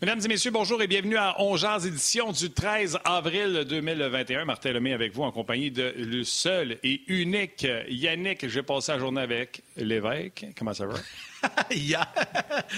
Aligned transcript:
Mesdames 0.00 0.20
et 0.24 0.28
messieurs, 0.28 0.52
bonjour 0.52 0.80
et 0.80 0.86
bienvenue 0.86 1.16
à 1.16 1.42
Ongears, 1.42 1.84
édition 1.84 2.30
du 2.30 2.52
13 2.52 3.00
avril 3.04 3.64
2021. 3.68 4.44
Martin 4.44 4.70
Lemay 4.70 4.92
avec 4.92 5.12
vous 5.12 5.24
en 5.24 5.32
compagnie 5.32 5.72
de 5.72 5.92
le 5.98 6.22
seul 6.22 6.78
et 6.84 7.02
unique 7.08 7.66
Yannick. 7.88 8.48
J'ai 8.48 8.62
passé 8.62 8.92
la 8.92 9.00
journée 9.00 9.22
avec 9.22 9.64
l'évêque. 9.76 10.46
Comment 10.56 10.72
ça 10.72 10.86
va? 10.86 10.94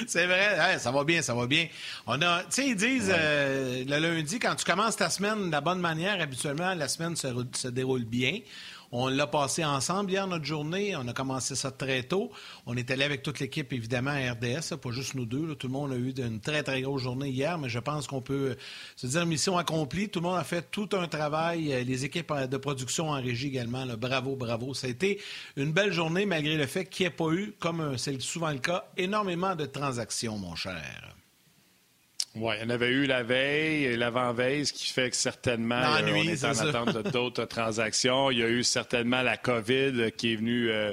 C'est 0.07 0.25
vrai, 0.25 0.79
ça 0.79 0.91
va 0.91 1.05
bien, 1.05 1.21
ça 1.21 1.35
va 1.35 1.47
bien. 1.47 1.69
On 2.07 2.23
a, 2.23 2.41
tu 2.45 2.47
sais, 2.53 2.69
ils 2.69 2.77
disent 2.77 3.13
euh, 3.15 3.85
le 3.87 3.99
lundi, 3.99 4.39
quand 4.39 4.55
tu 4.55 4.65
commences 4.65 4.97
ta 4.97 5.11
semaine 5.11 5.49
de 5.49 5.53
la 5.53 5.61
bonne 5.61 5.81
manière, 5.81 6.23
habituellement, 6.23 6.73
la 6.73 6.89
semaine 6.89 7.17
se 7.17 7.69
déroule 7.69 8.05
bien. 8.05 8.39
On 8.93 9.07
l'a 9.07 9.29
passé 9.29 9.65
ensemble 9.65 10.11
hier, 10.11 10.27
notre 10.27 10.45
journée. 10.45 10.97
On 10.97 11.07
a 11.07 11.13
commencé 11.13 11.55
ça 11.55 11.71
très 11.71 12.03
tôt. 12.03 12.33
On 12.67 12.77
est 12.77 12.91
allé 12.91 13.05
avec 13.05 13.23
toute 13.23 13.39
l'équipe, 13.39 13.73
évidemment, 13.73 14.11
à 14.11 14.33
RDS, 14.33 14.77
pas 14.83 14.91
juste 14.91 15.15
nous 15.15 15.27
deux. 15.27 15.55
Tout 15.55 15.69
le 15.69 15.73
monde 15.73 15.93
a 15.93 15.97
eu 15.97 16.11
une 16.11 16.41
très, 16.41 16.65
très 16.65 16.83
grosse 16.83 17.03
journée 17.03 17.29
hier, 17.29 17.57
mais 17.57 17.69
je 17.69 17.79
pense 17.79 18.09
qu'on 18.09 18.21
peut 18.21 18.57
se 18.97 19.07
dire 19.07 19.25
mission 19.27 19.57
accomplie. 19.59 20.09
Tout 20.09 20.19
le 20.19 20.27
monde 20.27 20.39
a 20.39 20.45
fait 20.45 20.73
tout 20.73 20.89
un 20.93 21.07
travail. 21.07 21.73
Euh, 21.73 21.85
les 21.85 22.05
équipes 22.05 22.33
de 22.33 22.57
production 22.57 23.11
en 23.11 23.21
régie 23.21 23.47
également. 23.47 23.87
Bravo, 23.97 24.35
bravo. 24.35 24.75
Ça 24.75 24.89
a 24.89 24.91
été 24.91 25.21
une 25.57 25.73
belle 25.73 25.93
journée, 25.93 26.27
malgré 26.27 26.57
le 26.57 26.67
fait 26.67 26.87
qu'il 26.87 27.05
n'y 27.05 27.13
ait 27.13 27.15
pas 27.15 27.31
eu, 27.31 27.55
comme 27.61 27.81
euh, 27.81 27.97
c'est 27.97 28.21
souvent 28.21 28.51
le 28.51 28.59
cas, 28.59 28.87
énormément 28.97 29.55
de 29.55 29.67
transactions, 29.67 30.37
mon 30.37 30.57
cher. 30.57 31.15
Oui, 32.37 32.55
il 32.59 32.63
y 32.63 32.67
en 32.67 32.71
avait 32.71 32.91
eu 32.91 33.07
la 33.07 33.25
veille 33.25 33.85
et 33.85 33.97
l'avant-veille, 33.97 34.65
ce 34.65 34.73
qui 34.73 34.87
fait 34.87 35.11
que 35.11 35.17
certainement, 35.17 35.75
euh, 35.75 36.01
on 36.03 36.15
est, 36.15 36.45
en 36.45 36.59
attente 36.59 37.13
d'autres 37.13 37.45
transactions. 37.47 38.31
Il 38.31 38.39
y 38.39 38.43
a 38.45 38.49
eu 38.49 38.63
certainement 38.63 39.23
la 39.23 39.37
COVID 39.37 40.13
qui 40.17 40.33
est 40.33 40.37
venue 40.37 40.71
euh, 40.71 40.93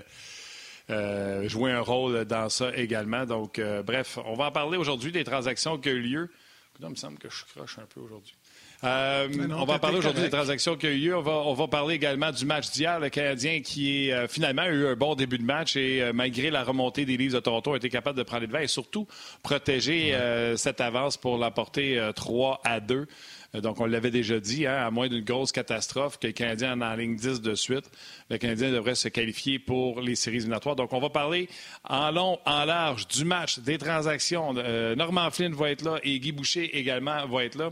euh, 0.89 1.47
jouer 1.47 1.71
un 1.71 1.81
rôle 1.81 2.25
dans 2.25 2.49
ça 2.49 2.75
également. 2.75 3.25
Donc, 3.25 3.61
bref, 3.85 4.17
on 4.25 4.33
va 4.33 4.45
en 4.45 4.51
parler 4.51 4.77
aujourd'hui 4.77 5.11
des 5.11 5.23
transactions 5.23 5.77
qui 5.77 5.89
ont 5.89 5.93
eu 5.93 6.01
lieu. 6.01 6.31
Il 6.79 6.89
me 6.89 6.95
semble 6.95 7.19
que 7.19 7.29
je 7.29 7.43
croche 7.53 7.77
un 7.77 7.85
peu 7.85 7.99
aujourd'hui. 7.99 8.35
Euh, 8.83 9.27
on 9.57 9.65
va 9.65 9.79
parler 9.79 9.97
aujourd'hui 9.97 10.21
des 10.21 10.29
transactions 10.29 10.75
qui 10.75 10.85
ont 10.85 10.89
eu 10.89 10.97
lieu. 10.97 11.17
On 11.17 11.53
va, 11.53 11.67
parler 11.67 11.95
également 11.95 12.31
du 12.31 12.45
match 12.45 12.69
d'hier. 12.71 12.99
Le 12.99 13.09
Canadien 13.09 13.61
qui 13.61 14.09
est, 14.09 14.27
finalement 14.27 14.63
a 14.63 14.69
eu 14.69 14.87
un 14.87 14.95
bon 14.95 15.15
début 15.15 15.39
de 15.39 15.43
match 15.43 15.75
et 15.75 16.01
euh, 16.01 16.13
malgré 16.13 16.51
la 16.51 16.63
remontée 16.63 17.05
des 17.05 17.17
Leafs 17.17 17.33
de 17.33 17.39
Toronto 17.39 17.73
a 17.73 17.77
été 17.77 17.89
capable 17.89 18.17
de 18.17 18.23
prendre 18.23 18.41
les 18.41 18.47
devants 18.47 18.59
et 18.59 18.67
surtout 18.67 19.07
protéger 19.41 20.13
euh, 20.13 20.57
cette 20.57 20.79
avance 20.79 21.17
pour 21.17 21.37
l'apporter 21.37 21.99
3 22.15 22.61
à 22.63 22.79
2. 22.79 23.07
Donc, 23.53 23.79
on 23.79 23.85
l'avait 23.85 24.11
déjà 24.11 24.39
dit, 24.39 24.67
hein, 24.67 24.85
à 24.85 24.91
moins 24.91 25.07
d'une 25.07 25.23
grosse 25.23 25.53
catastrophe, 25.53 26.19
que 26.19 26.27
le 26.27 26.33
Canadien 26.33 26.79
en, 26.79 26.81
en 26.81 26.95
ligne 26.95 27.15
10 27.15 27.41
de 27.41 27.55
suite, 27.55 27.85
le 28.29 28.37
Canadien 28.37 28.71
devrait 28.71 28.93
se 28.93 29.07
qualifier 29.07 29.57
pour 29.57 30.01
les 30.01 30.15
séries 30.15 30.37
éliminatoires. 30.37 30.75
Donc, 30.75 30.91
on 30.91 30.99
va 30.99 31.09
parler 31.09 31.47
en 31.85 32.11
long, 32.11 32.39
en 32.45 32.65
large 32.65 33.07
du 33.07 33.23
match, 33.23 33.59
des 33.59 33.77
transactions. 33.77 34.53
Norman 34.95 35.31
Flynn 35.31 35.53
va 35.53 35.71
être 35.71 35.81
là 35.81 35.97
et 36.03 36.19
Guy 36.19 36.33
Boucher 36.33 36.77
également 36.77 37.25
va 37.25 37.45
être 37.45 37.55
là. 37.55 37.69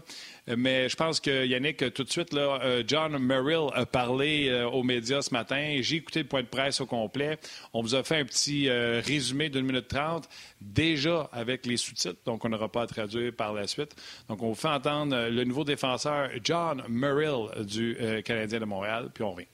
Mais 0.48 0.90
je 0.90 0.96
pense 0.96 1.20
que 1.20 1.46
Yannick, 1.46 1.92
tout 1.94 2.04
de 2.04 2.10
suite, 2.10 2.32
là, 2.32 2.60
euh, 2.64 2.84
John 2.86 3.18
Merrill 3.18 3.70
a 3.74 3.88
parlé 3.88 4.50
euh, 4.50 4.68
aux 4.68 4.84
médias 4.84 5.24
ce 5.24 5.34
matin. 5.34 5.78
J'ai 5.82 5.96
écouté 5.96 6.22
le 6.22 6.28
point 6.28 6.44
de 6.44 6.48
presse 6.48 6.80
au 6.82 6.86
complet. 6.86 7.40
On 7.74 7.82
vous 7.82 7.96
a 7.96 8.04
fait 8.04 8.18
un 8.18 8.26
petit 8.26 8.70
euh, 8.70 9.02
résumé 9.04 9.50
d'une 9.50 9.66
minute 9.66 9.88
trente, 9.88 10.30
déjà 10.62 11.30
avec 11.32 11.66
les 11.66 11.78
sous-titres, 11.78 12.20
donc 12.26 12.46
on 12.46 12.50
n'aura 12.50 12.72
pas 12.72 12.84
à 12.84 12.88
traduire 12.88 13.34
par 13.34 13.54
la 13.54 13.66
suite. 13.66 13.96
Donc 14.30 14.44
on 14.44 14.50
vous 14.50 14.56
fait 14.56 14.68
entendre 14.68 15.30
le 15.30 15.44
nouveau 15.46 15.64
défenseur 15.64 16.30
John 16.44 16.84
Merrill 16.88 17.50
du 17.66 17.98
Canadien 18.24 18.60
de 18.60 18.66
Montréal, 18.66 19.10
puis 19.14 19.24
on 19.24 19.32
revient. 19.32 19.48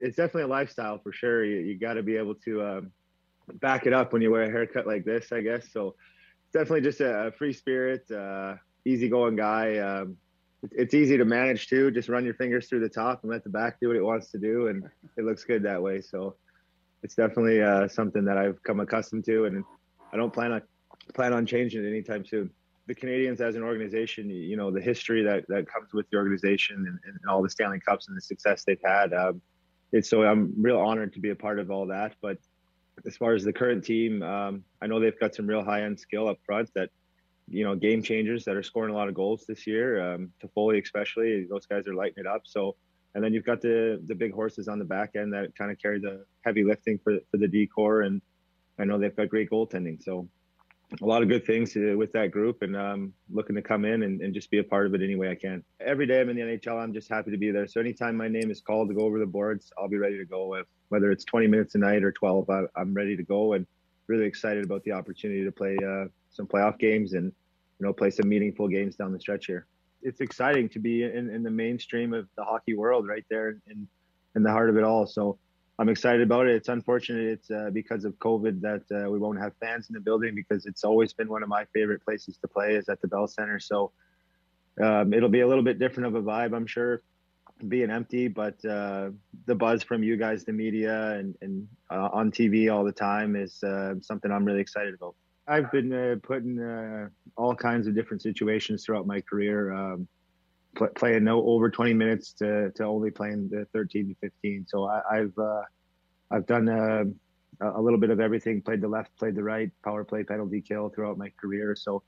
It's 0.00 0.16
definitely 0.16 0.42
a 0.42 0.48
lifestyle 0.48 0.98
for 0.98 1.12
sure. 1.12 1.44
You, 1.44 1.60
you 1.60 1.78
got 1.78 1.94
to 1.94 2.02
be 2.02 2.16
able 2.16 2.34
to 2.44 2.60
um, 2.60 2.92
back 3.60 3.86
it 3.86 3.92
up 3.92 4.12
when 4.12 4.20
you 4.20 4.32
wear 4.32 4.42
a 4.42 4.50
haircut 4.50 4.84
like 4.84 5.04
this, 5.04 5.30
I 5.30 5.42
guess. 5.42 5.70
So 5.72 5.94
definitely 6.52 6.80
just 6.80 7.00
a, 7.00 7.28
a 7.28 7.30
free 7.30 7.52
spirit. 7.52 8.10
Uh, 8.10 8.56
easygoing 8.84 9.36
guy. 9.36 9.78
Um, 9.78 10.16
it's 10.70 10.94
easy 10.94 11.16
to 11.16 11.24
manage 11.24 11.68
too. 11.68 11.90
Just 11.90 12.08
run 12.08 12.24
your 12.24 12.34
fingers 12.34 12.68
through 12.68 12.80
the 12.80 12.88
top 12.88 13.22
and 13.22 13.32
let 13.32 13.42
the 13.42 13.50
back 13.50 13.80
do 13.80 13.88
what 13.88 13.96
it 13.96 14.04
wants 14.04 14.30
to 14.30 14.38
do, 14.38 14.68
and 14.68 14.84
it 15.16 15.24
looks 15.24 15.44
good 15.44 15.62
that 15.64 15.82
way. 15.82 16.00
So 16.00 16.36
it's 17.02 17.14
definitely 17.14 17.62
uh, 17.62 17.88
something 17.88 18.24
that 18.24 18.38
I've 18.38 18.62
come 18.62 18.80
accustomed 18.80 19.24
to, 19.26 19.46
and 19.46 19.64
I 20.12 20.16
don't 20.16 20.32
plan 20.32 20.52
on 20.52 20.62
plan 21.14 21.32
on 21.32 21.46
changing 21.46 21.84
it 21.84 21.88
anytime 21.88 22.24
soon. 22.24 22.50
The 22.86 22.94
Canadians, 22.94 23.40
as 23.40 23.56
an 23.56 23.62
organization, 23.62 24.30
you 24.30 24.56
know 24.56 24.70
the 24.70 24.80
history 24.80 25.22
that 25.24 25.46
that 25.48 25.66
comes 25.66 25.92
with 25.92 26.08
the 26.10 26.16
organization 26.16 26.76
and, 26.76 26.98
and 27.04 27.18
all 27.28 27.42
the 27.42 27.50
Stanley 27.50 27.80
Cups 27.80 28.08
and 28.08 28.16
the 28.16 28.20
success 28.20 28.64
they've 28.64 28.78
had. 28.84 29.12
Um, 29.12 29.40
it's 29.90 30.08
so 30.08 30.22
I'm 30.22 30.54
real 30.56 30.78
honored 30.78 31.12
to 31.14 31.20
be 31.20 31.30
a 31.30 31.36
part 31.36 31.58
of 31.58 31.70
all 31.70 31.86
that. 31.88 32.14
But 32.22 32.38
as 33.06 33.16
far 33.16 33.34
as 33.34 33.44
the 33.44 33.52
current 33.52 33.84
team, 33.84 34.22
um, 34.22 34.64
I 34.80 34.86
know 34.86 35.00
they've 35.00 35.18
got 35.18 35.34
some 35.34 35.46
real 35.46 35.64
high 35.64 35.82
end 35.82 35.98
skill 35.98 36.28
up 36.28 36.38
front 36.46 36.70
that 36.74 36.90
you 37.52 37.64
know, 37.64 37.74
game 37.74 38.02
changers 38.02 38.44
that 38.44 38.56
are 38.56 38.62
scoring 38.62 38.92
a 38.92 38.96
lot 38.96 39.08
of 39.08 39.14
goals 39.14 39.44
this 39.46 39.66
year. 39.66 40.14
Um, 40.14 40.30
Toffoli, 40.42 40.82
especially, 40.82 41.46
those 41.48 41.66
guys 41.66 41.86
are 41.86 41.94
lighting 41.94 42.24
it 42.24 42.26
up. 42.26 42.42
So, 42.44 42.76
and 43.14 43.22
then 43.22 43.34
you've 43.34 43.44
got 43.44 43.60
the 43.60 44.02
the 44.06 44.14
big 44.14 44.32
horses 44.32 44.68
on 44.68 44.78
the 44.78 44.84
back 44.84 45.10
end 45.14 45.32
that 45.34 45.54
kind 45.56 45.70
of 45.70 45.78
carry 45.78 46.00
the 46.00 46.24
heavy 46.44 46.64
lifting 46.64 46.98
for 47.04 47.18
for 47.30 47.36
the 47.36 47.48
decor, 47.48 48.02
and 48.02 48.22
I 48.78 48.84
know 48.84 48.98
they've 48.98 49.14
got 49.14 49.28
great 49.28 49.50
goaltending. 49.50 50.02
So, 50.02 50.26
a 51.00 51.04
lot 51.04 51.22
of 51.22 51.28
good 51.28 51.44
things 51.44 51.74
with 51.74 52.10
that 52.12 52.30
group, 52.30 52.62
and 52.62 52.74
um, 52.74 53.12
looking 53.30 53.54
to 53.56 53.62
come 53.62 53.84
in 53.84 54.02
and, 54.02 54.22
and 54.22 54.32
just 54.32 54.50
be 54.50 54.58
a 54.58 54.64
part 54.64 54.86
of 54.86 54.94
it 54.94 55.02
any 55.02 55.16
way 55.16 55.30
I 55.30 55.34
can. 55.34 55.62
Every 55.78 56.06
day 56.06 56.22
I'm 56.22 56.30
in 56.30 56.36
the 56.36 56.42
NHL, 56.42 56.82
I'm 56.82 56.94
just 56.94 57.10
happy 57.10 57.30
to 57.30 57.38
be 57.38 57.50
there. 57.50 57.66
So 57.66 57.80
anytime 57.80 58.16
my 58.16 58.28
name 58.28 58.50
is 58.50 58.62
called 58.62 58.88
to 58.88 58.94
go 58.94 59.02
over 59.02 59.18
the 59.18 59.26
boards, 59.26 59.72
I'll 59.78 59.88
be 59.88 59.98
ready 59.98 60.16
to 60.16 60.24
go. 60.24 60.54
If 60.54 60.66
whether 60.88 61.10
it's 61.10 61.24
20 61.24 61.46
minutes 61.48 61.74
a 61.74 61.78
night 61.78 62.02
or 62.02 62.12
12, 62.12 62.48
I, 62.48 62.62
I'm 62.76 62.94
ready 62.94 63.16
to 63.16 63.22
go, 63.22 63.52
and 63.52 63.66
really 64.06 64.26
excited 64.26 64.64
about 64.64 64.82
the 64.84 64.92
opportunity 64.92 65.44
to 65.44 65.52
play 65.52 65.76
uh, 65.76 66.06
some 66.30 66.46
playoff 66.46 66.78
games 66.78 67.12
and 67.12 67.32
you 67.82 67.88
know, 67.88 67.92
play 67.92 68.10
some 68.10 68.28
meaningful 68.28 68.68
games 68.68 68.94
down 68.94 69.12
the 69.12 69.18
stretch 69.18 69.46
here. 69.46 69.66
It's 70.02 70.20
exciting 70.20 70.68
to 70.68 70.78
be 70.78 71.02
in, 71.02 71.28
in 71.28 71.42
the 71.42 71.50
mainstream 71.50 72.14
of 72.14 72.28
the 72.36 72.44
hockey 72.44 72.74
world 72.74 73.08
right 73.08 73.24
there 73.28 73.56
in, 73.66 73.88
in 74.36 74.44
the 74.44 74.52
heart 74.52 74.70
of 74.70 74.76
it 74.76 74.84
all. 74.84 75.04
So 75.04 75.36
I'm 75.80 75.88
excited 75.88 76.22
about 76.22 76.46
it. 76.46 76.54
It's 76.54 76.68
unfortunate 76.68 77.24
it's 77.24 77.50
uh, 77.50 77.70
because 77.72 78.04
of 78.04 78.12
COVID 78.20 78.60
that 78.60 78.82
uh, 78.92 79.10
we 79.10 79.18
won't 79.18 79.40
have 79.40 79.52
fans 79.60 79.88
in 79.88 79.94
the 79.94 80.00
building 80.00 80.32
because 80.32 80.64
it's 80.64 80.84
always 80.84 81.12
been 81.12 81.28
one 81.28 81.42
of 81.42 81.48
my 81.48 81.64
favorite 81.74 82.04
places 82.04 82.36
to 82.36 82.46
play 82.46 82.76
is 82.76 82.88
at 82.88 83.00
the 83.00 83.08
Bell 83.08 83.26
Center. 83.26 83.58
So 83.58 83.90
um, 84.80 85.12
it'll 85.12 85.28
be 85.28 85.40
a 85.40 85.48
little 85.48 85.64
bit 85.64 85.80
different 85.80 86.06
of 86.06 86.14
a 86.14 86.22
vibe, 86.22 86.54
I'm 86.54 86.68
sure, 86.68 87.02
being 87.66 87.90
empty, 87.90 88.28
but 88.28 88.64
uh, 88.64 89.10
the 89.46 89.56
buzz 89.56 89.82
from 89.82 90.04
you 90.04 90.16
guys, 90.16 90.44
the 90.44 90.52
media, 90.52 91.14
and, 91.14 91.34
and 91.42 91.66
uh, 91.90 92.10
on 92.12 92.30
TV 92.30 92.72
all 92.72 92.84
the 92.84 92.92
time 92.92 93.34
is 93.34 93.60
uh, 93.64 93.94
something 94.02 94.30
I'm 94.30 94.44
really 94.44 94.60
excited 94.60 94.94
about. 94.94 95.16
I've 95.46 95.70
been 95.72 95.92
uh, 95.92 96.16
put 96.22 96.44
in 96.44 96.60
uh, 96.60 97.08
all 97.36 97.54
kinds 97.54 97.86
of 97.86 97.94
different 97.94 98.22
situations 98.22 98.84
throughout 98.84 99.06
my 99.06 99.20
career, 99.20 99.72
um, 99.72 100.06
pl- 100.76 100.88
playing 100.94 101.24
no 101.24 101.44
over 101.44 101.68
20 101.70 101.94
minutes 101.94 102.32
to, 102.34 102.70
to 102.72 102.84
only 102.84 103.10
playing 103.10 103.48
the 103.48 103.66
13 103.72 104.08
to 104.08 104.14
15. 104.20 104.66
So 104.68 104.84
I, 104.84 105.16
have 105.16 105.38
uh, 105.38 105.62
I've 106.30 106.46
done 106.46 106.68
uh, 106.68 107.04
a 107.60 107.80
little 107.80 107.98
bit 107.98 108.10
of 108.10 108.20
everything. 108.20 108.62
Played 108.62 108.80
the 108.80 108.88
left, 108.88 109.16
played 109.16 109.34
the 109.34 109.42
right, 109.42 109.70
power 109.84 110.04
play, 110.04 110.22
penalty 110.22 110.60
kill 110.60 110.88
throughout 110.88 111.18
my 111.18 111.32
career. 111.40 111.74
So, 111.76 112.02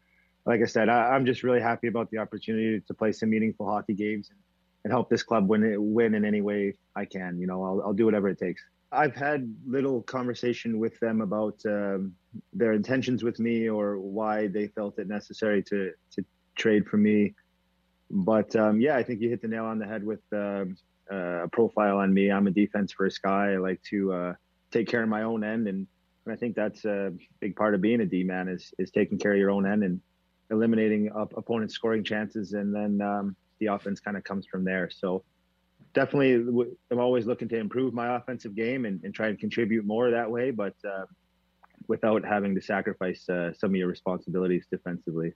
like 0.46 0.60
I 0.60 0.66
said, 0.66 0.88
I, 0.88 1.16
am 1.16 1.26
just 1.26 1.42
really 1.42 1.60
happy 1.60 1.88
about 1.88 2.10
the 2.10 2.18
opportunity 2.18 2.80
to 2.86 2.94
play 2.94 3.12
some 3.12 3.30
meaningful 3.30 3.66
hockey 3.66 3.94
games 3.94 4.30
and, 4.30 4.38
and 4.84 4.92
help 4.92 5.08
this 5.08 5.22
club 5.22 5.48
win 5.48 5.74
win 5.78 6.14
in 6.14 6.24
any 6.24 6.40
way 6.40 6.74
I 6.94 7.04
can. 7.04 7.38
You 7.40 7.46
know, 7.46 7.64
I'll, 7.64 7.82
I'll 7.86 7.92
do 7.94 8.04
whatever 8.04 8.28
it 8.28 8.38
takes. 8.38 8.62
I've 8.94 9.14
had 9.14 9.52
little 9.66 10.02
conversation 10.02 10.78
with 10.78 10.98
them 11.00 11.20
about 11.20 11.58
um, 11.66 12.14
their 12.52 12.72
intentions 12.72 13.22
with 13.24 13.38
me 13.38 13.68
or 13.68 13.98
why 13.98 14.46
they 14.46 14.68
felt 14.68 14.98
it 14.98 15.08
necessary 15.08 15.62
to 15.64 15.92
to 16.12 16.24
trade 16.56 16.86
for 16.86 16.96
me. 16.96 17.34
But 18.10 18.54
um, 18.56 18.80
yeah, 18.80 18.96
I 18.96 19.02
think 19.02 19.20
you 19.20 19.28
hit 19.28 19.42
the 19.42 19.48
nail 19.48 19.64
on 19.64 19.78
the 19.78 19.86
head 19.86 20.04
with 20.04 20.20
uh, 20.32 20.64
uh, 21.10 21.44
a 21.44 21.48
profile 21.48 21.98
on 21.98 22.14
me. 22.14 22.30
I'm 22.30 22.46
a 22.46 22.50
defense 22.50 22.92
first 22.92 23.22
guy. 23.22 23.52
I 23.52 23.56
like 23.56 23.82
to 23.90 24.12
uh, 24.12 24.34
take 24.70 24.88
care 24.88 25.02
of 25.02 25.08
my 25.08 25.22
own 25.22 25.44
end, 25.44 25.68
and, 25.68 25.86
and, 26.24 26.32
I 26.32 26.36
think 26.36 26.54
that's 26.54 26.84
a 26.84 27.12
big 27.40 27.56
part 27.56 27.74
of 27.74 27.80
being 27.80 28.00
a 28.00 28.06
D 28.06 28.22
man 28.22 28.48
is 28.48 28.72
is 28.78 28.90
taking 28.90 29.18
care 29.18 29.32
of 29.32 29.38
your 29.38 29.50
own 29.50 29.66
end 29.66 29.82
and 29.84 30.00
eliminating 30.50 31.10
op- 31.12 31.36
opponents' 31.36 31.74
scoring 31.74 32.04
chances, 32.04 32.52
and 32.52 32.74
then 32.74 33.00
um, 33.00 33.36
the 33.58 33.66
offense 33.66 34.00
kind 34.00 34.16
of 34.16 34.24
comes 34.24 34.46
from 34.46 34.64
there. 34.64 34.88
So 34.90 35.24
definitely 35.94 36.34
I'm 36.90 36.98
always 36.98 37.24
looking 37.26 37.48
to 37.48 37.58
improve 37.58 37.94
my 37.94 38.16
offensive 38.16 38.54
game 38.54 38.84
and, 38.84 39.02
and 39.04 39.14
try 39.14 39.28
and 39.28 39.38
contribute 39.38 39.84
more 39.86 40.10
that 40.10 40.30
way, 40.30 40.50
but 40.50 40.74
uh, 40.84 41.06
without 41.88 42.24
having 42.24 42.54
to 42.54 42.60
sacrifice 42.60 43.28
uh, 43.28 43.52
some 43.54 43.70
of 43.70 43.76
your 43.76 43.88
responsibilities 43.88 44.66
defensively. 44.70 45.32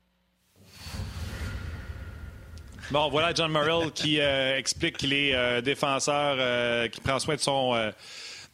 Bon, 2.91 3.11
voilà 3.11 3.35
John 3.35 3.53
Murrell 3.53 3.91
qui 3.95 4.21
euh, 4.21 4.57
explique 4.57 4.97
qu'il 4.99 5.13
est 5.13 5.35
euh, 5.35 5.61
défenseur, 5.61 6.37
euh, 6.39 6.89
qui 6.89 7.01
prend 7.01 7.19
soin 7.19 7.37
de 7.37 7.41
son 7.41 7.75
euh, 7.75 7.91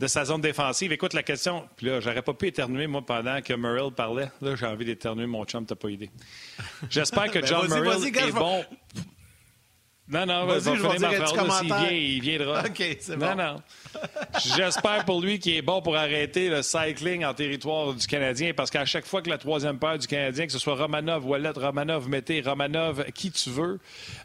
de 0.00 0.06
sa 0.08 0.24
zone 0.24 0.40
défensive. 0.40 0.92
Écoute 0.92 1.12
la 1.12 1.22
question, 1.22 1.68
puis 1.76 1.86
là, 1.86 2.00
j'aurais 2.00 2.22
pas 2.22 2.34
pu 2.34 2.48
éternuer, 2.48 2.88
moi, 2.88 3.04
pendant 3.06 3.40
que 3.40 3.54
Murrell 3.54 3.92
parlait. 3.92 4.28
Là, 4.40 4.56
j'ai 4.56 4.66
envie 4.66 4.84
d'éternuer, 4.84 5.26
mon 5.26 5.44
chum, 5.44 5.64
t'as 5.64 5.76
pas 5.76 5.88
idée. 5.88 6.10
J'espère 6.90 7.30
que 7.30 7.38
ben, 7.40 7.46
John 7.46 7.68
Murrell 7.68 8.04
est 8.04 8.32
bon. 8.32 8.64
Non, 10.06 10.26
non, 10.26 10.44
vas-y, 10.44 10.76
je 10.76 10.82
vais 10.82 10.90
finir 10.90 11.10
ma 11.10 11.26
phrase. 11.26 11.58
S'il 11.60 11.66
vient, 11.66 11.90
il 11.90 12.20
viendra. 12.20 12.60
OK, 12.66 12.96
c'est 13.00 13.16
bon. 13.16 13.34
Non, 13.34 13.36
non. 13.36 13.62
J'espère 14.54 15.06
pour 15.06 15.22
lui 15.22 15.38
qu'il 15.38 15.54
est 15.54 15.62
bon 15.62 15.80
pour 15.80 15.96
arrêter 15.96 16.50
le 16.50 16.62
cycling 16.62 17.24
en 17.24 17.32
territoire 17.32 17.94
du 17.94 18.06
Canadien 18.06 18.52
parce 18.54 18.70
qu'à 18.70 18.84
chaque 18.84 19.06
fois 19.06 19.22
que 19.22 19.30
la 19.30 19.38
troisième 19.38 19.78
paire 19.78 19.98
du 19.98 20.06
Canadien, 20.06 20.44
que 20.46 20.52
ce 20.52 20.58
soit 20.58 20.74
Romanov, 20.74 21.26
Wallet, 21.26 21.52
Romanov, 21.56 22.08
mettez 22.10 22.42
Romanov, 22.42 23.04
qui 23.12 23.30
tu 23.30 23.48
veux, 23.48 23.80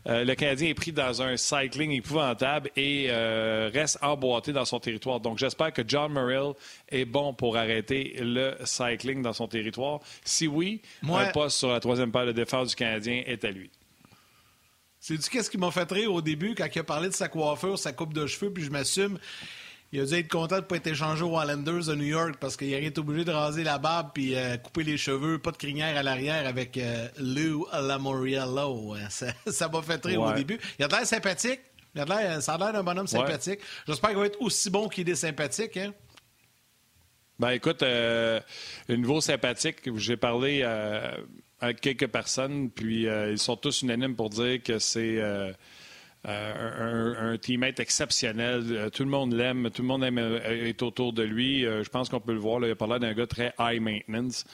euh, 0.08 0.26
le 0.26 0.36
Canadien 0.36 0.68
est 0.68 0.74
pris 0.74 0.92
dans 0.92 1.22
un 1.22 1.38
cycling 1.38 1.92
épouvantable 1.92 2.70
et 2.76 3.06
euh, 3.10 3.70
reste 3.74 4.00
emboîté 4.02 4.52
dans 4.52 4.66
son 4.66 4.82
territoire. 4.82 5.22
Donc 5.22 5.38
j'espère 5.38 5.72
que 5.72 5.84
John 5.88 6.12
Murrell 6.12 6.54
est 6.90 7.06
bon 7.06 7.34
pour 7.34 7.56
arrêter 7.56 8.18
le 8.20 8.56
cycling 8.66 9.22
dans 9.22 9.34
son 9.34 9.48
territoire. 9.48 10.02
Si 10.26 10.46
oui, 10.46 10.82
un 11.10 11.28
poste 11.28 11.58
sur 11.58 11.72
la 11.72 11.80
troisième 11.80 12.12
paire 12.12 12.26
de 12.26 12.34
défense 12.34 12.70
du 12.70 12.76
Canadien 12.76 13.24
est 13.26 13.46
à 13.46 13.52
lui. 13.52 13.70
C'est 15.00 15.18
du 15.18 15.30
qu'est-ce 15.30 15.50
qui 15.50 15.58
m'a 15.58 15.72
fait 15.72 15.90
rire 15.92 16.14
au 16.14 16.22
début 16.22 16.56
quand 16.56 16.68
il 16.74 16.80
a 16.80 16.84
parlé 16.84 17.10
de 17.10 17.14
sa 17.14 17.30
coiffure, 17.30 17.80
sa 17.80 17.94
coupe 17.94 18.14
de 18.14 18.28
cheveux, 18.28 18.52
puis 18.52 18.64
je 18.64 18.70
m'assume. 18.70 19.18
Il 19.92 20.02
a 20.02 20.06
dû 20.06 20.14
être 20.14 20.28
content 20.28 20.58
de 20.58 20.62
ne 20.62 20.66
pas 20.66 20.76
être 20.76 20.88
échangé 20.88 21.24
aux 21.24 21.42
Islanders 21.42 21.86
de 21.86 21.96
New 21.96 22.06
York 22.06 22.36
parce 22.40 22.56
qu'il 22.56 22.72
aurait 22.74 22.84
été 22.84 23.00
obligé 23.00 23.26
de 23.26 23.32
raser 23.32 23.64
la 23.64 23.80
barbe 23.80 24.12
puis 24.14 24.36
euh, 24.36 24.58
couper 24.58 24.84
les 24.84 24.98
cheveux, 24.98 25.40
pas 25.40 25.52
de 25.52 25.58
crinière 25.58 25.98
à 25.98 26.04
l'arrière 26.04 26.46
avec 26.46 26.78
euh, 26.78 27.08
Lou 27.18 27.66
Lamoriello. 27.74 28.96
Ça 29.10 29.68
m'a 29.68 29.82
fait 29.82 30.06
rire 30.06 30.22
au 30.22 30.34
début. 30.34 30.60
Il 30.78 30.86
a 30.86 30.88
l'air 30.88 31.06
sympathique. 31.08 31.62
Il 31.96 32.02
a 32.02 32.40
ça 32.40 32.54
a 32.54 32.58
l'air 32.60 32.74
d'un 32.74 32.84
bonhomme 32.84 33.08
sympathique. 33.08 33.62
J'espère 33.88 34.12
qu'il 34.12 34.20
va 34.20 34.26
être 34.28 34.40
aussi 34.42 34.70
bon 34.70 34.88
qu'il 34.90 35.10
est 35.10 35.16
sympathique. 35.16 35.76
Hein? 35.78 35.92
Ben 37.40 37.50
écoute, 37.50 37.82
euh, 37.82 38.40
le 38.88 38.96
niveau 38.96 39.22
sympathique, 39.22 39.78
j'ai 39.96 40.18
parlé 40.18 40.62
avec 41.62 41.82
quelques 41.82 42.08
personnes, 42.08 42.70
puis 42.70 43.08
euh, 43.08 43.32
ils 43.32 43.40
sont 43.40 43.56
tous 43.56 43.82
unanimes 43.82 44.16
pour 44.16 44.30
dire 44.30 44.62
que 44.64 44.80
c'est 44.80 45.18
euh, 45.20 45.52
euh, 46.28 47.34
un, 47.34 47.38
teammate 47.38 47.80
exceptionnel. 47.80 48.90
Tout 48.94 49.04
le 49.04 49.10
monde 49.10 49.34
l'aime, 49.34 49.70
tout 49.72 49.82
le 49.82 49.88
monde 49.88 50.04
aime 50.04 50.18
être 50.18 50.84
autour 50.84 51.14
de 51.14 51.24
lui. 51.24 51.62
je 51.62 51.90
pense 51.90 52.10
qu'on 52.10 52.20
peut 52.20 52.34
le 52.34 52.40
voir. 52.40 52.60
Là, 52.60 52.68
il 52.68 52.72
a 52.72 52.76
parlé 52.76 53.00
d'un 53.00 53.14
gars 53.14 53.28
très 53.28 53.54
high 53.60 53.82
maintenance. 53.82 54.46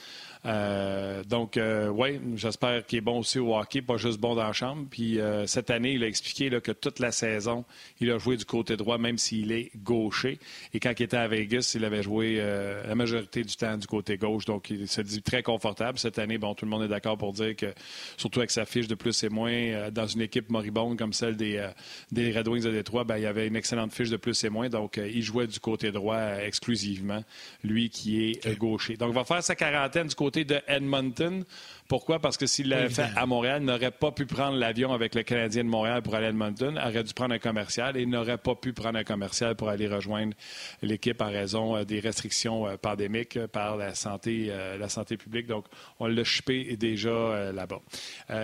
Euh, 0.46 1.24
donc, 1.24 1.58
euh, 1.58 1.88
oui, 1.90 2.20
j'espère 2.36 2.86
qu'il 2.86 3.00
est 3.00 3.02
bon 3.02 3.20
aussi 3.20 3.40
au 3.40 3.56
hockey, 3.56 3.82
pas 3.82 3.98
juste 3.98 4.20
bon 4.20 4.36
dans 4.36 4.44
la 4.44 4.54
chambre. 4.54 4.86
Puis 4.90 5.20
euh, 5.20 5.48
cette 5.48 5.72
année, 5.72 5.94
il 5.94 6.04
a 6.04 6.08
expliqué 6.08 6.50
que 6.62 6.72
toute 6.72 7.00
la 7.00 7.12
saison, 7.12 7.66
il 8.00 8.12
a 8.12 8.18
joué 8.18 8.38
du 8.38 8.46
côté 8.46 8.78
droit, 8.78 8.98
même 8.98 9.18
s'il 9.18 9.52
est 9.52 9.72
gaucher. 9.76 10.40
Et 10.74 10.80
quand 10.80 10.94
il 11.00 11.04
était 11.04 11.18
à 11.18 11.28
Vegas, 11.28 11.74
il 11.76 11.84
avait 11.84 12.04
joué 12.04 12.38
la 12.38 12.96
majorité 12.96 13.44
du 13.44 13.56
temps 13.56 13.78
du 13.78 13.88
côté 13.88 14.18
gauche. 14.18 14.46
Donc, 14.46 14.70
il 14.70 14.88
se 14.88 15.02
dit 15.02 15.22
très 15.22 15.42
confortable. 15.42 15.98
Cette 15.98 16.20
année, 16.20 16.38
bon, 16.38 16.54
tout 16.54 16.66
le 16.66 16.72
monde 16.72 16.84
est 16.84 16.88
d'accord 16.88 17.18
pour 17.18 17.34
dire 17.34 17.56
que, 17.56 17.74
surtout 18.18 18.40
avec 18.40 18.52
sa 18.52 18.66
fiche 18.66 18.88
de 18.88 18.96
plus 18.96 19.24
et 19.24 19.30
moins, 19.30 19.90
dans 19.92 20.08
une 20.08 20.22
équipe 20.22 20.50
moribonde 20.50 20.98
comme 20.98 21.14
celle 21.14 21.36
des, 21.36 21.68
des 22.12 22.32
Red 22.32 22.48
Wings 22.48 22.64
de 22.64 22.72
Détroit, 22.72 23.04
ben, 23.04 23.18
il 23.18 23.24
y 23.24 23.28
avait 23.28 23.48
une 23.48 23.56
excellente 23.56 23.94
fiche 23.94 24.10
de 24.10 24.18
plus 24.18 24.44
et 24.44 24.50
moins. 24.50 24.70
Donc, 24.70 24.98
il 24.98 25.22
jouait 25.22 25.48
du 25.48 25.60
côté 25.60 25.92
droit 25.92 26.38
exclusivement, 26.44 27.24
lui 27.64 27.90
qui 27.90 28.30
est 28.30 28.58
gaucher. 28.58 28.98
Donc, 28.98 29.10
il 29.12 29.16
va 29.16 29.24
faire 29.24 29.44
sa 29.44 29.56
quarantaine 29.56 30.08
du 30.08 30.16
côté 30.16 30.35
de 30.44 30.60
Edmonton. 30.68 31.46
Pourquoi? 31.88 32.20
Parce 32.20 32.36
que 32.36 32.48
s'il 32.48 32.70
l'avait 32.70 32.90
fait 32.90 33.10
à 33.16 33.26
Montréal, 33.28 33.62
il 33.62 33.66
n'aurait 33.66 33.92
pas 33.92 34.12
pu 34.12 34.26
prendre 34.26 34.58
l'avion 34.58 34.92
avec 34.92 35.14
le 35.14 35.22
Canadien 35.22 35.64
de 35.64 35.70
Montréal 35.70 36.02
pour 36.02 36.16
aller 36.16 36.26
à 36.26 36.30
Edmonton, 36.30 36.80
aurait 36.80 37.04
dû 37.04 37.14
prendre 37.14 37.36
un 37.36 37.40
commercial 37.40 37.96
et 37.96 38.06
n'aurait 38.08 38.40
pas 38.40 38.56
pu 38.56 38.74
prendre 38.74 38.98
un 38.98 39.04
commercial 39.04 39.56
pour 39.56 39.70
aller 39.70 39.88
rejoindre 39.88 40.34
l'équipe 40.82 41.22
en 41.22 41.30
raison 41.30 41.76
euh, 41.76 41.84
des 41.84 42.00
restrictions 42.00 42.68
euh, 42.68 42.78
pandémiques 42.78 43.38
euh, 43.38 43.48
par 43.48 43.78
la 43.78 43.94
santé, 43.94 44.52
la 44.80 44.90
santé 44.90 45.16
publique. 45.16 45.46
Donc, 45.46 45.66
on 46.00 46.08
l'a 46.08 46.24
chupé 46.24 46.76
déjà 46.76 47.52
là-bas. 47.52 47.82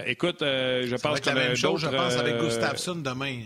écoute, 0.05 0.37
je 0.41 0.95
pense 0.95 1.19
que 1.19 1.29
la 1.29 1.35
même 1.35 1.55
chose, 1.55 1.81
je 1.81 1.87
pense, 1.87 2.15
avec 2.15 2.37
Gustafsson 2.37 2.95
demain. 2.95 3.39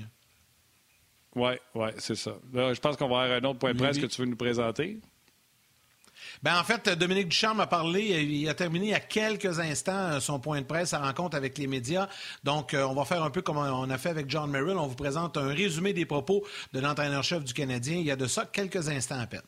Oui, 1.36 1.52
oui, 1.74 1.90
c'est 1.98 2.16
ça. 2.16 2.32
je 2.54 2.80
pense 2.80 2.96
qu'on 2.96 3.10
va 3.10 3.22
avoir 3.22 3.38
un 3.38 3.44
autre 3.50 3.60
point 3.60 3.74
de 3.74 3.78
presse 3.78 3.98
que 3.98 4.06
tu 4.06 4.22
veux 4.22 4.28
nous 4.28 4.36
présenter. 4.36 5.00
Ben, 6.44 6.60
en 6.60 6.64
fait, 6.64 6.90
Dominique 6.90 7.30
Duchamp 7.30 7.60
a 7.60 7.68
parlé, 7.68 8.24
il 8.24 8.50
a 8.50 8.54
terminé 8.54 8.88
il 8.88 8.92
y 8.92 8.94
a 8.94 9.00
quelques 9.00 9.60
instants 9.60 10.12
euh, 10.12 10.20
son 10.20 10.40
point 10.40 10.62
de 10.62 10.66
presse, 10.66 10.90
sa 10.90 11.00
rencontre 11.00 11.36
avec 11.38 11.58
les 11.58 11.68
médias. 11.68 12.08
Donc, 12.44 12.74
euh, 12.74 12.84
on 12.84 12.94
va 12.94 13.06
faire 13.06 13.24
un 13.24 13.30
peu 13.30 13.42
comme 13.42 13.58
on 13.58 13.90
a 13.90 13.98
fait 13.98 14.10
avec 14.10 14.30
John 14.30 14.50
Merrill. 14.50 14.78
On 14.78 14.88
vous 14.88 14.96
présente 14.96 15.38
un 15.38 15.48
résumé 15.48 15.94
des 15.94 16.06
propos 16.06 16.46
de 16.74 16.80
l'entraîneur-chef 16.80 17.44
du 17.44 17.54
Canadien 17.54 17.98
il 17.98 18.06
y 18.06 18.12
a 18.12 18.16
de 18.16 18.28
ça 18.28 18.46
quelques 18.46 18.90
instants 18.90 19.20
à 19.20 19.28
peine. 19.28 19.42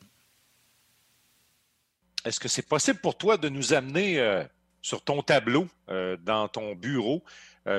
Est-ce 2.24 2.40
que 2.40 2.48
c'est 2.48 2.66
possible 2.66 2.98
pour 3.00 3.16
toi 3.16 3.36
de 3.36 3.48
nous 3.48 3.72
amener 3.72 4.18
euh, 4.18 4.42
sur 4.82 5.02
ton 5.02 5.22
tableau, 5.22 5.66
dans 5.88 6.48
ton 6.48 6.74
bureau, 6.74 7.22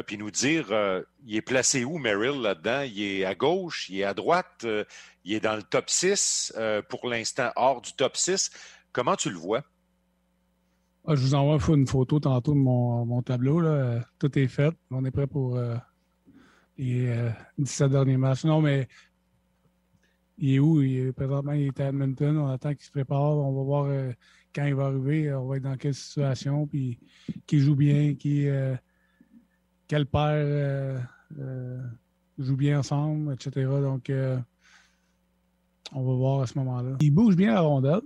puis 0.05 0.17
nous 0.17 0.31
dire, 0.31 0.67
il 1.25 1.35
est 1.35 1.41
placé 1.41 1.83
où, 1.85 1.97
Merrill, 1.97 2.41
là-dedans? 2.41 2.81
Il 2.81 3.01
est 3.01 3.25
à 3.25 3.35
gauche, 3.35 3.89
il 3.89 4.01
est 4.01 4.03
à 4.03 4.13
droite, 4.13 4.65
il 5.23 5.33
est 5.33 5.39
dans 5.39 5.55
le 5.55 5.63
top 5.63 5.89
6, 5.89 6.53
pour 6.89 7.07
l'instant 7.07 7.51
hors 7.55 7.81
du 7.81 7.94
top 7.94 8.17
6. 8.17 8.51
Comment 8.91 9.15
tu 9.15 9.30
le 9.30 9.38
vois? 9.38 9.63
Ah, 11.06 11.15
je 11.15 11.21
vous 11.21 11.33
envoie 11.33 11.75
une 11.75 11.88
photo 11.88 12.19
tantôt 12.19 12.53
de 12.53 12.59
mon, 12.59 13.21
tableau. 13.21 13.59
Là. 13.59 14.03
Tout 14.19 14.38
est 14.38 14.47
fait. 14.47 14.74
On 14.91 15.06
est 15.06 15.12
prêt 15.12 15.27
pour 15.27 15.56
euh, 15.56 15.75
les 16.77 17.31
17 17.57 17.86
euh, 17.86 17.89
derniers 17.89 18.18
matchs. 18.18 18.45
Non, 18.45 18.62
mais 18.62 18.88
il 20.38 20.56
est 20.56 20.59
où? 20.59 20.81
Il 20.81 21.13
présentement, 21.13 21.53
il 21.53 21.68
est 21.68 21.80
à 21.80 21.89
Edmonton. 21.89 22.38
On 22.38 22.47
attend 22.47 22.74
qu'il 22.74 22.86
se 22.86 22.91
prépare. 22.91 23.38
On 23.38 23.56
va 23.56 23.63
voir 23.63 23.86
euh, 23.86 24.12
quand 24.53 24.65
il 24.65 24.75
va 24.75 24.86
arriver. 24.86 25.33
On 25.33 25.47
va 25.47 25.57
être 25.57 25.63
dans 25.63 25.77
quelle 25.77 25.95
situation. 25.95 26.68
Puis 26.68 27.00
qui 27.45 27.59
joue 27.59 27.75
bien, 27.75 28.15
qui, 28.15 28.47
quel 29.88 30.06
père 30.06 31.07
joue 32.38 32.56
bien 32.56 32.80
ensemble, 32.80 33.33
etc. 33.33 33.65
Donc, 33.81 34.12
on 35.91 36.03
va 36.03 36.13
voir 36.13 36.41
à 36.41 36.47
ce 36.47 36.57
moment-là. 36.59 36.97
Il 37.00 37.12
bouge 37.12 37.36
bien 37.36 37.53
la 37.53 37.62
rondelle. 37.62 38.01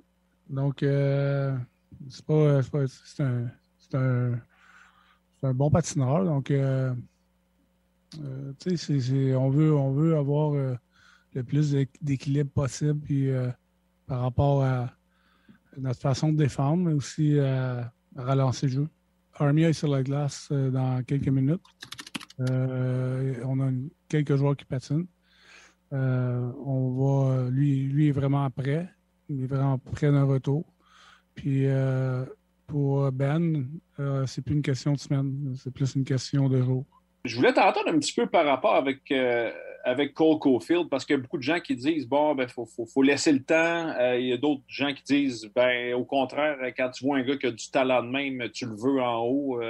Donc, 0.53 0.83
euh, 0.83 1.57
c'est 2.09 2.25
pas, 2.25 2.61
c'est 2.61 3.23
un, 3.95 4.39
un, 5.41 5.53
bon 5.53 5.71
patineur. 5.71 6.25
Donc, 6.25 6.51
euh, 6.51 6.93
euh, 8.23 8.53
tu 8.59 8.77
sais, 8.77 9.35
on 9.35 9.49
veut, 9.49 9.73
on 9.73 9.91
veut 9.93 10.15
avoir 10.15 10.53
le 10.53 11.43
plus 11.43 11.75
d'équilibre 12.01 12.51
possible 12.51 12.99
puis, 12.99 13.29
par 14.05 14.21
rapport 14.21 14.63
à 14.63 14.93
notre 15.77 15.99
façon 15.99 16.31
de 16.31 16.37
défendre, 16.37 16.83
mais 16.83 16.93
aussi 16.93 17.39
à, 17.39 17.91
relancer 18.15 18.67
le 18.67 18.73
jeu. 18.73 18.87
Armia 19.33 19.69
est 19.69 19.73
sur 19.73 19.87
la 19.87 20.03
glace 20.03 20.51
dans 20.51 21.01
quelques 21.03 21.29
minutes. 21.29 21.63
on 22.39 23.59
a 23.59 23.71
quelques 24.07 24.35
joueurs 24.35 24.55
qui 24.55 24.65
patinent. 24.65 25.07
on 25.91 26.91
va, 26.91 27.49
lui, 27.49 27.85
lui 27.85 28.09
est 28.09 28.11
vraiment 28.11 28.47
prêt. 28.51 28.87
Il 29.33 29.43
est 29.43 29.47
vraiment 29.47 29.77
près 29.77 30.11
d'un 30.11 30.23
retour. 30.23 30.65
Puis 31.35 31.65
euh, 31.67 32.25
pour 32.67 33.11
Ben, 33.11 33.65
euh, 33.99 34.25
c'est 34.25 34.43
plus 34.43 34.55
une 34.55 34.61
question 34.61 34.93
de 34.93 34.99
semaine, 34.99 35.55
c'est 35.57 35.73
plus 35.73 35.95
une 35.95 36.03
question 36.03 36.49
de 36.49 36.61
jour. 36.61 36.85
Je 37.25 37.35
voulais 37.35 37.53
t'entendre 37.53 37.87
un 37.87 37.99
petit 37.99 38.13
peu 38.13 38.27
par 38.27 38.45
rapport 38.45 38.75
avec, 38.75 38.99
euh, 39.11 39.49
avec 39.85 40.13
Cole 40.13 40.39
Caulfield, 40.39 40.89
parce 40.89 41.05
qu'il 41.05 41.15
y 41.15 41.19
a 41.19 41.21
beaucoup 41.21 41.37
de 41.37 41.43
gens 41.43 41.59
qui 41.59 41.75
disent 41.75 42.07
bon, 42.07 42.35
ben, 42.35 42.47
faut, 42.47 42.65
faut, 42.65 43.01
laisser 43.01 43.31
le 43.31 43.41
temps. 43.43 43.95
il 44.15 44.27
y 44.27 44.33
a 44.33 44.37
d'autres 44.37 44.63
gens 44.67 44.93
qui 44.93 45.03
disent 45.03 45.49
ben, 45.55 45.93
au 45.93 46.03
contraire, 46.03 46.57
quand 46.77 46.89
tu 46.89 47.05
vois 47.05 47.17
un 47.17 47.23
gars 47.23 47.37
qui 47.37 47.47
a 47.47 47.51
du 47.51 47.69
talent 47.71 48.03
de 48.03 48.09
même, 48.09 48.49
tu 48.49 48.65
le 48.65 48.75
veux 48.75 49.01
en 49.01 49.21
haut 49.21 49.61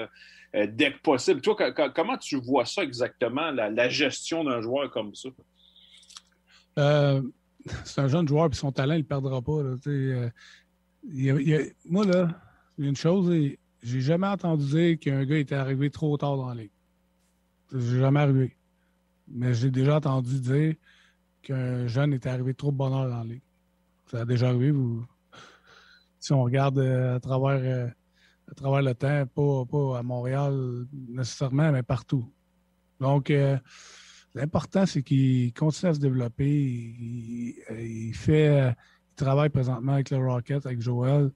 dès 0.53 0.93
que 0.93 0.99
possible. 1.01 1.41
Toi, 1.41 1.71
comment 1.93 2.17
tu 2.17 2.39
vois 2.39 2.65
ça 2.65 2.83
exactement, 2.83 3.51
la, 3.51 3.69
la 3.69 3.89
gestion 3.89 4.43
d'un 4.43 4.61
joueur 4.61 4.89
comme 4.89 5.13
ça? 5.15 5.29
C'est 7.85 8.01
un 8.01 8.07
jeune 8.07 8.27
joueur, 8.27 8.49
puis 8.49 8.57
son 8.57 8.71
talent, 8.71 8.95
il 8.95 8.99
ne 8.99 9.03
perdra 9.03 9.41
pas. 9.41 9.51
Euh, 9.87 10.29
moi, 11.85 12.05
là, 12.05 12.41
il 12.77 12.83
y 12.83 12.87
a 12.87 12.89
une 12.89 12.95
chose, 12.95 13.33
j'ai 13.81 14.01
jamais 14.01 14.27
entendu 14.27 14.65
dire 14.65 14.99
qu'un 14.99 15.23
gars 15.25 15.37
était 15.37 15.55
arrivé 15.55 15.89
trop 15.89 16.17
tard 16.17 16.37
dans 16.37 16.49
la 16.49 16.55
ligue. 16.55 16.71
C'est 17.71 17.99
jamais 17.99 18.19
arrivé. 18.19 18.55
Mais 19.27 19.53
j'ai 19.53 19.71
déjà 19.71 19.97
entendu 19.97 20.39
dire 20.39 20.75
qu'un 21.41 21.87
jeune 21.87 22.13
était 22.13 22.29
arrivé 22.29 22.53
trop 22.53 22.71
bonheur 22.71 23.09
dans 23.09 23.17
la 23.17 23.23
ligue. 23.23 23.41
Ça 24.11 24.21
a 24.21 24.25
déjà 24.25 24.49
arrivé. 24.49 24.71
Vous... 24.71 25.05
Si 26.19 26.33
on 26.33 26.43
regarde 26.43 26.79
euh, 26.79 27.15
à, 27.15 27.19
travers, 27.19 27.61
euh, 27.63 27.87
à 28.51 28.53
travers 28.53 28.81
le 28.81 28.93
temps, 28.93 29.25
pas, 29.27 29.65
pas 29.65 29.99
à 29.99 30.03
Montréal 30.03 30.85
nécessairement, 31.09 31.71
mais 31.71 31.83
partout. 31.83 32.25
Donc, 32.99 33.31
L'important, 34.35 34.85
c'est 34.85 35.03
qu'il 35.03 35.53
continue 35.53 35.91
à 35.91 35.93
se 35.93 35.99
développer. 35.99 36.49
Il, 36.49 38.13
fait, 38.15 38.73
il 39.11 39.15
travaille 39.15 39.49
présentement 39.49 39.93
avec 39.93 40.09
le 40.09 40.17
Rocket, 40.17 40.65
avec 40.65 40.81
Joel. 40.81 41.31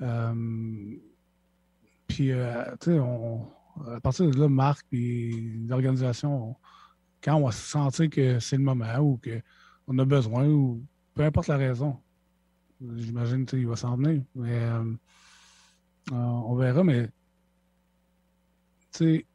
Euh, 0.00 0.96
puis, 2.06 2.30
euh, 2.32 2.64
tu 2.80 2.92
sais, 2.92 2.98
à 2.98 4.00
partir 4.00 4.30
de 4.30 4.38
là, 4.38 4.48
Marc 4.48 4.86
et 4.92 5.30
l'organisation, 5.66 6.56
quand 7.22 7.34
on 7.34 7.46
va 7.46 7.52
sentir 7.52 8.08
que 8.08 8.38
c'est 8.38 8.56
le 8.56 8.62
moment 8.62 8.98
ou 8.98 9.20
qu'on 9.22 9.98
a 9.98 10.04
besoin, 10.04 10.46
ou 10.48 10.82
peu 11.14 11.24
importe 11.24 11.48
la 11.48 11.56
raison, 11.56 11.98
j'imagine 12.80 13.44
qu'il 13.46 13.66
va 13.66 13.76
s'en 13.76 13.96
venir. 13.96 14.22
Mais 14.36 14.60
euh, 14.60 14.94
on 16.12 16.54
verra, 16.54 16.84
mais 16.84 17.08
tu 18.92 19.20
sais, 19.20 19.26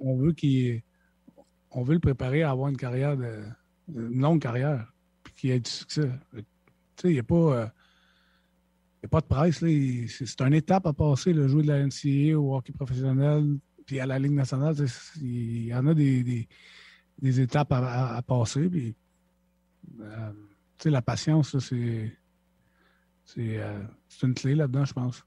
on 0.00 0.16
veut 0.16 0.32
qu'il 0.32 0.82
on 1.70 1.82
veut 1.82 1.94
le 1.94 2.00
préparer 2.00 2.42
à 2.42 2.50
avoir 2.50 2.68
une 2.68 2.76
carrière 2.76 3.16
de, 3.16 3.44
une 3.94 4.20
longue 4.20 4.40
carrière. 4.40 4.92
qu'il 5.36 5.50
ait 5.50 5.60
du 5.60 5.70
succès. 5.70 6.10
Il 7.04 7.10
n'y 7.10 7.18
a 7.18 7.22
pas. 7.22 7.72
a 9.04 9.08
pas 9.08 9.20
de 9.20 9.26
presse. 9.26 9.58
C'est 9.58 10.40
une 10.40 10.54
étape 10.54 10.86
à 10.86 10.92
passer, 10.92 11.32
le 11.32 11.48
jouer 11.48 11.62
de 11.62 11.68
la 11.68 11.84
NCAA 11.84 12.38
au 12.38 12.56
hockey 12.56 12.72
professionnel, 12.72 13.58
puis 13.84 14.00
à 14.00 14.06
la 14.06 14.18
Ligue 14.18 14.32
nationale. 14.32 14.74
Il 15.20 15.66
y 15.66 15.74
en 15.74 15.86
a 15.86 15.94
des, 15.94 16.48
des, 17.20 17.40
étapes 17.40 17.72
à, 17.72 18.22
passer. 18.26 18.68
Puis, 18.68 18.94
la 20.84 21.02
patience, 21.02 21.58
c'est 21.58 22.12
une 24.22 24.34
clé 24.34 24.54
là-dedans, 24.54 24.84
je 24.84 24.92
pense. 24.92 25.24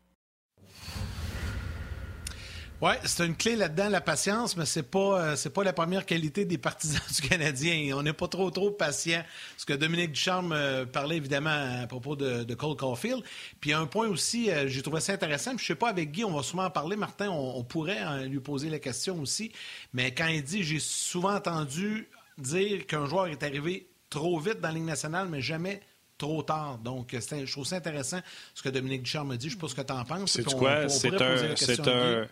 Oui, 2.82 2.94
c'est 3.04 3.26
une 3.26 3.36
clé 3.36 3.58
là-dedans, 3.58 3.90
la 3.90 4.00
patience, 4.00 4.56
mais 4.56 4.66
c'est 4.66 4.84
pas 4.84 5.34
euh, 5.34 5.50
pas 5.54 5.66
la 5.66 5.74
première 5.74 6.06
qualité 6.06 6.46
des 6.46 6.58
partisans 6.58 7.02
du 7.14 7.28
Canadien. 7.28 7.94
On 7.98 8.04
n'est 8.04 8.14
pas 8.14 8.30
trop 8.30 8.50
trop 8.52 8.72
patient. 8.72 9.22
Ce 9.58 9.66
que 9.66 9.74
Dominique 9.74 10.14
Ducharme 10.14 10.54
euh, 10.54 10.86
parlait 10.86 11.18
évidemment 11.18 11.82
à 11.84 11.88
propos 11.88 12.16
de, 12.16 12.54
Cole 12.54 12.78
Caulfield. 12.78 13.22
Puis 13.60 13.74
un 13.74 13.86
point 13.86 14.08
aussi, 14.08 14.50
euh, 14.50 14.70
j'ai 14.70 14.82
trouvé 14.82 15.02
ça 15.02 15.12
intéressant. 15.12 15.58
Je 15.58 15.66
sais 15.66 15.76
pas 15.76 15.90
avec 15.90 16.12
Guy, 16.12 16.24
on 16.24 16.32
va 16.32 16.42
souvent 16.42 16.64
en 16.64 16.70
parler. 16.70 16.96
Martin, 16.96 17.30
on, 17.30 17.64
pourrait 17.66 18.28
lui 18.28 18.40
poser 18.40 18.70
la 18.70 18.80
question 18.80 19.20
aussi. 19.20 19.52
Mais 19.94 20.14
quand 20.14 20.28
il 20.28 20.42
dit, 20.42 20.64
j'ai 20.64 20.80
souvent 20.80 21.36
entendu 21.36 22.08
dire 22.38 22.88
qu'un 22.88 23.06
joueur 23.06 23.28
est 23.28 23.44
arrivé 23.44 23.90
trop 24.10 24.40
vite 24.40 24.62
dans 24.62 24.70
la 24.70 24.76
Ligue 24.76 24.86
nationale, 24.86 25.28
mais 25.30 25.42
jamais 25.42 25.82
trop 26.18 26.44
tard. 26.44 26.78
Donc, 26.78 27.10
je 27.12 27.52
trouve 27.52 27.66
ça 27.66 27.76
intéressant 27.76 28.20
ce 28.54 28.64
que 28.64 28.70
Dominique 28.70 29.04
Ducharme 29.04 29.30
me 29.30 29.36
dit. 29.36 29.50
Je 29.50 29.56
ne 29.56 29.60
sais 29.60 29.62
pas 29.62 29.68
ce 29.68 29.76
que 29.76 29.82
tu 29.82 29.94
en 29.94 30.06
penses. 30.06 30.32
C'est 30.32 30.46
quoi? 30.46 30.88
C'est 30.88 31.14
un, 31.22 32.28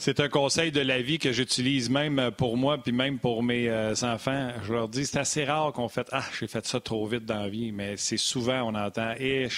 c'est 0.00 0.18
un 0.18 0.30
conseil 0.30 0.72
de 0.72 0.80
la 0.80 1.02
vie 1.02 1.18
que 1.18 1.30
j'utilise 1.30 1.90
même 1.90 2.30
pour 2.36 2.56
moi 2.56 2.78
puis 2.78 2.90
même 2.90 3.18
pour 3.18 3.42
mes 3.42 3.68
euh, 3.68 3.92
enfants. 4.02 4.48
Je 4.64 4.72
leur 4.72 4.88
dis, 4.88 5.04
c'est 5.04 5.18
assez 5.18 5.44
rare 5.44 5.74
qu'on 5.74 5.88
fait 5.90 6.08
Ah, 6.10 6.24
j'ai 6.38 6.46
fait 6.46 6.66
ça 6.66 6.80
trop 6.80 7.06
vite 7.06 7.26
dans 7.26 7.42
la 7.42 7.50
vie, 7.50 7.70
mais 7.70 7.98
c'est 7.98 8.16
souvent 8.16 8.62
on 8.62 8.74
entend 8.74 9.12
Eh, 9.18 9.48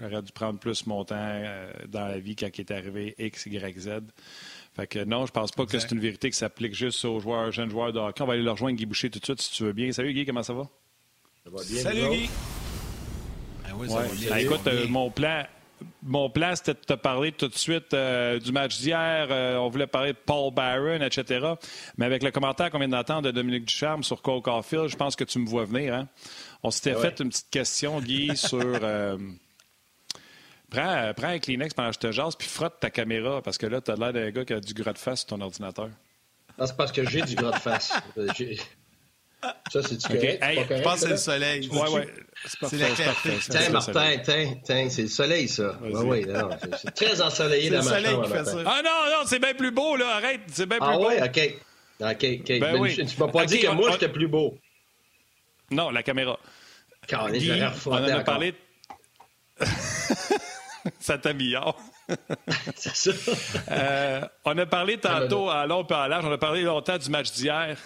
j'aurais 0.00 0.22
dû 0.22 0.30
prendre 0.30 0.60
plus 0.60 0.86
mon 0.86 1.04
temps 1.04 1.16
euh, 1.18 1.72
dans 1.88 2.06
la 2.06 2.20
vie 2.20 2.36
quand 2.36 2.46
il 2.46 2.60
est 2.60 2.70
arrivé 2.70 3.16
X, 3.18 3.46
Y, 3.46 3.78
Z. 3.80 3.88
Fait 4.76 4.86
que 4.86 5.04
non, 5.04 5.26
je 5.26 5.32
pense 5.32 5.50
pas 5.50 5.66
que 5.66 5.76
c'est 5.76 5.90
une 5.90 5.98
vérité 5.98 6.30
qui 6.30 6.38
s'applique 6.38 6.74
juste 6.74 7.04
aux 7.04 7.18
joueurs, 7.18 7.50
jeunes 7.50 7.70
joueurs 7.70 7.92
de 7.92 7.98
hockey. 7.98 8.22
On 8.22 8.26
va 8.26 8.34
aller 8.34 8.42
leur 8.42 8.54
rejoindre 8.54 8.76
Guy 8.76 8.86
Boucher 8.86 9.10
tout 9.10 9.18
de 9.18 9.24
suite 9.24 9.42
si 9.42 9.50
tu 9.50 9.64
veux 9.64 9.72
bien. 9.72 9.90
Salut 9.90 10.12
Guy, 10.12 10.24
comment 10.24 10.44
ça 10.44 10.52
va? 10.54 10.68
Ça 11.42 11.50
va 11.50 11.64
bien. 11.64 11.82
Salut 11.82 12.16
Guy. 12.16 12.30
Ah 13.66 13.70
oui, 13.76 13.88
ça 13.90 14.02
va 14.02 14.14
bien. 14.14 14.30
Ben, 14.30 14.36
écoute, 14.36 14.66
euh, 14.68 14.86
mon 14.86 15.10
plan, 15.10 15.42
mon 16.02 16.30
plan, 16.30 16.54
c'était 16.54 16.74
de 16.74 16.78
te 16.78 16.92
parler 16.94 17.32
tout 17.32 17.48
de 17.48 17.56
suite 17.56 17.92
euh, 17.94 18.38
du 18.38 18.52
match 18.52 18.78
d'hier. 18.78 19.28
Euh, 19.30 19.56
on 19.56 19.68
voulait 19.68 19.86
parler 19.86 20.12
de 20.12 20.18
Paul 20.18 20.52
Byron, 20.52 21.02
etc. 21.02 21.54
Mais 21.96 22.06
avec 22.06 22.22
le 22.22 22.30
commentaire 22.30 22.70
qu'on 22.70 22.78
vient 22.78 22.88
d'entendre 22.88 23.22
de 23.22 23.30
Dominique 23.30 23.66
Ducharme 23.66 24.02
sur 24.02 24.22
Cole 24.22 24.42
Caulfield, 24.42 24.88
je 24.88 24.96
pense 24.96 25.16
que 25.16 25.24
tu 25.24 25.38
me 25.38 25.46
vois 25.46 25.64
venir. 25.64 25.94
Hein? 25.94 26.08
On 26.62 26.70
s'était 26.70 26.94
fait 26.94 27.20
une 27.20 27.28
petite 27.28 27.50
question, 27.50 28.00
Guy, 28.00 28.30
sur... 28.36 28.60
Euh, 28.62 29.18
prends, 30.70 31.12
prends, 31.16 31.28
un 31.28 31.38
Kleenex 31.38 31.74
pendant 31.74 31.90
que 31.90 31.94
je 31.94 32.00
te 32.00 32.12
jase, 32.12 32.36
puis 32.36 32.48
frotte 32.48 32.80
ta 32.80 32.90
caméra, 32.90 33.42
parce 33.42 33.58
que 33.58 33.66
là, 33.66 33.80
tu 33.80 33.90
as 33.90 33.96
l'air 33.96 34.12
d'un 34.12 34.30
gars 34.30 34.44
qui 34.44 34.52
a 34.52 34.60
du 34.60 34.74
gras 34.74 34.92
de 34.92 34.98
face 34.98 35.20
sur 35.20 35.28
ton 35.28 35.40
ordinateur. 35.40 35.90
Ah, 36.58 36.66
c'est 36.66 36.76
parce 36.76 36.92
que 36.92 37.08
j'ai 37.08 37.22
du 37.22 37.36
gras 37.36 37.52
de 37.52 37.60
face. 37.60 37.92
Ça, 39.72 39.82
c'est 39.82 39.96
du 39.96 40.16
okay. 40.16 40.38
Je 40.40 40.82
pense 40.82 40.94
que 40.94 41.00
c'est 41.00 41.10
le 41.10 41.16
soleil. 41.16 41.70
C'est 42.44 42.76
la 42.76 42.88
clarté. 42.88 43.30
Tiens, 43.48 43.70
Martin, 43.70 44.16
tiens, 44.24 44.54
tiens, 44.64 44.90
c'est 44.90 45.02
le 45.02 45.08
soleil, 45.08 45.48
ça. 45.48 45.78
Oui, 45.82 45.92
oui, 45.94 46.26
c'est 46.76 46.94
très 46.94 47.20
ensoleillé 47.20 47.70
dans 47.70 47.84
ma 47.84 48.02
chambre. 48.02 48.24
Qui 48.24 48.32
fait 48.32 48.44
ça. 48.44 48.56
Ah 48.66 48.80
non, 48.84 48.90
non, 49.10 49.26
c'est 49.26 49.38
bien 49.38 49.54
plus 49.54 49.70
beau, 49.70 49.96
là. 49.96 50.16
Arrête, 50.16 50.40
c'est 50.48 50.66
bien 50.66 50.78
plus 50.78 50.88
ah, 50.90 50.96
beau. 50.96 51.08
Ah 51.08 51.14
oui, 51.14 51.22
OK. 51.24 51.54
OK, 52.00 52.40
OK. 52.40 52.60
Ben 52.60 52.76
oui. 52.80 52.94
Tu 52.94 53.02
ne 53.02 53.26
m'as 53.26 53.32
pas 53.32 53.46
dit 53.46 53.60
que 53.60 53.68
moi, 53.68 53.92
j'étais 53.92 54.08
plus 54.08 54.28
beau. 54.28 54.58
Non, 55.70 55.90
la 55.90 56.02
caméra. 56.02 56.38
Quand 57.08 57.28
Guy, 57.30 57.52
on 57.86 57.92
en 57.92 58.04
a 58.04 58.24
parlé... 58.24 58.54
ça 61.00 61.18
t'améliore. 61.18 61.78
c'est 62.76 62.94
ça. 62.94 63.10
Euh, 63.70 64.20
on 64.44 64.56
a 64.56 64.66
parlé 64.66 64.98
tantôt 64.98 65.50
à 65.50 65.66
long 65.66 65.84
et 65.84 65.92
à 65.92 66.08
large, 66.08 66.24
on 66.24 66.32
a 66.32 66.38
parlé 66.38 66.62
longtemps 66.62 66.96
du 66.96 67.10
match 67.10 67.32
d'hier. 67.32 67.76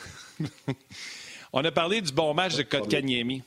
On 1.52 1.64
a 1.64 1.70
parlé 1.70 2.00
du 2.00 2.12
bon 2.12 2.34
match 2.34 2.56
de 2.56 2.62
Kotkaniemi. 2.62 3.42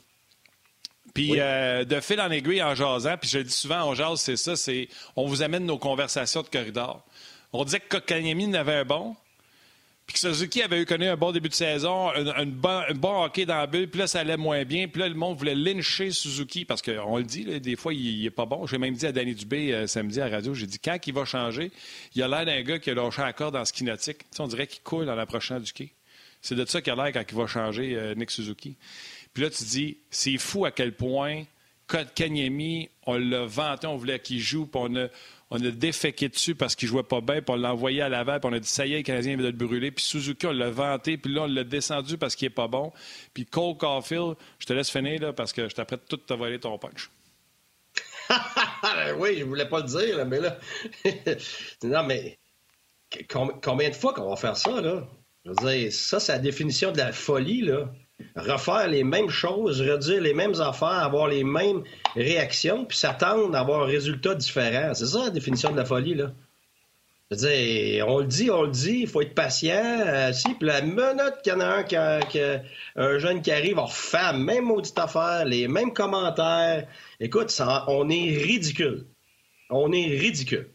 Puis 1.14 1.40
euh, 1.40 1.86
de 1.86 2.00
fil 2.02 2.20
en 2.20 2.30
aiguille 2.30 2.62
en 2.62 2.76
jasant, 2.76 3.16
puis 3.18 3.30
je 3.30 3.38
le 3.38 3.44
dis 3.46 3.54
souvent, 3.54 3.90
on 3.90 3.96
jase, 3.96 4.20
c'est 4.20 4.36
ça, 4.36 4.56
c'est 4.56 4.90
on 5.16 5.26
vous 5.26 5.42
amène 5.42 5.66
nos 5.66 5.78
conversations 5.78 6.42
de 6.42 6.48
corridor. 6.48 7.06
On 7.54 7.64
disait 7.64 7.80
que 7.80 7.88
Kotkaniemi 7.88 8.48
n'avait 8.48 8.76
un 8.76 8.86
bon, 8.86 9.16
puis 10.06 10.14
que 10.14 10.20
Suzuki 10.20 10.62
avait 10.62 10.82
eu 10.82 10.86
connu 10.86 11.08
un 11.08 11.16
bon 11.16 11.32
début 11.32 11.50
de 11.50 11.54
saison, 11.54 12.12
un, 12.12 12.46
bon, 12.46 13.24
hockey 13.24 13.46
dans 13.46 13.56
la 13.56 13.66
bulle, 13.66 13.90
puis 13.90 14.00
là, 14.00 14.08
ça 14.08 14.20
allait 14.20 14.38
moins 14.38 14.64
bien. 14.64 14.88
Puis 14.88 15.02
là, 15.02 15.10
le 15.10 15.16
monde 15.16 15.38
voulait 15.38 15.56
lyncher 15.56 16.12
Suzuki 16.12 16.64
parce 16.64 16.84
qu'on 16.84 17.18
le 17.18 17.24
dit, 17.24 17.60
des 17.60 17.76
fois, 17.76 17.92
il 17.94 18.22
n'est 18.22 18.30
pas 18.30 18.46
bon. 18.46 18.68
J'ai 18.68 18.78
même 18.78 18.94
dit 18.94 19.08
à 19.08 19.12
Danny 19.12 19.34
Dubé 19.34 19.74
euh, 19.74 19.88
samedi 19.88 20.22
à 20.22 20.30
la 20.30 20.36
radio, 20.36 20.54
j'ai 20.54 20.68
dit, 20.68 20.78
quand 20.78 20.98
il 21.08 21.14
va 21.14 21.26
changer, 21.26 21.72
il 22.14 22.22
a 22.22 22.28
l'air 22.28 22.46
d'un 22.46 22.62
gars 22.62 22.78
qui 22.78 22.92
a 22.92 22.94
lâché 22.94 23.22
un 23.24 23.34
corps 23.34 23.52
dans 23.52 23.66
ski 23.66 23.84
nautique. 23.84 24.20
on 24.38 24.48
dirait 24.48 24.68
qu'il 24.68 24.84
coule 24.84 25.08
dans 25.08 25.16
l'approchant 25.16 25.60
du 25.60 25.74
quai. 25.74 25.92
C'est 26.46 26.54
de 26.54 26.64
ça 26.66 26.80
qu'il 26.80 26.94
a 26.94 26.96
l'air 26.96 27.12
quand 27.12 27.24
il 27.28 27.36
va 27.36 27.48
changer 27.48 27.96
euh, 27.96 28.14
Nick 28.14 28.30
Suzuki. 28.30 28.78
Puis 29.34 29.42
là, 29.42 29.50
tu 29.50 29.64
dis, 29.64 29.98
c'est 30.12 30.38
fou 30.38 30.64
à 30.66 30.72
quel 30.72 30.96
point 30.96 31.46
Kanyemi, 32.14 32.88
on 33.08 33.18
l'a 33.18 33.46
vanté, 33.46 33.88
on 33.88 33.96
voulait 33.96 34.20
qu'il 34.20 34.40
joue, 34.40 34.68
puis 34.68 34.80
on 34.84 34.96
a, 34.96 35.08
on 35.50 35.58
a 35.64 35.72
déféqué 35.72 36.30
dessus 36.30 36.54
parce 36.54 36.76
qu'il 36.76 36.88
jouait 36.88 37.02
pas 37.02 37.20
bien, 37.20 37.42
puis 37.42 37.52
on 37.52 37.56
l'a 37.56 37.74
envoyé 37.74 38.04
à 38.04 38.10
Laval, 38.10 38.40
puis 38.42 38.50
on 38.52 38.54
a 38.54 38.60
dit, 38.60 38.68
ça 38.68 38.86
y 38.86 38.94
est, 38.94 38.98
le 38.98 39.04
Canadien 39.04 39.38
vient 39.38 39.46
de 39.46 39.58
le 39.58 39.66
brûler. 39.66 39.90
Puis 39.90 40.06
Suzuki, 40.06 40.46
on 40.46 40.52
l'a 40.52 40.70
vanté, 40.70 41.18
puis 41.18 41.34
là, 41.34 41.42
on 41.42 41.48
l'a 41.48 41.64
descendu 41.64 42.16
parce 42.20 42.36
qu'il 42.36 42.46
est 42.46 42.52
pas 42.52 42.68
bon. 42.68 42.94
Puis 43.34 43.48
Cole 43.48 43.76
Caulfield, 43.78 44.36
je 44.60 44.68
te 44.68 44.74
laisse 44.74 44.92
finir, 44.92 45.20
là, 45.20 45.34
parce 45.34 45.52
que 45.52 45.68
je 45.68 45.74
t'apprête 45.74 46.06
tout 46.08 46.18
te 46.18 46.34
voler 46.36 46.60
ton 46.60 46.78
punch. 46.78 47.10
oui, 49.18 49.38
je 49.40 49.46
voulais 49.46 49.68
pas 49.68 49.80
le 49.80 49.88
dire, 49.88 50.24
mais 50.28 50.42
là... 50.42 50.60
non, 51.84 52.04
mais 52.04 52.38
combien 53.32 53.90
de 53.90 53.96
fois 53.96 54.14
qu'on 54.14 54.30
va 54.30 54.36
faire 54.36 54.58
ça, 54.58 54.80
là? 54.80 55.08
Je 55.46 55.52
veux 55.52 55.72
dire, 55.72 55.94
ça, 55.94 56.20
c'est 56.20 56.32
la 56.32 56.40
définition 56.40 56.92
de 56.92 56.98
la 56.98 57.12
folie, 57.12 57.62
là. 57.62 57.92
Refaire 58.36 58.88
les 58.88 59.04
mêmes 59.04 59.30
choses, 59.30 59.82
redire 59.82 60.22
les 60.22 60.34
mêmes 60.34 60.60
affaires, 60.60 60.88
avoir 60.88 61.28
les 61.28 61.44
mêmes 61.44 61.84
réactions, 62.16 62.86
puis 62.86 62.98
s'attendre 62.98 63.56
à 63.56 63.60
avoir 63.60 63.84
un 63.84 63.86
résultat 63.86 64.34
différent. 64.36 64.94
C'est 64.94 65.06
ça 65.06 65.26
la 65.26 65.30
définition 65.30 65.72
de 65.72 65.78
la 65.78 65.86
folie, 65.86 66.16
là. 66.16 66.32
Je 67.30 67.36
veux 67.36 67.48
dire, 67.50 68.08
on 68.08 68.20
le 68.20 68.28
dit, 68.28 68.50
on 68.50 68.64
le 68.64 68.72
dit, 68.72 69.00
il 69.02 69.08
faut 69.08 69.22
être 69.22 69.36
patient. 69.36 69.84
Euh, 69.84 70.32
si, 70.32 70.54
puis 70.54 70.68
la 70.68 70.82
minute 70.82 71.42
qu'il 71.44 71.54
y 71.54 71.56
en 71.56 71.60
a 71.60 71.66
un, 71.66 71.84
qui 71.84 71.98
un 71.98 73.18
jeune 73.18 73.42
qui 73.42 73.52
arrive, 73.52 73.80
on 73.80 73.86
refait 73.86 74.18
la 74.18 74.34
même 74.34 74.66
maudite 74.66 74.98
affaire, 74.98 75.44
les 75.46 75.68
mêmes 75.68 75.92
commentaires. 75.92 76.88
Écoute, 77.20 77.52
on 77.88 78.10
est 78.10 78.38
ridicule. 78.38 79.06
On 79.70 79.92
est 79.92 80.08
ridicule. 80.08 80.70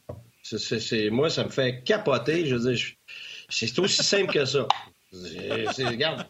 moi, 1.13 1.31
ça 1.31 1.45
me 1.45 1.51
fait 1.51 1.83
capoter. 1.85 2.47
Je 2.47 2.57
veux 2.57 2.73
dire, 2.73 2.85
c'est 3.51 3.79
aussi 3.79 4.03
simple 4.03 4.33
que 4.33 4.45
ça. 4.45 4.67
regarde, 5.13 6.27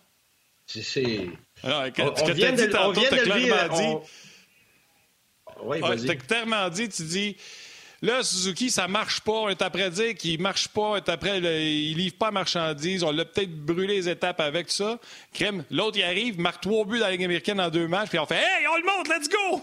c'est. 0.66 1.26
on, 1.62 2.32
vient 2.32 2.52
de, 2.52 2.76
on 2.78 2.92
vient 2.92 3.10
de 3.10 3.16
le 3.16 3.68
dire. 3.76 4.00
Oui, 5.62 5.80
vas-y. 5.80 6.16
clairement 6.18 6.68
dit, 6.68 6.88
tu 6.88 7.02
dis. 7.02 7.36
Là, 8.02 8.22
Suzuki, 8.22 8.70
ça 8.70 8.88
marche 8.88 9.20
pas. 9.20 9.32
On 9.32 9.48
est 9.50 9.60
après 9.60 9.90
dire 9.90 10.14
qu'il 10.14 10.40
marche 10.40 10.68
pas. 10.68 10.80
On 10.80 10.96
est 10.96 11.08
après, 11.10 11.38
il 11.38 11.96
livre 11.96 12.16
pas 12.16 12.30
marchandises. 12.30 13.02
On 13.02 13.10
l'a 13.10 13.26
peut-être 13.26 13.54
brûlé 13.54 13.96
les 13.96 14.08
étapes 14.08 14.40
avec 14.40 14.70
ça. 14.70 14.98
Crème. 15.34 15.64
L'autre, 15.70 15.98
il 15.98 16.02
arrive, 16.02 16.40
marque 16.40 16.62
trois 16.62 16.86
buts 16.86 16.98
dans 16.98 17.04
la 17.04 17.12
Ligue 17.12 17.24
américaine 17.24 17.60
en 17.60 17.68
deux 17.68 17.88
matchs, 17.88 18.08
puis 18.08 18.18
on 18.18 18.24
fait 18.24 18.36
Hey, 18.36 18.66
on 18.72 18.76
le 18.76 18.84
monte, 18.84 19.08
let's 19.08 19.28
go! 19.28 19.62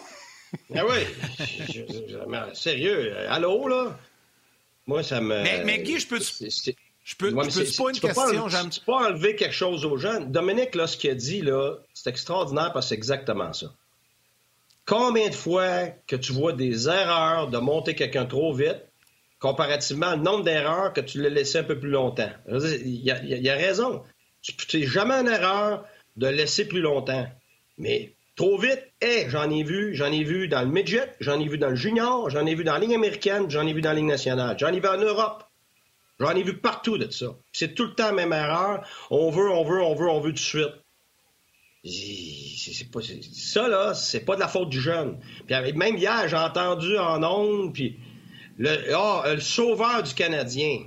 ah 0.76 0.84
oui. 0.86 2.54
sérieux, 2.54 3.28
allô, 3.30 3.68
là? 3.68 3.98
Moi, 4.86 5.04
ça 5.04 5.20
me. 5.20 5.44
Mais, 5.44 5.64
mais 5.66 5.80
Guy, 5.80 6.00
je 6.00 6.08
peux. 6.08 6.20
Je 7.08 7.16
peux, 7.16 7.34
pas 7.34 7.46
une 7.46 7.50
question, 7.50 8.50
j'aime. 8.50 8.70
Tu 8.70 8.82
peux 8.82 8.92
pas 8.92 9.08
enlever 9.08 9.38
quelque 9.38 9.54
chose 9.54 9.86
aux 9.86 9.96
gens. 9.96 10.20
Dominique, 10.20 10.76
là, 10.76 10.88
ce 10.88 10.98
qu'il 10.98 11.10
a 11.10 11.16
dit, 11.16 11.40
là, 11.40 11.76
c'est 11.94 12.10
extraordinaire 12.10 12.74
parce 12.74 12.88
que 12.88 12.90
c'est 12.90 12.96
exactement 12.96 13.54
ça. 13.54 13.68
Combien 14.86 15.30
de 15.30 15.34
fois 15.34 15.88
que 16.06 16.18
tu 16.18 16.34
vois 16.34 16.52
des 16.52 16.90
erreurs 16.90 17.48
de 17.48 17.60
monter 17.60 17.96
quelqu'un 17.96 18.26
trop 18.26 18.54
vite, 18.54 18.84
comparativement 19.40 20.16
au 20.16 20.18
nombre 20.18 20.44
d'erreurs 20.44 20.92
que 20.92 21.00
tu 21.00 21.22
l'as 21.22 21.30
laissé 21.30 21.60
un 21.60 21.64
peu 21.64 21.80
plus 21.80 21.92
longtemps? 21.92 22.30
Il 22.50 23.02
y 23.02 23.10
a, 23.10 23.24
y 23.24 23.50
a 23.50 23.56
raison. 23.56 24.04
Tu 24.42 24.78
n'es 24.78 24.86
jamais 24.86 25.14
une 25.14 25.30
erreur 25.30 25.86
de 26.18 26.28
laisser 26.28 26.68
plus 26.68 26.82
longtemps. 26.82 27.26
Mais 27.78 28.12
trop 28.36 28.58
vite, 28.58 28.84
hey, 29.00 29.30
j'en 29.30 29.50
ai 29.50 29.64
vu, 29.64 29.96
j'en 29.96 30.12
ai 30.12 30.26
vu 30.26 30.50
dans 30.50 30.62
le 30.62 30.68
midget, 30.68 31.16
j'en 31.22 31.40
ai 31.40 31.48
vu 31.48 31.58
dans 31.58 31.70
le 31.70 31.76
junior, 31.78 32.30
j'en 32.30 32.46
ai 32.46 32.54
vu 32.54 32.66
dans 32.66 32.74
la 32.74 32.80
ligne 32.80 32.96
américaine, 32.96 33.50
j'en 33.50 33.66
ai 33.66 33.72
vu 33.72 33.80
dans 33.80 33.92
la 33.92 33.96
ligne 33.96 34.08
nationale, 34.08 34.58
j'en 34.60 34.74
ai 34.74 34.82
vu 34.82 34.88
en 34.90 34.98
Europe. 34.98 35.46
J'en 36.20 36.32
ai 36.32 36.44
vu 36.44 36.58
partout 36.58 36.98
de 36.98 37.10
ça. 37.12 37.28
C'est 37.54 37.76
tout 37.76 37.86
le 37.86 37.94
temps 37.94 38.08
la 38.08 38.12
même 38.12 38.34
erreur. 38.34 38.84
On 39.12 39.30
veut, 39.30 39.52
on 39.52 39.64
veut, 39.64 39.82
on 39.82 39.94
veut, 39.94 40.10
on 40.10 40.20
veut 40.20 40.32
tout 40.32 40.36
de 40.36 40.40
suite. 40.40 40.74
C'est 41.86 42.92
pas, 42.92 43.00
ça, 43.34 43.68
là, 43.68 43.94
c'est 43.94 44.22
pas 44.22 44.36
de 44.36 44.42
la 44.42 44.48
faute 44.48 44.70
du 44.70 44.82
jeune. 44.82 45.20
Puis 45.46 45.74
même 45.74 45.96
hier, 45.96 46.28
j'ai 46.28 46.36
entendu 46.36 46.98
en 46.98 47.24
ondes, 47.24 47.74
puis 47.74 47.98
le, 48.58 48.94
oh, 48.96 49.22
le 49.26 49.40
sauveur 49.40 50.04
du 50.04 50.14
Canadien. 50.14 50.80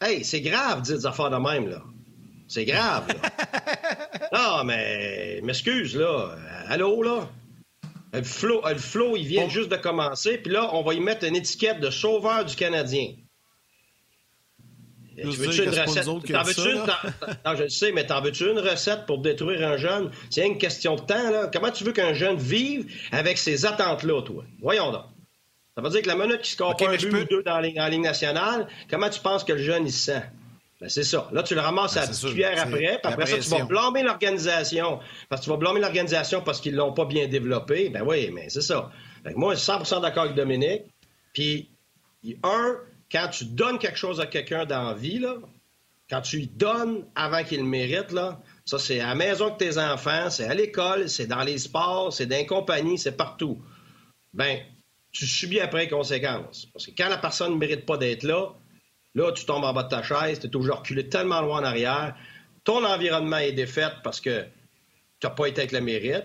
Hey, 0.00 0.24
c'est 0.24 0.40
grave 0.40 0.82
dire 0.82 0.96
des 0.96 1.06
affaires 1.06 1.30
de 1.30 1.36
même, 1.36 1.68
là. 1.68 1.82
C'est 2.46 2.64
grave, 2.64 3.08
là. 3.08 4.28
non, 4.58 4.64
mais 4.64 5.40
m'excuse, 5.42 5.96
là. 5.96 6.36
allô, 6.68 7.02
là? 7.02 7.28
Le 8.12 8.22
flow, 8.22 8.62
le 8.66 8.78
flow 8.78 9.16
il 9.16 9.26
vient 9.26 9.48
juste 9.48 9.70
de 9.70 9.76
commencer, 9.76 10.38
puis 10.38 10.52
là, 10.52 10.70
on 10.72 10.82
va 10.82 10.94
y 10.94 11.00
mettre 11.00 11.24
une 11.26 11.34
étiquette 11.34 11.80
de 11.80 11.90
sauveur 11.90 12.44
du 12.44 12.54
Canadien. 12.54 13.14
Tu 15.16 15.28
veux-tu 15.28 15.62
une 15.62 15.68
recette? 15.70 16.04
T'en 16.04 16.42
veux-tu 16.42 16.70
une... 16.70 16.86
non, 17.46 17.56
je 17.56 17.62
le 17.62 17.68
sais, 17.68 17.92
mais 17.92 18.06
t'en 18.06 18.20
veux-tu 18.20 18.50
une 18.50 18.58
recette 18.58 19.06
pour 19.06 19.18
détruire 19.18 19.66
un 19.66 19.76
jeune? 19.76 20.10
C'est 20.30 20.46
une 20.46 20.58
question 20.58 20.96
de 20.96 21.00
temps, 21.00 21.30
là. 21.30 21.50
Comment 21.52 21.70
tu 21.70 21.84
veux 21.84 21.92
qu'un 21.92 22.14
jeune 22.14 22.36
vive 22.36 22.86
avec 23.12 23.38
ces 23.38 23.66
attentes-là, 23.66 24.22
toi? 24.22 24.44
Voyons 24.60 24.90
donc. 24.90 25.04
Ça 25.76 25.82
veut 25.82 25.90
dire 25.90 26.02
que 26.02 26.08
la 26.08 26.16
minute 26.16 26.42
qui 26.42 26.52
score 26.52 26.76
pas 26.76 26.88
un 26.88 26.96
but 26.96 27.12
ou 27.12 27.24
deux 27.24 27.42
dans 27.42 27.58
la 27.58 27.88
ligne 27.88 28.02
nationale, 28.02 28.68
comment 28.88 29.10
tu 29.10 29.20
penses 29.20 29.42
que 29.42 29.52
le 29.52 29.62
jeune, 29.62 29.86
il 29.86 29.92
se 29.92 30.12
sent? 30.12 30.22
Ben, 30.80 30.88
c'est 30.88 31.04
ça. 31.04 31.28
Là, 31.32 31.42
tu 31.42 31.54
le 31.54 31.60
ramasses 31.60 31.94
ben, 31.94 32.02
à 32.02 32.06
la 32.06 32.12
cuillère 32.12 32.62
après, 32.62 33.00
puis 33.02 33.12
après 33.12 33.26
ça, 33.26 33.38
tu 33.38 33.48
vas 33.48 33.64
blâmer 33.64 34.02
l'organisation. 34.02 35.00
Parce 35.28 35.40
que 35.40 35.44
tu 35.44 35.50
vas 35.50 35.56
blâmer 35.56 35.80
l'organisation 35.80 36.42
parce 36.42 36.60
qu'ils 36.60 36.74
l'ont 36.74 36.92
pas 36.92 37.04
bien 37.04 37.26
développé. 37.26 37.88
Ben 37.88 38.02
oui, 38.06 38.30
mais 38.32 38.48
c'est 38.50 38.62
ça. 38.62 38.90
moi, 39.34 39.54
je 39.54 39.60
suis 39.60 39.72
100% 39.72 40.02
d'accord 40.02 40.24
avec 40.24 40.36
Dominique. 40.36 40.82
Puis, 41.32 41.70
un, 42.42 42.76
quand 43.10 43.28
tu 43.28 43.44
donnes 43.44 43.78
quelque 43.78 43.98
chose 43.98 44.20
à 44.20 44.26
quelqu'un 44.26 44.64
dans 44.64 44.82
la 44.82 44.94
vie, 44.94 45.24
quand 46.10 46.20
tu 46.20 46.36
lui 46.36 46.46
donnes 46.48 47.06
avant 47.14 47.42
qu'il 47.44 47.58
le 47.58 47.64
mérite, 47.64 48.14
ça, 48.64 48.78
c'est 48.78 49.00
à 49.00 49.08
la 49.08 49.14
maison 49.14 49.46
avec 49.46 49.58
tes 49.58 49.78
enfants, 49.78 50.30
c'est 50.30 50.44
à 50.44 50.54
l'école, 50.54 51.08
c'est 51.08 51.26
dans 51.26 51.42
les 51.42 51.58
sports, 51.58 52.12
c'est 52.12 52.26
dans 52.26 52.36
les 52.36 52.46
compagnies, 52.46 52.98
c'est 52.98 53.16
partout. 53.16 53.62
Ben, 54.32 54.58
tu 55.12 55.26
subis 55.26 55.60
après 55.60 55.82
les 55.82 55.88
conséquences. 55.88 56.66
Parce 56.66 56.86
que 56.86 56.90
quand 56.96 57.08
la 57.08 57.18
personne 57.18 57.52
ne 57.52 57.58
mérite 57.58 57.86
pas 57.86 57.96
d'être 57.96 58.24
là, 58.24 58.48
là, 59.14 59.32
tu 59.32 59.44
tombes 59.46 59.64
en 59.64 59.72
bas 59.72 59.84
de 59.84 59.88
ta 59.88 60.02
chaise, 60.02 60.40
tu 60.40 60.46
es 60.46 60.50
toujours 60.50 60.78
reculé 60.78 61.08
tellement 61.08 61.40
loin 61.40 61.60
en 61.60 61.64
arrière, 61.64 62.16
ton 62.64 62.84
environnement 62.84 63.38
est 63.38 63.52
défait 63.52 63.90
parce 64.02 64.20
que 64.20 64.42
tu 65.20 65.26
n'as 65.26 65.30
pas 65.30 65.46
été 65.46 65.60
avec 65.60 65.72
le 65.72 65.80
mérite. 65.80 66.24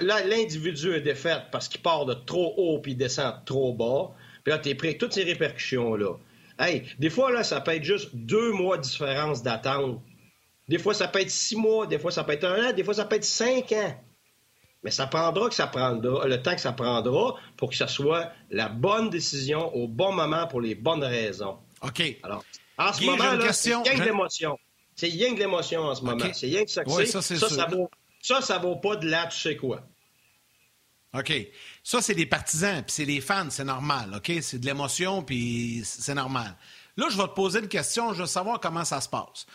L'individu 0.00 0.94
est 0.94 1.00
défait 1.00 1.38
parce 1.52 1.68
qu'il 1.68 1.80
part 1.80 2.06
de 2.06 2.14
trop 2.14 2.54
haut 2.56 2.80
puis 2.80 2.92
il 2.92 2.96
descend 2.96 3.34
trop 3.44 3.72
bas. 3.72 4.14
Puis 4.44 4.52
là, 4.52 4.58
tu 4.58 4.68
es 4.70 4.74
prêt 4.74 4.88
avec 4.88 4.98
toutes 4.98 5.12
ces 5.12 5.24
répercussions-là. 5.24 6.16
Hey, 6.58 6.84
des 6.98 7.10
fois, 7.10 7.30
là, 7.30 7.44
ça 7.44 7.60
peut 7.60 7.72
être 7.72 7.84
juste 7.84 8.10
deux 8.14 8.52
mois 8.52 8.76
de 8.76 8.82
différence 8.82 9.42
d'attente. 9.42 10.02
Des 10.68 10.78
fois, 10.78 10.92
ça 10.92 11.08
peut 11.08 11.20
être 11.20 11.30
six 11.30 11.56
mois, 11.56 11.86
des 11.86 11.98
fois, 11.98 12.10
ça 12.10 12.24
peut 12.24 12.32
être 12.32 12.44
un 12.44 12.70
an, 12.70 12.72
des 12.72 12.84
fois, 12.84 12.94
ça 12.94 13.04
peut 13.04 13.16
être 13.16 13.24
cinq 13.24 13.72
ans. 13.72 14.04
Mais 14.82 14.90
ça 14.90 15.06
prendra 15.06 15.48
que 15.48 15.54
ça 15.54 15.66
prendra, 15.66 16.26
le 16.26 16.42
temps 16.42 16.54
que 16.54 16.60
ça 16.60 16.72
prendra 16.72 17.34
pour 17.56 17.70
que 17.70 17.76
ce 17.76 17.86
soit 17.86 18.32
la 18.50 18.68
bonne 18.68 19.10
décision 19.10 19.74
au 19.74 19.88
bon 19.88 20.12
moment 20.12 20.46
pour 20.46 20.60
les 20.60 20.74
bonnes 20.74 21.02
raisons. 21.02 21.58
OK. 21.82 22.02
Alors, 22.22 22.44
en 22.76 22.92
ce 22.92 23.04
moment, 23.04 23.34
là, 23.34 23.52
c'est 23.52 23.74
rien 23.74 23.96
que 23.96 24.04
l'émotion. 24.04 24.58
C'est 24.94 25.08
rien 25.08 25.34
que 25.34 25.38
l'émotion 25.38 25.82
en 25.82 25.94
ce 25.94 26.02
moment. 26.02 26.24
C'est 26.32 26.46
rien 26.46 26.64
que 26.64 26.70
ça 26.70 26.84
que 26.84 26.90
ça, 27.06 27.22
ça, 27.22 27.48
ça, 27.48 27.66
vaut, 27.66 27.90
ça, 28.20 28.40
ça 28.40 28.58
vaut 28.58 28.76
pas 28.76 28.96
de 28.96 29.08
là, 29.08 29.26
tu 29.26 29.38
sais 29.38 29.56
quoi. 29.56 29.82
OK. 31.14 31.32
Ça, 31.88 32.02
c'est 32.02 32.14
des 32.14 32.26
partisans, 32.26 32.82
puis 32.82 32.92
c'est 32.92 33.06
des 33.06 33.22
fans, 33.22 33.48
c'est 33.48 33.64
normal, 33.64 34.12
OK? 34.16 34.30
C'est 34.42 34.58
de 34.58 34.66
l'émotion, 34.66 35.22
puis 35.22 35.80
c'est 35.86 36.12
normal. 36.12 36.54
Là, 36.98 37.06
je 37.10 37.16
vais 37.16 37.22
te 37.22 37.32
poser 37.32 37.60
une 37.60 37.68
question, 37.68 38.12
je 38.12 38.20
veux 38.20 38.26
savoir 38.26 38.60
comment 38.60 38.84
ça 38.84 39.00
se 39.00 39.08
passe. 39.08 39.46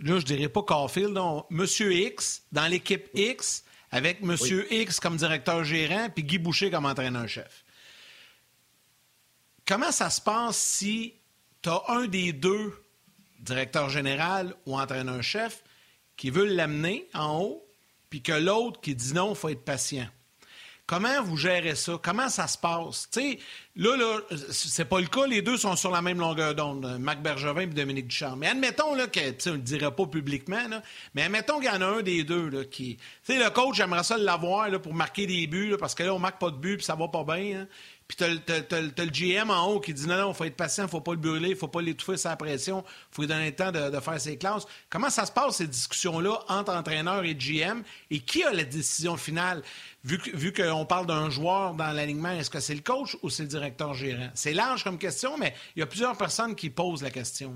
Là, 0.00 0.18
je 0.18 0.26
dirais 0.26 0.50
pas 0.50 0.62
Caulfield, 0.62 1.14
non. 1.14 1.46
Monsieur 1.48 1.90
X, 1.90 2.42
dans 2.52 2.66
l'équipe 2.66 3.08
X, 3.14 3.64
avec 3.90 4.20
Monsieur 4.20 4.70
X 4.70 5.00
comme 5.00 5.16
directeur 5.16 5.64
gérant, 5.64 6.10
puis 6.10 6.22
Guy 6.22 6.36
Boucher 6.36 6.70
comme 6.70 6.84
entraîneur-chef. 6.84 7.64
Comment 9.66 9.92
ça 9.92 10.10
se 10.10 10.20
passe 10.20 10.58
si 10.58 11.14
tu 11.62 11.70
as 11.70 11.82
un 11.88 12.08
des 12.08 12.34
deux, 12.34 12.74
directeur 13.38 13.88
général 13.88 14.54
ou 14.66 14.78
entraîneur-chef, 14.78 15.64
qui 16.18 16.28
veut 16.28 16.44
l'amener 16.44 17.08
en 17.14 17.40
haut, 17.40 17.66
puis 18.10 18.20
que 18.20 18.32
l'autre 18.32 18.82
qui 18.82 18.94
dit 18.94 19.14
non, 19.14 19.30
il 19.30 19.36
faut 19.36 19.48
être 19.48 19.64
patient? 19.64 20.06
Comment 20.90 21.22
vous 21.22 21.36
gérez 21.36 21.76
ça? 21.76 22.00
Comment 22.02 22.28
ça 22.28 22.48
se 22.48 22.58
passe? 22.58 23.06
sais, 23.12 23.38
là, 23.76 23.96
là, 23.96 24.18
c'est 24.50 24.86
pas 24.86 24.98
le 24.98 25.06
cas. 25.06 25.24
Les 25.24 25.40
deux 25.40 25.56
sont 25.56 25.76
sur 25.76 25.92
la 25.92 26.02
même 26.02 26.18
longueur 26.18 26.52
d'onde, 26.52 26.98
Marc 26.98 27.20
Bergevin 27.20 27.60
et 27.60 27.66
Dominique 27.66 28.08
Duchamp. 28.08 28.34
Mais 28.34 28.48
admettons 28.48 28.96
là, 28.96 29.06
que, 29.06 29.20
on 29.20 29.52
ne 29.52 29.56
le 29.58 29.62
dirait 29.62 29.94
pas 29.94 30.06
publiquement, 30.06 30.58
mais 31.14 31.22
admettons 31.22 31.60
qu'il 31.60 31.66
y 31.66 31.68
en 31.70 31.80
a 31.80 31.86
un 31.86 32.02
des 32.02 32.24
deux 32.24 32.48
là, 32.48 32.64
qui. 32.64 32.98
Tu 33.24 33.38
le 33.38 33.50
coach, 33.50 33.76
j'aimerais 33.76 34.02
ça 34.02 34.18
l'avoir 34.18 34.68
pour 34.82 34.92
marquer 34.92 35.28
des 35.28 35.46
buts, 35.46 35.76
parce 35.78 35.94
que 35.94 36.02
là, 36.02 36.12
on 36.12 36.18
marque 36.18 36.40
pas 36.40 36.50
de 36.50 36.56
buts 36.56 36.78
puis 36.78 36.86
ça 36.86 36.96
va 36.96 37.06
pas 37.06 37.22
bien. 37.22 37.60
Hein. 37.60 37.66
Puis 38.10 38.16
t'as, 38.16 38.80
le 38.80 39.10
GM 39.10 39.50
en 39.50 39.68
haut 39.68 39.78
qui 39.78 39.94
dit 39.94 40.08
non, 40.08 40.16
non, 40.16 40.34
faut 40.34 40.42
être 40.42 40.56
patient, 40.56 40.88
faut 40.88 41.00
pas 41.00 41.12
le 41.12 41.18
brûler, 41.18 41.54
faut 41.54 41.68
pas 41.68 41.80
l'étouffer 41.80 42.16
sa 42.16 42.34
pression, 42.34 42.82
faut 43.12 43.22
lui 43.22 43.28
donner 43.28 43.50
le 43.50 43.54
temps 43.54 43.70
de, 43.70 44.00
faire 44.00 44.20
ses 44.20 44.36
classes. 44.36 44.66
Comment 44.88 45.10
ça 45.10 45.26
se 45.26 45.30
passe, 45.30 45.58
ces 45.58 45.68
discussions-là, 45.68 46.40
entre 46.48 46.72
entraîneur 46.74 47.22
et 47.22 47.36
GM? 47.36 47.82
Et 48.10 48.18
qui 48.18 48.42
a 48.42 48.52
la 48.52 48.64
décision 48.64 49.16
finale? 49.16 49.62
Vu, 50.02 50.20
vu 50.34 50.52
qu'on 50.52 50.84
parle 50.86 51.06
d'un 51.06 51.30
joueur 51.30 51.74
dans 51.74 51.92
l'alignement, 51.92 52.32
est-ce 52.32 52.50
que 52.50 52.58
c'est 52.58 52.74
le 52.74 52.80
coach 52.80 53.16
ou 53.22 53.30
c'est 53.30 53.44
le 53.44 53.48
directeur 53.48 53.94
gérant? 53.94 54.30
C'est 54.34 54.54
large 54.54 54.82
comme 54.82 54.98
question, 54.98 55.38
mais 55.38 55.54
il 55.76 55.78
y 55.78 55.82
a 55.84 55.86
plusieurs 55.86 56.18
personnes 56.18 56.56
qui 56.56 56.68
posent 56.68 57.04
la 57.04 57.10
question. 57.10 57.54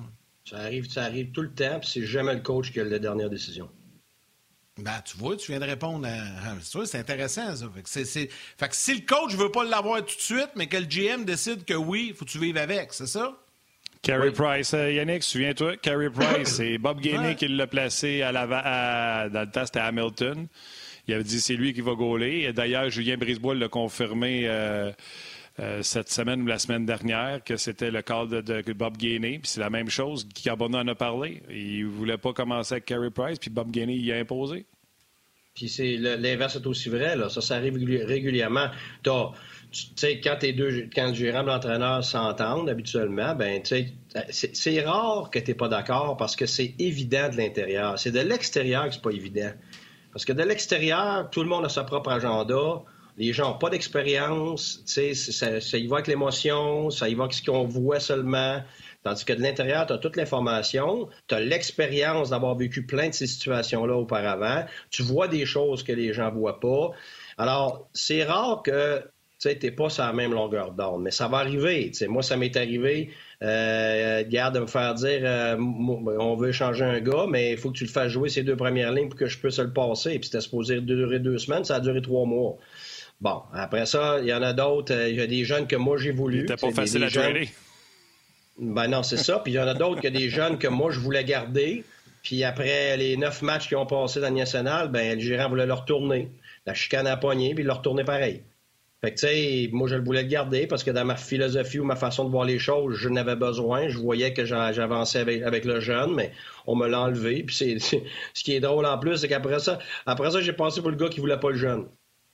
Ça 0.48 0.58
arrive, 0.58 0.88
ça 0.88 1.02
arrive 1.02 1.32
tout 1.32 1.42
le 1.42 1.52
temps, 1.52 1.80
puis 1.80 1.90
c'est 1.92 2.06
jamais 2.06 2.32
le 2.32 2.42
coach 2.42 2.70
qui 2.70 2.78
a 2.78 2.84
la 2.84 3.00
dernière 3.00 3.28
décision. 3.28 3.68
Ben, 4.76 5.00
tu 5.04 5.16
vois, 5.16 5.36
tu 5.36 5.52
viens 5.52 5.60
de 5.60 5.66
répondre 5.66 6.06
à. 6.06 6.56
C'est 6.84 6.98
intéressant, 6.98 7.54
ça. 7.54 7.66
Fait 7.74 7.82
que, 8.68 8.74
si 8.74 8.94
le 8.94 9.06
coach 9.06 9.34
veut 9.34 9.50
pas 9.50 9.62
l'avoir 9.62 10.04
tout 10.04 10.16
de 10.16 10.20
suite, 10.20 10.50
mais 10.56 10.66
que 10.66 10.76
le 10.76 10.86
GM 10.86 11.24
décide 11.24 11.64
que 11.64 11.74
oui, 11.74 12.08
il 12.08 12.14
faut 12.14 12.24
que 12.24 12.30
tu 12.30 12.40
vives 12.40 12.56
avec, 12.56 12.92
c'est 12.92 13.06
ça? 13.06 13.36
Carey 14.02 14.32
Price, 14.32 14.74
euh, 14.74 14.92
Yannick, 14.92 15.22
souviens-toi, 15.22 15.76
Carey 15.76 16.10
Price, 16.10 16.48
c'est 16.56 16.76
Bob 16.78 17.00
Gainey 17.00 17.36
qui 17.36 17.48
l'a 17.48 17.66
placé 17.66 18.20
à 18.22 18.32
la, 18.32 19.28
dans 19.30 19.40
le 19.40 19.50
temps, 19.50 19.64
c'était 19.64 19.80
Hamilton. 19.80 20.46
Il 21.06 21.14
avait 21.14 21.24
dit 21.24 21.40
c'est 21.40 21.54
lui 21.54 21.72
qui 21.72 21.80
va 21.80 21.94
gauler. 21.94 22.52
D'ailleurs, 22.52 22.90
Julien 22.90 23.16
Brisebois 23.16 23.54
l'a 23.54 23.68
confirmé 23.68 24.44
euh, 24.46 24.90
euh, 25.60 25.82
cette 25.82 26.10
semaine 26.10 26.42
ou 26.42 26.46
la 26.46 26.58
semaine 26.58 26.84
dernière 26.84 27.42
que 27.44 27.56
c'était 27.56 27.92
le 27.92 28.02
cas 28.02 28.26
de, 28.26 28.72
Bob 28.72 28.96
Gainey. 28.96 29.38
Puis 29.38 29.50
c'est 29.50 29.60
la 29.60 29.70
même 29.70 29.88
chose. 29.88 30.26
Carbona 30.42 30.80
en 30.80 30.88
a 30.88 30.96
parlé. 30.96 31.42
Il 31.48 31.84
ne 31.84 31.90
voulait 31.90 32.18
pas 32.18 32.32
commencer 32.32 32.74
avec 32.74 32.86
Carey 32.86 33.10
Price, 33.10 33.38
puis 33.38 33.50
Bob 33.50 33.70
Gainey 33.70 33.96
y 33.96 34.12
a 34.12 34.16
imposé. 34.16 34.66
Puis 35.54 35.68
c'est 35.68 35.96
l'inverse 35.96 36.56
est 36.56 36.66
aussi 36.66 36.88
vrai. 36.88 37.16
Ça, 37.30 37.40
ça 37.40 37.54
arrive 37.54 37.76
régulièrement. 37.76 38.66
Tu 39.04 39.10
sais, 39.94 40.20
quand, 40.20 40.36
deux, 40.40 40.88
quand 40.92 41.08
le 41.08 41.14
gérant 41.14 41.42
et 41.42 41.46
l'entraîneur 41.46 42.02
s'entendent 42.02 42.68
habituellement, 42.68 43.36
ben, 43.36 43.62
c'est 43.62 44.80
rare 44.80 45.30
que 45.30 45.38
tu 45.38 45.52
n'es 45.52 45.54
pas 45.54 45.68
d'accord 45.68 46.16
parce 46.16 46.34
que 46.34 46.46
c'est 46.46 46.74
évident 46.80 47.28
de 47.28 47.36
l'intérieur. 47.36 47.96
C'est 47.96 48.10
de 48.10 48.20
l'extérieur 48.20 48.88
que 48.88 48.94
c'est 48.94 49.02
pas 49.02 49.10
évident. 49.10 49.52
Parce 50.12 50.24
que 50.24 50.32
de 50.32 50.42
l'extérieur, 50.42 51.30
tout 51.30 51.44
le 51.44 51.48
monde 51.48 51.64
a 51.64 51.68
sa 51.68 51.84
propre 51.84 52.10
agenda 52.10 52.82
les 53.16 53.32
gens 53.32 53.50
n'ont 53.50 53.58
pas 53.58 53.70
d'expérience, 53.70 54.82
ça, 54.86 55.60
ça 55.60 55.78
y 55.78 55.86
va 55.86 55.96
avec 55.96 56.08
l'émotion, 56.08 56.90
ça 56.90 57.08
y 57.08 57.14
va 57.14 57.24
avec 57.24 57.34
ce 57.34 57.44
qu'on 57.44 57.64
voit 57.64 58.00
seulement. 58.00 58.62
Tandis 59.04 59.24
que 59.24 59.34
de 59.34 59.42
l'intérieur, 59.42 59.86
tu 59.86 59.92
as 59.92 59.98
toute 59.98 60.16
l'information, 60.16 61.08
tu 61.28 61.34
as 61.34 61.40
l'expérience 61.40 62.30
d'avoir 62.30 62.56
vécu 62.56 62.86
plein 62.86 63.10
de 63.10 63.14
ces 63.14 63.26
situations-là 63.26 63.94
auparavant, 63.96 64.64
tu 64.90 65.02
vois 65.02 65.28
des 65.28 65.44
choses 65.44 65.82
que 65.82 65.92
les 65.92 66.14
gens 66.14 66.32
ne 66.32 66.38
voient 66.38 66.58
pas. 66.58 66.90
Alors, 67.36 67.88
c'est 67.92 68.24
rare 68.24 68.62
que 68.62 69.02
tu 69.38 69.48
n'es 69.48 69.70
pas 69.70 69.90
sur 69.90 70.04
la 70.04 70.12
même 70.12 70.32
longueur 70.32 70.72
d'onde, 70.72 71.02
mais 71.02 71.10
ça 71.10 71.28
va 71.28 71.38
arriver. 71.38 71.92
moi, 72.08 72.22
ça 72.22 72.36
m'est 72.36 72.56
arrivé, 72.56 73.10
euh, 73.42 74.24
garde 74.26 74.54
de 74.54 74.60
me 74.60 74.66
faire 74.66 74.94
dire 74.94 75.20
euh, 75.22 75.56
on 75.58 76.34
veut 76.36 76.52
changer 76.52 76.84
un 76.84 77.00
gars, 77.00 77.26
mais 77.28 77.52
il 77.52 77.58
faut 77.58 77.70
que 77.70 77.76
tu 77.76 77.84
le 77.84 77.90
fasses 77.90 78.10
jouer 78.12 78.30
ces 78.30 78.42
deux 78.42 78.56
premières 78.56 78.92
lignes 78.92 79.08
pour 79.10 79.18
que 79.18 79.26
je 79.26 79.38
puisse 79.38 79.58
le 79.58 79.72
passer. 79.72 80.18
Puis 80.18 80.28
c'était 80.28 80.40
supposé 80.40 80.80
durer 80.80 81.18
deux 81.18 81.38
semaines, 81.38 81.64
ça 81.64 81.76
a 81.76 81.80
duré 81.80 82.00
trois 82.00 82.24
mois. 82.24 82.56
Bon, 83.24 83.40
après 83.54 83.86
ça, 83.86 84.18
il 84.20 84.26
y 84.26 84.34
en 84.34 84.42
a 84.42 84.52
d'autres. 84.52 84.92
Euh, 84.92 85.08
il 85.08 85.16
y 85.16 85.22
a 85.22 85.26
des 85.26 85.46
jeunes 85.46 85.66
que 85.66 85.76
moi 85.76 85.96
j'ai 85.96 86.12
voulu. 86.12 86.40
C'était 86.42 86.58
pas 86.58 86.72
facile 86.72 87.04
à 87.04 87.08
gérer. 87.08 87.48
Ben 88.58 88.86
non, 88.86 89.02
c'est 89.02 89.16
ça. 89.16 89.38
Puis 89.38 89.54
il 89.54 89.56
y 89.56 89.58
en 89.58 89.66
a 89.66 89.72
d'autres 89.72 90.02
que 90.02 90.08
des 90.08 90.28
jeunes 90.28 90.58
que 90.58 90.68
moi 90.68 90.90
je 90.90 91.00
voulais 91.00 91.24
garder. 91.24 91.84
Puis 92.22 92.44
après 92.44 92.98
les 92.98 93.16
neuf 93.16 93.40
matchs 93.40 93.68
qui 93.68 93.76
ont 93.76 93.86
passé 93.86 94.20
dans 94.20 94.28
le 94.28 94.34
national, 94.34 94.90
ben 94.90 95.14
le 95.14 95.24
gérant 95.24 95.48
voulait 95.48 95.64
leur 95.64 95.86
tourner. 95.86 96.30
La 96.66 96.74
chicane 96.74 97.06
a 97.06 97.16
pogné, 97.16 97.54
puis 97.54 97.64
il 97.64 97.66
leur 97.66 97.80
tournait 97.80 98.04
pareil. 98.04 98.42
Fait 99.00 99.14
que, 99.14 99.20
tu 99.20 99.26
sais, 99.26 99.70
moi, 99.72 99.88
je 99.88 99.96
le 99.96 100.04
voulais 100.04 100.22
le 100.22 100.28
garder 100.28 100.66
parce 100.66 100.84
que 100.84 100.90
dans 100.90 101.04
ma 101.06 101.16
philosophie 101.16 101.78
ou 101.78 101.84
ma 101.84 101.96
façon 101.96 102.24
de 102.24 102.30
voir 102.30 102.44
les 102.44 102.58
choses, 102.58 102.94
je 102.94 103.08
n'avais 103.08 103.36
besoin. 103.36 103.88
Je 103.88 103.98
voyais 103.98 104.34
que 104.34 104.44
j'avançais 104.44 105.20
avec, 105.20 105.42
avec, 105.42 105.64
le 105.64 105.80
jeune, 105.80 106.14
mais 106.14 106.30
on 106.66 106.76
me 106.76 106.88
l'a 106.88 107.00
enlevé. 107.00 107.42
Puis 107.42 107.56
c'est, 107.56 107.78
ce 108.34 108.44
qui 108.44 108.54
est 108.54 108.60
drôle 108.60 108.84
en 108.84 108.98
plus, 108.98 109.16
c'est 109.16 109.28
qu'après 109.28 109.60
ça, 109.60 109.78
après 110.04 110.30
ça, 110.30 110.42
j'ai 110.42 110.52
passé 110.52 110.82
pour 110.82 110.90
le 110.90 110.96
gars 110.96 111.08
qui 111.08 111.20
voulait 111.20 111.40
pas 111.40 111.50
le 111.50 111.56
jeune. 111.56 111.86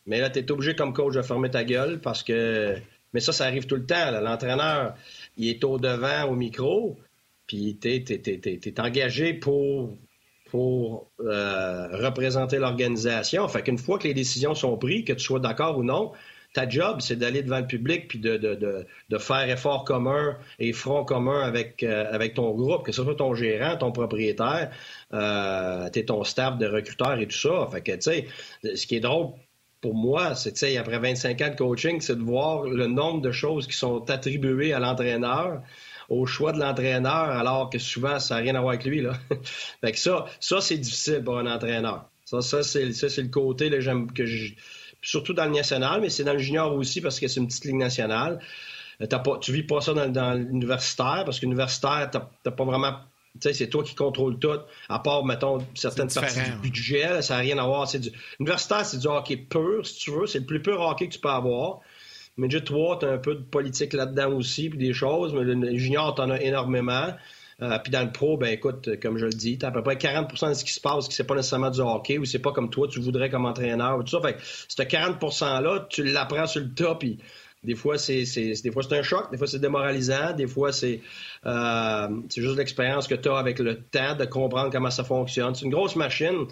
Mais 0.06 0.20
là, 0.20 0.30
tu 0.30 0.38
es 0.40 0.50
obligé 0.50 0.74
comme 0.74 0.92
coach 0.92 1.14
de 1.14 1.22
fermer 1.22 1.50
ta 1.50 1.64
gueule 1.64 2.00
parce 2.00 2.22
que. 2.22 2.76
Mais 3.12 3.20
ça, 3.20 3.32
ça 3.32 3.44
arrive 3.44 3.66
tout 3.66 3.76
le 3.76 3.86
temps. 3.86 4.10
L'entraîneur, 4.20 4.94
il 5.36 5.48
est 5.48 5.64
au 5.64 5.78
devant 5.78 6.24
au 6.30 6.36
micro, 6.36 6.96
puis 7.46 7.76
tu 7.80 7.88
es, 7.88 8.80
engagé 8.80 9.34
pour, 9.34 9.96
pour 10.48 11.10
euh, 11.20 11.88
représenter 11.96 12.58
l'organisation. 12.58 13.48
Fait 13.48 13.62
qu'une 13.62 13.78
fois 13.78 13.98
que 13.98 14.06
les 14.06 14.14
décisions 14.14 14.54
sont 14.54 14.76
prises, 14.76 15.04
que 15.04 15.12
tu 15.12 15.24
sois 15.24 15.40
d'accord 15.40 15.76
ou 15.76 15.82
non, 15.82 16.12
Ta 16.52 16.68
job, 16.68 17.00
c'est 17.00 17.14
d'aller 17.14 17.42
devant 17.44 17.60
le 17.60 17.66
public 17.68 18.08
puis 18.08 18.18
de, 18.18 18.36
de, 18.36 18.84
de, 19.08 19.18
faire 19.18 19.48
effort 19.48 19.84
commun 19.84 20.36
et 20.58 20.72
front 20.72 21.04
commun 21.04 21.42
avec, 21.42 21.84
euh, 21.84 22.10
avec 22.10 22.34
ton 22.34 22.50
groupe, 22.50 22.84
que 22.84 22.90
ce 22.90 23.04
soit 23.04 23.14
ton 23.14 23.34
gérant, 23.36 23.76
ton 23.76 23.92
propriétaire, 23.92 24.72
euh, 25.12 25.88
ton 26.08 26.24
staff 26.24 26.58
de 26.58 26.66
recruteurs 26.66 27.20
et 27.20 27.28
tout 27.28 27.36
ça. 27.36 27.68
Fait 27.70 27.82
que, 27.82 27.92
tu 27.92 28.00
sais, 28.00 28.26
ce 28.74 28.84
qui 28.84 28.96
est 28.96 29.00
drôle 29.00 29.28
pour 29.80 29.94
moi, 29.94 30.34
c'est, 30.34 30.52
tu 30.52 30.76
après 30.76 30.98
25 30.98 31.40
ans 31.40 31.48
de 31.48 31.56
coaching, 31.56 32.00
c'est 32.00 32.16
de 32.16 32.22
voir 32.22 32.64
le 32.64 32.86
nombre 32.86 33.22
de 33.22 33.32
choses 33.32 33.66
qui 33.66 33.76
sont 33.76 34.08
attribuées 34.10 34.72
à 34.72 34.78
l'entraîneur 34.78 35.62
au 36.08 36.26
choix 36.26 36.52
de 36.52 36.58
l'entraîneur, 36.58 37.12
alors 37.12 37.70
que 37.70 37.78
souvent, 37.78 38.18
ça 38.18 38.34
n'a 38.34 38.40
rien 38.40 38.54
à 38.56 38.60
voir 38.60 38.74
avec 38.74 38.84
lui. 38.84 39.00
Là. 39.00 39.12
fait 39.80 39.92
que 39.92 39.98
ça, 39.98 40.26
ça 40.40 40.60
c'est 40.60 40.76
difficile 40.76 41.22
pour 41.24 41.38
un 41.38 41.46
entraîneur. 41.46 42.06
Ça, 42.24 42.42
ça 42.42 42.62
c'est, 42.62 42.84
le 42.84 43.28
côté 43.28 43.70
là, 43.70 43.78
que 44.14 44.26
je, 44.26 44.52
surtout 45.02 45.32
dans 45.32 45.46
le 45.46 45.52
national, 45.52 46.00
mais 46.00 46.10
c'est 46.10 46.24
dans 46.24 46.32
le 46.32 46.38
junior 46.38 46.72
aussi 46.74 47.00
parce 47.00 47.18
que 47.18 47.28
c'est 47.28 47.40
une 47.40 47.46
petite 47.46 47.64
ligue 47.64 47.76
nationale. 47.76 48.40
Euh, 49.00 49.06
t'as 49.06 49.20
pas, 49.20 49.38
tu 49.38 49.52
vis 49.52 49.62
pas 49.62 49.80
ça 49.80 49.94
dans, 49.94 50.34
l'universitaire 50.34 51.22
parce 51.24 51.40
qu'universitaire, 51.40 52.10
t'as 52.10 52.50
pas 52.50 52.64
vraiment 52.64 52.92
tu 52.92 53.09
sais, 53.40 53.52
c'est 53.52 53.68
toi 53.68 53.82
qui 53.82 53.94
contrôles 53.94 54.38
tout, 54.38 54.58
à 54.88 54.98
part, 54.98 55.24
mettons, 55.24 55.58
certaines 55.74 56.10
parties 56.10 56.40
du 56.50 56.56
budget, 56.58 57.22
ça 57.22 57.34
n'a 57.34 57.40
rien 57.40 57.58
à 57.58 57.66
voir. 57.66 57.88
C'est 57.88 58.00
du... 58.00 58.10
Universitaire, 58.38 58.84
c'est 58.84 58.98
du 58.98 59.06
hockey 59.06 59.36
pur, 59.36 59.86
si 59.86 59.98
tu 59.98 60.10
veux. 60.10 60.26
C'est 60.26 60.40
le 60.40 60.46
plus 60.46 60.60
pur 60.60 60.80
hockey 60.80 61.08
que 61.08 61.14
tu 61.14 61.20
peux 61.20 61.28
avoir. 61.28 61.80
Midget 62.36 62.62
3, 62.62 63.00
tu 63.00 63.06
as 63.06 63.10
un 63.10 63.18
peu 63.18 63.34
de 63.34 63.42
politique 63.42 63.92
là-dedans 63.92 64.32
aussi, 64.32 64.70
puis 64.70 64.78
des 64.78 64.92
choses, 64.92 65.34
mais 65.34 65.44
le 65.44 65.76
junior, 65.76 66.14
tu 66.14 66.22
en 66.22 66.30
as 66.30 66.40
énormément. 66.40 67.08
Euh, 67.62 67.78
puis 67.78 67.90
dans 67.90 68.02
le 68.02 68.10
pro, 68.10 68.38
ben 68.38 68.48
écoute, 68.48 68.88
comme 69.02 69.18
je 69.18 69.26
le 69.26 69.32
dis, 69.32 69.58
tu 69.58 69.66
as 69.66 69.68
à 69.68 69.72
peu 69.72 69.82
près 69.82 69.96
40% 69.96 70.48
de 70.48 70.54
ce 70.54 70.64
qui 70.64 70.72
se 70.72 70.80
passe 70.80 71.08
qui 71.08 71.14
c'est 71.14 71.24
pas 71.24 71.34
nécessairement 71.34 71.70
du 71.70 71.80
hockey 71.80 72.16
ou 72.16 72.24
c'est 72.24 72.38
pas 72.38 72.52
comme 72.52 72.70
toi, 72.70 72.88
tu 72.88 73.00
voudrais 73.00 73.28
comme 73.28 73.44
entraîneur 73.44 73.98
ou 73.98 74.02
tout 74.02 74.10
ça. 74.10 74.20
Fait 74.22 74.34
que 74.34 74.40
ce 74.42 74.82
40 74.82 75.20
%-là, 75.20 75.86
tu 75.90 76.04
l'apprends 76.04 76.46
sur 76.46 76.62
le 76.62 76.72
top, 76.72 77.00
puis 77.00 77.18
des 77.62 77.74
fois, 77.74 77.98
c'est, 77.98 78.24
des 78.24 78.70
fois, 78.70 78.82
c'est 78.82 78.96
un 78.96 79.02
choc, 79.02 79.30
des 79.30 79.36
fois, 79.36 79.46
c'est 79.46 79.58
démoralisant, 79.58 80.32
des 80.32 80.46
fois, 80.46 80.72
c'est, 80.72 81.02
euh, 81.44 82.08
c'est 82.30 82.40
juste 82.40 82.56
l'expérience 82.56 83.06
que 83.06 83.14
tu 83.14 83.28
as 83.28 83.36
avec 83.36 83.58
le 83.58 83.82
temps 83.82 84.14
de 84.14 84.24
comprendre 84.24 84.70
comment 84.70 84.90
ça 84.90 85.04
fonctionne. 85.04 85.54
C'est 85.54 85.66
une 85.66 85.70
grosse 85.70 85.96
machine. 85.96 86.46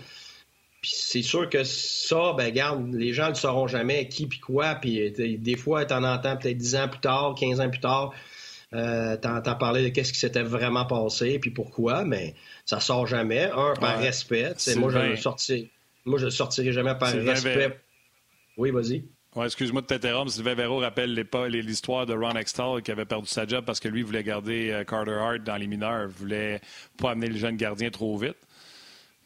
Puis 0.83 0.93
c'est 0.95 1.23
sûr 1.23 1.49
que 1.49 1.65
ça, 1.65 2.35
ben 2.37 2.53
garde, 2.53 2.95
les 2.95 3.13
gens 3.13 3.25
ne 3.25 3.31
le 3.31 3.35
sauront 3.35 3.67
jamais, 3.67 4.09
qui 4.09 4.27
puis 4.27 4.39
quoi. 4.39 4.75
Puis 4.75 5.01
euh, 5.01 5.37
des 5.39 5.57
fois, 5.57 5.85
tu 5.87 5.95
en 5.95 6.05
entends 6.05 6.37
peut-être 6.37 6.59
10 6.59 6.77
ans 6.77 6.89
plus 6.89 7.01
tard, 7.01 7.35
15 7.35 7.61
ans 7.61 7.71
plus 7.71 7.81
tard, 7.81 8.13
euh, 8.75 9.17
entends 9.25 9.57
parler 9.57 9.83
de 9.85 9.89
qu'est-ce 9.89 10.13
qui 10.13 10.19
s'était 10.19 10.43
vraiment 10.43 10.85
passé, 10.85 11.39
puis 11.39 11.51
pourquoi, 11.51 12.05
mais 12.05 12.35
ça 12.67 12.81
sort 12.81 13.07
jamais. 13.07 13.51
Un, 13.51 13.75
par 13.81 13.99
respect. 13.99 14.55
Moi, 14.77 14.91
je 14.91 14.99
ne 14.99 15.17
sortirai, 15.17 15.71
moi, 16.05 16.19
je 16.19 16.29
sortirai 16.29 16.71
jamais 16.73 16.95
par 16.97 17.13
respect. 17.13 17.81
Oui, 18.59 18.71
vas-y. 18.71 19.05
Ouais, 19.37 19.45
excuse-moi 19.45 19.83
de 19.83 19.87
t'interrompre. 19.87 20.31
Sylvain 20.31 20.55
Véro 20.55 20.79
rappelle 20.79 21.15
l'histoire 21.15 22.07
de 22.07 22.15
Ron 22.15 22.35
Extall 22.35 22.83
qui 22.83 22.91
avait 22.91 23.05
perdu 23.05 23.29
sa 23.29 23.47
job 23.47 23.65
parce 23.65 23.79
que 23.79 23.89
lui 23.89 24.03
voulait 24.03 24.25
garder 24.25 24.71
euh, 24.71 24.85
Carter 24.85 25.13
Hart 25.13 25.41
dans 25.45 25.57
les 25.57 25.67
mineurs, 25.67 26.09
voulait 26.09 26.61
pas 26.97 27.11
amener 27.11 27.29
le 27.29 27.37
jeune 27.37 27.57
gardien 27.57 27.91
trop 27.91 28.17
vite. 28.17 28.39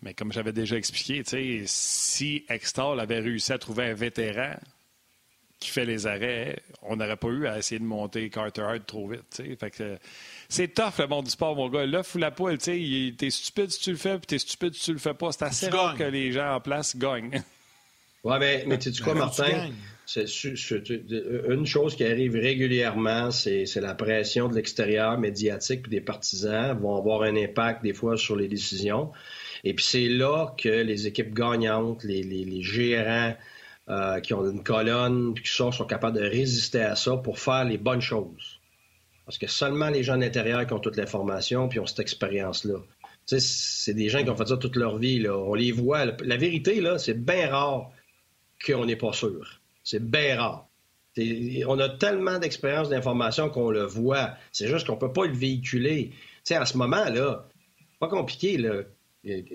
Mais 0.02 0.14
comme 0.14 0.32
j'avais 0.32 0.52
déjà 0.52 0.76
expliqué, 0.76 1.22
si 1.66 2.44
Extall 2.48 2.98
avait 2.98 3.20
réussi 3.20 3.52
à 3.52 3.58
trouver 3.58 3.84
un 3.84 3.94
vétéran 3.94 4.54
qui 5.60 5.70
fait 5.70 5.84
les 5.84 6.08
arrêts, 6.08 6.58
on 6.82 6.96
n'aurait 6.96 7.16
pas 7.16 7.28
eu 7.28 7.46
à 7.46 7.56
essayer 7.56 7.78
de 7.78 7.84
monter 7.84 8.28
Carter 8.28 8.62
Hart 8.62 8.84
trop 8.84 9.06
vite. 9.06 9.40
C'est 10.48 10.74
tough 10.74 10.98
le 10.98 11.06
monde 11.06 11.26
du 11.26 11.30
sport, 11.30 11.54
mon 11.54 11.68
gars. 11.68 11.86
Là, 11.86 12.02
fou 12.02 12.18
la 12.18 12.32
poule, 12.32 12.58
tu 12.58 13.14
t'es 13.16 13.30
stupide 13.30 13.70
si 13.70 13.80
tu 13.80 13.90
le 13.92 13.96
fais, 13.96 14.18
puis 14.18 14.26
t'es 14.26 14.38
stupide 14.40 14.74
si 14.74 14.86
tu 14.86 14.92
le 14.92 14.98
fais 14.98 15.14
pas. 15.14 15.30
C'est 15.30 15.44
assez 15.44 15.68
rare 15.68 15.96
que 15.96 16.02
les 16.02 16.32
gens 16.32 16.56
en 16.56 16.60
place 16.60 16.96
gagnent. 16.96 17.40
Ouais, 18.24 18.38
mais, 18.38 18.64
mais 18.66 18.78
tu 18.78 18.92
sais 18.92 19.02
quoi, 19.02 19.14
Martin? 19.14 19.70
C'est, 20.04 20.26
une 20.44 21.64
chose 21.64 21.96
qui 21.96 22.04
arrive 22.04 22.34
régulièrement, 22.34 23.30
c'est, 23.30 23.64
la 23.76 23.94
pression 23.94 24.48
de 24.48 24.54
l'extérieur 24.54 25.18
médiatique 25.18 25.82
puis 25.82 25.90
des 25.90 26.00
partisans 26.00 26.76
vont 26.78 26.96
avoir 26.96 27.22
un 27.22 27.36
impact 27.36 27.82
des 27.82 27.94
fois 27.94 28.16
sur 28.16 28.36
les 28.36 28.48
décisions. 28.48 29.10
Et 29.64 29.74
puis 29.74 29.84
c'est 29.84 30.08
là 30.08 30.54
que 30.58 30.68
les 30.68 31.06
équipes 31.06 31.32
gagnantes, 31.32 32.04
les, 32.04 32.22
les, 32.22 32.62
gérants 32.62 33.34
euh, 33.88 34.20
qui 34.20 34.34
ont 34.34 34.44
une 34.48 34.62
colonne, 34.62 35.34
puis 35.34 35.44
qui 35.44 35.52
sont, 35.52 35.72
sont 35.72 35.86
capables 35.86 36.18
de 36.18 36.26
résister 36.26 36.82
à 36.82 36.96
ça 36.96 37.16
pour 37.16 37.38
faire 37.38 37.64
les 37.64 37.78
bonnes 37.78 38.00
choses. 38.00 38.60
Parce 39.24 39.38
que 39.38 39.46
seulement 39.46 39.88
les 39.88 40.02
gens 40.02 40.16
de 40.16 40.22
l'intérieur 40.22 40.66
qui 40.66 40.72
ont 40.72 40.80
toute 40.80 40.96
l'information 40.96 41.68
puis 41.68 41.78
ont 41.78 41.86
cette 41.86 42.00
expérience-là. 42.00 42.78
Tu 43.26 43.38
sais, 43.38 43.40
c'est 43.40 43.94
des 43.94 44.08
gens 44.08 44.22
qui 44.24 44.30
ont 44.30 44.36
fait 44.36 44.48
ça 44.48 44.56
toute 44.56 44.76
leur 44.76 44.98
vie. 44.98 45.20
Là. 45.20 45.36
On 45.38 45.54
les 45.54 45.70
voit. 45.70 46.06
La 46.24 46.36
vérité, 46.36 46.80
là, 46.80 46.98
c'est 46.98 47.14
bien 47.14 47.48
rare 47.48 47.92
qu'on 48.64 48.86
n'est 48.86 48.96
pas 48.96 49.12
sûr. 49.12 49.60
C'est 49.84 50.02
bien 50.02 50.40
rare. 50.40 50.66
On 51.66 51.78
a 51.78 51.88
tellement 51.88 52.38
d'expérience 52.38 52.88
d'information 52.88 53.50
qu'on 53.50 53.70
le 53.70 53.84
voit. 53.84 54.30
C'est 54.52 54.68
juste 54.68 54.86
qu'on 54.86 54.94
ne 54.94 55.00
peut 55.00 55.12
pas 55.12 55.26
le 55.26 55.34
véhiculer. 55.34 56.12
Sais, 56.44 56.54
à 56.54 56.64
ce 56.64 56.78
moment-là, 56.78 57.46
pas 58.00 58.08
compliqué, 58.08 58.56
là. 58.56 58.82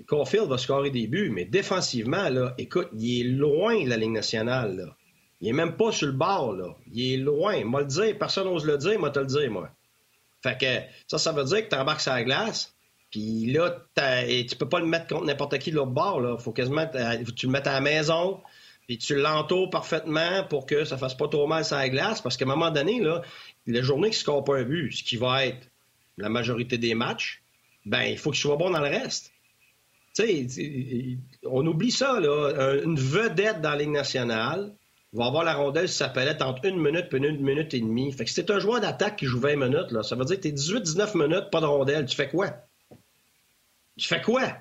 Caulfield 0.06 0.48
va 0.48 0.58
scorer 0.58 0.91
des 0.91 1.08
buts, 1.08 1.30
mais 1.30 1.43
défensivement, 1.43 2.30
là, 2.30 2.54
écoute, 2.58 2.88
il 2.98 3.20
est 3.20 3.24
loin 3.26 3.84
de 3.84 3.89
la 3.89 3.98
Ligue 3.98 4.12
nationale. 4.12 4.78
Là. 4.78 4.96
Il 5.41 5.50
est 5.50 5.54
même 5.54 5.76
pas 5.76 5.91
sur 5.91 6.08
le 6.08 6.13
bord. 6.13 6.54
Là. 6.54 6.74
Il 6.93 7.13
est 7.13 7.17
loin. 7.17 7.65
Moi 7.65 7.82
le 7.82 7.88
dire, 7.88 8.17
personne 8.17 8.46
n'ose 8.46 8.65
le 8.65 8.78
dire, 8.78 8.98
moi 8.98 9.10
te 9.10 9.20
le 9.20 9.26
dire, 9.26 9.52
moi. 9.52 9.70
Fait 10.41 10.58
que 10.58 10.80
ça, 11.08 11.17
ça 11.17 11.34
veut 11.34 11.43
dire 11.43 11.67
que 11.67 11.76
tu 11.76 11.76
embarques 11.76 12.00
sur 12.00 12.13
la 12.13 12.24
glace, 12.24 12.74
puis 13.12 13.52
là, 13.52 13.76
tu 14.48 14.56
peux 14.56 14.70
pas 14.70 14.80
le 14.80 14.86
mettre 14.86 15.08
contre 15.08 15.26
n'importe 15.26 15.60
qui 15.60 15.72
de 15.72 15.76
l'autre 15.76 15.91
bord. 15.91 16.22
Là. 16.22 16.38
Faut 16.38 16.54
quasiment 16.54 16.88
que 16.88 17.32
tu 17.32 17.48
le 17.48 17.52
mettes 17.52 17.67
à 17.67 17.74
la 17.74 17.82
maison, 17.82 18.39
puis 18.88 18.97
tu 18.97 19.15
l'entoures 19.15 19.69
parfaitement 19.69 20.45
pour 20.50 20.65
que 20.65 20.86
ça 20.86 20.97
fasse 20.97 21.15
pas 21.15 21.28
trop 21.28 21.45
mal 21.45 21.65
sur 21.65 21.76
la 21.76 21.89
glace, 21.89 22.21
parce 22.21 22.38
qu'à 22.38 22.45
un 22.45 22.47
moment 22.47 22.71
donné, 22.71 23.02
là, 23.02 23.21
la 23.67 23.82
journée 23.82 24.10
qui 24.10 24.15
ne 24.15 24.21
score 24.21 24.43
pas 24.43 24.58
un 24.58 24.63
but, 24.63 24.91
ce 24.93 25.04
qui 25.04 25.17
va 25.17 25.45
être 25.45 25.69
la 26.17 26.30
majorité 26.30 26.78
des 26.78 26.95
matchs, 26.95 27.43
ben 27.86 28.04
il 28.04 28.17
faut 28.17 28.32
qu'il 28.32 28.39
soit 28.39 28.56
bon 28.56 28.71
dans 28.71 28.80
le 28.80 28.88
reste. 28.88 29.32
Tu 30.15 30.50
sais, 30.50 31.17
on 31.45 31.65
oublie 31.67 31.91
ça, 31.91 32.19
là. 32.19 32.76
Une 32.84 32.97
vedette 32.97 33.62
dans 33.62 33.76
la 33.76 33.86
nationale 33.86 34.73
va 35.13 35.26
avoir 35.26 35.43
la 35.43 35.54
rondelle 35.54 35.88
si 35.88 35.95
ça 35.95 36.12
être 36.15 36.41
entre 36.41 36.65
une 36.65 36.82
minute 36.82 37.08
et 37.13 37.17
une 37.17 37.41
minute 37.41 37.73
et 37.73 37.80
demie. 37.80 38.12
Fait 38.12 38.26
que 38.26 38.32
si 38.32 38.43
un 38.50 38.60
joueur 38.60 38.82
d'attaque 38.82 39.17
qui 39.17 39.26
joue 39.26 39.39
20 39.39 39.56
minutes, 39.58 39.91
là, 39.91 40.02
ça 40.02 40.15
veut 40.15 40.26
dire 40.26 40.38
que 40.38 40.41
tu 40.41 40.47
es 40.47 40.52
18-19 40.52 41.17
minutes, 41.17 41.50
pas 41.52 41.62
de 41.62 41.65
rondelle. 41.65 42.06
Tu 42.06 42.15
fais 42.15 42.30
quoi? 42.30 42.47
Tu 43.97 44.08
fais 44.08 44.21
quoi? 44.21 44.54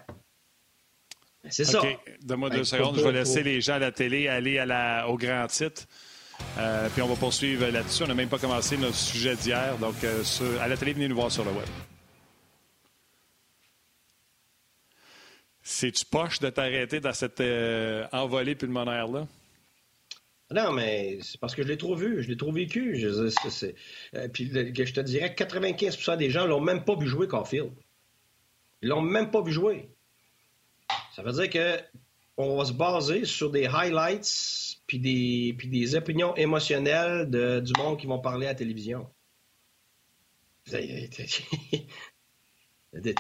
C'est 1.51 1.65
ça. 1.65 1.81
OK. 1.81 1.99
Donne-moi 2.23 2.51
deux 2.51 2.65
secondes. 2.65 2.97
Je 2.99 3.05
vais 3.05 3.13
laisser 3.13 3.43
les 3.43 3.61
gens 3.61 3.75
à 3.75 3.79
la 3.79 3.93
télé 3.93 4.29
aller 4.29 4.59
à 4.59 4.67
la, 4.67 5.09
au 5.09 5.17
grand 5.17 5.47
titre. 5.47 5.87
Euh, 6.59 6.89
puis 6.91 7.03
on 7.03 7.09
va 7.09 7.17
poursuivre 7.17 7.67
là-dessus. 7.67 8.03
On 8.03 8.07
n'a 8.07 8.15
même 8.15 8.29
pas 8.29 8.39
commencé 8.39 8.77
notre 8.77 8.97
sujet 8.97 9.37
d'hier. 9.37 9.77
Donc, 9.79 9.95
euh, 10.05 10.23
à 10.61 10.69
la 10.69 10.77
télé, 10.77 10.93
venez 10.93 11.09
nous 11.09 11.17
voir 11.17 11.31
sur 11.31 11.45
le 11.45 11.51
web. 11.51 11.67
C'est-tu 15.63 16.05
poche 16.05 16.39
de 16.39 16.49
t'arrêter 16.49 17.01
dans 17.01 17.13
cette 17.13 17.41
euh, 17.41 18.07
envolée 18.13 18.55
pulmonaire-là? 18.55 19.27
Non, 20.53 20.73
mais 20.73 21.19
c'est 21.23 21.41
parce 21.41 21.57
que 21.57 21.63
je 21.65 21.69
l'ai 21.69 21.77
trop 21.77 21.97
vu, 21.97 22.23
je 22.23 22.29
l'ai 22.29 22.37
trop 22.37 22.53
vécu. 22.53 22.97
Je, 23.01 24.29
puis 24.29 24.47
je 24.47 24.93
te 24.93 25.01
dirais 25.01 25.35
que 25.35 25.43
95% 25.43 26.17
des 26.17 26.31
gens 26.31 26.47
l'ont 26.47 26.61
même 26.61 26.85
pas 26.85 26.95
vu 26.95 27.09
jouer 27.09 27.27
Caulfield. 27.27 27.73
Ils 28.83 28.89
l'ont 28.91 29.01
même 29.01 29.33
pas 29.33 29.43
vu 29.43 29.51
jouer. 29.51 29.89
Ça 31.17 31.23
veut 31.23 31.33
dire 31.33 31.49
que 31.49 31.81
on 32.37 32.59
va 32.59 32.67
se 32.67 32.75
baser 32.75 33.25
sur 33.25 33.51
des 33.51 33.65
highlights 33.65 34.77
puis 34.87 34.99
des, 34.99 35.55
puis 35.57 35.69
des 35.69 35.95
opinions 35.95 36.37
émotionnelles 36.37 37.31
de, 37.31 37.61
du 37.61 37.73
monde 37.79 37.99
qui 37.99 38.07
vont 38.07 38.19
parler 38.19 38.45
à 38.45 38.51
la 38.51 38.55
télévision. 38.55 39.09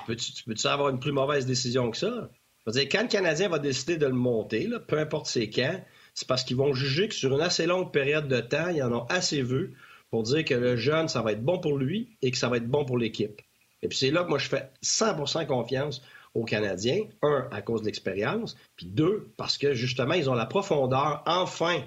Peux-tu 0.06 0.44
peux 0.44 0.54
avoir 0.68 0.90
une 0.90 1.00
plus 1.00 1.12
mauvaise 1.12 1.46
décision 1.46 1.90
que 1.90 1.96
ça? 1.96 2.28
dire, 2.66 2.82
quand 2.90 3.00
le 3.00 3.08
Canadien 3.08 3.48
va 3.48 3.58
décider 3.58 3.96
de 3.96 4.04
le 4.04 4.12
monter, 4.12 4.68
peu 4.86 4.98
importe 4.98 5.24
c'est 5.26 5.48
quand, 5.48 5.82
c'est 6.12 6.28
parce 6.28 6.44
qu'ils 6.44 6.58
vont 6.58 6.74
juger 6.74 7.08
que 7.08 7.14
sur 7.14 7.32
une 7.34 7.40
assez 7.40 7.64
longue 7.64 7.92
période 7.92 8.28
de 8.28 8.40
temps, 8.40 8.68
ils 8.68 8.82
en 8.82 8.92
ont 8.92 9.06
assez 9.06 9.40
vu 9.40 9.74
pour 10.10 10.22
dire 10.22 10.44
que 10.44 10.52
le 10.52 10.76
jeune, 10.76 11.08
ça 11.08 11.22
va 11.22 11.32
être 11.32 11.42
bon 11.42 11.60
pour 11.60 11.78
lui 11.78 12.18
et 12.20 12.30
que 12.30 12.36
ça 12.36 12.50
va 12.50 12.58
être 12.58 12.68
bon 12.68 12.84
pour 12.84 12.98
l'équipe. 12.98 13.40
Et 13.80 13.88
puis 13.88 13.96
c'est 13.96 14.10
là 14.10 14.22
que 14.22 14.28
moi, 14.28 14.38
je 14.38 14.48
fais 14.48 14.70
100% 14.82 15.46
confiance 15.46 16.02
aux 16.36 16.44
Canadiens. 16.44 17.02
Un, 17.22 17.48
à 17.50 17.62
cause 17.62 17.80
de 17.80 17.86
l'expérience. 17.86 18.56
Puis 18.76 18.86
deux, 18.86 19.32
parce 19.36 19.58
que 19.58 19.74
justement, 19.74 20.14
ils 20.14 20.28
ont 20.30 20.34
la 20.34 20.46
profondeur, 20.46 21.22
enfin, 21.26 21.82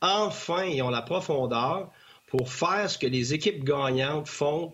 enfin, 0.00 0.64
ils 0.64 0.82
ont 0.82 0.90
la 0.90 1.02
profondeur 1.02 1.90
pour 2.26 2.50
faire 2.52 2.90
ce 2.90 2.98
que 2.98 3.06
les 3.06 3.34
équipes 3.34 3.64
gagnantes 3.64 4.28
font 4.28 4.72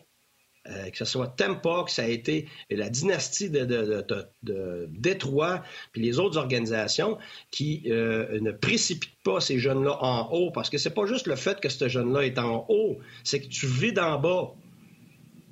euh, 0.69 0.91
que 0.91 0.97
ce 0.97 1.05
soit 1.05 1.27
Tampa, 1.27 1.83
que 1.85 1.91
ça 1.91 2.05
a 2.05 2.07
été 2.07 2.47
la 2.71 2.89
dynastie 2.89 3.51
de, 3.51 3.65
de, 3.65 4.89
Détroit, 4.93 5.65
puis 5.91 6.01
les 6.01 6.21
autres 6.21 6.39
organisations 6.39 7.19
qui 7.51 7.83
euh, 7.87 8.39
ne 8.41 8.53
précipitent 8.53 9.11
pas 9.25 9.41
ces 9.41 9.59
jeunes-là 9.59 9.99
en 10.01 10.31
haut, 10.31 10.53
parce 10.53 10.71
que 10.71 10.79
c'est 10.79 10.95
pas 10.95 11.05
juste 11.05 11.27
le 11.27 11.35
fait 11.35 11.59
que 11.61 11.69
ce 11.69 11.89
jeune-là 11.89 12.27
est 12.27 12.39
en 12.39 12.65
haut, 12.69 12.99
c'est 13.25 13.41
que 13.41 13.49
tu 13.49 13.67
vis 13.67 13.93
d'en 13.93 14.21
bas. 14.21 14.53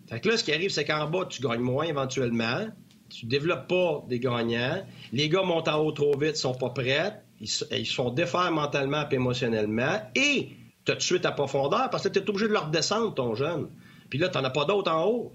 Fait 0.09 0.20
que 0.20 0.29
là, 0.29 0.37
ce 0.37 0.44
qui 0.44 0.53
arrive, 0.53 0.70
c'est 0.70 0.85
qu'en 0.85 1.11
bas, 1.11 1.27
tu 1.29 1.42
gagnes 1.42 1.61
moins 1.61 1.87
éventuellement, 1.87 2.68
tu 3.11 3.27
développes 3.27 3.68
pas 3.68 4.05
des 4.09 4.18
gagnants, 4.18 4.85
les 5.12 5.29
gars 5.29 5.42
montent 5.42 5.68
en 5.68 5.79
haut 5.79 5.92
trop 5.92 6.16
vite, 6.16 6.37
sont 6.37 6.55
pas 6.55 6.70
prêts, 6.70 7.23
ils, 7.40 7.87
sont 7.87 8.11
défaits 8.11 8.51
mentalement 8.51 9.05
et 9.11 9.14
émotionnellement 9.14 10.01
et 10.14 10.51
tu 10.85 10.92
as 10.92 10.96
tué 10.96 11.20
ta 11.20 11.33
profondeur 11.33 11.90
parce 11.90 12.05
que 12.05 12.09
tu 12.09 12.18
es 12.18 12.29
obligé 12.29 12.49
de 12.49 12.53
leur 12.53 12.68
descendre, 12.68 13.14
ton 13.14 13.35
jeune. 13.35 13.68
Puis 14.09 14.18
là, 14.18 14.29
tu 14.29 14.38
n'en 14.38 14.44
as 14.44 14.51
pas 14.51 14.64
d'autres 14.64 14.90
en 14.90 15.07
haut. 15.07 15.33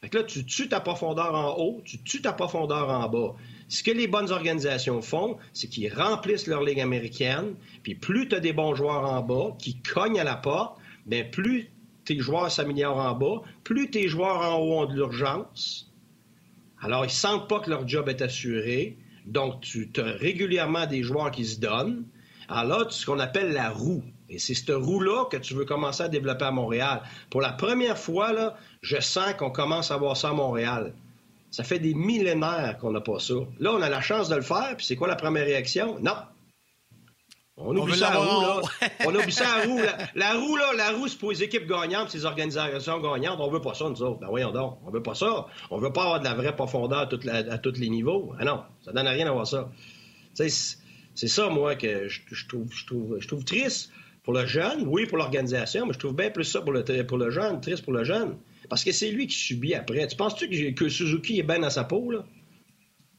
Fait 0.00 0.08
que 0.08 0.18
là, 0.18 0.24
tu 0.24 0.44
tues 0.44 0.68
ta 0.68 0.80
profondeur 0.80 1.34
en 1.34 1.56
haut, 1.58 1.80
tu 1.84 2.02
tues 2.02 2.20
ta 2.20 2.32
profondeur 2.32 2.90
en 2.90 3.08
bas. 3.08 3.34
Ce 3.68 3.82
que 3.82 3.90
les 3.90 4.06
bonnes 4.06 4.30
organisations 4.30 5.00
font, 5.00 5.38
c'est 5.52 5.68
qu'ils 5.68 5.92
remplissent 5.92 6.46
leur 6.46 6.62
ligue 6.62 6.80
américaine, 6.80 7.54
puis 7.82 7.94
plus 7.94 8.28
tu 8.28 8.34
as 8.34 8.40
des 8.40 8.52
bons 8.52 8.74
joueurs 8.74 9.10
en 9.10 9.22
bas 9.22 9.56
qui 9.58 9.80
cognent 9.80 10.20
à 10.20 10.24
la 10.24 10.36
porte, 10.36 10.78
bien 11.06 11.24
plus 11.24 11.70
tes 12.04 12.18
joueurs 12.18 12.50
s'améliorent 12.50 12.98
en 12.98 13.14
bas, 13.14 13.42
plus 13.62 13.90
tes 13.90 14.08
joueurs 14.08 14.40
en 14.42 14.58
haut 14.58 14.80
ont 14.80 14.86
de 14.86 14.94
l'urgence. 14.94 15.90
Alors, 16.84 17.06
ils 17.06 17.10
sentent 17.10 17.48
pas 17.48 17.60
que 17.60 17.70
leur 17.70 17.88
job 17.88 18.10
est 18.10 18.20
assuré. 18.20 18.98
Donc, 19.24 19.62
tu 19.62 19.90
as 19.96 20.02
régulièrement 20.02 20.84
des 20.84 21.02
joueurs 21.02 21.30
qui 21.30 21.46
se 21.46 21.58
donnent. 21.58 22.04
Alors 22.46 22.80
là, 22.80 22.86
ce 22.90 23.06
qu'on 23.06 23.20
appelle 23.20 23.52
la 23.52 23.70
roue. 23.70 24.02
Et 24.28 24.38
c'est 24.38 24.52
cette 24.52 24.68
roue-là 24.68 25.24
que 25.30 25.38
tu 25.38 25.54
veux 25.54 25.64
commencer 25.64 26.02
à 26.02 26.08
développer 26.08 26.44
à 26.44 26.50
Montréal. 26.50 27.00
Pour 27.30 27.40
la 27.40 27.52
première 27.52 27.96
fois, 27.96 28.54
je 28.82 29.00
sens 29.00 29.32
qu'on 29.38 29.50
commence 29.50 29.90
à 29.90 29.96
voir 29.96 30.14
ça 30.14 30.28
à 30.28 30.32
Montréal. 30.34 30.92
Ça 31.50 31.64
fait 31.64 31.78
des 31.78 31.94
millénaires 31.94 32.76
qu'on 32.78 32.92
n'a 32.92 33.00
pas 33.00 33.18
ça. 33.18 33.34
Là, 33.60 33.72
on 33.72 33.80
a 33.80 33.88
la 33.88 34.02
chance 34.02 34.28
de 34.28 34.34
le 34.34 34.42
faire, 34.42 34.74
puis 34.76 34.84
c'est 34.84 34.96
quoi 34.96 35.08
la 35.08 35.16
première 35.16 35.46
réaction? 35.46 35.98
Non. 36.00 36.16
On 37.56 37.76
oublie 37.76 37.96
ça 37.96 38.10
la 38.10 38.18
roue, 38.18 38.40
là. 38.40 38.60
on 39.06 39.14
oublie 39.14 39.32
ça 39.32 39.44
la 39.44 39.64
roue. 39.64 39.80
La, 40.16 40.34
roue, 40.34 40.56
là, 40.56 40.72
la 40.76 40.90
roue, 40.90 41.06
c'est 41.06 41.18
pour 41.18 41.30
les 41.30 41.42
équipes 41.44 41.68
gagnantes, 41.68 42.10
ces 42.10 42.24
organisations 42.24 43.00
gagnantes. 43.00 43.38
On 43.40 43.48
veut 43.48 43.60
pas 43.60 43.74
ça, 43.74 43.88
nous 43.88 44.02
autres. 44.02 44.18
Ben 44.20 44.26
voyons 44.28 44.50
donc. 44.50 44.78
On 44.84 44.90
veut 44.90 45.02
pas 45.02 45.14
ça. 45.14 45.46
On 45.70 45.78
veut 45.78 45.92
pas 45.92 46.02
avoir 46.02 46.20
de 46.20 46.24
la 46.24 46.34
vraie 46.34 46.56
profondeur 46.56 47.00
à, 47.00 47.58
tous 47.58 47.78
les 47.78 47.88
niveaux. 47.88 48.32
Ah 48.40 48.44
non, 48.44 48.62
ça 48.84 48.92
donne 48.92 49.06
rien 49.06 49.24
d'avoir 49.24 49.46
ça. 49.46 49.70
C'est 50.34 51.28
ça, 51.28 51.48
moi, 51.48 51.76
que 51.76 52.08
je, 52.08 52.48
trouve, 52.48 52.66
je, 52.72 52.86
trouve, 52.86 53.16
je 53.20 53.28
trouve 53.28 53.44
triste 53.44 53.92
pour 54.24 54.32
le 54.32 54.46
jeune. 54.46 54.88
Oui, 54.88 55.06
pour 55.06 55.18
l'organisation, 55.18 55.86
mais 55.86 55.92
je 55.92 55.98
trouve 56.00 56.16
bien 56.16 56.30
plus 56.30 56.44
ça 56.44 56.60
pour 56.60 56.72
le, 56.72 56.82
pour 57.04 57.18
le 57.18 57.30
jeune, 57.30 57.60
triste 57.60 57.84
pour 57.84 57.92
le 57.92 58.02
jeune. 58.02 58.36
Parce 58.68 58.82
que 58.82 58.90
c'est 58.90 59.10
lui 59.10 59.28
qui 59.28 59.36
subit 59.36 59.74
après. 59.74 60.06
Tu 60.08 60.16
penses-tu 60.16 60.74
que, 60.74 60.88
Suzuki 60.88 61.38
est 61.38 61.44
bien 61.44 61.60
dans 61.60 61.70
sa 61.70 61.84
peau, 61.84 62.10
là? 62.10 62.24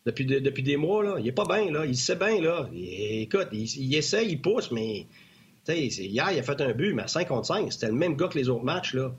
Depuis, 0.05 0.25
depuis 0.25 0.61
des 0.61 0.77
mois, 0.77 1.03
là? 1.03 1.15
Il 1.19 1.27
est 1.27 1.31
pas 1.31 1.45
bien, 1.45 1.71
là. 1.71 1.85
Il 1.85 1.97
sait 1.97 2.15
bien, 2.15 2.39
là. 2.39 2.69
écoute, 2.73 3.47
il, 3.51 3.63
il, 3.63 3.95
essaie, 3.95 4.27
il 4.27 4.39
pousse, 4.39 4.71
mais... 4.71 5.07
Hier, 5.67 6.31
il 6.31 6.39
a 6.39 6.43
fait 6.43 6.61
un 6.61 6.73
but, 6.73 6.93
mais 6.93 7.03
à 7.03 7.07
5 7.07 7.27
contre 7.27 7.47
5, 7.47 7.73
c'était 7.73 7.87
le 7.87 7.93
même 7.93 8.15
gars 8.15 8.27
que 8.27 8.37
les 8.37 8.49
autres 8.49 8.63
matchs, 8.63 8.93
là. 8.93 9.11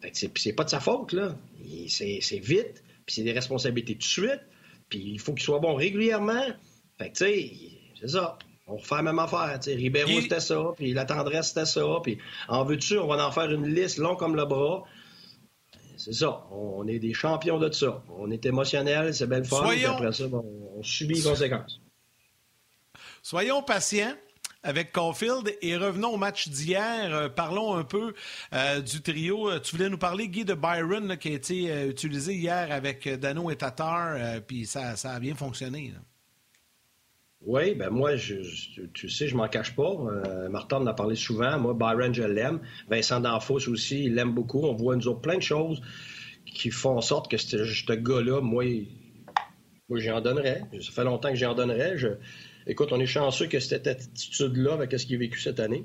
Fait 0.00 0.10
que 0.10 0.40
c'est 0.40 0.52
pas 0.52 0.64
de 0.64 0.70
sa 0.70 0.80
faute, 0.80 1.12
là. 1.12 1.36
C'est 1.86 2.40
vite, 2.42 2.82
puis 3.06 3.14
c'est 3.14 3.22
des 3.22 3.32
responsabilités 3.32 3.94
tout 3.94 4.00
de 4.00 4.04
suite, 4.04 4.40
puis 4.88 4.98
il 4.98 5.20
faut 5.20 5.34
qu'il 5.34 5.44
soit 5.44 5.60
bon 5.60 5.76
régulièrement. 5.76 6.46
Fait 6.98 7.10
que, 7.10 7.16
tu 7.16 7.24
sais, 7.24 7.52
c'est 8.00 8.08
ça. 8.08 8.38
On 8.66 8.76
refait 8.76 8.96
la 8.96 9.02
même 9.02 9.18
affaire. 9.20 9.56
sais. 9.60 9.74
Ribeiro, 9.74 10.20
c'était 10.20 10.40
ça, 10.40 10.72
puis 10.76 10.92
la 10.94 11.04
tendresse, 11.04 11.48
c'était 11.48 11.64
ça, 11.64 11.84
puis 12.02 12.18
en 12.48 12.64
veux-tu, 12.64 12.98
on 12.98 13.06
va 13.06 13.24
en 13.24 13.30
faire 13.30 13.52
une 13.52 13.72
liste 13.72 13.98
long 13.98 14.16
comme 14.16 14.34
le 14.34 14.46
bras 14.46 14.84
c'est 16.04 16.12
ça. 16.12 16.44
On 16.50 16.86
est 16.86 16.98
des 16.98 17.14
champions 17.14 17.58
de 17.58 17.70
ça. 17.70 18.02
On 18.18 18.30
est 18.30 18.44
émotionnel, 18.44 19.14
c'est 19.14 19.26
belle 19.26 19.44
fun. 19.44 19.64
après 19.86 20.12
ça, 20.12 20.24
on 20.24 20.82
subit 20.82 21.14
les 21.14 21.22
conséquences. 21.22 21.80
Soyons 23.22 23.62
patients 23.62 24.12
avec 24.62 24.92
Caulfield 24.92 25.56
et 25.62 25.78
revenons 25.78 26.10
au 26.10 26.16
match 26.18 26.48
d'hier. 26.48 27.14
Euh, 27.14 27.28
parlons 27.30 27.74
un 27.74 27.84
peu 27.84 28.12
euh, 28.52 28.82
du 28.82 29.00
trio. 29.00 29.50
Euh, 29.50 29.60
tu 29.60 29.76
voulais 29.76 29.88
nous 29.88 29.96
parler, 29.96 30.28
Guy, 30.28 30.44
de 30.44 30.52
Byron 30.52 31.16
qui 31.16 31.28
a 31.28 31.32
été 31.32 31.88
utilisé 31.88 32.34
hier 32.34 32.70
avec 32.70 33.08
Dano 33.08 33.50
et 33.50 33.56
Tatar, 33.56 34.40
puis 34.46 34.66
ça, 34.66 34.96
ça, 34.96 35.12
a 35.12 35.20
bien 35.20 35.34
fonctionné. 35.34 35.94
Oui, 37.46 37.74
ben 37.74 37.90
moi, 37.90 38.16
je, 38.16 38.36
tu 38.94 39.10
sais, 39.10 39.28
je 39.28 39.36
m'en 39.36 39.48
cache 39.48 39.76
pas. 39.76 39.82
Euh, 39.82 40.48
Martin 40.48 40.78
en 40.78 40.86
a 40.86 40.94
parlé 40.94 41.14
souvent. 41.14 41.58
Moi, 41.58 41.74
Byron, 41.74 42.14
je 42.14 42.22
l'aime. 42.22 42.60
Vincent 42.88 43.20
D'Anfos 43.20 43.68
aussi, 43.68 44.04
il 44.04 44.14
l'aime 44.14 44.32
beaucoup. 44.32 44.64
On 44.64 44.72
voit 44.72 44.96
nous 44.96 45.08
autres 45.08 45.20
plein 45.20 45.36
de 45.36 45.42
choses 45.42 45.82
qui 46.46 46.70
font 46.70 46.96
en 46.96 47.00
sorte 47.02 47.30
que 47.30 47.36
ce 47.36 47.92
gars-là, 47.92 48.40
moi, 48.40 48.64
moi 49.88 49.98
j'en 49.98 50.20
donnerais. 50.22 50.62
Ça 50.80 50.92
fait 50.92 51.04
longtemps 51.04 51.30
que 51.30 51.36
j'en 51.36 51.54
donnerais. 51.54 51.96
Écoute, 52.66 52.92
on 52.92 53.00
est 53.00 53.06
chanceux 53.06 53.46
que 53.46 53.60
cette 53.60 53.86
attitude-là, 53.86 54.72
avec 54.72 54.98
ce 54.98 55.04
qu'il 55.04 55.16
a 55.16 55.18
vécu 55.18 55.38
cette 55.38 55.60
année. 55.60 55.84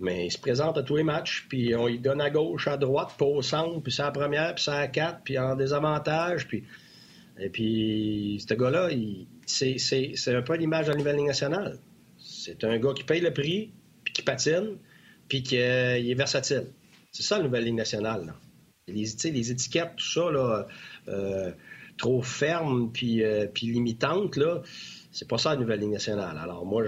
Mais 0.00 0.26
il 0.26 0.30
se 0.30 0.38
présente 0.38 0.78
à 0.78 0.82
tous 0.82 0.96
les 0.96 1.02
matchs, 1.02 1.46
puis 1.48 1.74
on 1.74 1.86
lui 1.86 1.98
donne 1.98 2.20
à 2.20 2.30
gauche, 2.30 2.68
à 2.68 2.76
droite, 2.76 3.14
pas 3.18 3.24
au 3.24 3.42
centre, 3.42 3.80
puis 3.82 3.92
c'est 3.92 4.02
la 4.02 4.10
première, 4.10 4.54
puis 4.54 4.64
c'est 4.64 4.70
à 4.70 4.86
quatre, 4.88 5.20
puis 5.24 5.38
en 5.38 5.56
désavantage, 5.56 6.46
puis... 6.48 6.64
Et 7.38 7.50
puis, 7.50 8.44
ce 8.48 8.54
gars-là, 8.54 8.88
c'est 9.46 10.34
un 10.34 10.42
peu 10.42 10.56
l'image 10.56 10.86
de 10.86 10.92
la 10.92 10.96
nouvelle 10.96 11.16
Ligue 11.16 11.26
nationale. 11.26 11.78
C'est 12.18 12.64
un 12.64 12.78
gars 12.78 12.92
qui 12.94 13.04
paye 13.04 13.20
le 13.20 13.32
prix, 13.32 13.72
puis 14.04 14.12
qui 14.12 14.22
patine, 14.22 14.78
puis 15.28 15.42
qui 15.42 15.58
euh, 15.58 15.96
est 15.96 16.14
versatile. 16.14 16.68
C'est 17.12 17.22
ça, 17.22 17.38
la 17.38 17.44
nouvelle 17.44 17.64
Ligue 17.64 17.74
nationale. 17.74 18.34
Les, 18.88 19.04
les 19.24 19.50
étiquettes, 19.50 19.96
tout 19.96 20.06
ça, 20.06 20.30
là, 20.30 20.66
euh, 21.08 21.52
trop 21.98 22.22
fermes 22.22 22.90
puis, 22.92 23.22
euh, 23.22 23.46
puis 23.52 23.66
limitantes, 23.66 24.36
là, 24.36 24.62
c'est 25.12 25.28
pas 25.28 25.38
ça, 25.38 25.54
la 25.54 25.60
nouvelle 25.60 25.80
Ligue 25.80 25.92
nationale. 25.92 26.38
Alors, 26.38 26.64
moi, 26.64 26.84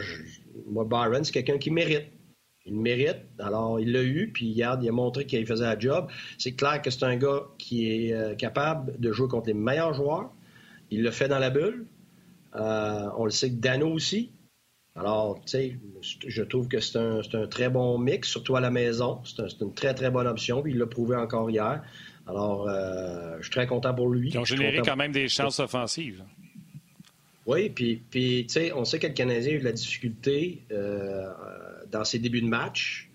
moi 0.66 0.84
Byron, 0.84 1.24
c'est 1.24 1.32
quelqu'un 1.32 1.58
qui 1.58 1.70
mérite. 1.70 2.06
Il 2.64 2.74
mérite. 2.74 3.22
Alors, 3.38 3.80
il 3.80 3.92
l'a 3.92 4.02
eu, 4.02 4.30
puis 4.32 4.46
il 4.46 4.62
a 4.62 4.76
montré 4.92 5.24
qu'il 5.24 5.46
faisait 5.46 5.64
la 5.64 5.78
job. 5.78 6.08
C'est 6.36 6.52
clair 6.52 6.82
que 6.82 6.90
c'est 6.90 7.04
un 7.04 7.16
gars 7.16 7.46
qui 7.56 7.90
est 7.90 8.36
capable 8.36 8.98
de 9.00 9.10
jouer 9.10 9.26
contre 9.28 9.46
les 9.46 9.54
meilleurs 9.54 9.94
joueurs, 9.94 10.30
il 10.90 11.02
le 11.02 11.10
fait 11.10 11.28
dans 11.28 11.38
la 11.38 11.50
bulle. 11.50 11.86
Euh, 12.56 13.08
on 13.16 13.24
le 13.24 13.30
sait 13.30 13.50
que 13.50 13.56
Dano 13.56 13.88
aussi. 13.88 14.32
Alors, 14.94 15.40
tu 15.42 15.50
sais, 15.50 15.76
je 16.26 16.42
trouve 16.42 16.66
que 16.66 16.80
c'est 16.80 16.98
un, 16.98 17.46
très 17.48 17.68
bon 17.68 17.98
mix, 17.98 18.28
surtout 18.28 18.56
à 18.56 18.60
la 18.60 18.70
maison. 18.70 19.20
C'est 19.24 19.60
une 19.60 19.72
très, 19.72 19.94
très 19.94 20.10
bonne 20.10 20.26
option. 20.26 20.60
Puis 20.62 20.72
il 20.72 20.78
l'a 20.78 20.86
prouvé 20.86 21.16
encore 21.16 21.50
hier. 21.50 21.82
Alors, 22.26 22.68
euh, 22.68 23.36
je 23.38 23.44
suis 23.44 23.52
très 23.52 23.66
content 23.66 23.94
pour 23.94 24.08
lui. 24.08 24.30
Ils 24.30 24.38
ont 24.38 24.44
généré 24.44 24.80
quand 24.84 24.96
même 24.96 25.12
des 25.12 25.28
chances 25.28 25.60
offensives. 25.60 26.24
Oui, 27.46 27.70
puis, 27.70 28.02
puis 28.10 28.44
tu 28.46 28.54
sais, 28.54 28.72
on 28.72 28.84
sait 28.84 28.98
que 28.98 29.06
le 29.06 29.14
Canadien 29.14 29.52
a 29.52 29.54
eu 29.54 29.58
de 29.60 29.64
la 29.64 29.72
difficulté 29.72 30.64
euh, 30.72 31.32
dans 31.90 32.04
ses 32.04 32.18
débuts 32.18 32.42
de 32.42 32.46
match. 32.46 33.08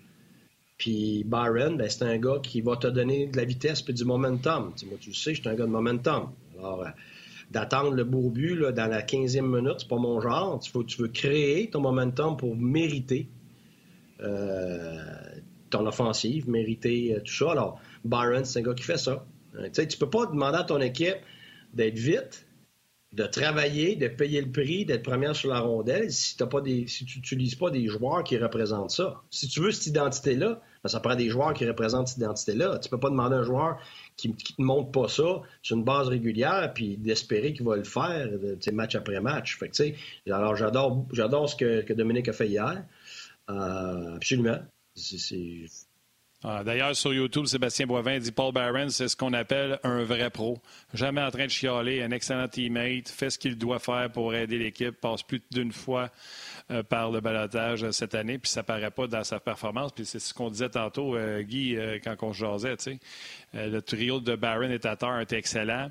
Puis 0.78 1.22
Byron, 1.24 1.76
ben, 1.76 1.88
c'est 1.88 2.04
un 2.04 2.18
gars 2.18 2.40
qui 2.42 2.60
va 2.60 2.76
te 2.76 2.88
donner 2.88 3.26
de 3.26 3.36
la 3.36 3.44
vitesse 3.44 3.84
et 3.86 3.92
du 3.92 4.04
momentum. 4.04 4.72
moi, 4.86 4.98
tu 5.00 5.10
le 5.10 5.14
sais, 5.14 5.34
je 5.34 5.40
suis 5.40 5.48
un 5.48 5.54
gars 5.54 5.66
de 5.66 5.70
momentum. 5.70 6.32
Alors, 6.58 6.84
d'attendre 7.50 7.92
le 7.92 8.04
beau 8.04 8.30
but 8.30 8.60
dans 8.60 8.86
la 8.86 9.02
15e 9.02 9.42
minute, 9.42 9.80
c'est 9.80 9.88
pas 9.88 9.98
mon 9.98 10.20
genre. 10.20 10.60
Tu 10.60 10.72
veux, 10.98 11.08
créer 11.08 11.70
ton 11.70 11.80
momentum 11.80 12.36
pour 12.36 12.56
mériter 12.56 13.28
euh, 14.20 14.98
ton 15.70 15.86
offensive, 15.86 16.48
mériter 16.48 17.14
euh, 17.14 17.20
tout 17.20 17.32
ça. 17.32 17.52
Alors, 17.52 17.80
Byron, 18.04 18.44
c'est 18.44 18.60
un 18.60 18.62
gars 18.62 18.74
qui 18.74 18.84
fait 18.84 18.96
ça. 18.96 19.24
Euh, 19.56 19.68
tu 19.72 19.86
tu 19.86 19.98
peux 19.98 20.10
pas 20.10 20.26
demander 20.26 20.58
à 20.58 20.64
ton 20.64 20.80
équipe 20.80 21.18
d'être 21.74 21.98
vite, 21.98 22.46
de 23.12 23.24
travailler, 23.24 23.94
de 23.94 24.08
payer 24.08 24.40
le 24.40 24.50
prix, 24.50 24.84
d'être 24.84 25.04
première 25.04 25.36
sur 25.36 25.50
la 25.50 25.60
rondelle 25.60 26.10
si, 26.10 26.40
as 26.42 26.46
pas 26.46 26.60
si 26.86 27.04
tu 27.04 27.18
n'utilises 27.18 27.54
pas 27.54 27.70
des 27.70 27.86
joueurs 27.86 28.24
qui 28.24 28.36
représentent 28.36 28.90
ça. 28.90 29.22
Si 29.30 29.46
tu 29.48 29.60
veux 29.60 29.70
cette 29.70 29.86
identité-là, 29.86 30.60
ben, 30.82 30.88
ça 30.88 31.00
prend 31.00 31.14
des 31.14 31.28
joueurs 31.28 31.54
qui 31.54 31.66
représentent 31.66 32.08
cette 32.08 32.18
identité-là. 32.18 32.78
Tu 32.78 32.88
peux 32.88 32.98
pas 32.98 33.10
demander 33.10 33.36
à 33.36 33.38
un 33.38 33.44
joueur 33.44 33.78
qui 34.16 34.34
ne 34.58 34.64
montre 34.64 34.90
pas 34.90 35.08
ça 35.08 35.42
sur 35.62 35.76
une 35.76 35.84
base 35.84 36.08
régulière 36.08 36.72
puis 36.74 36.96
d'espérer 36.96 37.52
qu'il 37.52 37.66
va 37.66 37.76
le 37.76 37.84
faire 37.84 38.28
match 38.72 38.94
après 38.94 39.20
match. 39.20 39.58
Fait 39.58 39.68
que, 39.68 40.30
alors 40.30 40.56
j'adore, 40.56 41.06
j'adore 41.12 41.48
ce 41.48 41.56
que, 41.56 41.92
Dominique 41.92 42.28
a 42.28 42.32
fait 42.32 42.48
hier. 42.48 42.84
Euh, 43.50 44.16
absolument. 44.16 44.58
Ah, 46.46 46.62
d'ailleurs, 46.62 46.94
sur 46.94 47.14
YouTube, 47.14 47.46
Sébastien 47.46 47.86
Boivin 47.86 48.18
dit 48.18 48.30
Paul 48.30 48.52
Barron, 48.52 48.90
c'est 48.90 49.08
ce 49.08 49.16
qu'on 49.16 49.32
appelle 49.32 49.80
un 49.82 50.04
vrai 50.04 50.28
pro. 50.28 50.60
Jamais 50.92 51.22
en 51.22 51.30
train 51.30 51.46
de 51.46 51.50
chialer, 51.50 52.02
un 52.02 52.10
excellent 52.10 52.48
teammate, 52.48 53.08
fait 53.08 53.30
ce 53.30 53.38
qu'il 53.38 53.56
doit 53.56 53.78
faire 53.78 54.12
pour 54.12 54.34
aider 54.34 54.58
l'équipe, 54.58 54.90
passe 55.00 55.22
plus 55.22 55.40
d'une 55.50 55.72
fois 55.72 56.10
euh, 56.70 56.82
par 56.82 57.10
le 57.10 57.22
balotage 57.22 57.90
cette 57.92 58.14
année, 58.14 58.36
puis 58.36 58.50
ça 58.50 58.62
paraît 58.62 58.90
pas 58.90 59.06
dans 59.06 59.24
sa 59.24 59.40
performance. 59.40 59.92
Puis 59.92 60.04
c'est 60.04 60.18
ce 60.18 60.34
qu'on 60.34 60.50
disait 60.50 60.68
tantôt, 60.68 61.16
euh, 61.16 61.40
Guy, 61.40 61.76
euh, 61.76 61.98
quand 62.04 62.14
on 62.20 62.34
jasait. 62.34 62.76
le 63.54 63.80
trio 63.80 64.20
de 64.20 64.36
Barron 64.36 64.70
et 64.70 64.78
Tatar 64.78 65.20
est 65.20 65.32
excellent. 65.32 65.90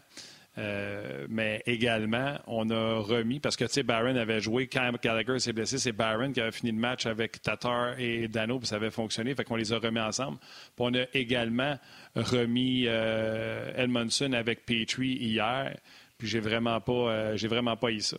Mais 0.55 1.63
également, 1.65 2.37
on 2.47 2.69
a 2.69 2.99
remis, 2.99 3.39
parce 3.39 3.55
que 3.55 3.65
tu 3.65 3.71
sais, 3.73 3.83
Barron 3.83 4.15
avait 4.15 4.39
joué 4.39 4.67
quand 4.67 4.91
Gallagher 5.01 5.39
s'est 5.39 5.53
blessé, 5.53 5.77
c'est 5.77 5.91
Barron 5.91 6.31
qui 6.31 6.41
avait 6.41 6.51
fini 6.51 6.71
le 6.71 6.77
match 6.77 7.05
avec 7.05 7.41
Tatar 7.41 7.99
et 7.99 8.27
Dano, 8.27 8.59
puis 8.59 8.67
ça 8.67 8.75
avait 8.75 8.91
fonctionné, 8.91 9.33
fait 9.33 9.43
qu'on 9.43 9.55
les 9.55 9.73
a 9.73 9.79
remis 9.79 9.99
ensemble. 9.99 10.37
Puis 10.39 10.79
on 10.79 10.93
a 10.93 11.05
également 11.13 11.79
remis 12.15 12.85
Edmondson 12.85 14.33
avec 14.33 14.65
Petrie 14.65 15.13
hier, 15.13 15.77
puis 16.17 16.27
j'ai 16.27 16.39
vraiment 16.39 16.79
pas, 16.81 17.35
j'ai 17.35 17.47
vraiment 17.47 17.75
pas 17.75 17.91
eu 17.91 18.01
ça. 18.01 18.17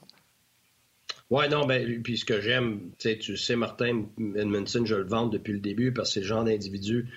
Oui, 1.31 1.49
non, 1.49 1.64
ben, 1.64 2.03
puis 2.03 2.18
ce 2.18 2.25
que 2.25 2.40
j'aime, 2.40 2.90
tu 2.99 3.37
sais, 3.37 3.57
Martin 3.57 4.05
Edmondson, 4.37 4.85
je 4.85 4.94
le 4.94 5.05
vends 5.05 5.27
depuis 5.27 5.55
le 5.55 5.59
début 5.59 5.90
parce 5.92 6.11
que 6.11 6.14
c'est 6.14 6.20
le 6.20 6.27
genre 6.27 6.44
d'individu 6.44 7.09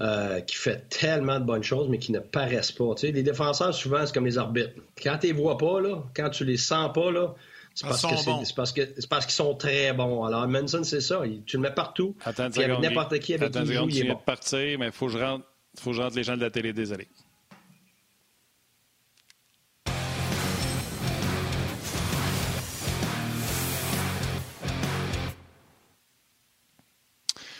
euh, 0.00 0.40
qui 0.40 0.56
fait 0.56 0.88
tellement 0.88 1.38
de 1.40 1.44
bonnes 1.44 1.62
choses, 1.62 1.88
mais 1.88 1.98
qui 1.98 2.12
ne 2.12 2.20
paraissent 2.20 2.72
pas. 2.72 2.94
Tu 2.94 3.06
sais, 3.06 3.12
les 3.12 3.22
défenseurs, 3.22 3.74
souvent, 3.74 4.06
c'est 4.06 4.14
comme 4.14 4.24
les 4.24 4.38
arbitres. 4.38 4.70
Quand 5.02 5.18
tu 5.18 5.26
les 5.26 5.32
vois 5.32 5.58
pas, 5.58 5.80
là, 5.80 6.02
quand 6.14 6.30
tu 6.30 6.44
les 6.44 6.56
sens 6.56 6.90
pas, 6.94 7.10
là, 7.10 7.34
C'est 7.74 7.86
parce, 7.86 8.02
parce, 8.54 8.72
que 8.72 8.80
c'est 8.96 9.08
parce 9.08 9.26
qu'ils 9.26 9.34
sont 9.34 9.54
très 9.54 9.92
bons. 9.92 10.24
Alors, 10.24 10.48
Manson, 10.48 10.84
c'est 10.84 11.00
ça. 11.00 11.22
Tu 11.46 11.56
le 11.56 11.62
mets 11.62 11.74
partout. 11.74 12.16
Attends 12.24 12.48
n'importe 12.48 13.18
qui 13.18 13.34
avec 13.34 13.52
qui 13.52 13.58
il 13.58 13.72
joue, 13.72 13.88
il 13.90 13.98
est 13.98 14.08
bon. 14.08 14.14
de 14.14 14.24
partir, 14.24 14.78
mais 14.78 14.86
il 14.86 14.92
faut 14.92 15.06
que 15.06 15.12
je 15.12 15.18
rentre, 15.18 15.44
faut 15.78 15.90
que 15.90 15.96
je 15.96 16.02
rentre 16.02 16.16
les 16.16 16.24
gens 16.24 16.36
de 16.36 16.42
la 16.42 16.50
télé, 16.50 16.72
désolé. 16.72 17.06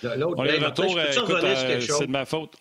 Retour. 0.02 0.96
Euh, 0.98 1.80
c'est 1.80 2.06
de 2.06 2.10
ma 2.10 2.24
faute. 2.24 2.56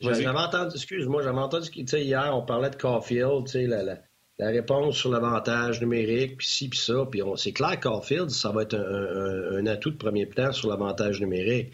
J'avais 0.00 0.26
entendu, 0.26 0.76
excuse-moi, 0.76 1.22
j'avais 1.22 1.38
entendu, 1.38 1.70
tu 1.70 1.86
sais, 1.86 2.04
hier, 2.04 2.30
on 2.34 2.42
parlait 2.42 2.70
de 2.70 2.76
Caulfield, 2.76 3.46
tu 3.46 3.52
sais, 3.52 3.66
la, 3.66 3.82
la, 3.82 3.98
la, 4.38 4.48
réponse 4.48 4.96
sur 4.96 5.10
l'avantage 5.10 5.80
numérique, 5.80 6.38
puis 6.38 6.46
ci, 6.46 6.68
puis 6.68 6.78
ça, 6.78 7.06
puis 7.10 7.22
c'est 7.36 7.52
clair, 7.52 7.78
Caulfield, 7.80 8.30
ça 8.30 8.50
va 8.50 8.62
être 8.62 8.74
un, 8.74 9.58
un, 9.58 9.66
atout 9.66 9.90
de 9.90 9.96
premier 9.96 10.26
plan 10.26 10.52
sur 10.52 10.68
l'avantage 10.68 11.20
numérique. 11.20 11.72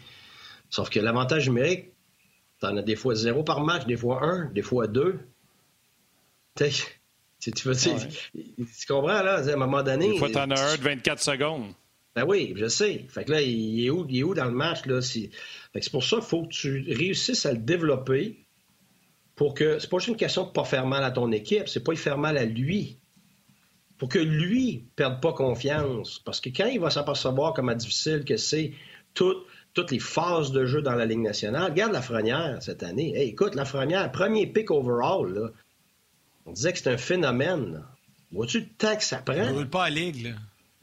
Sauf 0.69 0.89
que 0.89 0.99
l'avantage 0.99 1.49
numérique, 1.49 1.91
t'en 2.59 2.77
as 2.77 2.81
des 2.81 2.95
fois 2.95 3.15
zéro 3.15 3.43
par 3.43 3.61
match, 3.61 3.85
des 3.85 3.97
fois 3.97 4.23
un, 4.23 4.45
des 4.51 4.61
fois 4.61 4.87
deux. 4.87 5.19
Tu 6.55 6.71
sais, 6.71 7.51
tu, 7.51 7.67
veux, 7.67 7.75
tu 7.75 8.87
comprends, 8.87 9.23
là, 9.23 9.39
à 9.39 9.49
un 9.51 9.55
moment 9.55 9.83
donné... 9.83 10.11
Des 10.11 10.17
fois, 10.17 10.29
t'en 10.29 10.49
as 10.51 10.73
un 10.73 10.77
de 10.77 10.81
24 10.81 11.19
secondes. 11.21 11.73
Ben 12.15 12.25
oui, 12.27 12.53
je 12.57 12.67
sais. 12.67 13.05
Fait 13.09 13.23
que 13.23 13.31
là, 13.31 13.41
il 13.41 13.85
est 13.85 13.89
où, 13.89 14.05
il 14.09 14.19
est 14.19 14.23
où 14.23 14.33
dans 14.33 14.45
le 14.45 14.51
match? 14.51 14.85
Là? 14.85 15.01
C'est 15.01 15.31
pour 15.91 16.03
ça 16.03 16.17
qu'il 16.17 16.25
faut 16.25 16.43
que 16.43 16.53
tu 16.53 16.93
réussisses 16.93 17.45
à 17.45 17.53
le 17.53 17.59
développer 17.59 18.45
pour 19.35 19.53
que. 19.53 19.79
C'est 19.79 19.89
pas 19.89 19.97
juste 19.99 20.09
une 20.09 20.17
question 20.17 20.43
de 20.45 20.51
pas 20.51 20.65
faire 20.65 20.85
mal 20.85 21.03
à 21.03 21.11
ton 21.11 21.31
équipe, 21.31 21.69
c'est 21.69 21.83
pas 21.83 21.93
y 21.93 21.97
faire 21.97 22.17
mal 22.17 22.37
à 22.37 22.45
lui. 22.45 22.97
Pour 23.97 24.09
que 24.09 24.17
lui 24.17 24.87
perde 24.95 25.21
pas 25.21 25.31
confiance. 25.31 26.19
Parce 26.25 26.41
que 26.41 26.49
quand 26.49 26.65
il 26.65 26.79
va 26.79 26.89
s'apercevoir 26.89 27.53
comment 27.53 27.75
difficile 27.75 28.25
que 28.25 28.35
c'est 28.35 28.73
toutes 29.13 29.91
les 29.91 29.99
phases 29.99 30.51
de 30.51 30.65
jeu 30.65 30.81
dans 30.81 30.95
la 30.95 31.05
Ligue 31.05 31.19
nationale, 31.19 31.71
regarde 31.71 31.93
la 31.93 32.01
Frenière 32.01 32.57
cette 32.61 32.81
année. 32.81 33.15
Hey, 33.15 33.29
écoute, 33.29 33.53
la 33.53 33.63
Frenière, 33.63 34.11
premier 34.11 34.47
pick 34.47 34.71
overall, 34.71 35.53
on 36.47 36.51
disait 36.51 36.73
que 36.73 36.79
c'est 36.79 36.89
un 36.89 36.97
phénomène. 36.97 37.85
Vois-tu 38.31 38.61
le 38.61 38.65
temps 38.65 38.95
que 38.95 39.03
ça 39.03 39.17
prend? 39.17 39.35
On 39.35 39.59
ne 39.59 39.65
pas 39.65 39.83
à 39.83 39.89
Ligue, 39.91 40.23
là. 40.23 40.31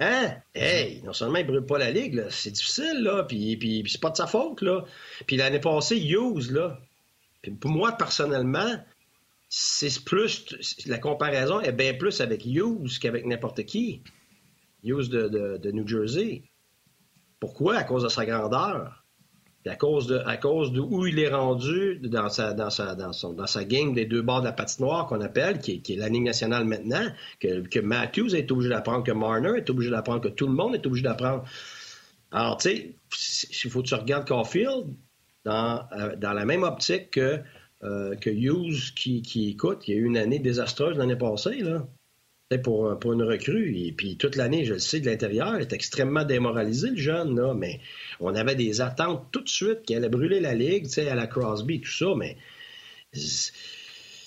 Hein? 0.01 0.37
Hey, 0.55 1.03
non 1.03 1.13
seulement 1.13 1.39
il 1.39 1.47
brûle 1.47 1.67
pas 1.67 1.79
la 1.79 1.91
ligue, 1.91 2.25
c'est 2.31 2.53
difficile, 2.53 3.03
là, 3.03 3.25
puis, 3.25 3.57
puis, 3.57 3.85
c'est 3.89 4.01
pas 4.01 4.11
de 4.11 4.17
sa 4.17 4.27
faute, 4.27 4.63
là. 4.63 4.85
Puis 5.27 5.37
l'année 5.37 5.59
passée, 5.59 5.99
Hughes, 5.99 6.53
là, 6.53 6.79
pour 7.61 7.71
moi, 7.71 7.93
personnellement, 7.93 8.77
c'est 9.49 10.05
plus, 10.05 10.85
la 10.87 10.99
comparaison 10.99 11.61
est 11.61 11.73
bien 11.73 11.95
plus 11.95 12.21
avec 12.21 12.45
Hughes 12.45 12.99
qu'avec 13.01 13.27
n'importe 13.27 13.65
qui. 13.65 14.03
Hughes 14.85 15.09
de, 15.09 15.59
de 15.59 15.71
New 15.73 15.87
Jersey. 15.87 16.43
Pourquoi? 17.41 17.77
À 17.77 17.85
cause 17.85 18.05
de 18.05 18.09
sa 18.09 18.25
grandeur 18.25 18.98
à 19.67 19.77
cause 19.77 20.07
de, 20.07 20.19
à 20.19 20.37
cause 20.37 20.73
de 20.73 20.81
où 20.81 21.07
il 21.07 21.19
est 21.19 21.29
rendu 21.29 21.99
dans 22.03 22.29
sa, 22.29 22.55
dans 22.55 22.71
sa, 22.71 22.95
dans 22.95 23.13
son, 23.13 23.33
dans 23.33 23.47
sa 23.47 23.65
game 23.65 23.93
des 23.93 24.07
deux 24.07 24.23
bords 24.23 24.41
de 24.41 24.47
la 24.47 24.53
patinoire 24.53 25.07
qu'on 25.07 25.21
appelle, 25.21 25.59
qui 25.59 25.73
est, 25.73 25.79
qui 25.79 25.95
est 25.95 25.97
la 25.97 26.09
nationale 26.09 26.65
maintenant, 26.65 27.07
que, 27.41 27.61
que 27.67 27.81
Matthews 27.81 28.35
est 28.35 28.51
obligé 28.51 28.71
d'apprendre, 28.71 29.05
que 29.05 29.13
Marner 29.13 29.57
est 29.57 29.69
obligé 29.69 29.91
d'apprendre, 29.91 30.21
que 30.21 30.29
tout 30.29 30.47
le 30.47 30.55
monde 30.55 30.75
est 30.75 30.87
obligé 30.87 31.03
d'apprendre. 31.05 31.45
Alors, 32.31 32.57
tu 32.59 32.69
sais, 32.69 33.65
il 33.65 33.71
faut 33.71 33.83
que 33.83 33.89
tu 33.89 33.95
regardes 33.95 34.27
Caulfield 34.27 34.87
dans, 35.45 35.85
euh, 35.93 36.17
dans 36.17 36.33
la 36.33 36.45
même 36.45 36.63
optique 36.63 37.11
que, 37.13 37.41
euh, 37.83 38.15
que 38.17 38.31
Hughes 38.31 38.95
qui, 38.95 39.23
qui 39.23 39.51
écoute, 39.51 39.89
il 39.89 39.95
y 39.95 39.97
a 39.97 40.01
eu 40.01 40.05
une 40.05 40.17
année 40.17 40.39
désastreuse 40.39 40.97
l'année 40.97 41.17
passée, 41.17 41.61
là 41.61 41.87
pour, 42.57 42.99
pour 42.99 43.13
une 43.13 43.23
recrue. 43.23 43.77
Et 43.77 43.93
puis 43.93 44.17
toute 44.17 44.37
l'année, 44.37 44.65
je 44.65 44.75
le 44.75 44.79
sais, 44.79 45.01
de 45.01 45.07
l'intérieur, 45.07 45.57
est 45.57 45.73
extrêmement 45.75 46.25
démoralisé, 46.25 46.91
le 46.91 46.97
jeune, 46.97 47.39
là, 47.39 47.53
mais 47.53 47.81
on 48.21 48.35
avait 48.35 48.55
des 48.55 48.81
attentes 48.81 49.27
tout 49.31 49.43
de 49.43 49.49
suite 49.49 49.83
qu'il 49.83 49.97
allait 49.97 50.09
brûler 50.09 50.41
la 50.41 50.55
ligue, 50.55 50.85
tu 50.85 50.95
sais, 50.95 51.09
à 51.11 51.15
la 51.15 51.27
Crosby, 51.27 51.81
tout 51.83 51.91
ça, 51.91 52.07
mais 52.17 52.39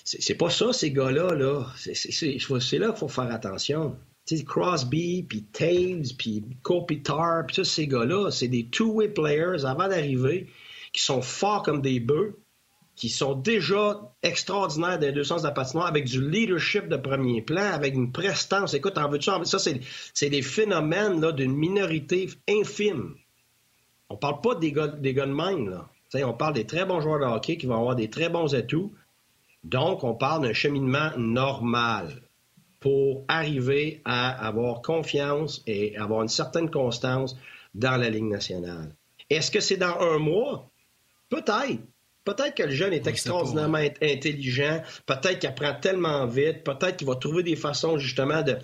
c'est 0.04 0.34
pas 0.36 0.50
ça, 0.50 0.72
ces 0.72 0.92
gars-là, 0.92 1.34
là. 1.34 1.66
C'est 1.76 2.78
là 2.78 2.88
qu'il 2.88 2.96
faut 2.96 3.08
faire 3.08 3.32
attention. 3.32 3.96
sais, 4.24 4.44
Crosby, 4.44 5.24
puis 5.28 5.42
Taves, 5.42 6.14
puis 6.16 6.44
Kopitar, 6.62 7.46
puis 7.46 7.56
tous 7.56 7.64
ces 7.64 7.88
gars-là, 7.88 8.30
c'est 8.30 8.48
des 8.48 8.66
two-way 8.66 9.08
players 9.08 9.64
avant 9.64 9.88
d'arriver, 9.88 10.46
qui 10.92 11.02
sont 11.02 11.22
forts 11.22 11.64
comme 11.64 11.82
des 11.82 11.98
bœufs, 11.98 12.36
qui 12.94 13.08
sont 13.08 13.34
déjà 13.34 14.00
extraordinaires 14.22 14.98
dans 14.98 15.06
les 15.06 15.12
deux 15.12 15.24
sens 15.24 15.42
de 15.42 15.48
la 15.48 15.52
patinoire, 15.52 15.86
avec 15.86 16.04
du 16.04 16.28
leadership 16.28 16.88
de 16.88 16.96
premier 16.96 17.42
plan, 17.42 17.72
avec 17.72 17.94
une 17.94 18.12
prestance. 18.12 18.74
Écoute, 18.74 18.98
en 18.98 19.08
veux-tu 19.08 19.30
Ça, 19.44 19.58
c'est 19.58 20.30
des 20.30 20.42
phénomènes 20.42 21.20
d'une 21.32 21.54
minorité 21.54 22.28
infime. 22.48 23.14
On 24.10 24.16
parle 24.16 24.40
pas 24.42 24.54
des 24.54 24.72
gars, 24.72 24.88
des 24.88 25.14
gars 25.14 25.26
de 25.26 25.32
même, 25.32 25.82
on 26.14 26.34
parle 26.34 26.54
des 26.54 26.66
très 26.66 26.84
bons 26.84 27.00
joueurs 27.00 27.20
de 27.20 27.24
hockey 27.24 27.56
qui 27.56 27.66
vont 27.66 27.78
avoir 27.78 27.96
des 27.96 28.10
très 28.10 28.28
bons 28.28 28.54
atouts. 28.54 28.92
Donc, 29.64 30.04
on 30.04 30.14
parle 30.14 30.42
d'un 30.42 30.52
cheminement 30.52 31.10
normal 31.16 32.22
pour 32.80 33.24
arriver 33.28 34.02
à 34.04 34.46
avoir 34.46 34.82
confiance 34.82 35.62
et 35.66 35.96
avoir 35.96 36.22
une 36.22 36.28
certaine 36.28 36.70
constance 36.70 37.36
dans 37.74 37.96
la 37.96 38.10
Ligue 38.10 38.24
nationale. 38.24 38.94
Est-ce 39.30 39.50
que 39.50 39.60
c'est 39.60 39.76
dans 39.76 39.98
un 40.00 40.18
mois? 40.18 40.68
Peut-être. 41.30 41.80
Peut-être 42.24 42.54
que 42.54 42.62
le 42.62 42.70
jeune 42.70 42.92
est 42.92 43.06
extraordinairement 43.06 43.78
intelligent, 44.00 44.80
peut-être 45.06 45.40
qu'il 45.40 45.48
apprend 45.48 45.74
tellement 45.74 46.26
vite, 46.26 46.62
peut-être 46.62 46.96
qu'il 46.96 47.06
va 47.06 47.16
trouver 47.16 47.42
des 47.42 47.56
façons 47.56 47.98
justement 47.98 48.42
de. 48.42 48.58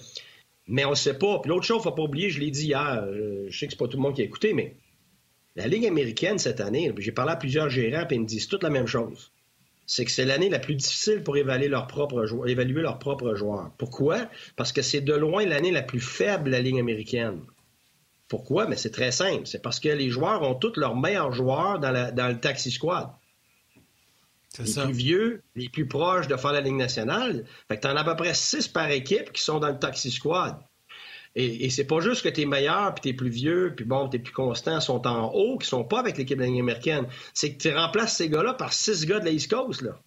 Mais 0.69 0.85
on 0.85 0.91
ne 0.91 0.95
sait 0.95 1.19
pas. 1.19 1.41
Puis 1.41 1.49
l'autre 1.49 1.65
chose, 1.65 1.79
il 1.79 1.81
ne 1.81 1.91
faut 1.91 1.97
pas 1.97 2.03
oublier, 2.03 2.31
je 2.31 2.39
l'ai 2.39 2.51
dit 2.51 2.67
hier, 2.67 3.05
euh, 3.05 3.47
je 3.49 3.59
sais 3.59 3.67
que 3.67 3.73
ce 3.73 3.79
pas 3.79 3.89
tout 3.89 3.97
le 3.97 4.03
monde 4.03 4.15
qui 4.15 4.23
a 4.23 4.25
écouté, 4.25 4.53
mais 4.53 4.77
la 5.57 5.67
Ligue 5.67 5.87
américaine 5.87 6.39
cette 6.39 6.61
année, 6.61 6.95
j'ai 6.99 7.11
parlé 7.11 7.33
à 7.33 7.37
plusieurs 7.37 7.69
gérants, 7.69 8.07
puis 8.07 8.17
ils 8.17 8.21
me 8.21 8.27
disent 8.27 8.47
toute 8.47 8.63
la 8.63 8.71
même 8.71 8.87
chose. 8.87 9.33
C'est 9.87 10.05
que 10.05 10.11
c'est 10.11 10.27
l'année 10.27 10.51
la 10.51 10.59
plus 10.59 10.75
difficile 10.75 11.23
pour 11.25 11.37
évaluer 11.37 11.69
leurs 11.69 11.87
propres 11.87 12.27
joueurs. 12.27 12.47
Évaluer 12.47 12.83
leurs 12.83 12.99
propres 12.99 13.35
joueurs. 13.35 13.73
Pourquoi? 13.79 14.29
Parce 14.55 14.71
que 14.71 14.83
c'est 14.83 15.01
de 15.01 15.15
loin 15.15 15.47
l'année 15.47 15.73
la 15.73 15.83
plus 15.83 16.01
faible 16.01 16.45
de 16.45 16.51
la 16.51 16.61
Ligue 16.61 16.79
américaine. 16.79 17.41
Pourquoi? 18.29 18.67
Mais 18.67 18.77
c'est 18.77 18.91
très 18.91 19.11
simple. 19.11 19.47
C'est 19.47 19.63
parce 19.63 19.81
que 19.81 19.89
les 19.89 20.11
joueurs 20.11 20.43
ont 20.43 20.55
tous 20.55 20.77
leurs 20.77 20.95
meilleurs 20.95 21.33
joueurs 21.33 21.79
dans, 21.81 22.15
dans 22.15 22.29
le 22.29 22.39
taxi 22.39 22.71
squad 22.71 23.09
les 24.59 24.73
plus 24.73 24.93
vieux, 24.93 25.43
les 25.57 25.69
plus 25.69 25.87
proches 25.87 26.29
de 26.29 26.37
faire 26.37 26.53
la 26.53 26.61
Ligue 26.61 26.75
nationale. 26.75 27.45
Fait 27.69 27.77
que 27.77 27.83
t'en 27.83 27.97
as 27.97 28.01
à 28.01 28.05
peu 28.05 28.17
près 28.17 28.35
six 28.35 28.69
par 28.69 28.91
équipe 28.91 29.33
qui 29.33 29.43
sont 29.43 29.59
dans 29.59 29.69
le 29.69 29.79
taxi 29.79 30.11
squad. 30.11 30.57
Et, 31.35 31.67
et 31.67 31.71
c'est 31.71 31.85
pas 31.85 32.01
juste 32.01 32.23
que 32.23 32.29
t'es 32.29 32.47
meilleur, 32.47 32.95
puis 32.95 33.03
t'es 33.03 33.13
plus 33.13 33.31
vieux, 33.31 33.73
puis 33.77 33.85
bon, 33.85 34.09
t'es 34.09 34.19
plus 34.19 34.33
constant, 34.33 34.81
sont 34.81 35.07
en 35.07 35.33
haut, 35.33 35.59
qui 35.59 35.69
sont 35.69 35.85
pas 35.85 36.01
avec 36.01 36.19
l'équipe 36.19 36.37
de 36.37 36.43
la 36.43 36.49
Ligue 36.49 36.61
américaine. 36.61 37.07
C'est 37.35 37.55
que 37.55 37.59
tu 37.59 37.73
remplaces 37.73 38.17
ces 38.17 38.29
gars-là 38.29 38.55
par 38.55 38.73
six 38.73 39.07
gars 39.07 39.21
de 39.21 39.27
la 39.27 39.31
East 39.31 39.51
Coast, 39.51 39.83
là. 39.83 40.01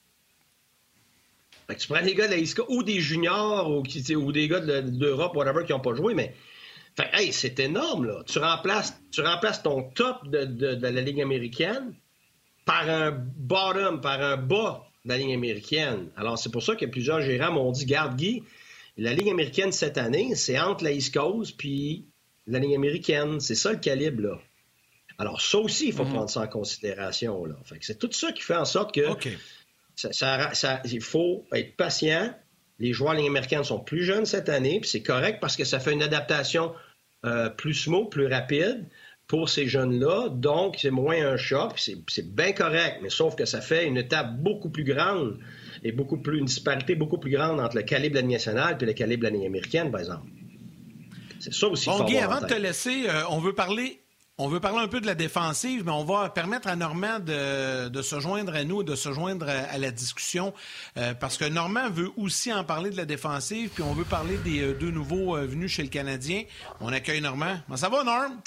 Fait 1.67 1.75
que 1.75 1.79
tu 1.79 1.87
prends 1.87 2.03
des 2.03 2.15
gars 2.15 2.25
de 2.25 2.31
la 2.31 2.37
East 2.37 2.57
Coast, 2.57 2.69
ou 2.69 2.83
des 2.83 2.99
juniors, 2.99 3.69
ou, 3.69 3.83
ou 3.83 4.31
des 4.31 4.47
gars 4.47 4.59
d'Europe, 4.59 5.35
whatever, 5.35 5.63
qui 5.65 5.73
ont 5.73 5.79
pas 5.79 5.95
joué, 5.95 6.13
mais... 6.13 6.35
Fait 6.97 7.09
hey, 7.13 7.31
c'est 7.31 7.57
énorme, 7.61 8.05
là. 8.05 8.23
Tu 8.25 8.37
remplaces, 8.39 8.99
tu 9.11 9.21
remplaces 9.21 9.63
ton 9.63 9.83
top 9.83 10.27
de, 10.27 10.43
de 10.43 10.87
la 10.87 11.01
Ligue 11.01 11.21
américaine 11.21 11.93
par 12.65 12.89
un 12.89 13.11
bottom, 13.11 14.01
par 14.01 14.21
un 14.21 14.37
bas 14.37 14.87
de 15.03 15.09
la 15.09 15.17
ligne 15.17 15.33
américaine. 15.33 16.09
Alors, 16.15 16.37
c'est 16.37 16.51
pour 16.51 16.63
ça 16.63 16.75
que 16.75 16.85
plusieurs 16.85 17.21
gérants 17.21 17.51
m'ont 17.51 17.71
dit, 17.71 17.85
garde 17.85 18.15
Guy, 18.15 18.43
la 18.97 19.13
ligne 19.13 19.31
américaine 19.31 19.71
cette 19.71 19.97
année, 19.97 20.35
c'est 20.35 20.59
entre 20.59 20.83
la 20.83 20.91
East 20.91 21.13
Coast 21.13 21.55
puis 21.57 22.05
la 22.47 22.59
ligne 22.59 22.75
américaine. 22.75 23.39
C'est 23.39 23.55
ça 23.55 23.71
le 23.71 23.79
calibre, 23.79 24.23
là. 24.23 24.39
Alors, 25.17 25.41
ça 25.41 25.59
aussi, 25.59 25.87
il 25.87 25.93
faut 25.93 26.03
mhm. 26.03 26.13
prendre 26.13 26.29
ça 26.29 26.41
en 26.41 26.47
considération, 26.47 27.45
là. 27.45 27.55
c'est 27.81 27.99
tout 27.99 28.11
ça 28.11 28.31
qui 28.31 28.41
fait 28.41 28.55
en 28.55 28.65
sorte 28.65 28.93
que 28.93 29.05
ça, 29.95 30.81
il 30.85 31.01
faut 31.01 31.45
être 31.53 31.75
patient. 31.75 32.33
Les 32.79 32.93
joueurs 32.93 33.13
de 33.13 33.19
ligne 33.19 33.27
américaine 33.27 33.63
sont 33.63 33.79
plus 33.79 34.03
jeunes 34.03 34.25
cette 34.25 34.49
année, 34.49 34.79
puis 34.79 34.89
c'est 34.89 35.03
correct 35.03 35.39
parce 35.39 35.55
que 35.55 35.63
ça 35.63 35.79
fait 35.79 35.93
une 35.93 36.01
adaptation 36.01 36.73
euh, 37.23 37.49
plus 37.49 37.75
smooth, 37.75 38.09
plus 38.09 38.25
rapide 38.25 38.87
pour 39.31 39.47
ces 39.47 39.65
jeunes-là. 39.65 40.27
Donc, 40.27 40.75
c'est 40.81 40.91
moins 40.91 41.25
un 41.25 41.37
choc, 41.37 41.75
c'est 41.77 42.35
bien 42.35 42.51
correct, 42.51 42.97
mais 43.01 43.09
sauf 43.09 43.37
que 43.37 43.45
ça 43.45 43.61
fait 43.61 43.87
une 43.87 43.95
étape 43.95 44.35
beaucoup 44.35 44.69
plus 44.69 44.83
grande 44.83 45.39
et 45.85 45.93
beaucoup 45.93 46.17
plus, 46.17 46.39
une 46.39 46.47
disparité 46.47 46.95
beaucoup 46.95 47.17
plus 47.17 47.31
grande 47.31 47.61
entre 47.61 47.77
le 47.77 47.83
calibre 47.83 48.15
de 48.15 48.19
l'année 48.19 48.33
nationale 48.33 48.77
et 48.81 48.85
le 48.85 48.91
calibre 48.91 49.23
de 49.23 49.29
l'année 49.29 49.45
américaine, 49.45 49.89
par 49.89 50.01
exemple. 50.01 50.27
C'est 51.39 51.53
ça 51.53 51.69
aussi. 51.69 51.87
Bon, 51.87 52.03
Guy, 52.03 52.17
avant 52.17 52.41
de 52.41 52.45
te 52.45 52.55
laisser, 52.55 53.05
euh, 53.07 53.23
on 53.29 53.39
veut 53.39 53.53
parler. 53.53 54.01
On 54.37 54.49
veut 54.49 54.59
parler 54.59 54.79
un 54.79 54.87
peu 54.89 54.99
de 54.99 55.05
la 55.05 55.15
défensive, 55.15 55.83
mais 55.85 55.91
on 55.91 56.03
va 56.03 56.29
permettre 56.29 56.67
à 56.67 56.75
Normand 56.75 57.19
de, 57.19 58.01
se 58.01 58.19
joindre 58.19 58.53
à 58.53 58.65
nous, 58.65 58.83
de 58.83 58.95
se 58.95 59.13
joindre 59.13 59.47
à, 59.47 59.77
la 59.77 59.91
discussion, 59.91 60.53
euh, 60.97 61.13
parce 61.13 61.37
que 61.37 61.45
Normand 61.45 61.89
veut 61.89 62.09
aussi 62.17 62.51
en 62.51 62.63
parler 62.65 62.89
de 62.89 62.97
la 62.97 63.05
défensive, 63.05 63.69
puis 63.69 63.83
on 63.83 63.93
veut 63.93 64.03
parler 64.03 64.37
des 64.37 64.61
euh, 64.61 64.73
deux 64.73 64.89
nouveaux 64.91 65.35
venus 65.37 65.71
chez 65.71 65.83
le 65.83 65.89
Canadien. 65.89 66.43
On 66.81 66.91
accueille 66.91 67.21
Normand. 67.21 67.59
ça 67.75 67.87
va, 67.87 68.03
Norm? 68.03 68.41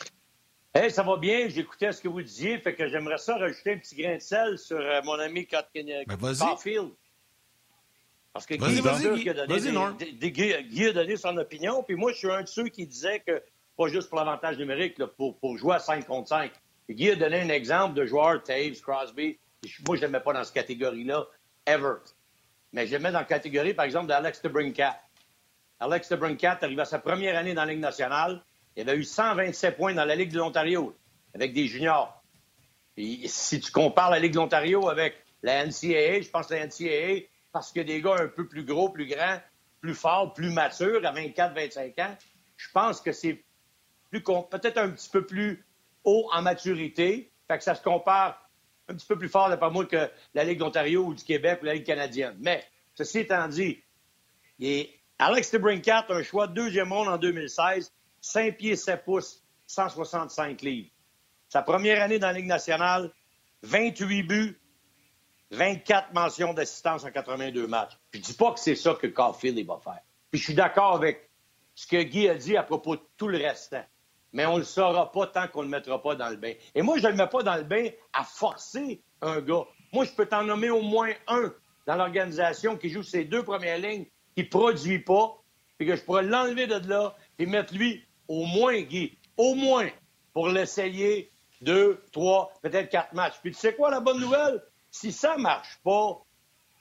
Hey, 0.76 0.90
ça 0.90 1.04
va 1.04 1.16
bien, 1.16 1.48
j'écoutais 1.48 1.92
ce 1.92 2.00
que 2.00 2.08
vous 2.08 2.20
disiez, 2.20 2.58
fait 2.58 2.74
que 2.74 2.88
j'aimerais 2.88 3.18
ça 3.18 3.36
rajouter 3.36 3.74
un 3.74 3.78
petit 3.78 3.94
grain 3.94 4.16
de 4.16 4.20
sel 4.20 4.58
sur 4.58 4.76
euh, 4.76 5.00
mon 5.04 5.12
ami 5.20 5.46
Caulfield. 5.46 6.04
Ben, 6.08 6.16
Parce 8.32 8.44
que 8.44 8.54
Guy, 8.54 8.82
Guy, 8.82 9.28
a 9.28 9.34
donné, 9.34 10.62
Guy, 10.64 10.86
a 10.88 10.92
donné 10.92 11.16
son 11.16 11.36
opinion, 11.36 11.84
puis 11.84 11.94
moi, 11.94 12.10
je 12.10 12.18
suis 12.18 12.30
un 12.30 12.42
de 12.42 12.48
ceux 12.48 12.66
qui 12.70 12.88
disaient 12.88 13.20
que, 13.20 13.40
pas 13.76 13.86
juste 13.86 14.08
pour 14.08 14.18
l'avantage 14.18 14.58
numérique, 14.58 14.96
pour, 15.16 15.38
pour, 15.38 15.56
jouer 15.56 15.76
à 15.76 15.78
5 15.78 16.04
contre 16.08 16.30
5. 16.30 16.50
Guy 16.90 17.10
a 17.10 17.14
donné 17.14 17.42
un 17.42 17.50
exemple 17.50 17.94
de 17.94 18.04
joueur, 18.04 18.42
Taves, 18.42 18.80
Crosby. 18.80 19.38
Moi, 19.86 19.96
je 19.96 20.00
n'aimais 20.00 20.18
pas 20.18 20.32
dans 20.32 20.42
cette 20.42 20.54
catégorie-là, 20.54 21.24
ever. 21.66 21.98
Mais 22.72 22.88
j'aimais 22.88 23.12
dans 23.12 23.20
la 23.20 23.24
catégorie, 23.24 23.74
par 23.74 23.84
exemple, 23.84 24.08
d'Alex 24.08 24.42
DeBrincat. 24.42 25.00
Alex 25.78 26.08
DeBrincat 26.08 26.58
arrivé 26.62 26.82
à 26.82 26.84
sa 26.84 26.98
première 26.98 27.38
année 27.38 27.54
dans 27.54 27.64
la 27.64 27.70
Ligue 27.70 27.80
nationale. 27.80 28.42
Il 28.76 28.88
avait 28.88 28.98
eu 28.98 29.04
127 29.04 29.76
points 29.76 29.94
dans 29.94 30.04
la 30.04 30.16
Ligue 30.16 30.32
de 30.32 30.38
l'Ontario 30.38 30.96
avec 31.34 31.52
des 31.52 31.66
juniors. 31.66 32.22
Si 32.96 33.60
tu 33.60 33.70
compares 33.70 34.10
la 34.10 34.18
Ligue 34.18 34.32
de 34.32 34.38
l'Ontario 34.38 34.88
avec 34.88 35.16
la 35.42 35.64
NCAA, 35.64 36.22
je 36.22 36.30
pense 36.30 36.46
que 36.46 36.54
la 36.54 36.66
NCAA, 36.66 37.26
parce 37.52 37.72
que 37.72 37.80
des 37.80 38.00
gars 38.00 38.16
un 38.18 38.28
peu 38.28 38.46
plus 38.48 38.64
gros, 38.64 38.88
plus 38.88 39.06
grands, 39.06 39.40
plus 39.80 39.94
forts, 39.94 40.32
plus 40.32 40.50
matures, 40.50 41.04
à 41.04 41.12
24-25 41.12 42.02
ans, 42.02 42.16
je 42.56 42.68
pense 42.72 43.00
que 43.00 43.12
c'est 43.12 43.44
peut-être 44.10 44.78
un 44.78 44.90
petit 44.90 45.10
peu 45.10 45.26
plus 45.26 45.64
haut 46.04 46.28
en 46.32 46.42
maturité. 46.42 47.30
Fait 47.48 47.58
que 47.58 47.64
ça 47.64 47.74
se 47.74 47.82
compare 47.82 48.48
un 48.88 48.94
petit 48.94 49.06
peu 49.06 49.18
plus 49.18 49.28
fort, 49.28 49.48
d'après 49.48 49.70
moi, 49.70 49.86
que 49.86 50.10
la 50.34 50.44
Ligue 50.44 50.58
d'Ontario 50.58 51.04
ou 51.04 51.14
du 51.14 51.24
Québec 51.24 51.60
ou 51.62 51.66
la 51.66 51.74
Ligue 51.74 51.86
canadienne. 51.86 52.36
Mais, 52.40 52.64
ceci 52.94 53.20
étant 53.20 53.48
dit, 53.48 53.82
il 54.58 54.88
Alex 55.18 55.52
DeBrincat, 55.52 56.06
un 56.08 56.22
choix 56.22 56.48
de 56.48 56.54
deuxième 56.54 56.88
monde 56.88 57.08
en 57.08 57.18
2016, 57.18 57.92
5 58.24 58.56
pieds 58.56 58.74
7 58.74 59.04
pouces, 59.04 59.44
165 59.66 60.62
livres. 60.62 60.88
Sa 61.50 61.60
première 61.60 62.02
année 62.02 62.18
dans 62.18 62.28
la 62.28 62.32
Ligue 62.32 62.46
nationale, 62.46 63.10
28 63.62 64.22
buts, 64.22 64.60
24 65.50 66.14
mentions 66.14 66.54
d'assistance 66.54 67.04
en 67.04 67.10
82 67.10 67.66
matchs. 67.66 67.92
Je 68.14 68.20
dis 68.20 68.32
pas 68.32 68.52
que 68.52 68.60
c'est 68.60 68.76
ça 68.76 68.94
que 68.94 69.08
Caulfield 69.08 69.64
va 69.66 69.78
faire. 69.78 70.00
Puis 70.30 70.40
je 70.40 70.44
suis 70.44 70.54
d'accord 70.54 70.94
avec 70.94 71.28
ce 71.74 71.86
que 71.86 72.02
Guy 72.02 72.30
a 72.30 72.34
dit 72.34 72.56
à 72.56 72.62
propos 72.62 72.96
de 72.96 73.02
tout 73.18 73.28
le 73.28 73.36
restant. 73.36 73.84
Mais 74.32 74.46
on 74.46 74.54
ne 74.54 74.60
le 74.60 74.64
saura 74.64 75.12
pas 75.12 75.26
tant 75.26 75.46
qu'on 75.48 75.60
ne 75.60 75.66
le 75.66 75.72
mettra 75.72 76.02
pas 76.02 76.14
dans 76.14 76.30
le 76.30 76.36
bain. 76.36 76.54
Et 76.74 76.80
moi, 76.80 76.96
je 76.96 77.02
ne 77.04 77.12
le 77.12 77.16
mets 77.16 77.28
pas 77.28 77.42
dans 77.42 77.56
le 77.56 77.64
bain 77.64 77.90
à 78.14 78.24
forcer 78.24 79.02
un 79.20 79.42
gars. 79.42 79.66
Moi, 79.92 80.06
je 80.06 80.12
peux 80.12 80.26
t'en 80.26 80.44
nommer 80.44 80.70
au 80.70 80.80
moins 80.80 81.12
un 81.28 81.52
dans 81.86 81.96
l'organisation 81.96 82.78
qui 82.78 82.88
joue 82.88 83.02
ses 83.02 83.24
deux 83.26 83.44
premières 83.44 83.78
lignes, 83.78 84.06
qui 84.34 84.44
ne 84.44 84.48
produit 84.48 85.00
pas, 85.00 85.38
puis 85.76 85.86
que 85.86 85.94
je 85.94 86.02
pourrais 86.02 86.22
l'enlever 86.22 86.66
de 86.66 86.88
là 86.88 87.14
et 87.38 87.44
mettre 87.44 87.74
lui 87.74 88.02
au 88.28 88.44
moins, 88.44 88.80
Guy, 88.80 89.16
au 89.36 89.54
moins, 89.54 89.88
pour 90.32 90.48
l'essayer 90.48 91.30
deux, 91.60 92.02
trois, 92.12 92.52
peut-être 92.62 92.90
quatre 92.90 93.12
matchs. 93.14 93.34
Puis 93.42 93.52
tu 93.52 93.58
sais 93.58 93.74
quoi, 93.74 93.90
la 93.90 94.00
bonne 94.00 94.20
nouvelle? 94.20 94.62
Si 94.90 95.12
ça 95.12 95.36
marche 95.36 95.78
pas, 95.82 96.20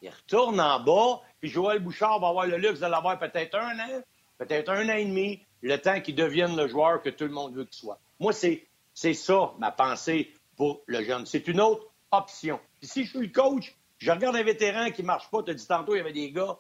il 0.02 0.10
retourne 0.10 0.60
en 0.60 0.80
bas, 0.80 1.22
puis 1.40 1.50
Joël 1.50 1.80
Bouchard 1.80 2.20
va 2.20 2.28
avoir 2.28 2.46
le 2.46 2.58
luxe 2.58 2.80
de 2.80 2.88
l'avoir 2.88 3.18
peut-être 3.18 3.56
un 3.56 3.80
an, 3.80 4.02
peut-être 4.38 4.70
un 4.70 4.90
an 4.90 4.94
et 4.94 5.06
demi, 5.06 5.42
le 5.62 5.78
temps 5.78 6.02
qu'il 6.02 6.16
devienne 6.16 6.56
le 6.56 6.68
joueur 6.68 7.02
que 7.02 7.10
tout 7.10 7.24
le 7.24 7.32
monde 7.32 7.56
veut 7.56 7.66
qu'il 7.66 7.80
soit. 7.80 8.00
Moi, 8.20 8.34
c'est, 8.34 8.68
c'est 8.94 9.14
ça 9.14 9.54
ma 9.60 9.72
pensée 9.72 10.34
pour 10.58 10.82
le 10.86 11.04
jeune. 11.04 11.26
C'est 11.26 11.48
une 11.48 11.62
autre 11.62 11.88
option. 12.12 12.60
Puis 12.80 12.90
si 12.90 13.06
je 13.06 13.12
suis 13.12 13.28
le 13.28 13.34
coach, 13.34 13.74
je 13.98 14.12
regarde 14.12 14.36
un 14.36 14.44
vétéran 14.44 14.92
qui 14.92 15.04
marche 15.04 15.30
pas, 15.32 15.42
tu 15.44 15.52
as 15.52 15.54
dit 15.54 15.66
tantôt, 15.66 15.96
il 15.96 16.00
y 16.00 16.02
avait 16.02 16.12
des 16.12 16.32
gars 16.32 16.58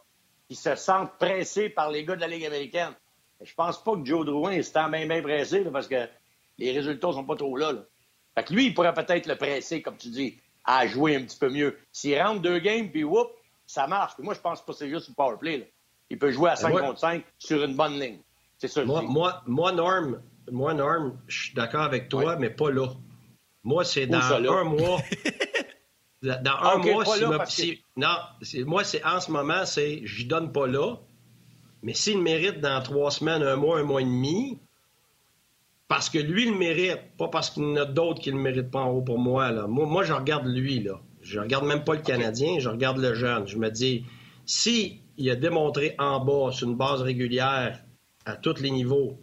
qui 0.47 0.55
se 0.55 0.75
sentent 0.75 1.17
pressés 1.17 1.69
par 1.69 1.91
les 1.91 2.05
gars 2.05 2.15
de 2.15 2.21
la 2.21 2.27
Ligue 2.27 2.45
américaine. 2.45 2.95
Je 3.41 3.53
pense 3.55 3.83
pas 3.83 3.95
que 3.95 4.05
Joe 4.05 4.25
Drouin 4.25 4.51
est 4.51 4.73
bien, 4.89 5.07
bien 5.07 5.21
pressé 5.21 5.61
parce 5.65 5.87
que 5.87 6.07
les 6.57 6.71
résultats 6.71 7.11
sont 7.11 7.25
pas 7.25 7.35
trop 7.35 7.57
là. 7.57 7.71
là. 7.71 7.81
Fait 8.35 8.43
que 8.43 8.53
lui, 8.53 8.67
il 8.67 8.73
pourrait 8.73 8.93
peut-être 8.93 9.27
le 9.27 9.35
presser, 9.35 9.81
comme 9.81 9.97
tu 9.97 10.09
dis, 10.09 10.37
à 10.65 10.87
jouer 10.87 11.15
un 11.15 11.23
petit 11.23 11.37
peu 11.37 11.49
mieux. 11.49 11.77
S'il 11.91 12.19
rentre 12.21 12.41
deux 12.41 12.59
games, 12.59 12.89
puis 12.89 13.03
whoop, 13.03 13.29
ça 13.65 13.87
marche. 13.87 14.13
moi, 14.19 14.33
je 14.33 14.39
pense 14.39 14.63
pas 14.63 14.73
que 14.73 14.79
c'est 14.79 14.89
juste 14.89 15.09
un 15.09 15.13
power 15.13 15.37
play. 15.39 15.71
Il 16.09 16.17
peut 16.17 16.31
jouer 16.31 16.51
à 16.51 16.55
5 16.55 16.77
contre 16.77 16.99
5 16.99 17.23
sur 17.37 17.63
une 17.63 17.75
bonne 17.75 17.99
ligne. 17.99 18.19
C'est 18.57 18.67
ça. 18.67 18.85
Moi, 18.85 19.01
moi, 19.01 19.41
moi, 19.45 19.71
Norm, 19.71 20.21
moi, 20.51 20.73
Norm, 20.73 21.19
je 21.27 21.45
suis 21.45 21.53
d'accord 21.53 21.83
avec 21.83 22.09
toi, 22.09 22.35
mais 22.37 22.49
pas 22.49 22.71
là. 22.71 22.87
Moi, 23.63 23.83
c'est 23.83 24.07
dans 24.07 24.19
un 24.19 24.63
mois. 24.63 24.99
dans 26.21 26.55
un 26.61 26.77
mois, 26.77 27.45
si, 27.45 27.83
non, 27.97 28.15
moi, 28.65 28.83
c'est 28.83 29.03
en 29.03 29.19
ce 29.19 29.31
moment, 29.31 29.65
c'est 29.65 30.01
je 30.05 30.25
donne 30.27 30.51
pas 30.51 30.67
là. 30.67 30.97
Mais 31.83 31.93
s'il 31.93 32.21
mérite 32.21 32.61
dans 32.61 32.81
trois 32.81 33.11
semaines, 33.11 33.43
un 33.43 33.57
mois, 33.57 33.77
un 33.77 33.83
mois 33.83 34.01
et 34.01 34.05
demi, 34.05 34.57
parce 35.89 36.09
que 36.09 36.17
lui, 36.17 36.45
le 36.49 36.57
mérite, 36.57 37.01
pas 37.17 37.27
parce 37.27 37.49
qu'il 37.49 37.63
y 37.63 37.65
en 37.65 37.75
a 37.75 37.85
d'autres 37.85 38.21
qui 38.21 38.31
ne 38.31 38.37
le 38.37 38.41
méritent 38.41 38.71
pas 38.71 38.79
en 38.79 38.89
haut 38.89 39.01
pour 39.01 39.19
moi. 39.19 39.51
Moi, 39.67 40.03
je 40.03 40.13
regarde 40.13 40.47
lui. 40.47 40.79
Là. 40.79 40.99
Je 41.21 41.39
regarde 41.39 41.65
même 41.65 41.83
pas 41.83 41.93
le 41.93 42.01
Canadien, 42.01 42.57
je 42.59 42.69
regarde 42.69 42.97
le 42.97 43.13
jeune. 43.13 43.47
Je 43.47 43.57
me 43.57 43.69
dis, 43.69 44.05
si 44.45 45.01
il 45.17 45.29
a 45.29 45.35
démontré 45.35 45.95
en 45.99 46.23
bas, 46.23 46.51
sur 46.51 46.67
une 46.67 46.75
base 46.75 47.01
régulière, 47.01 47.83
à 48.25 48.37
tous 48.37 48.59
les 48.61 48.71
niveaux, 48.71 49.19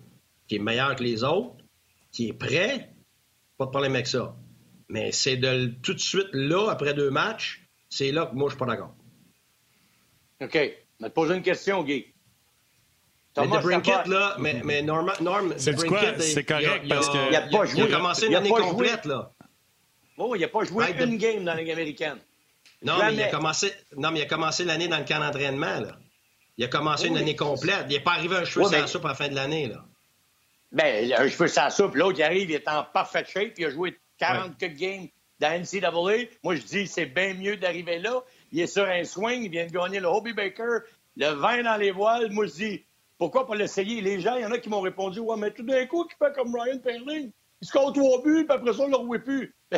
qu'il 0.47 0.59
est 0.61 0.63
meilleur 0.63 0.95
que 0.95 1.03
les 1.03 1.25
autres, 1.25 1.65
qui 2.13 2.29
est 2.29 2.35
prêt, 2.35 2.93
pas 3.57 3.65
de 3.65 3.71
problème 3.71 3.95
avec 3.95 4.07
ça. 4.07 4.37
Mais 4.89 5.13
c'est 5.13 5.37
de 5.37 5.73
tout 5.83 5.95
de 5.95 5.99
suite 5.99 6.29
là, 6.33 6.69
après 6.71 6.93
deux 6.93 7.11
matchs, 7.11 7.67
c'est 7.89 8.13
là 8.13 8.27
que 8.27 8.35
moi, 8.35 8.49
je 8.49 8.55
suis 8.55 8.59
pas 8.59 8.67
d'accord. 8.67 8.95
OK. 10.43 10.53
Je 10.53 11.05
vais 11.05 11.09
te 11.09 11.15
poser 11.15 11.35
une 11.35 11.43
question, 11.43 11.83
Guy. 11.83 12.07
Mais 13.41 13.57
de 13.57 13.63
Brinkett, 13.63 14.07
là, 14.07 14.37
mais, 14.39 14.61
mais 14.65 14.83
Norm, 14.83 15.13
Norm 15.21 15.55
c'est 15.57 15.79
C'est 16.21 16.45
correct 16.45 16.89
parce 16.89 17.09
que. 17.09 17.31
Il 17.31 17.37
a, 17.37 17.43
pas 17.43 17.65
joué, 17.65 17.83
il 17.87 17.95
a 17.95 17.97
commencé 17.97 18.27
une 18.27 18.35
année 18.37 18.51
complète, 18.51 19.05
là. 19.05 19.33
Oh, 20.19 20.35
il 20.35 20.41
n'a 20.41 20.49
pas 20.49 20.65
joué 20.65 20.85
une 21.01 21.17
game 21.17 21.45
dans 21.45 21.55
la 21.55 21.61
Ligue 21.61 21.71
américaine. 21.71 22.19
Non, 22.83 22.95
mais 22.99 23.15
il 23.15 23.23
a 23.23 23.29
commencé, 23.29 23.73
non, 23.97 24.11
mais 24.11 24.21
il 24.21 24.23
a 24.23 24.27
commencé 24.27 24.65
l'année 24.65 24.89
dans 24.89 24.99
le 24.99 25.05
camp 25.05 25.19
d'entraînement, 25.19 25.81
là. 25.81 25.97
Il 26.57 26.65
a 26.65 26.69
commencé 26.69 27.07
une 27.07 27.17
année 27.17 27.37
complète. 27.37 27.87
Il 27.89 27.93
n'est 27.95 28.01
pas 28.01 28.13
arrivé 28.13 28.37
un 28.37 28.45
cheveu 28.45 28.67
sans 28.67 28.87
soupe 28.87 29.07
à 29.07 29.09
la 29.09 29.15
fin 29.15 29.29
de 29.29 29.35
l'année, 29.35 29.69
là. 29.69 29.85
Ben, 30.73 31.13
un 31.13 31.29
cheveu 31.29 31.49
sans 31.49 31.71
soupe, 31.71 31.95
l'autre, 31.95 32.19
il 32.19 32.23
arrive, 32.23 32.51
il 32.51 32.55
est 32.55 32.69
en 32.69 32.85
parfaite 32.85 33.29
shape, 33.29 33.55
il 33.59 33.65
a 33.65 33.71
joué 33.71 33.99
40 34.19 34.57
games 34.59 35.09
dans 35.41 35.61
NCAA. 35.61 36.29
Moi, 36.45 36.57
je 36.57 36.63
dis, 36.63 36.87
c'est 36.87 37.07
bien 37.07 37.35
mieux 37.35 37.57
d'arriver 37.57 37.99
là. 37.99 38.23
Il 38.53 38.61
est 38.61 38.67
sur 38.67 38.85
un 38.85 39.05
swing, 39.05 39.45
il 39.45 39.51
vient 39.51 39.67
de 39.67 39.73
gagner 39.73 40.01
le 40.01 40.07
Hobie 40.07 40.33
Baker, 40.33 40.81
le 41.17 41.29
vin 41.31 41.63
dans 41.63 41.77
les 41.77 41.91
voiles. 41.91 42.31
Moi, 42.31 42.47
je 42.47 42.53
dis, 42.53 42.85
pourquoi 43.21 43.47
pas 43.47 43.55
l'essayer? 43.55 44.01
Les 44.01 44.19
gens, 44.19 44.37
il 44.37 44.41
y 44.41 44.47
en 44.47 44.51
a 44.51 44.57
qui 44.57 44.71
m'ont 44.71 44.81
répondu 44.81 45.21
Ouais, 45.21 45.37
mais 45.37 45.51
tout 45.51 45.63
d'un 45.63 45.85
coup, 45.85 46.05
qui 46.05 46.17
fait 46.17 46.33
comme 46.35 46.57
Ryan 46.57 46.79
Perling? 46.79 47.31
Il 47.61 47.69
score 47.69 47.93
trois 47.93 48.23
buts, 48.23 48.47
puis 48.47 48.57
après 48.57 48.73
ça, 48.73 48.85
on 48.85 48.89
ne 48.89 49.13
le 49.13 49.23
plus. 49.23 49.55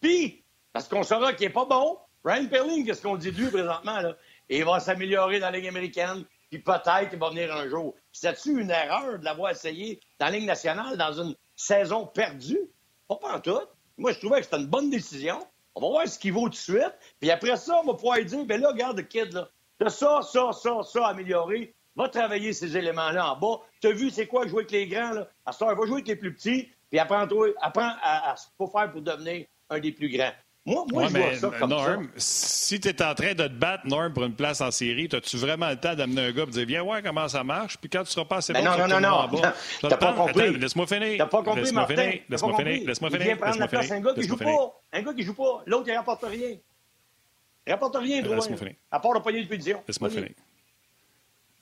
puis, 0.00 0.44
parce 0.72 0.86
qu'on 0.86 1.02
saura 1.02 1.32
qu'il 1.32 1.48
n'est 1.48 1.52
pas 1.52 1.64
bon, 1.64 1.98
Ryan 2.24 2.46
Perling, 2.46 2.86
qu'est-ce 2.86 3.02
qu'on 3.02 3.16
dit 3.16 3.32
de 3.32 3.38
lui 3.42 3.50
présentement? 3.50 4.00
Là? 4.00 4.16
Et 4.48 4.58
il 4.58 4.64
va 4.64 4.78
s'améliorer 4.78 5.40
dans 5.40 5.50
la 5.50 5.58
Ligue 5.58 5.66
américaine, 5.66 6.24
puis 6.48 6.60
peut-être 6.60 7.10
qu'il 7.10 7.18
va 7.18 7.30
venir 7.30 7.52
un 7.52 7.66
jour. 7.68 7.96
C'est-tu 8.12 8.60
une 8.60 8.70
erreur 8.70 9.18
de 9.18 9.24
l'avoir 9.24 9.50
essayé 9.50 9.98
dans 10.20 10.26
la 10.26 10.32
Ligue 10.32 10.46
nationale 10.46 10.96
dans 10.96 11.12
une 11.12 11.34
saison 11.56 12.06
perdue? 12.06 12.70
Pas 13.08 13.18
en 13.24 13.40
tout. 13.40 13.62
Moi, 13.98 14.12
je 14.12 14.20
trouvais 14.20 14.38
que 14.38 14.44
c'était 14.44 14.58
une 14.58 14.68
bonne 14.68 14.90
décision. 14.90 15.44
On 15.74 15.80
va 15.80 15.88
voir 15.88 16.08
ce 16.08 16.20
qu'il 16.20 16.32
vaut 16.32 16.44
tout 16.44 16.50
de 16.50 16.54
suite. 16.54 16.94
Puis 17.18 17.32
après 17.32 17.56
ça, 17.56 17.80
on 17.82 17.86
va 17.86 17.94
pouvoir 17.94 18.24
dire, 18.24 18.44
ben 18.44 18.60
là, 18.60 18.68
regarde, 18.68 19.02
kid, 19.08 19.32
là, 19.32 19.48
de 19.80 19.88
ça, 19.88 20.20
ça, 20.22 20.52
ça, 20.52 20.82
ça 20.84 21.06
amélioré. 21.08 21.74
Va 21.96 22.08
travailler 22.08 22.52
ces 22.52 22.76
éléments-là 22.76 23.32
en 23.32 23.36
bas. 23.36 23.62
Tu 23.80 23.88
as 23.88 23.92
vu 23.92 24.10
c'est 24.10 24.26
quoi 24.26 24.46
jouer 24.46 24.60
avec 24.60 24.70
les 24.70 24.86
grands, 24.86 25.12
là? 25.12 25.28
À 25.44 25.52
ce 25.52 25.64
va 25.64 25.74
jouer 25.74 25.94
avec 25.94 26.08
les 26.08 26.16
plus 26.16 26.34
petits, 26.34 26.68
puis 26.90 26.98
apprends, 26.98 27.26
apprends 27.62 27.92
à, 28.02 28.32
à, 28.32 28.36
ce 28.36 28.46
qu'il 28.46 28.54
faut 28.58 28.68
faire 28.68 28.90
pour 28.92 29.00
devenir 29.00 29.46
un 29.70 29.80
des 29.80 29.92
plus 29.92 30.08
grands. 30.10 30.32
Moi, 30.66 30.84
moi 30.92 31.06
je 31.06 31.16
vois 31.16 31.34
ça 31.34 31.50
comme 31.60 31.70
Norm, 31.70 32.08
si 32.16 32.80
tu 32.80 32.88
es 32.88 33.02
en 33.02 33.14
train 33.14 33.34
de 33.34 33.46
te 33.46 33.52
battre, 33.52 33.86
Norm, 33.86 34.12
pour 34.12 34.24
une 34.24 34.34
place 34.34 34.60
en 34.60 34.72
série, 34.72 35.08
as-tu 35.12 35.36
vraiment 35.36 35.68
le 35.68 35.76
temps 35.76 35.94
d'amener 35.94 36.22
un 36.22 36.32
gars 36.32 36.42
et 36.42 36.46
de 36.46 36.50
dire 36.50 36.66
Viens 36.66 36.82
voir 36.82 37.02
comment 37.04 37.28
ça 37.28 37.44
marche, 37.44 37.78
puis 37.78 37.88
quand 37.88 38.02
tu 38.02 38.10
seras 38.10 38.24
pas 38.24 38.38
assez 38.38 38.52
ben 38.52 38.64
bon, 38.64 38.70
non, 38.76 38.88
non, 38.88 39.00
non, 39.00 39.28
non. 39.30 39.42
T'as 39.88 39.96
pas 39.96 40.12
compris. 40.12 40.58
Laisse-moi 40.58 40.88
finir. 40.88 41.18
T'as 41.18 41.26
pas 41.26 41.44
compris, 41.44 41.60
Laisse-moi 41.60 41.82
Martin. 41.82 42.02
finir. 42.02 42.20
Laisse-moi 42.28 42.56
finir. 42.56 42.86
Laisse-moi 42.88 43.10
finir. 43.10 43.26
Viens 43.26 43.36
prendre 43.36 43.58
la 43.60 43.68
place 43.68 43.88
d'un 43.88 44.00
gars 44.00 44.14
qui 44.14 44.22
joue 44.24 44.36
pas. 44.36 44.80
Un 44.92 45.02
gars 45.02 45.14
qui 45.14 45.22
joue 45.22 45.34
pas. 45.34 45.62
L'autre, 45.66 45.84
il 45.86 45.96
rapporte 45.96 46.24
rien. 46.24 46.56
Il 47.64 47.72
rapporte 47.72 47.96
rien, 47.96 48.22
Drouin. 48.22 48.34
Laisse-moi 48.34 48.58
finir. 48.58 48.74
À 48.90 48.98
part 48.98 49.12
le 49.12 49.20
poignet 49.20 49.44
de 49.44 49.48
pétition. 49.48 49.80
Laisse-moi 49.86 50.10
finir. 50.10 50.30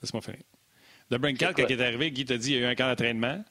Laisse-moi 0.05 0.21
finir. 0.21 0.39
De 1.09 1.17
quand 1.17 1.51
il 1.57 1.71
est 1.71 1.81
arrivé, 1.81 2.11
Guy 2.11 2.25
t'a 2.25 2.37
dit 2.37 2.51
qu'il 2.51 2.61
y 2.61 2.63
a 2.63 2.67
eu 2.67 2.71
un 2.71 2.75
camp 2.75 2.87
d'entraînement. 2.87 3.43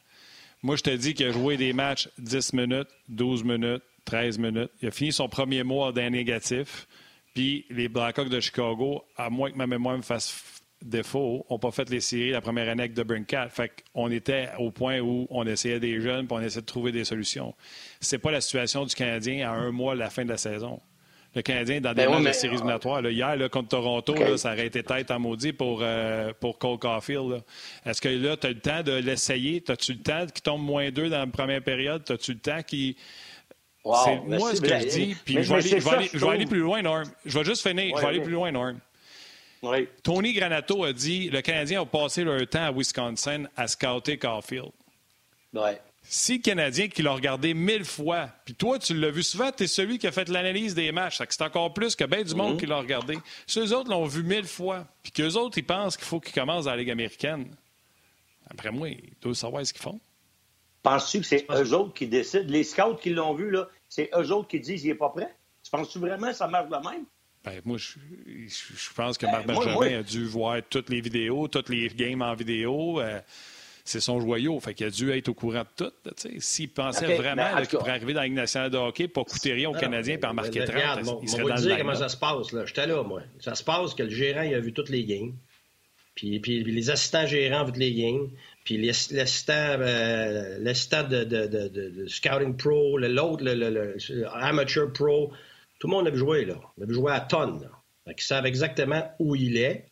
Moi, 0.63 0.77
je 0.77 0.83
te 0.83 0.91
dis 0.91 1.15
qu'il 1.15 1.27
a 1.27 1.33
joué 1.33 1.57
des 1.57 1.73
matchs 1.73 2.09
10 2.19 2.53
minutes, 2.53 2.89
12 3.09 3.43
minutes, 3.43 3.83
13 4.05 4.39
minutes. 4.39 4.71
Il 4.81 4.89
a 4.89 4.91
fini 4.93 5.13
son 5.13 5.29
premier 5.29 5.65
mois 5.65 5.91
d'un 5.91 6.11
négatif. 6.11 6.87
Puis 7.35 7.67
les 7.71 7.89
Blackhawks 7.89 8.29
de 8.29 8.39
Chicago, 8.39 9.05
à 9.17 9.31
moins 9.31 9.51
que 9.51 9.57
ma 9.57 9.67
mémoire 9.67 9.97
me 9.97 10.03
fasse 10.03 10.63
défaut, 10.81 11.45
n'ont 11.51 11.59
pas 11.59 11.73
fait 11.73 11.91
les 11.91 12.01
séries 12.01 12.31
la 12.31 12.41
première 12.41 12.69
année 12.69 12.85
avec 12.85 12.95
de 12.95 13.03
Brinkett. 13.03 13.51
Fait 13.51 13.73
qu'on 13.93 14.11
était 14.13 14.51
au 14.59 14.71
point 14.71 15.01
où 15.01 15.27
on 15.31 15.45
essayait 15.45 15.81
des 15.81 16.01
jeunes 16.01 16.29
puis 16.29 16.37
on 16.37 16.41
essayait 16.41 16.61
de 16.61 16.67
trouver 16.67 16.93
des 16.93 17.05
solutions. 17.05 17.53
C'est 18.01 18.19
pas 18.19 18.31
la 18.31 18.41
situation 18.41 18.85
du 18.85 18.95
Canadien 18.95 19.51
à 19.51 19.53
un 19.53 19.73
mois 19.73 19.95
de 19.95 20.01
la 20.01 20.11
fin 20.11 20.25
de 20.25 20.31
la 20.31 20.37
saison 20.37 20.81
le 21.35 21.43
Canadien 21.43 21.81
dans 21.81 21.93
des 21.93 22.07
ben 22.07 22.21
matchs 22.21 22.25
de 22.25 22.33
séries 22.33 22.55
éliminatoires. 22.55 23.05
hier, 23.07 23.37
là, 23.37 23.49
contre 23.49 23.69
Toronto, 23.69 24.37
ça 24.37 24.53
aurait 24.53 24.67
été 24.67 24.83
tête 24.83 25.11
en 25.11 25.19
maudit 25.19 25.53
pour, 25.53 25.81
euh, 25.83 26.33
pour 26.39 26.59
Cole 26.59 26.79
Caulfield. 26.79 27.43
Est-ce 27.85 28.01
que 28.01 28.09
là, 28.09 28.37
tu 28.37 28.47
as 28.47 28.51
le 28.51 28.61
temps 28.61 28.83
de 28.83 28.93
l'essayer? 28.93 29.63
As-tu 29.69 29.95
le 29.95 29.99
temps 30.01 30.27
qu'il 30.27 30.43
tombe 30.43 30.63
moins 30.63 30.91
deux 30.91 31.09
dans 31.09 31.21
la 31.21 31.27
première 31.27 31.63
période? 31.63 32.03
As-tu 32.11 32.35
le 32.35 32.39
temps 32.39 32.63
qu'il. 32.63 32.95
c'est 33.85 34.21
moi 34.27 34.55
ce 34.55 34.61
que 34.61 34.69
je 34.69 34.87
dis. 34.87 35.17
Puis 35.25 35.43
je 35.43 35.55
vais 35.55 36.29
aller, 36.31 36.47
plus 36.47 36.61
loin, 36.61 36.83
Norm. 36.83 37.05
Je 37.25 37.39
vais 37.39 37.45
juste 37.45 37.67
finir. 37.67 37.97
je 37.97 38.01
vais 38.01 38.09
aller 38.09 38.21
plus 38.21 38.33
loin, 38.33 38.53
Norm. 38.53 38.79
Tony 40.03 40.35
Granato 40.35 40.85
a 40.85 40.93
dit 40.93 41.31
le 41.31 41.41
Canadien 41.41 41.83
a 41.83 41.87
passé 41.87 42.23
leur 42.23 42.47
temps 42.47 42.65
à 42.65 42.71
Wisconsin 42.73 43.45
à 43.57 43.67
scouter 43.67 44.19
Caulfield. 44.19 44.73
Ouais. 45.55 45.81
Si 46.07 46.37
le 46.37 46.43
Canadien 46.43 46.89
qui 46.89 47.03
l'a 47.03 47.13
regardé 47.13 47.55
mille 47.55 47.85
fois, 47.85 48.29
puis 48.45 48.55
toi, 48.55 48.79
tu 48.79 48.95
l'as 48.95 49.11
vu 49.11 49.23
souvent, 49.23 49.51
tu 49.51 49.65
es 49.65 49.67
celui 49.67 49.99
qui 49.99 50.07
a 50.07 50.13
fait 50.13 50.29
l'analyse 50.29 50.75
des 50.75 50.93
matchs. 50.93 51.19
C'est 51.29 51.43
encore 51.43 51.73
plus 51.73 51.97
que 51.97 52.05
bien 52.05 52.23
du 52.23 52.35
monde 52.35 52.55
mhm. 52.55 52.61
qui 52.61 52.67
l'a 52.67 52.77
regardé. 52.77 53.19
Ceux 53.47 53.73
autres 53.73 53.91
l'ont 53.91 54.05
vu 54.05 54.23
mille 54.23 54.47
fois, 54.47 54.87
puis 55.03 55.13
qu'eux 55.13 55.33
autres, 55.33 55.59
ils 55.59 55.65
pensent 55.65 55.97
qu'il 55.97 56.07
faut 56.07 56.21
qu'ils 56.21 56.35
commencent 56.35 56.67
dans 56.67 56.73
la 56.73 56.77
Ligue 56.77 56.91
américaine. 56.91 57.49
Après 58.51 58.71
moi, 58.71 58.91
ils 58.91 59.15
doivent 59.23 59.35
savoir 59.35 59.67
ce 59.67 59.73
qu'ils 59.73 59.83
font. 59.83 59.99
Penses-tu 60.83 61.21
que 61.21 61.27
c'est 61.27 61.47
eux 61.51 61.73
autres 61.73 61.95
qui 61.95 62.07
décident? 62.07 62.45
Les 62.47 62.63
scouts 62.63 62.97
qui 62.97 63.11
l'ont 63.11 63.35
vu, 63.35 63.51
là, 63.51 63.69
c'est 63.89 64.11
eux 64.15 64.31
autres 64.33 64.49
qui 64.49 64.61
disent 64.61 64.83
qu'il 64.83 64.91
n'est 64.91 64.97
pas 64.97 65.09
prêt? 65.09 65.35
Tu 65.63 65.71
penses-tu 65.71 65.99
vraiment 65.99 66.29
que 66.29 66.37
ça 66.37 66.47
marche 66.47 66.69
de 66.69 66.77
même? 66.77 67.05
Ben, 67.43 67.61
moi, 67.65 67.79
je, 67.79 67.95
pense 68.95 69.17
que 69.17 69.27
ben, 69.27 69.33
Marc 69.33 69.47
Benjamin 69.47 69.99
a 69.99 70.03
dû 70.03 70.27
voir 70.27 70.59
toutes 70.69 70.91
les 70.91 71.01
vidéos, 71.01 71.49
toutes 71.49 71.71
les 71.71 71.89
games 71.89 72.21
en 72.21 72.35
vidéo. 72.35 73.01
Euh, 73.01 73.21
c'est 73.85 74.01
son 74.01 74.19
joyau. 74.19 74.59
Fait 74.61 74.75
qu'il 74.75 74.87
a 74.87 74.91
dû 74.91 75.11
être 75.13 75.29
au 75.29 75.35
courant 75.35 75.63
de 75.63 75.85
tout. 75.85 75.93
S'il 76.39 76.71
pensait 76.71 77.15
vraiment 77.17 77.61
qu'il 77.61 77.79
pourrait 77.79 77.93
arriver 77.93 78.15
dans 78.15 78.21
la 78.21 78.27
Ligue 78.27 78.37
nationale 78.37 78.71
de 78.71 78.79
hockey, 78.79 79.09
pas 79.09 79.25
coûter 79.25 79.53
rien 79.53 79.69
aux 79.69 79.75
Canadiens 79.75 80.17
et 80.21 80.27
en 80.27 80.35
marquer 80.35 80.65
30, 80.65 81.21
il 81.23 81.29
serait 81.29 81.45
dans 81.45 81.55
dire 81.55 81.79
comment 81.79 81.95
ça 81.95 82.09
se 82.09 82.17
passe. 82.17 82.53
Là. 82.53 82.65
J'étais 82.65 82.87
là, 82.87 83.03
moi. 83.03 83.23
Ça 83.41 83.55
se 83.55 83.63
passe 83.63 83.95
que 83.95 84.03
le 84.03 84.11
gérant 84.11 84.43
il 84.43 84.55
a 84.55 84.61
vu 84.61 84.73
toutes 84.73 84.89
les 84.89 85.05
games. 85.05 85.35
Puis, 86.15 86.39
puis 86.41 86.63
les 86.63 86.91
assistants 86.91 87.27
gérants 87.27 87.63
ont 87.63 87.65
vu 87.67 87.73
toutes 87.73 87.81
les 87.81 87.95
games. 87.95 88.31
Puis 88.65 88.79
l'assistant, 88.79 89.77
euh, 89.81 90.59
de, 90.59 91.25
de, 91.25 91.47
de, 91.47 91.69
de, 91.69 92.07
Scouting 92.07 92.57
Pro, 92.57 92.99
l'autre, 92.99 93.45
le, 93.45 93.55
le, 93.55 94.27
Amateur 94.33 94.91
Pro, 94.93 95.33
tout 95.79 95.89
le 95.89 95.93
monde 95.93 96.07
a 96.07 96.11
vu 96.11 96.19
jouer, 96.19 96.47
là. 96.47 96.55
On 96.79 96.83
a 96.83 96.87
vu 96.87 96.95
jouer 96.95 97.13
à 97.13 97.21
tonnes, 97.21 97.69
Ils 98.07 98.15
savent 98.23 98.47
exactement 98.47 99.03
où 99.19 99.37
il 99.37 99.59
est. 99.59 99.87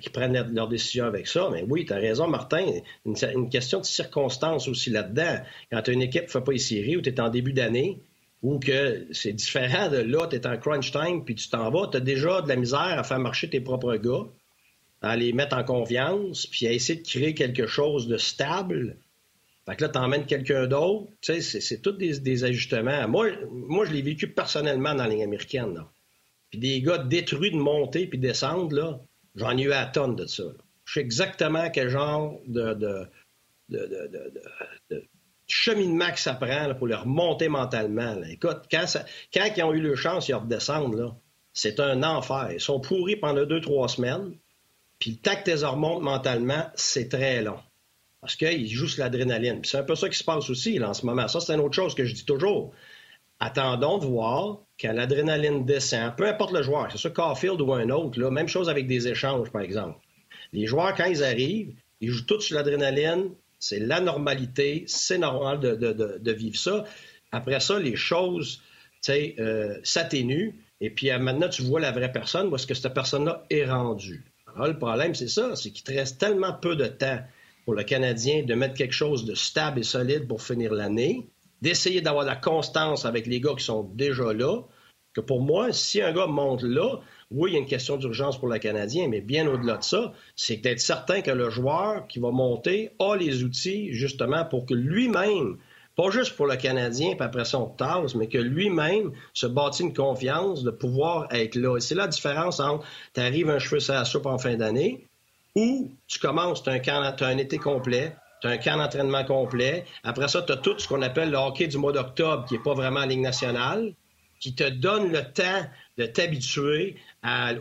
Qui 0.00 0.10
prennent 0.10 0.52
leur 0.52 0.68
décision 0.68 1.04
avec 1.04 1.26
ça. 1.26 1.48
Mais 1.52 1.64
oui, 1.68 1.84
tu 1.84 1.92
as 1.92 1.96
raison, 1.96 2.26
Martin. 2.26 2.64
Une, 3.04 3.48
question 3.48 3.80
de 3.80 3.84
circonstance 3.84 4.68
aussi 4.68 4.90
là-dedans. 4.90 5.38
Quand 5.70 5.82
tu 5.82 5.90
as 5.90 5.94
une 5.94 6.02
équipe 6.02 6.22
qui 6.22 6.26
ne 6.26 6.32
fait 6.32 6.44
pas 6.44 6.52
les 6.52 6.58
séries 6.58 6.96
ou 6.96 7.02
tu 7.02 7.10
es 7.10 7.20
en 7.20 7.28
début 7.28 7.52
d'année, 7.52 8.00
ou 8.42 8.58
que 8.58 9.06
c'est 9.12 9.32
différent 9.32 9.88
de 9.88 9.96
là, 9.96 10.26
tu 10.26 10.36
es 10.36 10.46
en 10.46 10.58
crunch 10.58 10.92
time, 10.92 11.24
puis 11.24 11.34
tu 11.34 11.48
t'en 11.48 11.70
vas, 11.70 11.88
tu 11.90 11.96
as 11.96 12.00
déjà 12.00 12.42
de 12.42 12.48
la 12.48 12.56
misère 12.56 12.98
à 12.98 13.02
faire 13.02 13.18
marcher 13.18 13.48
tes 13.48 13.60
propres 13.60 13.96
gars, 13.96 14.26
à 15.00 15.16
les 15.16 15.32
mettre 15.32 15.56
en 15.56 15.64
confiance, 15.64 16.46
puis 16.46 16.66
à 16.66 16.72
essayer 16.72 17.00
de 17.00 17.06
créer 17.06 17.34
quelque 17.34 17.66
chose 17.66 18.06
de 18.06 18.18
stable. 18.18 18.98
Fait 19.66 19.76
que 19.76 19.84
là, 19.84 19.92
emmènes 19.94 20.26
quelqu'un 20.26 20.66
d'autre. 20.66 21.10
Tu 21.22 21.40
sais, 21.40 21.60
c'est 21.60 21.80
tous 21.80 21.92
des, 21.92 22.44
ajustements. 22.44 23.08
Moi, 23.08 23.28
moi 23.50 23.86
je 23.86 23.92
l'ai 23.92 24.02
vécu 24.02 24.28
personnellement 24.28 24.94
dans 24.94 25.04
la 25.04 25.08
ligne 25.08 25.22
américaine. 25.22 25.82
Puis 26.50 26.58
des 26.58 26.82
gars 26.82 26.98
détruits 26.98 27.50
de 27.50 27.56
monter 27.56 28.06
puis 28.06 28.18
descendre, 28.18 28.76
là, 28.76 29.00
J'en 29.34 29.56
ai 29.56 29.62
eu 29.62 29.72
à 29.72 29.86
tonne 29.86 30.16
de 30.16 30.26
ça. 30.26 30.44
Je 30.84 30.94
sais 30.94 31.00
exactement 31.00 31.70
quel 31.70 31.88
genre 31.88 32.40
de, 32.46 32.74
de, 32.74 33.08
de, 33.68 35.04
cheminement 35.46 36.10
que 36.10 36.18
ça 36.18 36.34
prend 36.34 36.74
pour 36.74 36.86
les 36.86 36.94
remonter 36.94 37.48
mentalement. 37.48 38.16
Écoute, 38.28 38.62
quand, 38.70 38.84
quand 39.32 39.48
ils 39.56 39.62
ont 39.62 39.72
eu 39.72 39.80
le 39.80 39.96
chance 39.96 40.28
de 40.28 40.34
redescendre, 40.34 41.16
c'est 41.52 41.80
un 41.80 42.02
enfer. 42.02 42.50
Ils 42.52 42.60
sont 42.60 42.80
pourris 42.80 43.16
pendant 43.16 43.44
deux, 43.44 43.60
trois 43.60 43.88
semaines. 43.88 44.36
Puis 44.98 45.12
le 45.12 45.16
temps 45.18 45.36
que 45.36 45.50
tu 45.50 45.64
remontes 45.64 46.02
mentalement, 46.02 46.70
c'est 46.74 47.08
très 47.08 47.42
long. 47.42 47.58
Parce 48.20 48.36
qu'ils 48.36 48.68
jouent 48.68 48.88
sur 48.88 49.02
l'adrénaline. 49.02 49.62
c'est 49.64 49.78
un 49.78 49.82
peu 49.82 49.94
ça 49.94 50.08
qui 50.08 50.16
se 50.16 50.24
passe 50.24 50.48
aussi 50.48 50.82
en 50.82 50.94
ce 50.94 51.04
moment. 51.04 51.28
Ça, 51.28 51.40
c'est 51.40 51.52
une 51.52 51.60
autre 51.60 51.74
chose 51.74 51.94
que 51.94 52.04
je 52.04 52.14
dis 52.14 52.24
toujours. 52.24 52.72
Attendons 53.46 53.98
de 53.98 54.06
voir 54.06 54.60
quand 54.80 54.94
l'adrénaline 54.94 55.66
descend, 55.66 56.16
peu 56.16 56.26
importe 56.26 56.54
le 56.54 56.62
joueur, 56.62 56.90
c'est 56.90 56.96
ça 56.96 57.10
Caulfield 57.10 57.60
ou 57.60 57.74
un 57.74 57.90
autre, 57.90 58.18
là, 58.18 58.30
même 58.30 58.48
chose 58.48 58.70
avec 58.70 58.86
des 58.86 59.06
échanges, 59.06 59.50
par 59.50 59.60
exemple. 59.60 59.98
Les 60.54 60.66
joueurs, 60.66 60.94
quand 60.94 61.04
ils 61.04 61.22
arrivent, 61.22 61.74
ils 62.00 62.08
jouent 62.08 62.24
tous 62.24 62.40
sur 62.40 62.56
l'adrénaline, 62.56 63.32
c'est 63.58 63.80
la 63.80 64.00
normalité, 64.00 64.84
c'est 64.86 65.18
normal 65.18 65.60
de, 65.60 66.32
vivre 66.32 66.56
ça. 66.56 66.84
Après 67.32 67.60
ça, 67.60 67.78
les 67.78 67.96
choses 67.96 68.62
euh, 69.10 69.78
s'atténuent, 69.82 70.54
et 70.80 70.88
puis 70.88 71.10
euh, 71.10 71.18
maintenant, 71.18 71.50
tu 71.50 71.60
vois 71.60 71.80
la 71.80 71.92
vraie 71.92 72.12
personne, 72.12 72.46
où 72.46 72.56
est-ce 72.56 72.66
que 72.66 72.72
cette 72.72 72.94
personne-là 72.94 73.44
est 73.50 73.66
rendue. 73.66 74.24
Alors, 74.54 74.68
le 74.68 74.78
problème, 74.78 75.14
c'est 75.14 75.28
ça, 75.28 75.54
c'est 75.54 75.70
qu'il 75.70 75.84
te 75.84 75.92
reste 75.92 76.18
tellement 76.18 76.54
peu 76.54 76.76
de 76.76 76.86
temps 76.86 77.18
pour 77.66 77.74
le 77.74 77.84
Canadien 77.84 78.42
de 78.42 78.54
mettre 78.54 78.74
quelque 78.74 78.94
chose 78.94 79.26
de 79.26 79.34
stable 79.34 79.80
et 79.80 79.82
solide 79.82 80.26
pour 80.26 80.40
finir 80.40 80.72
l'année 80.72 81.28
d'essayer 81.64 82.02
d'avoir 82.02 82.26
la 82.26 82.36
constance 82.36 83.06
avec 83.06 83.26
les 83.26 83.40
gars 83.40 83.54
qui 83.56 83.64
sont 83.64 83.90
déjà 83.94 84.34
là, 84.34 84.60
que 85.14 85.22
pour 85.22 85.40
moi, 85.40 85.72
si 85.72 86.02
un 86.02 86.12
gars 86.12 86.26
monte 86.26 86.62
là, 86.62 87.00
oui, 87.30 87.52
il 87.52 87.54
y 87.54 87.56
a 87.56 87.60
une 87.60 87.66
question 87.66 87.96
d'urgence 87.96 88.38
pour 88.38 88.48
le 88.48 88.58
Canadien, 88.58 89.08
mais 89.08 89.22
bien 89.22 89.46
au-delà 89.46 89.78
de 89.78 89.82
ça, 89.82 90.12
c'est 90.36 90.58
d'être 90.58 90.78
certain 90.78 91.22
que 91.22 91.30
le 91.30 91.48
joueur 91.48 92.06
qui 92.06 92.18
va 92.18 92.30
monter 92.32 92.90
a 92.98 93.16
les 93.16 93.44
outils 93.44 93.94
justement 93.94 94.44
pour 94.44 94.66
que 94.66 94.74
lui-même, 94.74 95.56
pas 95.96 96.10
juste 96.10 96.36
pour 96.36 96.46
le 96.46 96.56
Canadien, 96.56 97.14
puis 97.14 97.24
après 97.24 97.46
son 97.46 97.66
tasse, 97.66 98.14
mais 98.14 98.28
que 98.28 98.36
lui-même 98.36 99.12
se 99.32 99.46
bâtit 99.46 99.84
une 99.84 99.94
confiance 99.94 100.64
de 100.64 100.70
pouvoir 100.70 101.28
être 101.32 101.54
là. 101.54 101.78
Et 101.78 101.80
c'est 101.80 101.94
la 101.94 102.08
différence 102.08 102.60
entre 102.60 102.84
tu 103.14 103.22
arrives 103.22 103.48
un 103.48 103.58
cheveu 103.58 103.80
sur 103.80 103.94
la 103.94 104.04
soupe 104.04 104.26
en 104.26 104.36
fin 104.36 104.56
d'année 104.56 105.06
ou 105.54 105.90
tu 106.08 106.18
commences, 106.18 106.62
tu 106.62 106.68
as, 106.68 107.26
un 107.26 107.38
été 107.38 107.56
complet, 107.56 108.14
tu 108.44 108.48
as 108.48 108.52
un 108.52 108.58
camp 108.58 108.76
d'entraînement 108.76 109.24
complet. 109.24 109.86
Après 110.02 110.28
ça, 110.28 110.42
tu 110.42 110.52
as 110.52 110.58
tout 110.58 110.78
ce 110.78 110.86
qu'on 110.86 111.00
appelle 111.00 111.30
le 111.30 111.38
hockey 111.38 111.66
du 111.66 111.78
mois 111.78 111.92
d'octobre, 111.92 112.44
qui 112.46 112.54
n'est 112.54 112.62
pas 112.62 112.74
vraiment 112.74 113.00
en 113.00 113.06
Ligue 113.06 113.22
nationale, 113.22 113.94
qui 114.38 114.54
te 114.54 114.68
donne 114.68 115.10
le 115.10 115.22
temps 115.32 115.64
de 115.96 116.04
t'habituer 116.04 116.96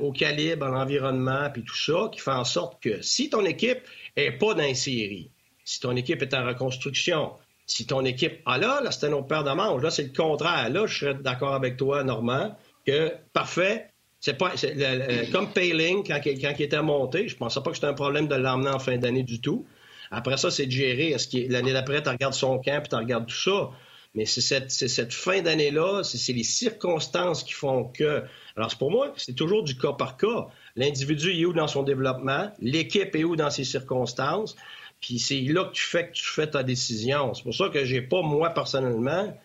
au 0.01 0.11
calibre, 0.11 0.65
à 0.65 0.69
l'environnement, 0.69 1.49
puis 1.53 1.63
tout 1.63 1.77
ça, 1.77 2.09
qui 2.11 2.19
fait 2.19 2.31
en 2.31 2.43
sorte 2.43 2.83
que 2.83 3.01
si 3.01 3.29
ton 3.29 3.45
équipe 3.45 3.79
n'est 4.17 4.31
pas 4.31 4.55
dans 4.55 4.67
une 4.67 4.75
série, 4.75 5.29
si 5.63 5.79
ton 5.79 5.95
équipe 5.95 6.21
est 6.21 6.33
en 6.33 6.45
reconstruction, 6.45 7.31
si 7.65 7.85
ton 7.85 8.03
équipe. 8.03 8.41
Ah 8.45 8.57
là, 8.57 8.81
là, 8.83 8.91
c'était 8.91 9.07
notre 9.07 9.27
père 9.27 9.45
de 9.45 9.51
manche. 9.51 9.81
Là, 9.81 9.89
c'est 9.89 10.03
le 10.03 10.11
contraire. 10.13 10.69
Là, 10.69 10.85
je 10.85 10.99
serais 10.99 11.13
d'accord 11.13 11.53
avec 11.53 11.77
toi, 11.77 12.03
Normand, 12.03 12.57
que 12.85 13.13
parfait. 13.31 13.89
C'est 14.19 14.37
pas 14.37 14.51
comme 15.31 15.53
Payling 15.53 16.05
quand, 16.05 16.19
il 16.25 16.61
était 16.61 16.81
monté. 16.81 17.29
Je 17.29 17.37
pensais 17.37 17.61
pas 17.61 17.69
que 17.69 17.77
c'était 17.77 17.87
un 17.87 17.93
problème 17.93 18.27
de 18.27 18.35
l'emmener 18.35 18.71
en 18.71 18.79
fin 18.79 18.97
d'année 18.97 19.23
du 19.23 19.39
tout. 19.39 19.65
Après 20.13 20.37
ça, 20.37 20.51
c'est 20.51 20.67
de 20.67 20.71
gérer. 20.71 21.09
Est-ce 21.09 21.51
l'année 21.51 21.73
d'après, 21.73 22.01
tu 22.01 22.09
regardes 22.09 22.33
son 22.33 22.59
camp 22.59 22.81
puis 22.81 22.89
tu 22.89 22.95
regardes 22.95 23.25
tout 23.25 23.35
ça? 23.35 23.71
Mais 24.15 24.25
c'est 24.25 24.41
cette, 24.41 25.13
fin 25.13 25.41
d'année-là, 25.41 26.03
c'est 26.03 26.33
les 26.33 26.43
circonstances 26.43 27.43
qui 27.43 27.53
font 27.53 27.85
que. 27.85 28.23
Alors, 28.55 28.69
pour 28.77 28.91
moi, 28.91 29.11
c'est 29.17 29.33
toujours 29.33 29.63
du 29.63 29.75
cas 29.75 29.93
par 29.93 30.17
cas. 30.17 30.47
L'individu 30.75 31.31
est 31.31 31.45
où 31.45 31.53
dans 31.53 31.67
son 31.67 31.81
développement, 31.81 32.51
l'équipe 32.59 33.15
est 33.15 33.23
où 33.23 33.35
dans 33.35 33.49
ses 33.49 33.63
circonstances, 33.63 34.55
puis 35.01 35.17
c'est 35.17 35.41
là 35.41 35.63
que 35.65 35.73
tu 35.73 35.83
fais 35.83 36.07
que 36.07 36.13
tu 36.13 36.25
fais 36.25 36.47
ta 36.47 36.61
décision. 36.61 37.33
C'est 37.33 37.43
pour 37.43 37.55
ça 37.55 37.69
que 37.69 37.83
j'ai 37.85 38.01
pas, 38.01 38.21
moi, 38.21 38.51
personnellement, 38.51 39.35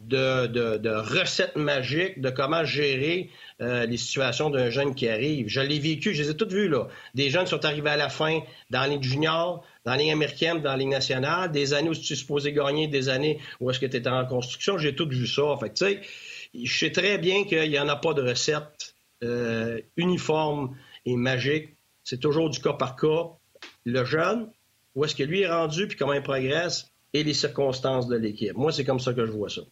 de, 0.00 0.88
recettes 1.18 1.56
magiques 1.56 2.20
de 2.20 2.30
comment 2.30 2.64
gérer 2.64 3.30
euh, 3.60 3.86
les 3.86 3.96
situations 3.96 4.50
d'un 4.50 4.70
jeune 4.70 4.94
qui 4.94 5.08
arrive. 5.08 5.48
Je 5.48 5.60
l'ai 5.60 5.78
vécu, 5.78 6.14
je 6.14 6.22
les 6.22 6.30
ai 6.30 6.36
toutes 6.36 6.52
vues, 6.52 6.68
là. 6.68 6.88
Des 7.14 7.30
jeunes 7.30 7.46
sont 7.46 7.64
arrivés 7.64 7.90
à 7.90 7.96
la 7.96 8.08
fin 8.08 8.40
dans 8.70 8.80
la 8.80 8.88
Ligue 8.88 9.02
junior, 9.02 9.64
dans 9.86 9.92
la 9.92 9.98
Ligue 9.98 10.10
américaine, 10.10 10.60
dans 10.60 10.72
la 10.72 10.76
Ligue 10.76 10.88
nationale, 10.88 11.52
des 11.52 11.72
années 11.72 11.90
où 11.90 11.94
tu 11.94 12.12
es 12.12 12.16
supposé 12.16 12.52
gagner, 12.52 12.88
des 12.88 13.08
années 13.08 13.38
où 13.60 13.70
est-ce 13.70 13.78
que 13.78 13.86
tu 13.86 13.96
étais 13.96 14.10
en 14.10 14.26
construction. 14.26 14.78
J'ai 14.78 14.96
tout 14.96 15.08
vu 15.08 15.28
ça. 15.28 15.56
Fait 15.60 15.72
tu 15.72 15.84
sais, 15.84 16.00
je 16.52 16.78
sais 16.78 16.90
très 16.90 17.18
bien 17.18 17.44
qu'il 17.44 17.70
n'y 17.70 17.78
en 17.78 17.88
a 17.88 17.94
pas 17.94 18.12
de 18.12 18.20
recette 18.20 18.96
euh, 19.22 19.80
uniforme 19.96 20.76
et 21.06 21.14
magique. 21.14 21.70
C'est 22.02 22.18
toujours 22.18 22.50
du 22.50 22.60
cas 22.60 22.72
par 22.72 22.96
cas. 22.96 23.28
Le 23.84 24.04
jeune, 24.04 24.50
où 24.96 25.04
est-ce 25.04 25.14
que 25.14 25.22
lui 25.22 25.42
est 25.42 25.48
rendu, 25.48 25.86
puis 25.86 25.96
comment 25.96 26.14
il 26.14 26.22
progresse, 26.22 26.90
et 27.12 27.22
les 27.22 27.34
circonstances 27.34 28.08
de 28.08 28.16
l'équipe. 28.16 28.56
Moi, 28.56 28.72
c'est 28.72 28.84
comme 28.84 29.00
ça 29.00 29.14
que 29.14 29.24
je 29.24 29.30
vois 29.30 29.48
ça. 29.48 29.62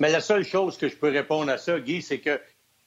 Mais 0.00 0.10
la 0.10 0.20
seule 0.20 0.44
chose 0.44 0.76
que 0.76 0.88
je 0.88 0.96
peux 0.96 1.10
répondre 1.10 1.50
à 1.50 1.58
ça, 1.58 1.78
Guy, 1.78 2.02
c'est 2.02 2.20
qu'il 2.20 2.40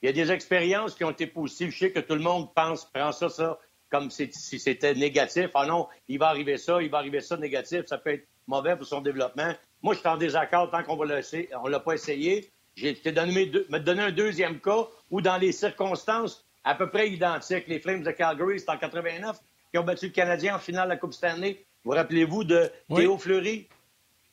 y 0.03 0.09
a 0.09 0.11
des 0.11 0.31
expériences 0.33 0.95
qui 0.95 1.05
ont 1.05 1.11
été 1.11 1.27
positives. 1.27 1.71
Je 1.71 1.77
sais 1.77 1.91
que 1.91 2.01
tout 2.01 2.15
le 2.15 2.21
monde 2.21 2.53
pense, 2.53 2.83
prend 2.91 3.13
ça, 3.13 3.29
ça 3.29 3.57
comme 3.95 4.11
si 4.11 4.59
c'était 4.59 4.93
négatif. 4.93 5.49
Ah 5.53 5.65
non, 5.65 5.87
il 6.09 6.19
va 6.19 6.27
arriver 6.27 6.57
ça, 6.57 6.81
il 6.81 6.89
va 6.89 6.97
arriver 6.97 7.21
ça 7.21 7.37
négatif, 7.37 7.85
ça 7.85 7.97
peut 7.97 8.11
être 8.11 8.27
mauvais 8.45 8.75
pour 8.75 8.85
son 8.85 8.99
développement. 8.99 9.53
Moi, 9.81 9.93
je 9.93 9.99
suis 9.99 10.07
en 10.07 10.17
désaccord 10.17 10.69
tant 10.69 10.83
qu'on 10.83 10.97
on 10.99 11.67
l'a 11.67 11.79
pas 11.79 11.93
essayé. 11.93 12.51
J'ai 12.75 12.93
donné 12.93 13.49
me 13.69 13.79
donné 13.79 14.01
un 14.01 14.11
deuxième 14.11 14.59
cas 14.59 14.87
où, 15.09 15.21
dans 15.21 15.37
les 15.37 15.53
circonstances 15.53 16.45
à 16.65 16.75
peu 16.75 16.89
près 16.89 17.09
identiques, 17.09 17.67
les 17.67 17.79
Flames 17.79 18.03
de 18.03 18.11
Calgary, 18.11 18.59
c'est 18.59 18.69
en 18.69 18.77
89, 18.77 19.37
qui 19.71 19.77
ont 19.77 19.83
battu 19.83 20.07
le 20.07 20.11
Canadien 20.11 20.55
en 20.55 20.59
finale 20.59 20.85
de 20.85 20.93
la 20.93 20.97
Coupe 20.97 21.13
Stanley. 21.13 21.63
Vous 21.85 21.91
rappelez-vous 21.91 22.43
de 22.43 22.69
Théo 22.93 23.17
Fleury? 23.17 23.69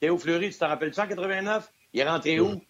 Théo 0.00 0.18
Fleury, 0.18 0.50
tu 0.50 0.58
t'en 0.58 0.68
rappelles-tu 0.68 0.98
en 0.98 1.06
89? 1.06 1.70
Il 1.92 2.00
est 2.00 2.08
rentré 2.08 2.40
où? 2.40 2.60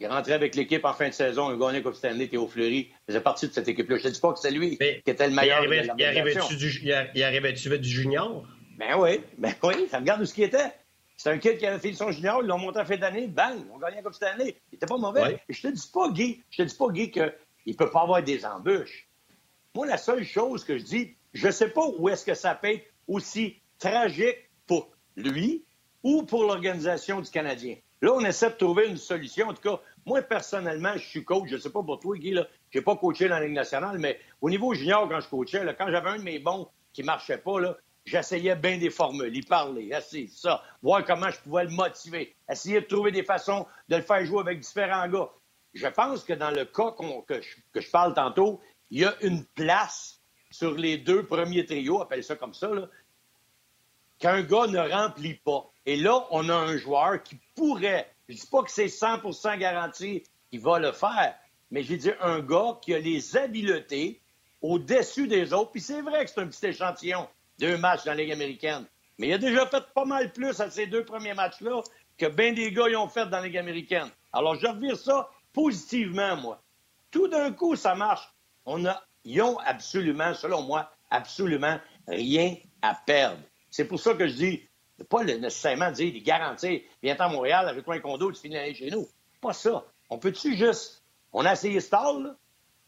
Il 0.00 0.04
est 0.04 0.08
rentré 0.08 0.32
avec 0.32 0.54
l'équipe 0.54 0.84
en 0.84 0.92
fin 0.92 1.08
de 1.08 1.14
saison. 1.14 1.50
Il 1.50 1.60
a 1.60 1.66
gagné 1.66 1.82
Coupe 1.82 1.94
Stanley, 1.94 2.28
Théo 2.28 2.46
Fleury. 2.46 2.90
Il 2.90 3.06
faisait 3.08 3.20
partie 3.20 3.48
de 3.48 3.52
cette 3.52 3.66
équipe-là. 3.66 3.96
Je 3.96 4.04
ne 4.04 4.08
te 4.08 4.14
dis 4.14 4.20
pas 4.20 4.32
que 4.32 4.38
c'est 4.38 4.50
lui 4.52 4.78
qui 4.78 4.84
était 4.84 5.28
le 5.28 5.34
meilleur. 5.34 5.64
Il 5.64 6.04
arrivait-tu 6.04 7.22
arrivait 7.22 7.52
du 7.52 7.88
junior? 7.88 8.46
Ben 8.78 8.96
oui, 8.96 9.20
ben 9.38 9.54
oui. 9.64 9.88
Ça 9.90 9.98
regarde 9.98 10.20
où 10.20 10.24
ce 10.24 10.34
qu'il 10.34 10.44
était. 10.44 10.72
C'est 11.16 11.30
un 11.30 11.38
kid 11.38 11.58
qui 11.58 11.66
avait 11.66 11.80
fait 11.80 11.92
son 11.94 12.12
junior, 12.12 12.42
ils 12.44 12.46
l'ont 12.46 12.58
monté 12.58 12.78
en 12.78 12.84
fin 12.84 12.96
d'année, 12.96 13.26
bang, 13.26 13.56
gagné 13.80 13.96
la 13.96 14.02
Coupe 14.02 14.14
Stanley. 14.14 14.56
Il 14.70 14.76
était 14.76 14.86
pas 14.86 14.98
mauvais. 14.98 15.40
Je 15.48 15.62
te 15.62 15.66
dis 15.66 15.90
pas, 15.92 16.08
Guy, 16.10 16.44
je 16.48 16.62
te 16.62 16.68
dis 16.68 16.76
pas, 16.76 16.88
Guy, 16.90 17.10
qu'il 17.10 17.32
ne 17.66 17.72
peut 17.72 17.90
pas 17.90 18.02
avoir 18.02 18.22
des 18.22 18.46
embûches. 18.46 19.08
Moi, 19.74 19.88
la 19.88 19.96
seule 19.96 20.24
chose 20.24 20.62
que 20.62 20.78
je 20.78 20.84
dis, 20.84 21.16
je 21.34 21.48
ne 21.48 21.52
sais 21.52 21.70
pas 21.70 21.84
où 21.98 22.08
est-ce 22.08 22.24
que 22.24 22.34
ça 22.34 22.54
peut 22.54 22.68
être 22.68 22.86
aussi 23.08 23.56
tragique 23.80 24.48
pour 24.68 24.90
lui 25.16 25.64
ou 26.04 26.22
pour 26.22 26.44
l'organisation 26.44 27.20
du 27.20 27.30
Canadien. 27.30 27.74
Là, 28.00 28.12
on 28.12 28.24
essaie 28.24 28.50
de 28.50 28.54
trouver 28.54 28.86
une 28.86 28.96
solution. 28.96 29.48
En 29.48 29.54
tout 29.54 29.62
cas, 29.62 29.80
moi, 30.08 30.22
personnellement, 30.22 30.94
je 30.94 31.06
suis 31.06 31.24
coach. 31.24 31.48
Je 31.48 31.56
ne 31.56 31.60
sais 31.60 31.70
pas 31.70 31.82
pour 31.82 32.00
toi, 32.00 32.16
Guy, 32.16 32.34
je 32.70 32.78
n'ai 32.78 32.84
pas 32.84 32.96
coaché 32.96 33.28
dans 33.28 33.38
la 33.38 33.44
Ligue 33.44 33.54
nationale, 33.54 33.98
mais 33.98 34.18
au 34.40 34.50
niveau 34.50 34.74
junior, 34.74 35.08
quand 35.08 35.20
je 35.20 35.28
coachais, 35.28 35.62
quand 35.78 35.90
j'avais 35.90 36.10
un 36.10 36.18
de 36.18 36.22
mes 36.22 36.38
bons 36.38 36.68
qui 36.92 37.02
ne 37.02 37.06
marchait 37.06 37.38
pas, 37.38 37.58
j'essayais 38.04 38.56
bien 38.56 38.78
des 38.78 38.90
formules, 38.90 39.36
y 39.36 39.42
parler, 39.42 39.90
essayer 39.94 40.28
ça, 40.28 40.62
voir 40.82 41.04
comment 41.04 41.30
je 41.30 41.38
pouvais 41.40 41.64
le 41.64 41.70
motiver, 41.70 42.34
essayer 42.50 42.80
de 42.80 42.86
trouver 42.86 43.12
des 43.12 43.22
façons 43.22 43.66
de 43.88 43.96
le 43.96 44.02
faire 44.02 44.24
jouer 44.24 44.40
avec 44.40 44.60
différents 44.60 45.06
gars. 45.08 45.28
Je 45.74 45.86
pense 45.86 46.24
que 46.24 46.32
dans 46.32 46.50
le 46.50 46.64
cas 46.64 46.92
que, 46.92 47.40
je, 47.40 47.56
que, 47.72 47.80
je, 47.80 47.90
parle 47.90 48.14
tantôt, 48.14 48.60
il 48.90 49.00
y 49.00 49.04
a 49.04 49.14
une 49.20 49.44
place 49.44 50.20
sur 50.50 50.72
les 50.72 50.96
deux 50.96 51.26
premiers 51.26 51.66
trios, 51.66 52.00
appelle 52.00 52.24
ça 52.24 52.36
comme 52.36 52.54
ça, 52.54 52.70
qu'un 54.18 54.42
gars 54.42 54.66
ne 54.66 54.78
remplit 54.78 55.34
pas. 55.34 55.70
Et 55.86 55.96
là, 55.96 56.26
on 56.30 56.48
a 56.48 56.54
un 56.54 56.76
joueur 56.76 57.22
qui 57.22 57.38
pourrait, 57.54 58.10
je 58.28 58.34
dis 58.34 58.46
pas 58.46 58.62
que 58.62 58.70
c'est 58.70 58.86
100% 58.86 59.58
garanti 59.58 60.22
qu'il 60.50 60.60
va 60.60 60.78
le 60.78 60.92
faire, 60.92 61.34
mais 61.70 61.82
j'ai 61.82 61.96
dit 61.96 62.10
un 62.20 62.40
gars 62.40 62.78
qui 62.82 62.94
a 62.94 62.98
les 62.98 63.36
habiletés 63.36 64.20
au-dessus 64.60 65.28
des 65.28 65.52
autres. 65.52 65.72
Puis 65.72 65.80
c'est 65.80 66.02
vrai 66.02 66.24
que 66.24 66.30
c'est 66.30 66.40
un 66.40 66.46
petit 66.46 66.66
échantillon, 66.66 67.28
deux 67.58 67.76
matchs 67.76 68.04
dans 68.04 68.12
la 68.12 68.22
Ligue 68.22 68.32
américaine. 68.32 68.86
Mais 69.18 69.28
il 69.28 69.32
a 69.32 69.38
déjà 69.38 69.66
fait 69.66 69.84
pas 69.94 70.04
mal 70.04 70.32
plus 70.32 70.60
à 70.60 70.70
ces 70.70 70.86
deux 70.86 71.04
premiers 71.04 71.34
matchs-là 71.34 71.82
que 72.16 72.26
bien 72.26 72.52
des 72.52 72.72
gars 72.72 72.88
y 72.88 72.96
ont 72.96 73.08
fait 73.08 73.26
dans 73.26 73.38
la 73.38 73.46
Ligue 73.46 73.58
américaine. 73.58 74.08
Alors, 74.32 74.56
je 74.56 74.66
revire 74.66 74.96
ça 74.96 75.30
positivement, 75.52 76.36
moi. 76.36 76.62
Tout 77.10 77.28
d'un 77.28 77.52
coup, 77.52 77.76
ça 77.76 77.94
marche. 77.94 78.28
On 78.66 78.84
a, 78.84 79.02
ils 79.24 79.40
ont 79.40 79.58
absolument, 79.58 80.34
selon 80.34 80.62
moi, 80.62 80.90
absolument 81.10 81.78
rien 82.06 82.56
à 82.82 82.94
perdre. 82.94 83.42
C'est 83.70 83.86
pour 83.86 83.98
ça 83.98 84.14
que 84.14 84.26
je 84.26 84.34
dis, 84.34 84.67
pas 85.04 85.24
nécessairement 85.24 85.90
dire, 85.90 86.12
de 86.12 86.18
garantir, 86.18 86.80
viens 87.02 87.16
à 87.16 87.28
Montréal, 87.28 87.68
avec 87.68 87.84
toi 87.84 87.94
un 87.94 88.00
condo, 88.00 88.32
tu 88.32 88.40
finis 88.40 88.54
l'année 88.54 88.74
chez 88.74 88.90
nous. 88.90 89.06
Pas 89.40 89.52
ça. 89.52 89.84
On 90.10 90.18
peut-tu 90.18 90.56
juste, 90.56 91.02
on 91.32 91.44
a 91.44 91.52
essayé 91.52 91.80
Stall, 91.80 92.22
là, 92.22 92.36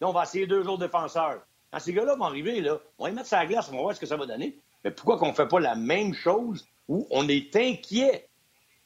là, 0.00 0.08
on 0.08 0.12
va 0.12 0.24
essayer 0.24 0.46
deux 0.46 0.66
autres 0.66 0.86
défenseurs. 0.86 1.40
Quand 1.72 1.78
ces 1.78 1.92
gars-là 1.92 2.16
vont 2.16 2.24
arriver, 2.24 2.60
là, 2.60 2.78
on 2.98 3.04
va 3.04 3.10
les 3.10 3.14
mettre 3.14 3.28
sur 3.28 3.36
la 3.36 3.46
glace, 3.46 3.68
on 3.70 3.76
va 3.76 3.82
voir 3.82 3.94
ce 3.94 4.00
que 4.00 4.06
ça 4.06 4.16
va 4.16 4.26
donner. 4.26 4.58
Mais 4.82 4.90
pourquoi 4.90 5.18
qu'on 5.18 5.28
ne 5.28 5.34
fait 5.34 5.46
pas 5.46 5.60
la 5.60 5.74
même 5.74 6.14
chose 6.14 6.66
où 6.88 7.06
on 7.10 7.28
est 7.28 7.54
inquiet 7.54 8.26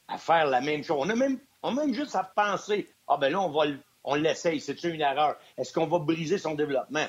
à 0.08 0.18
faire 0.18 0.46
la 0.46 0.60
même 0.60 0.82
chose? 0.82 0.98
On 1.00 1.08
a 1.08 1.14
même, 1.14 1.38
on 1.62 1.72
même 1.72 1.94
juste 1.94 2.14
à 2.14 2.24
penser, 2.24 2.90
ah 3.08 3.16
ben 3.16 3.30
là, 3.30 3.40
on 3.40 3.50
va 3.50 3.66
on 4.04 4.14
l'essaye, 4.14 4.60
c'est-tu 4.60 4.90
une 4.90 5.00
erreur? 5.00 5.36
Est-ce 5.56 5.72
qu'on 5.72 5.86
va 5.86 5.98
briser 5.98 6.36
son 6.36 6.54
développement? 6.54 7.06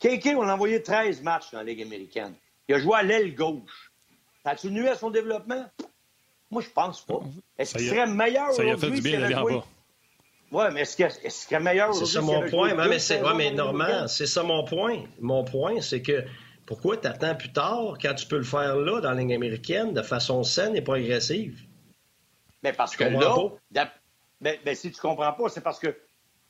KK, 0.00 0.34
on 0.36 0.42
a 0.42 0.54
envoyé 0.54 0.82
13 0.82 1.22
matchs 1.22 1.50
dans 1.52 1.58
la 1.58 1.64
Ligue 1.64 1.82
américaine. 1.82 2.34
Il 2.68 2.74
a 2.74 2.78
joué 2.78 2.96
à 2.96 3.02
l'aile 3.02 3.34
gauche. 3.34 3.89
Ça 4.44 4.50
a-tu 4.50 4.70
nué 4.70 4.88
à 4.88 4.96
son 4.96 5.10
développement? 5.10 5.66
Moi, 6.50 6.62
je 6.62 6.70
pense 6.70 7.04
pas. 7.04 7.20
Est-ce 7.58 7.76
qu'il 7.76 7.88
serait 7.88 8.06
meilleur 8.06 8.52
Ça 8.52 8.64
y 8.64 8.70
a 8.70 8.76
fait 8.76 8.90
du 8.90 9.00
bien 9.00 9.20
d'aller 9.20 9.34
en 9.34 9.44
bas. 9.44 9.64
Oui, 10.52 10.64
mais 10.72 10.80
est-ce 10.80 10.96
qu'il 10.96 11.04
est 11.04 11.30
serait 11.30 11.60
meilleur 11.60 11.94
C'est 11.94 12.06
ça 12.06 12.20
mon 12.20 12.48
point. 12.48 12.74
mais 12.74 12.98
c'est 12.98 13.22
ouais, 13.22 13.34
mais 13.34 13.52
Normand, 13.52 14.08
c'est 14.08 14.26
ça 14.26 14.42
mon 14.42 14.64
point. 14.64 15.04
Mon 15.20 15.44
point, 15.44 15.80
c'est 15.80 16.02
que 16.02 16.24
pourquoi 16.66 16.96
tu 16.96 17.06
attends 17.06 17.36
plus 17.36 17.52
tard 17.52 17.96
quand 18.00 18.14
tu 18.14 18.26
peux 18.26 18.38
le 18.38 18.44
faire 18.44 18.76
là, 18.76 19.00
dans 19.00 19.10
la 19.10 19.16
ligne 19.16 19.34
américaine, 19.34 19.92
de 19.92 20.02
façon 20.02 20.42
saine 20.42 20.74
et 20.74 20.82
pas 20.82 20.96
agressive? 20.96 21.64
Mais 22.62 22.72
parce 22.72 22.96
que 22.96 23.04
là, 23.04 23.36
ben, 24.40 24.56
ben, 24.64 24.74
si 24.74 24.90
tu 24.90 25.00
comprends 25.00 25.32
pas, 25.32 25.48
c'est 25.48 25.60
parce 25.60 25.78
que 25.78 25.96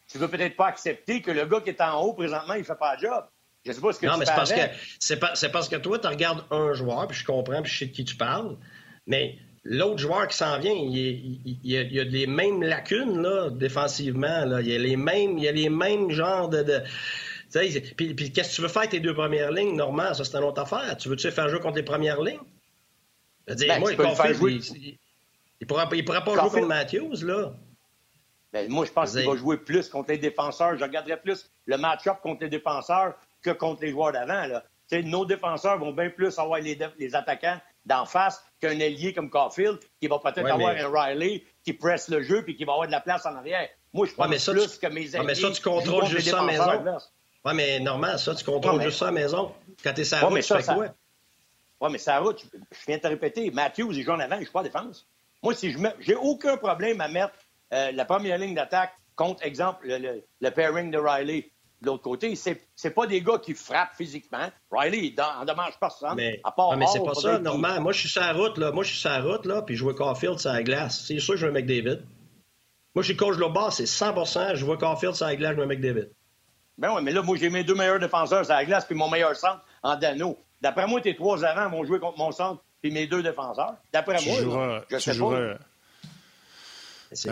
tu 0.07 0.19
veux 0.19 0.29
peut-être 0.29 0.57
pas 0.57 0.67
accepter 0.67 1.21
que 1.23 1.31
le 1.31 1.45
gars 1.45 1.61
qui 1.61 1.71
est 1.71 1.81
en 1.81 2.01
haut 2.03 2.15
présentement, 2.15 2.55
il 2.55 2.65
fait 2.65 2.79
pas 2.79 2.97
le 2.97 3.01
job. 3.01 3.25
Je 3.65 3.73
sais 3.73 3.81
pas 3.81 3.93
ce 3.93 4.01
que 4.01 4.07
non, 4.07 4.17
mais 4.17 4.25
c'est 4.25 4.35
parce 4.35 4.53
que 4.53 4.61
c'est, 4.99 5.53
parce 5.53 5.69
que 5.69 5.77
toi, 5.77 5.99
tu 5.99 6.07
regardes 6.07 6.45
un 6.51 6.73
joueur, 6.73 7.07
puis 7.07 7.19
je 7.19 7.25
comprends, 7.25 7.61
puis 7.63 7.71
je 7.71 7.79
sais 7.79 7.87
de 7.87 7.93
qui 7.93 8.05
tu 8.05 8.17
parles, 8.17 8.57
mais 9.07 9.37
l'autre 9.65 9.99
joueur 9.99 10.29
qui 10.29 10.37
s'en 10.37 10.59
vient, 10.59 10.73
il, 10.73 11.59
y 11.63 11.77
a, 11.77 12.05
les 12.05 12.27
mêmes 12.27 12.63
lacunes 12.63 13.21
là, 13.21 13.51
défensivement. 13.51 14.45
Là. 14.47 14.61
Il, 14.61 14.69
y 14.69 14.75
a 14.75 14.79
les 14.79 14.97
mêmes, 14.97 15.37
il 15.37 15.47
a 15.47 15.53
les 15.53 15.69
mêmes 15.69 16.11
genres 16.11 16.49
de. 16.49 16.63
de 16.63 16.83
puis, 17.97 18.15
puis 18.15 18.33
qu'est-ce 18.33 18.51
que 18.51 18.55
tu 18.57 18.63
veux 18.63 18.69
faire 18.69 18.83
avec 18.83 18.93
tes 18.93 19.01
deux 19.01 19.15
premières 19.15 19.51
lignes, 19.51 19.77
Normand? 19.77 20.15
Ça, 20.15 20.25
c'est 20.25 20.37
une 20.37 20.45
autre 20.45 20.63
affaire. 20.63 20.97
Tu 20.97 21.09
veux-tu 21.09 21.31
faire 21.31 21.49
jouer 21.49 21.61
contre 21.61 21.77
les 21.77 21.83
premières 21.83 22.23
lignes? 22.23 22.39
Dire, 23.49 23.69
ben, 23.69 23.81
moi, 23.81 23.93
il, 23.93 23.97
faire 23.97 24.35
jouer... 24.35 24.53
il, 24.53 24.99
il, 25.61 25.67
pourra, 25.67 25.89
il 25.93 26.05
pourra 26.05 26.23
pas 26.23 26.35
jouer 26.35 26.51
contre 26.51 26.67
Matthews, 26.67 27.25
là. 27.25 27.53
Ben, 28.53 28.69
moi, 28.71 28.85
je 28.85 28.93
pense 28.93 29.13
qu'il 29.13 29.27
va 29.27 29.37
jouer 29.37 29.59
plus 29.59 29.89
contre 29.89 30.11
les 30.11 30.19
défenseurs. 30.19 30.77
Je 30.77 30.85
regarderais 30.85 31.21
plus 31.21 31.51
le 31.67 31.77
match-up 31.77 32.19
contre 32.23 32.45
les 32.45 32.49
défenseurs 32.49 33.15
que 33.43 33.51
contre 33.51 33.83
les 33.83 33.91
joueurs 33.91 34.13
d'avant. 34.13 34.61
Nos 34.93 35.25
défenseurs 35.25 35.79
vont 35.79 35.93
bien 35.93 36.11
plus 36.11 36.39
avoir 36.39 36.61
les, 36.61 36.79
les 36.99 37.15
attaquants 37.15 37.59
d'en 37.87 38.05
face 38.05 38.43
qu'un 38.61 38.79
ailier 38.79 39.13
comme 39.13 39.31
Caulfield 39.31 39.79
qui 40.01 40.09
va 40.09 40.19
peut-être 40.19 40.51
avoir 40.51 40.75
un 40.75 40.91
Riley 40.93 41.45
qui 41.65 41.73
presse 41.73 42.09
le 42.09 42.23
jeu 42.23 42.45
puis 42.45 42.57
qui 42.57 42.65
va 42.65 42.73
avoir 42.73 42.87
de 42.87 42.93
la 42.93 43.01
place 43.01 43.25
en 43.27 43.35
arrière. 43.37 43.69
Moi, 43.93 44.07
je 44.07 44.15
pense 44.15 44.49
ouais, 44.49 44.55
plus 44.55 44.79
que 44.79 44.87
mes 44.87 45.15
ailiers... 45.15 45.27
mais 45.27 45.35
ça, 45.35 45.51
tu 45.51 45.63
contrôles 45.63 46.07
juste 46.07 46.31
ça 46.31 46.41
à 46.41 46.45
maison. 46.45 46.99
Oui, 47.45 47.53
mais 47.55 47.81
normal, 47.81 48.19
ça, 48.19 48.35
tu 48.35 48.45
contrôles 48.45 48.83
juste 48.83 48.99
ça 48.99 49.09
à 49.09 49.13
maison. 49.13 49.53
Quand 49.83 49.93
tu 49.95 50.03
es 50.03 50.05
sur 50.05 50.19
la 50.19 50.27
route, 50.27 50.43
tu 50.43 50.55
fais 50.55 50.63
quoi? 50.63 50.87
Oui, 51.81 51.89
mais 51.91 51.99
sur 51.99 52.13
la 52.13 52.21
route, 52.21 52.45
je 52.53 52.87
viens 52.87 52.99
de 52.99 53.03
te 53.03 53.07
répéter, 53.07 53.51
Matthews, 53.51 53.93
il 53.93 54.03
joue 54.03 54.11
en 54.11 54.21
avant, 54.21 54.37
il 54.39 54.45
joue 54.45 54.53
pas 54.53 54.61
en 54.61 54.65
défense. 54.65 55.09
Moi, 55.43 55.55
si 55.55 55.71
je 55.71 55.79
mets... 55.79 55.95
j'ai 56.01 56.15
aucun 56.15 56.59
problème 56.59 57.01
à 57.01 57.09
mettre 57.09 57.33
euh, 57.73 57.93
la 57.93 58.05
première 58.05 58.37
ligne 58.37 58.55
d'attaque 58.55 58.93
contre, 59.17 59.45
exemple, 59.45 59.87
le, 59.87 60.51
pairing 60.51 60.91
de 60.91 60.99
Riley. 60.99 61.51
De 61.81 61.87
l'autre 61.87 62.03
côté, 62.03 62.35
c'est, 62.37 62.69
c'est 62.77 62.91
pas 62.91 63.07
des 63.07 63.23
gars 63.23 63.39
qui 63.39 63.55
frappent 63.55 63.95
physiquement. 63.97 64.51
Riley, 64.71 65.15
il 65.17 65.21
endommage 65.21 65.75
personne. 65.81 66.15
Mais, 66.15 66.41
à 66.45 66.51
part 66.51 66.77
mais 66.77 66.87
c'est 66.87 67.03
pas 67.03 67.15
ça, 67.15 67.39
normal. 67.39 67.81
Moi, 67.81 67.93
je 67.93 68.01
suis 68.01 68.09
sur 68.09 68.21
la 68.21 68.35
route, 68.35 68.59
là. 68.59 68.71
Moi, 68.71 68.85
je 68.85 68.91
suis 68.91 68.99
sur 68.99 69.11
la 69.11 69.23
route, 69.23 69.47
là, 69.47 69.63
puis 69.63 69.77
je 69.77 69.83
vois 69.83 69.95
Caulfield 69.95 70.39
sur 70.39 70.53
la 70.53 70.63
glace. 70.63 71.05
C'est 71.07 71.19
sûr 71.19 71.35
que 71.35 71.41
je 71.41 71.47
veux 71.47 71.53
McDavid. 71.53 72.03
Moi, 72.95 73.03
je 73.03 73.09
suis 73.09 73.17
coach 73.17 73.37
de 73.37 73.45
bas, 73.45 73.71
c'est 73.71 73.85
100% 73.85 74.57
Je 74.57 74.65
vois 74.65 74.77
Caulfield 74.77 75.15
sur 75.15 75.27
la 75.27 75.37
glace, 75.37 75.55
je 75.57 75.61
veux 75.61 75.67
McDavid. 75.67 76.11
Ben 76.77 76.93
oui, 76.95 77.03
mais 77.03 77.13
là, 77.13 77.23
moi, 77.23 77.37
j'ai 77.39 77.49
mes 77.49 77.65
deux 77.65 77.75
meilleurs 77.75 77.99
défenseurs 77.99 78.45
sur 78.45 78.55
la 78.55 78.65
glace, 78.65 78.85
puis 78.85 78.95
mon 78.95 79.09
meilleur 79.09 79.35
centre 79.37 79.65
en 79.83 79.97
Dano. 79.97 80.39
D'après 80.61 80.87
moi, 80.87 81.01
tes 81.01 81.15
trois 81.15 81.45
avant 81.45 81.71
vont 81.71 81.85
jouer 81.85 81.99
contre 81.99 82.19
mon 82.19 82.33
centre, 82.33 82.63
puis 82.83 82.91
mes 82.91 83.07
deux 83.07 83.23
défenseurs. 83.23 83.75
D'après 83.93 84.19
moi, 84.25 84.83
je 84.91 84.99
sais 84.99 85.19
pas. 85.19 85.55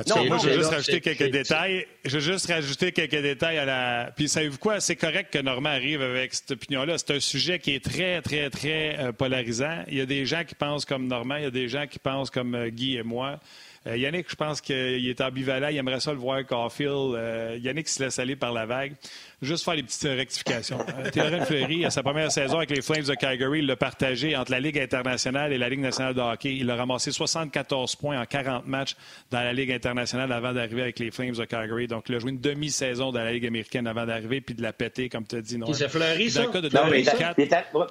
Non, 0.08 0.24
moi, 0.26 0.38
je 0.42 0.48
vais 0.48 0.54
juste 0.54 0.70
rajouter 0.70 1.00
quelques 1.00 1.30
détails. 1.30 1.86
Je 2.04 2.18
vais 2.18 2.32
juste 2.32 2.46
rajouter 2.46 2.90
quelques 2.90 3.22
détails 3.22 3.58
à 3.58 3.64
la. 3.64 4.12
Puis, 4.16 4.28
savez-vous 4.28 4.58
quoi? 4.58 4.80
C'est 4.80 4.96
correct 4.96 5.32
que 5.32 5.38
Normand 5.38 5.68
arrive 5.68 6.02
avec 6.02 6.34
cette 6.34 6.50
opinion-là. 6.50 6.98
C'est 6.98 7.12
un 7.14 7.20
sujet 7.20 7.60
qui 7.60 7.74
est 7.74 7.84
très, 7.84 8.20
très, 8.20 8.50
très 8.50 8.98
euh, 8.98 9.12
polarisant. 9.12 9.84
Il 9.86 9.96
y 9.96 10.00
a 10.00 10.06
des 10.06 10.26
gens 10.26 10.42
qui 10.44 10.56
pensent 10.56 10.84
comme 10.84 11.06
Normand, 11.06 11.36
il 11.36 11.44
y 11.44 11.46
a 11.46 11.52
des 11.52 11.68
gens 11.68 11.86
qui 11.86 12.00
pensent 12.00 12.30
comme 12.30 12.56
euh, 12.56 12.70
Guy 12.70 12.96
et 12.96 13.04
moi. 13.04 13.38
Euh, 13.86 13.96
Yannick, 13.96 14.26
je 14.28 14.36
pense 14.36 14.60
qu'il 14.60 15.08
est 15.08 15.20
ambivalent. 15.20 15.68
Il 15.68 15.76
aimerait 15.76 16.00
ça 16.00 16.12
le 16.12 16.18
voir 16.18 16.44
Caulfield. 16.44 17.14
Euh, 17.14 17.58
Yannick 17.60 17.88
se 17.88 18.02
laisse 18.02 18.18
aller 18.18 18.36
par 18.36 18.52
la 18.52 18.66
vague. 18.66 18.94
Juste 19.40 19.64
faire 19.64 19.76
des 19.76 19.84
petites 19.84 20.02
rectifications. 20.02 20.78
Euh, 20.80 21.10
Théorène 21.10 21.44
Fleury, 21.44 21.84
à 21.84 21.90
sa 21.90 22.02
première 22.02 22.32
saison 22.32 22.56
avec 22.56 22.70
les 22.70 22.82
Flames 22.82 23.04
de 23.04 23.14
Calgary, 23.14 23.60
il 23.60 23.66
l'a 23.66 23.76
partagé 23.76 24.36
entre 24.36 24.50
la 24.50 24.58
Ligue 24.58 24.78
internationale 24.78 25.52
et 25.52 25.58
la 25.58 25.68
Ligue 25.68 25.80
nationale 25.80 26.12
de 26.12 26.20
hockey. 26.20 26.56
Il 26.56 26.68
a 26.70 26.74
ramassé 26.74 27.12
74 27.12 27.94
points 27.96 28.20
en 28.20 28.26
40 28.26 28.66
matchs 28.66 28.96
dans 29.30 29.38
la 29.38 29.52
Ligue 29.52 29.70
internationale 29.70 30.32
avant 30.32 30.52
d'arriver 30.52 30.82
avec 30.82 30.98
les 30.98 31.12
Flames 31.12 31.34
de 31.34 31.44
Calgary. 31.44 31.86
Donc, 31.86 32.08
il 32.08 32.16
a 32.16 32.18
joué 32.18 32.32
une 32.32 32.40
demi-saison 32.40 33.12
dans 33.12 33.22
la 33.22 33.32
Ligue 33.32 33.46
américaine 33.46 33.86
avant 33.86 34.06
d'arriver 34.06 34.40
puis 34.40 34.56
de 34.56 34.62
la 34.62 34.72
péter, 34.72 35.08
comme 35.08 35.24
tu 35.24 35.36
as 35.36 35.40
dit. 35.40 35.56
Non, 35.56 35.72
c'est 35.72 35.88
Fleury, 35.88 36.30
ça? 36.30 36.40
Dans 36.40 36.46
le 36.46 36.52
cas 36.52 36.60
de 36.60 36.76
non, 36.76 36.90
mais 36.90 37.02
4, 37.02 37.38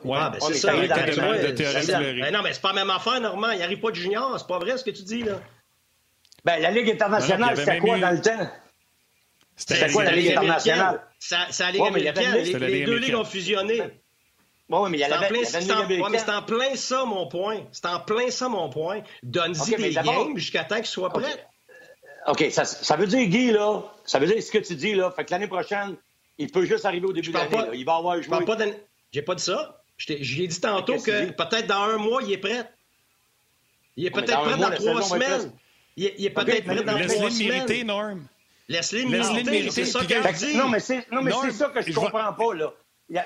ouais, 0.04 0.18
ah, 0.20 0.30
ben 0.34 0.40
c'est 0.42 0.54
ça. 0.56 0.74
de, 0.74 1.52
Théorène 1.52 1.84
Fleury. 1.84 2.22
Ben 2.22 2.34
non, 2.34 2.42
mais 2.44 2.54
c'est 2.54 2.62
pas 2.62 2.74
la 2.74 2.86
même 2.86 2.90
affaire, 2.90 3.22
Normand. 3.22 3.52
Il 3.52 3.60
n'arrive 3.60 3.80
pas 3.80 3.92
de 3.92 3.96
junior. 3.96 4.38
C'est 4.38 4.48
pas 4.48 4.60
vrai 4.60 4.78
ce 4.78 4.84
que 4.84 4.92
tu 4.92 5.04
dis, 5.04 5.24
là. 5.24 5.40
Ben, 6.48 6.62
la 6.62 6.72
Ligue 6.72 6.92
internationale, 6.92 7.58
c'était 7.58 7.80
quoi 7.80 8.00
dans 8.00 8.12
le 8.12 8.22
temps? 8.22 8.50
C'était 9.58 9.92
quoi 9.92 10.06
la 10.06 10.14
Ligue 10.14 10.32
internationale? 10.32 11.02
C'est 11.20 11.60
la 11.60 11.72
Ligue 11.72 11.82
américaine. 11.82 12.36
Les, 12.36 12.86
deux 12.86 12.96
ligues 12.96 13.16
ont 13.16 13.26
fusionné. 13.26 13.82
Bon, 14.70 14.88
mais 14.88 14.98
il 14.98 15.02
y 15.02 15.04
a 15.04 15.10
la, 15.10 15.28
plein, 15.28 15.44
c'est 15.44 15.72
en, 16.30 16.42
plein 16.44 16.76
ça, 16.76 17.04
mon 17.04 17.28
point. 17.28 17.66
C'est 17.74 17.86
en 17.86 18.00
plein 18.00 18.30
ça, 18.30 18.48
mon 18.48 18.70
point. 18.70 19.02
Donne-y 19.24 19.76
des 19.76 19.92
games 19.92 20.38
jusqu'à 20.38 20.64
temps 20.64 20.78
qu'ils 20.78 20.86
soient 20.86 21.10
prêts. 21.10 21.46
OK, 22.28 22.46
ça, 22.52 22.64
ça, 22.64 22.96
veut 22.96 23.08
dire, 23.08 23.28
Guy, 23.28 23.52
là, 23.52 23.84
ça 24.06 24.20
veut 24.20 24.28
dire 24.28 24.42
ce 24.42 24.52
que 24.52 24.58
tu 24.58 24.76
dis, 24.76 24.96
là. 24.96 25.12
Fait 25.12 25.26
que 25.26 25.32
l'année 25.32 25.48
prochaine, 25.48 25.98
il 26.38 26.50
peut 26.50 26.66
juste 26.66 26.86
arriver 26.86 27.08
au 27.08 27.14
début 27.14 27.32
de 27.32 27.38
l'année. 27.38 27.72
Il 27.74 27.86
va 27.86 27.96
avoir 27.96 28.22
joué. 28.22 28.38
J'ai 29.12 29.22
pas 29.22 29.36
dit 29.36 29.44
ça. 29.44 29.82
Je 29.98 30.14
ai 30.14 30.48
dit 30.48 30.62
tantôt 30.62 30.96
que 30.96 31.30
peut-être 31.32 31.68
dans 31.68 31.84
un 31.84 31.98
mois, 31.98 32.22
il 32.24 32.32
est 32.32 32.38
prêt. 32.38 32.70
Il 33.98 34.06
est 34.06 34.12
peut-être 34.12 34.44
prêt 34.44 34.58
dans 34.58 34.72
trois 34.72 35.02
semaines. 35.02 35.52
Il, 35.98 36.14
il 36.18 36.26
est 36.28 36.30
peut-être 36.30 36.64
prêt 36.64 36.84
dans 36.84 37.08
trois 37.08 37.32
semaines. 37.32 37.50
mériter, 37.50 37.84
Norm. 37.84 38.26
Laisse-le 38.70 39.08
mériter, 39.08 39.70
c'est 39.72 39.86
ça 39.86 40.00
que 40.00 40.14
je 40.14 40.46
dis. 40.46 40.58
Non, 40.58 40.70
mais 40.70 40.80
c'est 40.80 41.04
ça 41.52 41.70
que 41.70 41.82
je 41.82 41.94
comprends 41.94 42.34
pas, 42.34 42.54
là. 42.54 42.74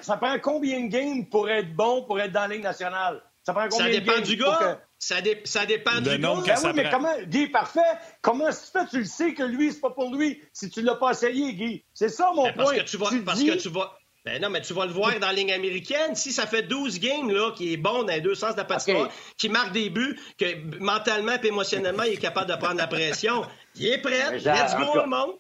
Ça 0.02 0.18
prend 0.18 0.38
combien 0.40 0.82
de 0.82 0.88
games 0.88 1.26
pour 1.28 1.50
être 1.50 1.76
bon, 1.76 2.04
pour 2.04 2.20
être 2.20 2.32
dans 2.32 2.42
la 2.42 2.56
Ligue 2.56 2.64
nationale? 2.64 3.22
Ça 3.44 3.54
prend 3.54 3.68
combien 3.70 3.86
ça 3.86 3.92
dépend 3.92 4.20
du 4.20 4.36
gars. 4.36 4.80
Ça, 5.00 5.16
ça, 5.46 5.66
dépend 5.66 6.00
du 6.00 6.10
gars. 6.10 6.18
Ben 6.20 6.44
oui, 6.44 6.72
mais 6.76 6.90
comment, 6.92 7.16
Guy, 7.26 7.48
parfait. 7.48 7.80
Comment 8.22 8.50
tu 8.50 8.72
fais? 8.72 8.86
Tu 8.86 9.00
le 9.00 9.06
sais 9.06 9.34
que 9.34 9.42
lui, 9.42 9.72
c'est 9.72 9.80
pas 9.80 9.90
pour 9.90 10.14
lui 10.14 10.40
si 10.54 10.70
tu 10.70 10.84
l'as 10.84 10.94
pas 10.94 11.12
essayé, 11.12 11.56
Guy. 11.56 11.84
C'est 11.92 12.10
ça 12.10 12.32
mon 12.36 12.44
ben, 12.44 12.54
point. 12.54 12.66
Parce 12.66 12.78
que 12.78 12.84
tu 12.84 12.98
vas, 12.98 13.10
parce 13.26 13.44
que 13.44 13.58
tu 13.58 13.70
vas, 13.70 13.98
Ben 14.24 14.40
non, 14.40 14.52
mais 14.52 14.62
tu 14.62 14.74
vas 14.74 14.86
le 14.86 14.92
voir 14.92 15.20
dans 15.20 15.28
la 15.28 15.34
ligne 15.34 15.52
américaine. 15.52 16.16
Si 16.16 16.32
ça 16.32 16.46
fait 16.46 16.62
12 16.62 17.00
games, 17.00 17.32
là, 17.32 17.52
qui 17.52 17.74
est 17.74 17.78
bon 17.78 18.04
dans 18.04 18.14
les 18.14 18.22
deux 18.22 18.36
sens 18.36 18.54
de 18.54 18.58
la 18.58 18.66
patinoire, 18.66 19.10
qui 19.38 19.50
marque 19.50 19.72
des 19.72 19.90
buts, 19.90 20.20
que 20.38 20.78
mentalement 20.80 21.38
et 21.42 21.48
émotionnellement, 21.48 22.04
il 22.04 22.14
est 22.14 22.18
capable 22.18 22.52
de 22.52 22.56
prendre 22.56 22.76
la 22.76 22.88
pression, 22.88 23.44
il 23.76 23.88
est 23.88 23.98
prêt. 23.98 24.38
Let's 24.38 24.76
go, 24.76 25.02
le 25.02 25.08
monde. 25.08 25.36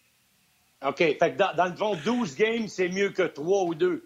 OK. 0.83 0.97
Fait 0.97 1.17
que 1.17 1.37
dans, 1.37 1.53
dans, 1.53 1.65
le 1.65 1.75
fond, 1.75 1.95
12 2.03 2.35
games, 2.35 2.67
c'est 2.67 2.89
mieux 2.89 3.09
que 3.09 3.23
3 3.23 3.63
ou 3.65 3.75
2. 3.75 4.03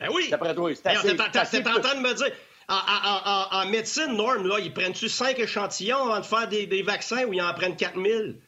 Ben 0.00 0.08
oui. 0.12 0.28
D'après 0.30 0.54
toi, 0.54 0.70
c'est 0.74 0.86
assez. 0.88 1.16
T'es 1.62 1.68
en 1.68 1.80
train 1.80 1.94
de 1.94 2.00
me 2.00 2.14
dire. 2.14 2.30
En, 2.66 2.76
en, 2.76 3.58
en, 3.58 3.66
médecine, 3.66 4.16
Norm, 4.16 4.46
là, 4.46 4.58
ils 4.58 4.72
prennent-tu 4.72 5.10
5 5.10 5.38
échantillons 5.38 5.98
avant 5.98 6.20
de 6.20 6.24
faire 6.24 6.48
des, 6.48 6.66
des, 6.66 6.82
vaccins 6.82 7.24
ou 7.24 7.34
ils 7.34 7.42
en 7.42 7.52
prennent 7.52 7.76
4000? 7.76 8.40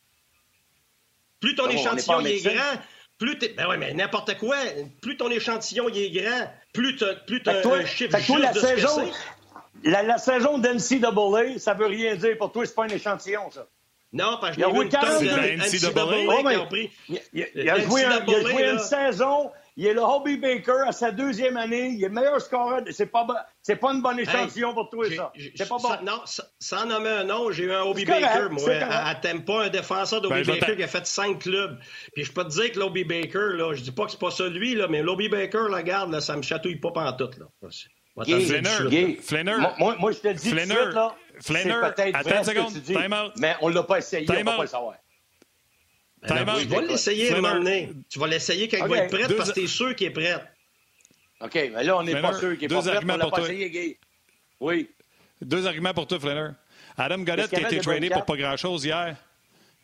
Plus 1.41 1.55
ton 1.55 1.69
échantillon 1.69 2.21
est 2.21 2.41
grand, 2.41 2.81
plus 3.19 3.39
t'es. 3.39 3.55
Ben 3.57 3.69
ouais, 3.69 3.77
mais 3.77 3.95
n'importe 3.95 4.37
quoi. 4.39 4.57
Plus 5.01 5.17
ton 5.17 5.31
échantillon 5.31 5.89
il 5.89 5.99
est 5.99 6.11
grand, 6.11 6.51
plus 6.73 6.97
t'as 6.97 7.15
plus 7.15 7.43
as 7.47 7.67
un 7.67 7.85
chiffre 7.87 8.19
juste 8.19 8.39
la 8.39 8.53
de 8.53 8.59
saison, 8.59 9.11
la, 9.85 10.03
la, 10.03 10.19
saison 10.19 10.59
d'NCAA, 10.59 11.59
ça 11.59 11.75
veut 11.75 11.87
rien 11.87 12.17
dire. 12.17 12.37
Pour 12.39 12.53
toi, 12.53 12.67
c'est 12.67 12.75
pas 12.75 12.85
un 12.85 12.89
échantillon, 12.89 13.51
ça. 13.51 13.67
Non, 14.13 14.39
parce 14.41 14.57
que 14.57 14.63
j'ai 14.63 14.73
vu 14.73 14.83
une 14.83 14.89
tonne 14.89 15.25
de 15.25 15.57
NCAA 15.57 16.51
qui 16.51 16.57
ont 16.57 16.67
pris. 16.67 16.91
Il, 17.33 17.71
a 17.71 17.81
joué, 17.81 18.05
un, 18.05 18.25
il 18.27 18.35
a 18.35 18.41
joué 18.41 18.71
une 18.71 18.79
saison 18.79 19.51
il 19.77 19.87
est 19.87 19.93
le 19.93 20.01
Hobby 20.01 20.39
Baker 20.39 20.85
à 20.87 20.93
sa 20.93 21.11
deuxième 21.11 21.59
année. 21.59 21.89
Il 21.89 22.03
est 22.03 22.09
le 22.09 22.15
meilleur 22.15 22.41
scoreur. 22.41 22.81
C'est 22.91 23.07
pas, 23.07 23.27
c'est 23.61 23.77
pas 23.77 23.93
une 23.93 24.01
bonne 24.01 24.19
échantillon 24.19 24.73
pour 24.73 24.89
toi, 24.89 25.05
ça. 25.15 25.33
C'est 25.55 25.69
pas 25.69 25.77
bon. 25.77 25.91
non, 26.03 26.23
sans 26.59 26.87
nommer 26.87 27.11
un 27.11 27.25
nom, 27.25 27.51
j'ai 27.51 27.65
eu 27.65 27.73
un 27.73 27.83
Hobby 27.83 28.07
Baker, 28.07 28.49
moi. 28.51 28.71
Elle 28.73 29.21
t'aime 29.21 29.45
pas 29.45 29.65
un 29.65 29.69
défenseur 29.69 30.23
d'Hobby 30.23 30.43
ben, 30.45 30.59
Baker 30.59 30.77
qui 30.77 30.83
a 30.83 30.89
fait 30.89 31.07
cinq 31.07 31.41
clubs. 31.41 31.79
Puis 32.15 32.25
je 32.25 32.33
peux 32.33 32.45
te 32.45 32.51
dire 32.51 32.73
que 32.73 32.79
l'Hobby 32.79 33.05
Baker, 33.05 33.55
là, 33.55 33.75
je 33.75 33.83
dis 33.83 33.93
pas 33.93 34.07
que 34.07 34.13
c'est 34.13 34.21
pas 34.21 34.31
ça 34.31 34.49
lui, 34.49 34.75
là, 34.75 34.89
mais 34.89 35.03
l'Hobby 35.03 35.29
Baker, 35.29 35.67
la 35.71 35.83
garde, 35.83 36.11
là, 36.11 36.23
ça 36.23 36.37
me 36.37 36.43
chatouille 36.43 36.77
pas 36.77 36.93
pantoute, 36.93 37.37
là. 37.39 37.47
Flanner. 39.21 39.57
Moi, 39.79 39.97
moi, 39.99 40.11
je 40.13 40.19
te 40.21 40.33
dis 40.33 40.49
Flanner. 40.49 40.75
tout 40.75 40.75
de 40.75 40.85
suite, 40.85 40.95
là. 40.95 41.15
Flanner. 41.43 42.15
Attends 42.15 42.39
une 42.39 42.45
seconde. 42.45 42.83
Time 42.83 43.13
out. 43.13 43.33
Mais 43.37 43.57
on 43.61 43.69
l'a 43.69 43.83
pas 43.83 43.99
essayé, 43.99 44.27
on 44.27 44.33
va 44.33 44.57
pas 44.57 44.63
le 44.63 44.69
savoir. 44.69 44.95
Tu 46.27 46.35
vas 46.35 46.81
l'essayer 46.83 47.33
à 47.33 47.37
un 47.37 47.41
moment 47.41 47.55
donné. 47.57 47.93
Tu 48.09 48.19
vas 48.19 48.27
l'essayer 48.27 48.69
quand 48.69 48.79
il 48.79 48.91
va 48.91 48.99
être 48.99 49.11
prêt 49.11 49.35
parce 49.35 49.51
que 49.51 49.61
tu 49.61 49.65
es 49.65 49.69
sûr 49.69 49.95
qu'il 49.95 50.09
est 50.09 50.11
prêt. 50.11 50.43
OK, 51.41 51.55
mais 51.55 51.85
là, 51.85 51.99
on 51.99 52.03
n'est 52.03 52.21
pas 52.21 52.33
sûr 52.33 52.57
qu'il 52.57 52.65
est 52.65 52.69
pas 52.69 52.83
prêt. 52.83 52.99
On 53.03 53.17
l'a 53.17 53.31
pas 53.31 53.43
essayé, 53.43 53.71
Guy. 53.71 53.97
Oui. 54.61 54.89
Deux 55.41 55.67
arguments 55.67 55.93
pour 55.93 56.07
toi, 56.07 56.19
Flanner. 56.19 56.51
Adam 56.97 57.19
Goddard 57.19 57.49
qui 57.49 57.57
a 57.57 57.61
été 57.61 57.79
tradé 57.79 58.09
pour 58.09 58.25
pas 58.25 58.37
grand-chose 58.37 58.85
hier. 58.85 59.17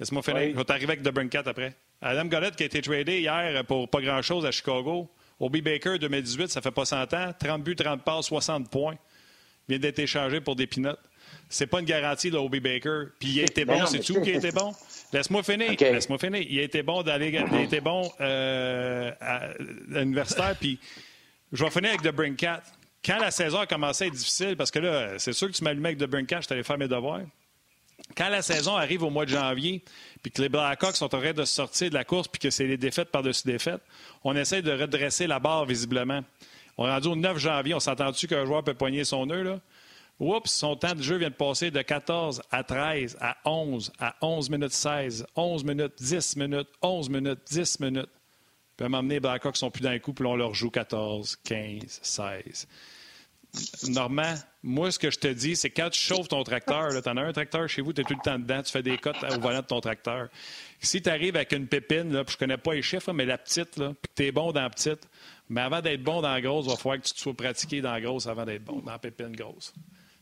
Laisse-moi 0.01 0.23
finir. 0.23 0.51
Je 0.51 0.57
vais 0.57 0.65
t'arriver 0.65 0.93
avec 0.95 1.03
The 1.03 1.29
4 1.29 1.49
après. 1.49 1.75
Adam 2.01 2.25
Goddard 2.25 2.53
qui 2.53 2.63
a 2.63 2.67
été 2.67 2.81
tradé 2.81 3.21
hier 3.21 3.65
pour 3.67 3.89
pas 3.89 4.01
grand-chose 4.01 4.47
à 4.47 4.51
Chicago. 4.51 5.11
Obi 5.39 5.61
Baker, 5.61 5.99
2018, 5.99 6.49
ça 6.49 6.61
fait 6.63 6.71
pas 6.71 6.85
100 6.85 7.13
ans. 7.15 7.35
30 7.39 7.63
buts, 7.63 7.77
30 7.77 8.03
passes, 8.03 8.27
60 8.27 8.71
points. 8.71 8.97
Vient 9.69 9.79
d'être 9.79 9.99
échangé 9.99 10.41
pour 10.41 10.57
des 10.57 10.67
pinottes. 10.67 11.01
C'est 11.49 11.67
pas 11.67 11.81
une 11.81 11.87
garantie 11.87 12.31
de 12.31 12.37
Obi 12.37 12.61
Baker. 12.61 13.05
Puis 13.19 13.29
il 13.29 13.41
a 13.41 13.45
été 13.45 13.65
bon. 13.67 13.85
C'est 13.87 14.01
tout 14.01 14.21
qui 14.21 14.31
a 14.31 14.37
été 14.37 14.51
bon? 14.51 14.73
Laisse-moi 15.13 15.43
finir. 15.43 15.75
Laisse-moi 15.79 16.19
finir. 16.19 16.43
Il 16.49 16.59
a 16.59 16.63
été 16.63 16.83
bon 16.83 17.03
d'aller. 17.03 17.29
Il 17.29 17.57
a 17.57 17.63
été 17.63 17.81
bon 17.81 18.11
euh, 18.21 19.13
à, 19.21 19.49
l'universitaire. 19.89 20.57
Puis 20.59 20.79
je 21.53 21.65
vais 21.65 21.71
finir 21.71 21.91
avec 21.91 22.03
The 22.03 22.15
Brinkat. 22.15 22.63
Quand 23.05 23.19
la 23.19 23.31
saison 23.31 23.59
a 23.59 23.67
commencé 23.67 24.05
à 24.05 24.07
être 24.07 24.15
difficile, 24.15 24.57
parce 24.57 24.71
que 24.71 24.79
là, 24.79 25.19
c'est 25.19 25.33
sûr 25.33 25.49
que 25.49 25.53
tu 25.53 25.65
m'allumais 25.65 25.89
avec 25.89 25.99
The 25.99 26.07
Brinkat, 26.07 26.43
je 26.43 26.49
t'allais 26.49 26.63
faire 26.63 26.79
mes 26.79 26.89
devoirs. 26.89 27.23
Quand 28.17 28.29
la 28.29 28.43
saison 28.43 28.77
arrive 28.77 29.03
au 29.03 29.11
mois 29.11 29.25
de 29.25 29.31
janvier, 29.31 29.83
puis 30.23 30.31
que 30.31 30.43
les 30.43 30.49
Blackhawks 30.49 30.97
sont 30.97 31.15
en 31.15 31.21
train 31.21 31.33
de 31.33 31.45
sortir 31.45 31.89
de 31.89 31.95
la 31.95 32.05
course, 32.05 32.29
puis 32.29 32.41
que 32.41 32.51
c'est 32.51 32.67
les 32.67 32.77
défaites 32.77 33.11
par-dessus 33.11 33.47
défaites, 33.47 33.81
on 34.25 34.37
essaie 34.37 34.63
de 34.63 34.73
redresser 34.73 35.27
la 35.27 35.39
barre 35.39 35.65
visiblement. 35.65 36.23
On 36.79 36.87
est 36.87 36.91
rendu 36.91 37.09
au 37.09 37.17
9 37.17 37.39
janvier, 37.39 37.75
on 37.75 37.81
s'entend-tu 37.81 38.27
qu'un 38.29 38.45
joueur 38.45 38.65
peut 38.65 38.75
poigner 38.75 39.05
son 39.05 39.27
nœud, 39.27 39.43
là? 39.43 39.61
Oups, 40.23 40.53
son 40.53 40.77
temps 40.77 40.95
de 40.95 41.03
jeu 41.03 41.17
vient 41.17 41.31
de 41.31 41.35
passer 41.35 41.73
de 41.73 41.83
14 41.83 42.43
à 42.53 42.63
13, 42.63 43.19
à 43.21 43.39
11, 43.45 43.93
à 43.99 44.15
11 44.23 44.51
minutes 44.51 44.73
16, 44.73 45.27
11 45.35 45.65
minutes, 45.65 45.95
10 45.99 46.37
minutes, 46.37 46.69
11 46.81 47.11
minutes, 47.11 47.41
10 47.51 47.81
minutes. 47.81 48.11
Puis 48.77 48.87
à 48.87 48.89
donné, 48.89 49.15
les 49.15 49.21
Blackhawks 49.21 49.57
sont 49.57 49.73
plus 49.73 49.83
d'un 49.83 49.99
coup, 49.99 50.13
puis 50.13 50.25
on 50.25 50.37
leur 50.37 50.55
joue 50.55 50.71
14, 50.71 51.37
15, 51.43 51.99
16. 52.03 52.69
Normand, 53.89 54.35
moi, 54.63 54.93
ce 54.93 54.99
que 55.01 55.11
je 55.11 55.19
te 55.19 55.27
dis, 55.27 55.57
c'est 55.57 55.71
quand 55.71 55.91
tu 55.91 56.01
chauffes 56.01 56.29
ton 56.29 56.45
tracteur, 56.45 56.91
tu 57.03 57.09
en 57.09 57.17
as 57.17 57.23
un 57.23 57.33
tracteur 57.33 57.69
chez 57.69 57.83
vous, 57.83 57.93
tu 57.93 58.03
es 58.03 58.05
tout 58.05 58.15
le 58.15 58.23
temps 58.23 58.39
dedans, 58.39 58.63
tu 58.63 58.71
fais 58.71 58.85
des 58.85 58.99
cotes 58.99 59.23
au 59.25 59.41
volant 59.41 59.61
de 59.61 59.67
ton 59.67 59.81
tracteur. 59.81 60.29
Si 60.81 61.03
tu 61.03 61.11
arrives 61.11 61.35
avec 61.35 61.51
une 61.53 61.67
pépine, 61.67 62.13
là, 62.13 62.23
puis 62.23 62.35
je 62.35 62.39
connais 62.39 62.57
pas 62.57 62.75
les 62.75 62.83
chiffres, 62.83 63.13
mais 63.13 63.27
la 63.27 63.39
petite, 63.39 63.77
là, 63.77 63.89
puis 64.01 64.09
que 64.09 64.23
tu 64.23 64.29
es 64.29 64.33
bon 64.33 64.53
dans 64.53 64.63
la 64.63 64.71
petite, 64.71 65.09
mais 65.49 65.63
avant 65.63 65.81
d'être 65.81 66.03
bon 66.05 66.23
dans 66.23 66.33
la 66.33 66.41
grosse, 66.41 66.67
il 66.67 66.71
va 66.71 66.77
falloir 66.77 67.01
que 67.01 67.09
tu 67.09 67.13
te 67.13 67.19
sois 67.19 67.35
pratiqué 67.35 67.81
dans 67.81 67.91
la 67.91 68.01
grosse 68.01 68.29
avant 68.29 68.45
d'être 68.45 68.65
bon 68.65 68.79
dans 68.79 68.93
la 68.93 69.01
pépine 69.01 69.35
grosse. 69.35 69.75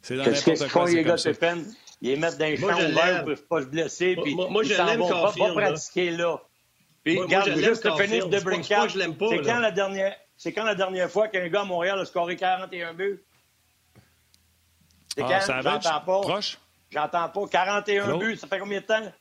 C'est 0.03 0.17
dans 0.17 0.25
Qu'est-ce 0.25 0.45
qu'ils 0.45 0.69
font, 0.69 0.85
les 0.85 1.05
gars 1.05 1.17
de 1.17 1.23
Pépin? 1.23 1.59
Ils 2.03 2.11
les 2.11 2.17
mettent 2.17 2.39
dans 2.39 2.47
les 2.47 2.57
champs 2.57 2.69
ouverts 2.69 3.25
pour 3.25 3.31
ne 3.31 3.35
pas 3.35 3.61
se 3.61 3.67
blesser. 3.67 4.17
Puis 4.23 4.35
moi, 4.35 4.49
moi, 4.49 4.63
je 4.63 4.71
l'aime 4.75 5.01
pas, 5.01 5.33
pas 5.33 5.53
pratiquer 5.53 6.11
là. 6.11 6.41
Puis, 7.05 7.17
moi, 7.17 7.25
regarde, 7.25 7.51
moi, 7.51 7.63
juste 7.63 7.97
finir 7.99 8.29
de 8.29 8.41
Brinkat. 8.41 8.89
C'est 8.89 9.43
quand, 9.43 9.59
la 9.59 9.71
dernière, 9.71 10.17
c'est 10.37 10.53
quand 10.53 10.65
la 10.65 10.75
dernière 10.75 11.11
fois 11.11 11.29
qu'un 11.29 11.49
gars 11.49 11.63
à 11.63 11.65
Montréal 11.65 11.99
a 11.99 12.05
scoré 12.05 12.37
41 12.37 12.95
buts? 12.95 13.23
C'est 15.15 15.23
ah, 15.23 15.41
quand? 15.47 15.63
J'entends 15.63 16.01
pas. 16.01 16.21
Proche? 16.21 16.59
J'entends 16.91 17.29
pas. 17.29 17.47
41 17.51 18.17
buts, 18.17 18.37
ça 18.37 18.47
fait 18.47 18.59
combien 18.59 18.81
de 18.81 18.87
temps? 18.87 19.13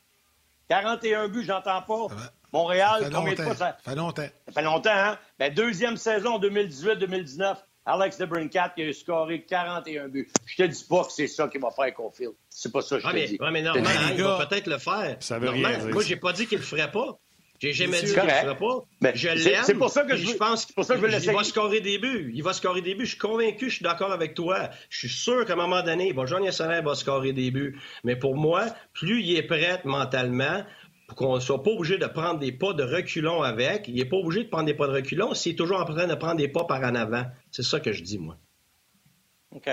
41 0.68 1.28
buts, 1.28 1.44
j'entends 1.44 1.82
pas. 1.82 2.06
Montréal, 2.52 3.10
combien 3.12 3.34
de 3.34 3.42
fois 3.42 3.54
ça? 3.54 3.76
Ça 3.82 3.90
fait 3.90 3.96
longtemps. 3.96 4.28
Ça 4.46 4.52
fait 4.52 4.62
longtemps, 4.62 4.90
hein? 4.92 5.18
Ben, 5.38 5.52
deuxième 5.52 5.96
saison 5.96 6.38
2018-2019. 6.38 7.56
Alex 7.86 8.18
DeBrincat 8.18 8.72
qui 8.76 8.82
a 8.82 8.92
scoré 8.92 9.44
41 9.44 10.08
buts. 10.08 10.28
Je 10.46 10.56
te 10.56 10.62
dis 10.62 10.84
pas 10.88 11.04
que 11.04 11.12
c'est 11.12 11.26
ça 11.26 11.48
qui 11.48 11.58
va 11.58 11.70
faire 11.70 11.92
Caulfield. 11.94 12.34
C'est 12.48 12.72
pas 12.72 12.82
ça 12.82 12.96
que 12.96 13.02
je 13.02 13.08
te 13.08 13.14
mais, 13.14 13.26
dis. 13.26 13.38
Oui, 13.40 13.48
mais 13.52 13.62
non, 13.62 13.72
il 13.74 14.22
va 14.22 14.46
peut-être 14.46 14.66
le 14.66 14.78
faire. 14.78 15.16
Ça 15.20 15.38
veut 15.38 15.50
rien 15.50 15.78
dire. 15.78 15.88
Moi, 15.88 16.02
j'ai 16.02 16.16
pas 16.16 16.32
dit 16.32 16.46
qu'il 16.46 16.58
le 16.58 16.64
ferait 16.64 16.90
pas. 16.90 17.18
J'ai 17.60 17.74
jamais 17.74 18.00
dit 18.00 18.12
qu'il 18.12 18.22
le 18.22 18.28
ferait 18.28 18.56
pas. 18.56 18.84
Mais 19.02 19.12
je 19.14 19.28
l'aime. 19.28 19.62
C'est 19.64 19.74
pour 19.74 19.90
ça 19.90 20.04
que 20.04 20.16
je, 20.16 20.26
je 20.26 20.32
pense 20.34 20.66
pour 20.66 20.84
ça 20.84 20.96
que 20.96 21.06
je 21.06 21.16
veux 21.16 21.22
Il 21.22 21.32
va 21.32 21.44
scorer 21.44 21.80
des 21.80 21.98
buts. 21.98 22.32
Il 22.34 22.42
va 22.42 22.54
scorer 22.54 22.80
des 22.80 22.94
buts. 22.94 23.04
Je 23.04 23.10
suis 23.10 23.18
convaincu, 23.18 23.68
je 23.68 23.76
suis 23.76 23.82
d'accord 23.82 24.12
avec 24.12 24.34
toi. 24.34 24.70
Je 24.88 24.98
suis 24.98 25.08
sûr 25.08 25.44
qu'à 25.44 25.52
un 25.52 25.56
moment 25.56 25.82
donné, 25.82 26.08
il 26.08 26.14
va 26.14 26.24
joindre 26.24 26.46
il 26.46 26.84
va 26.84 26.94
scorer 26.94 27.32
des 27.32 27.50
buts. 27.50 27.78
Mais 28.02 28.16
pour 28.16 28.34
moi, 28.34 28.64
plus 28.94 29.22
il 29.22 29.36
est 29.36 29.42
prêt 29.42 29.80
mentalement, 29.84 30.64
pour 31.10 31.16
qu'on 31.16 31.34
ne 31.34 31.40
soit 31.40 31.60
pas 31.60 31.72
obligé 31.72 31.98
de 31.98 32.06
prendre 32.06 32.38
des 32.38 32.52
pas 32.52 32.72
de 32.72 32.84
reculons 32.84 33.42
avec. 33.42 33.88
Il 33.88 33.96
n'est 33.96 34.04
pas 34.04 34.16
obligé 34.16 34.44
de 34.44 34.48
prendre 34.48 34.66
des 34.66 34.74
pas 34.74 34.86
de 34.86 34.92
reculons 34.92 35.34
s'il 35.34 35.52
est 35.52 35.56
toujours 35.56 35.80
en 35.80 35.84
train 35.84 36.06
de 36.06 36.14
prendre 36.14 36.36
des 36.36 36.46
pas 36.46 36.64
par 36.64 36.80
en 36.82 36.94
avant. 36.94 37.24
C'est 37.50 37.64
ça 37.64 37.80
que 37.80 37.92
je 37.92 38.04
dis, 38.04 38.16
moi. 38.16 38.36
OK. 39.50 39.68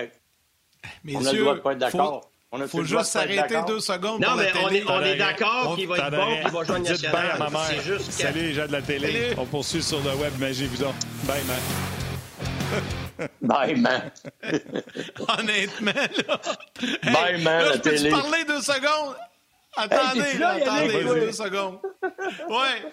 Messieurs, 1.04 1.22
on 1.22 1.28
a 1.28 1.34
le 1.34 1.40
droit 1.40 1.56
de 1.56 1.60
pas 1.60 1.72
être 1.74 1.78
d'accord. 1.78 2.32
Il 2.58 2.68
faut 2.68 2.84
juste 2.84 3.04
s'arrêter 3.04 3.56
deux 3.68 3.80
secondes. 3.80 4.20
Non, 4.20 4.36
mais 4.36 4.50
on 4.64 4.70
est, 4.70 4.90
on 4.90 5.02
est 5.04 5.18
d'accord 5.18 5.76
qu'il 5.76 5.88
va 5.88 5.98
être 5.98 6.10
bon 6.10 6.42
qu'il 6.42 6.52
va 6.52 6.64
joindre 6.64 6.90
National. 6.90 7.32
à 7.32 7.38
ma 7.38 7.50
mère. 7.52 7.82
Juste 7.84 8.12
Salut 8.12 8.40
les 8.40 8.54
gens 8.54 8.66
de 8.66 8.72
la 8.72 8.82
télé. 8.82 9.36
On 9.38 9.46
poursuit 9.46 9.84
sur 9.84 10.00
le 10.00 10.16
web. 10.16 10.34
Magie 10.40 10.66
vous 10.66 10.86
Bye, 11.26 11.44
man. 11.46 13.30
Bye, 13.42 13.76
man. 13.76 14.12
Honnêtement, 15.38 15.92
là. 15.94 16.42
Bye, 17.04 17.44
man, 17.44 17.64
là, 17.64 17.70
la 17.70 17.78
télé. 17.78 17.98
Je 17.98 18.04
peux 18.06 18.22
parler 18.22 18.44
deux 18.48 18.62
secondes? 18.62 19.16
Attendez, 19.78 20.38
là, 20.38 20.50
attendez, 20.50 21.04
deux 21.04 21.32
secondes. 21.32 21.80
Ouais. 22.50 22.92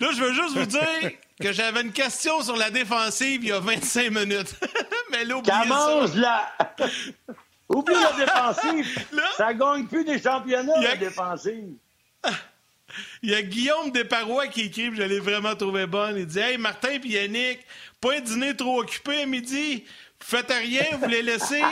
Là, 0.00 0.08
je 0.14 0.22
veux 0.22 0.32
juste 0.32 0.56
vous 0.56 0.66
dire 0.66 1.10
que 1.40 1.52
j'avais 1.52 1.80
une 1.82 1.92
question 1.92 2.42
sur 2.42 2.56
la 2.56 2.70
défensive 2.70 3.42
il 3.42 3.48
y 3.48 3.52
a 3.52 3.60
25 3.60 4.10
minutes. 4.10 4.54
Mais 5.10 5.24
là, 5.24 5.36
oubliez 5.36 5.66
mange 5.66 6.14
là! 6.14 6.52
Oublie 7.68 7.94
la 7.94 8.12
défensive! 8.12 9.06
ça 9.36 9.54
gagne 9.54 9.86
plus 9.86 10.04
des 10.04 10.20
championnats, 10.20 10.80
la 10.80 10.96
défensive! 10.96 11.74
Il 13.22 13.30
y 13.30 13.34
a 13.36 13.42
Guillaume 13.42 13.92
Desparois 13.92 14.48
qui 14.48 14.62
écrit, 14.62 14.92
je 14.92 15.02
l'ai 15.02 15.20
vraiment 15.20 15.54
trouvé 15.54 15.86
bonne. 15.86 16.16
Il 16.16 16.26
dit 16.26 16.40
Hey, 16.40 16.58
Martin 16.58 16.88
et 16.90 17.06
Yannick, 17.06 17.60
pas 18.00 18.16
un 18.16 18.20
dîner 18.20 18.56
trop 18.56 18.80
occupé 18.80 19.22
à 19.22 19.26
midi. 19.26 19.84
Faites 20.22 20.50
rien, 20.50 20.84
vous 21.00 21.08
les 21.08 21.22
laissez. 21.22 21.62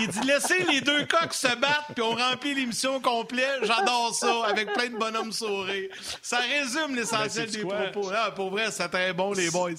Il 0.00 0.08
dit 0.08 0.26
laissez 0.26 0.62
les 0.64 0.80
deux 0.80 1.06
coqs 1.06 1.32
se 1.32 1.54
battre, 1.56 1.86
puis 1.94 2.02
on 2.02 2.14
remplit 2.14 2.54
l'émission 2.54 3.00
complète. 3.00 3.60
J'adore 3.62 4.14
ça, 4.14 4.44
avec 4.44 4.72
plein 4.72 4.88
de 4.88 4.96
bonhommes 4.96 5.32
sourires. 5.32 5.90
Ça 6.22 6.38
résume 6.38 6.94
l'essentiel 6.94 7.50
des 7.50 7.64
propos. 7.64 8.10
Ah, 8.14 8.30
pour 8.30 8.50
vrai, 8.50 8.70
c'est 8.70 8.88
très 8.88 9.12
bon, 9.12 9.32
les 9.32 9.50
boys. 9.50 9.70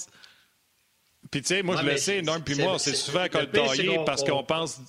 Puis 1.31 1.41
tu 1.41 1.47
sais, 1.47 1.63
moi, 1.63 1.77
je 1.77 1.85
le 1.85 1.97
sais, 1.97 2.21
Norm 2.21 2.43
puis 2.43 2.55
moi, 2.55 2.77
c'est 2.79 2.95
souvent 2.95 3.27
taillé 3.27 3.99
parce 4.05 4.23
qu'on 4.23 4.43
pense 4.43 4.79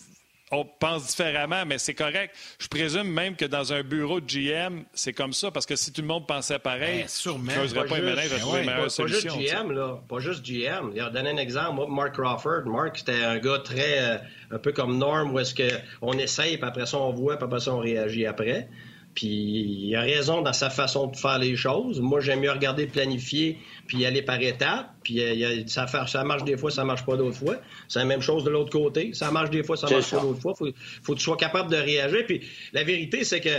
on 0.53 0.65
pense 0.65 1.09
différemment, 1.09 1.65
mais 1.67 1.79
c'est 1.79 1.95
correct. 1.95 2.35
Je 2.59 2.69
présume 2.69 3.09
même 3.09 3.35
que 3.35 3.45
dans 3.45 3.73
un 3.73 3.83
bureau 3.83 4.21
de 4.21 4.27
GM, 4.27 4.85
c'est 4.95 5.13
comme 5.13 5.33
ça, 5.33 5.51
parce 5.51 5.67
que 5.67 5.75
si 5.75 5.93
tout 5.93 6.03
le 6.03 6.07
monde 6.07 6.27
pensait 6.27 6.59
pareil, 6.59 7.01
ben, 7.01 7.09
sûrement. 7.09 7.53
je 7.67 7.75
pas, 7.75 7.85
pas 7.85 8.01
ménage 8.01 8.33
à 8.33 8.39
trouver 8.39 8.65
Pas 8.65 9.07
juste 9.07 9.27
GM, 9.27 9.73
là. 9.73 10.01
Pas 10.09 10.21
juste 10.21 10.45
GM. 10.45 10.93
Il 10.95 11.01
a 11.01 11.11
donné 11.11 11.31
un 11.31 11.37
exemple. 11.37 11.83
Mark 11.89 12.15
Crawford. 12.15 12.67
Mark, 12.67 12.99
c'était 12.99 13.25
un 13.25 13.39
gars 13.39 13.59
très... 13.59 13.99
Euh, 13.99 14.19
un 14.51 14.59
peu 14.59 14.73
comme 14.73 14.99
Norm, 14.99 15.33
où 15.33 15.39
est-ce 15.39 15.55
qu'on 15.55 16.13
essaye, 16.13 16.57
puis 16.57 16.69
après 16.69 16.87
ça, 16.87 16.99
on 16.99 17.13
voit, 17.13 17.37
puis 17.37 17.45
après 17.45 17.61
ça, 17.61 17.75
on 17.75 17.79
réagit 17.79 18.27
après. 18.27 18.69
Puis 19.17 19.89
il 19.89 19.97
a 19.97 20.03
raison 20.03 20.43
dans 20.43 20.53
sa 20.53 20.69
façon 20.69 21.07
de 21.07 21.17
faire 21.17 21.39
les 21.39 21.57
choses. 21.57 22.01
Moi, 22.01 22.21
j'aime 22.21 22.41
mieux 22.41 22.51
regarder 22.53 22.87
planifier 22.87 23.59
puis 23.89 24.05
aller 24.05 24.21
par 24.21 24.41
étapes. 24.41 24.91
Puis 25.03 25.23
euh, 25.23 25.65
ça, 25.67 25.87
ça 26.07 26.23
marche 26.23 26.45
des 26.45 26.59
fois, 26.59 26.71
ça 26.71 26.85
marche 26.85 27.05
pas 27.05 27.17
d'autres 27.17 27.39
fois. 27.39 27.57
C'est 27.89 27.99
la 27.99 28.05
même 28.05 28.21
chose 28.21 28.45
de 28.45 28.51
l'autre 28.51 28.71
côté. 28.71 29.15
Ça 29.15 29.31
marche 29.31 29.51
des 29.51 29.65
fois, 29.65 29.79
ça 29.79 29.89
marche 29.89 30.11
pas 30.11 30.21
d'autres 30.21 30.41
fois. 30.41 30.55
Faut, 30.55 30.69
faut 31.03 31.15
que 31.15 31.19
tu 31.19 31.25
sois 31.25 31.39
capable 31.39 31.71
de 31.71 31.77
réagir. 31.77 32.27
Puis 32.27 32.43
la 32.75 32.85
vérité, 32.85 33.25
c'est 33.25 33.41
que 33.41 33.59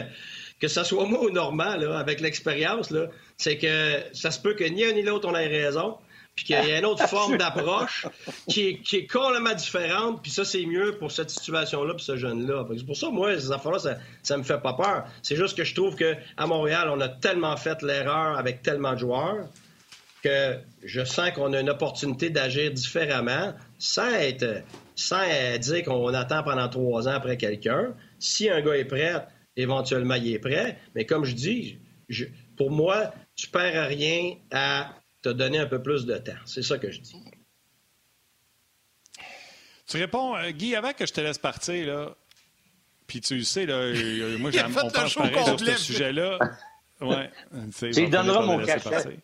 que 0.60 0.68
ça 0.68 0.84
soit 0.84 1.06
moi 1.06 1.24
ou 1.24 1.30
normal, 1.30 1.84
avec 1.94 2.20
l'expérience, 2.20 2.92
c'est 3.38 3.58
que 3.58 4.00
ça 4.14 4.32
se 4.32 4.40
peut 4.40 4.56
que 4.56 4.64
ni 4.64 4.84
un 4.84 4.92
ni 4.92 5.04
l'autre 5.04 5.28
on 5.30 5.36
ait 5.36 5.48
raison 5.48 5.98
puis 6.38 6.46
qu'il 6.46 6.56
y 6.56 6.72
a 6.72 6.78
une 6.78 6.86
autre 6.86 7.06
forme 7.10 7.38
d'approche 7.38 8.06
qui 8.48 8.68
est, 8.68 8.78
qui 8.78 8.98
est 8.98 9.08
complètement 9.08 9.56
différente, 9.56 10.22
puis 10.22 10.32
ça, 10.32 10.46
c'est 10.46 10.66
mieux 10.66 10.98
pour 10.98 11.12
cette 11.12 11.32
situation-là, 11.32 11.96
puis 11.96 12.06
ce 12.06 12.16
jeune-là. 12.16 12.66
C'est 12.78 12.86
pour 12.86 12.96
ça, 12.96 13.10
moi, 13.10 13.38
ces 13.38 13.52
affaires-là, 13.52 13.80
ça, 13.80 13.98
ça 14.24 14.38
me 14.38 14.44
fait 14.44 14.62
pas 14.62 14.74
peur. 14.74 15.06
C'est 15.24 15.36
juste 15.36 15.58
que 15.58 15.66
je 15.66 15.76
trouve 15.76 15.96
qu'à 15.96 16.46
Montréal, 16.46 16.90
on 16.90 17.02
a 17.02 17.10
tellement 17.10 17.58
fait 17.58 17.82
l'erreur 17.82 18.38
avec 18.38 18.62
tellement 18.62 18.94
de 18.94 19.00
joueurs 19.00 19.48
que 20.24 20.58
je 20.84 21.04
sens 21.04 21.32
qu'on 21.32 21.54
a 21.54 21.60
une 21.60 21.70
opportunité 21.70 22.30
d'agir 22.30 22.72
différemment 22.72 23.54
sans 23.80 24.12
être 24.14 24.64
sans 24.96 25.24
dire 25.60 25.84
qu'on 25.84 26.14
attend 26.14 26.44
pendant 26.44 26.68
trois 26.70 27.08
ans 27.08 27.12
après 27.12 27.38
quelqu'un. 27.38 27.94
Si 28.18 28.50
un 28.50 28.62
gars 28.62 28.76
est 28.76 28.86
prêt, 28.86 29.28
éventuellement, 29.56 30.16
il 30.16 30.34
est 30.34 30.40
prêt. 30.40 30.78
Mais 30.96 31.06
comme 31.06 31.24
je 31.24 31.36
dis, 31.36 31.78
pour 32.58 32.72
moi, 32.72 33.14
tu 33.36 33.48
perds 33.48 33.88
rien 33.88 34.34
à 34.52 34.96
te 35.32 35.38
donner 35.38 35.60
un 35.60 35.66
peu 35.66 35.82
plus 35.82 36.06
de 36.06 36.18
temps. 36.18 36.38
C'est 36.46 36.64
ça 36.64 36.78
que 36.78 36.92
je 36.92 37.02
dis. 37.02 37.24
Tu 39.88 39.98
réponds, 39.98 40.36
euh, 40.36 40.52
Guy, 40.52 40.76
avant 40.76 40.94
que 40.94 41.06
je 41.06 41.14
te 41.14 41.22
laisse 41.22 41.38
partir, 41.38 41.88
là, 41.88 42.16
puis 43.08 43.22
tu 43.22 43.38
le 43.38 43.44
sais, 43.44 43.66
là, 43.66 43.94
moi, 44.38 44.52
j'aime, 44.52 44.76
on 44.78 44.90
pense 44.90 45.16
pareil 45.16 45.44
sur 45.46 45.60
ce 45.60 45.78
sujet-là. 45.78 46.40
Ouais, 47.00 47.30
tu 47.78 47.92
lui 47.92 48.10
donneras 48.10 48.42
mon 48.42 48.58
cachet. 48.66 49.20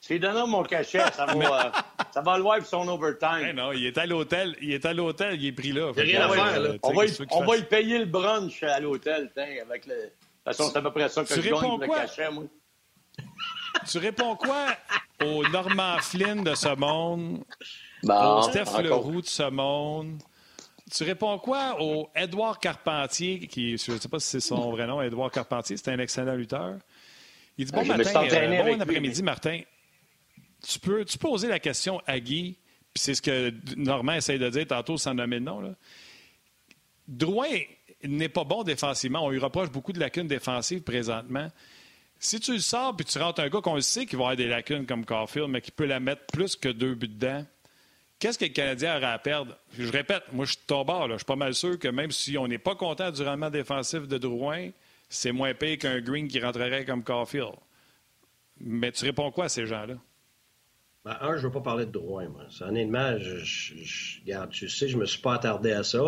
Tu 0.00 0.12
lui 0.12 0.20
donneras 0.20 0.46
mon 0.46 0.62
cachet, 0.62 1.00
ça 1.12 1.26
va, 1.26 1.32
euh, 1.66 1.80
ça 2.12 2.20
va 2.20 2.36
le 2.36 2.44
voir 2.44 2.58
pour 2.58 2.66
son 2.68 2.86
overtime. 2.86 3.56
non, 3.56 3.72
il 3.72 3.86
est 3.86 3.98
à 3.98 4.06
l'hôtel, 4.06 4.54
il 4.62 4.72
est 4.72 4.86
à 4.86 4.94
l'hôtel, 4.94 5.34
il 5.34 5.46
est 5.48 5.52
pris 5.52 5.72
là. 5.72 5.90
Il 5.96 6.02
rien 6.02 6.20
à 6.20 6.28
faire, 6.28 6.60
là. 6.60 6.74
On, 6.84 6.92
va, 6.92 7.06
y, 7.06 7.10
on 7.32 7.44
va 7.44 7.56
y 7.56 7.64
payer 7.64 7.98
le 7.98 8.04
brunch 8.04 8.62
à 8.62 8.78
l'hôtel, 8.78 9.32
avec 9.36 9.86
le... 9.86 9.94
De 9.94 10.02
toute 10.04 10.12
façon, 10.44 10.70
c'est 10.70 10.78
à 10.78 10.82
peu 10.82 10.92
près 10.92 11.08
ça 11.08 11.24
que 11.24 11.34
tu 11.34 11.42
je 11.42 11.50
gagne 11.50 11.80
le 11.80 11.88
cachet, 11.88 12.30
moi. 12.30 12.44
Tu 13.90 13.98
réponds 13.98 14.36
quoi 14.36 14.66
au 15.24 15.46
Norman 15.48 15.98
Flynn 16.00 16.44
de 16.44 16.54
ce 16.54 16.74
monde, 16.76 17.44
au 18.04 18.42
Steph 18.42 18.82
Leroux 18.82 19.22
de 19.22 19.26
ce 19.26 19.48
monde? 19.48 20.22
Tu 20.90 21.04
réponds 21.04 21.38
quoi 21.38 21.80
au 21.80 22.08
Edouard 22.14 22.58
Carpentier, 22.58 23.46
qui, 23.46 23.76
je 23.76 23.92
ne 23.92 23.98
sais 23.98 24.08
pas 24.08 24.18
si 24.18 24.28
c'est 24.28 24.40
son 24.40 24.70
vrai 24.70 24.86
nom, 24.86 25.02
Edouard 25.02 25.30
Carpentier, 25.30 25.76
c'est 25.76 25.90
un 25.90 25.98
excellent 25.98 26.34
lutteur. 26.34 26.78
Il 27.58 27.66
dit 27.66 27.72
Bon 27.72 27.82
ah, 27.82 27.96
matin, 27.96 28.26
euh, 28.30 28.62
bon 28.62 28.80
après-midi, 28.80 29.22
Martin. 29.22 29.60
Tu 30.66 30.78
peux, 30.78 31.04
tu 31.04 31.18
peux 31.18 31.28
poser 31.28 31.48
la 31.48 31.58
question 31.58 32.00
à 32.06 32.18
Guy, 32.18 32.56
puis 32.94 33.02
c'est 33.02 33.14
ce 33.14 33.22
que 33.22 33.52
Normand 33.76 34.14
essaye 34.14 34.38
de 34.38 34.48
dire 34.48 34.66
tantôt 34.66 34.96
sans 34.96 35.14
nommer 35.14 35.36
le 35.36 35.44
nom. 35.44 35.60
Là. 35.60 35.70
Drouin 37.06 37.48
n'est 38.02 38.28
pas 38.28 38.44
bon 38.44 38.62
défensivement. 38.62 39.24
On 39.24 39.30
lui 39.30 39.38
reproche 39.38 39.70
beaucoup 39.70 39.92
de 39.92 40.00
lacunes 40.00 40.26
défensives 40.26 40.82
présentement. 40.82 41.48
Si 42.20 42.40
tu 42.40 42.52
le 42.52 42.58
sors 42.58 42.96
puis 42.96 43.06
tu 43.06 43.18
rentres 43.18 43.40
un 43.40 43.48
gars 43.48 43.60
qu'on 43.60 43.80
sait 43.80 44.06
qu'il 44.06 44.18
va 44.18 44.24
avoir 44.24 44.36
des 44.36 44.48
lacunes 44.48 44.86
comme 44.86 45.04
Caulfield, 45.04 45.48
mais 45.48 45.60
qui 45.60 45.70
peut 45.70 45.86
la 45.86 46.00
mettre 46.00 46.26
plus 46.32 46.56
que 46.56 46.68
deux 46.68 46.94
buts 46.94 47.08
dedans, 47.08 47.44
qu'est-ce 48.18 48.38
que 48.38 48.44
le 48.44 48.50
Canadien 48.50 48.98
aura 48.98 49.12
à 49.12 49.18
perdre? 49.18 49.56
Je 49.78 49.90
répète, 49.90 50.24
moi, 50.32 50.44
je 50.44 50.52
suis 50.52 50.60
ton 50.66 50.84
bord. 50.84 51.08
Je 51.08 51.16
suis 51.16 51.24
pas 51.24 51.36
mal 51.36 51.54
sûr 51.54 51.78
que 51.78 51.88
même 51.88 52.10
si 52.10 52.36
on 52.36 52.48
n'est 52.48 52.58
pas 52.58 52.74
content 52.74 53.10
du 53.10 53.22
rendement 53.22 53.50
défensif 53.50 54.08
de 54.08 54.18
Drouin, 54.18 54.70
c'est 55.08 55.32
moins 55.32 55.54
payé 55.54 55.78
qu'un 55.78 56.00
Green 56.00 56.28
qui 56.28 56.40
rentrerait 56.40 56.84
comme 56.84 57.04
Caulfield. 57.04 57.54
Mais 58.60 58.90
tu 58.90 59.04
réponds 59.04 59.30
quoi 59.30 59.44
à 59.44 59.48
ces 59.48 59.66
gens-là? 59.66 59.94
Ben, 61.04 61.16
un, 61.20 61.36
je 61.36 61.38
ne 61.38 61.42
veux 61.44 61.52
pas 61.52 61.60
parler 61.60 61.86
de 61.86 61.92
Drouin, 61.92 62.28
moi. 62.28 62.42
Honnêtement, 62.60 63.16
je, 63.18 64.20
regarde, 64.22 64.50
tu 64.50 64.68
sais, 64.68 64.88
je 64.88 64.96
ne 64.96 65.02
me 65.02 65.06
suis 65.06 65.22
pas 65.22 65.34
attardé 65.34 65.70
à 65.70 65.84
ça. 65.84 66.02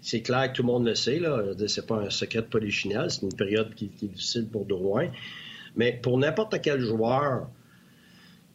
C'est 0.00 0.22
clair 0.22 0.52
que 0.52 0.56
tout 0.56 0.62
le 0.62 0.68
monde 0.68 0.86
le 0.86 0.94
sait, 0.94 1.18
là. 1.18 1.42
C'est 1.66 1.86
pas 1.86 1.96
un 1.96 2.10
secret 2.10 2.42
de. 2.42 3.08
C'est 3.08 3.22
une 3.22 3.34
période 3.34 3.74
qui, 3.74 3.88
qui, 3.88 4.04
est 4.04 4.08
difficile 4.08 4.48
pour 4.48 4.64
Drouin. 4.64 5.10
Mais 5.76 5.92
pour 5.92 6.18
n'importe 6.18 6.60
quel 6.60 6.80
joueur 6.80 7.48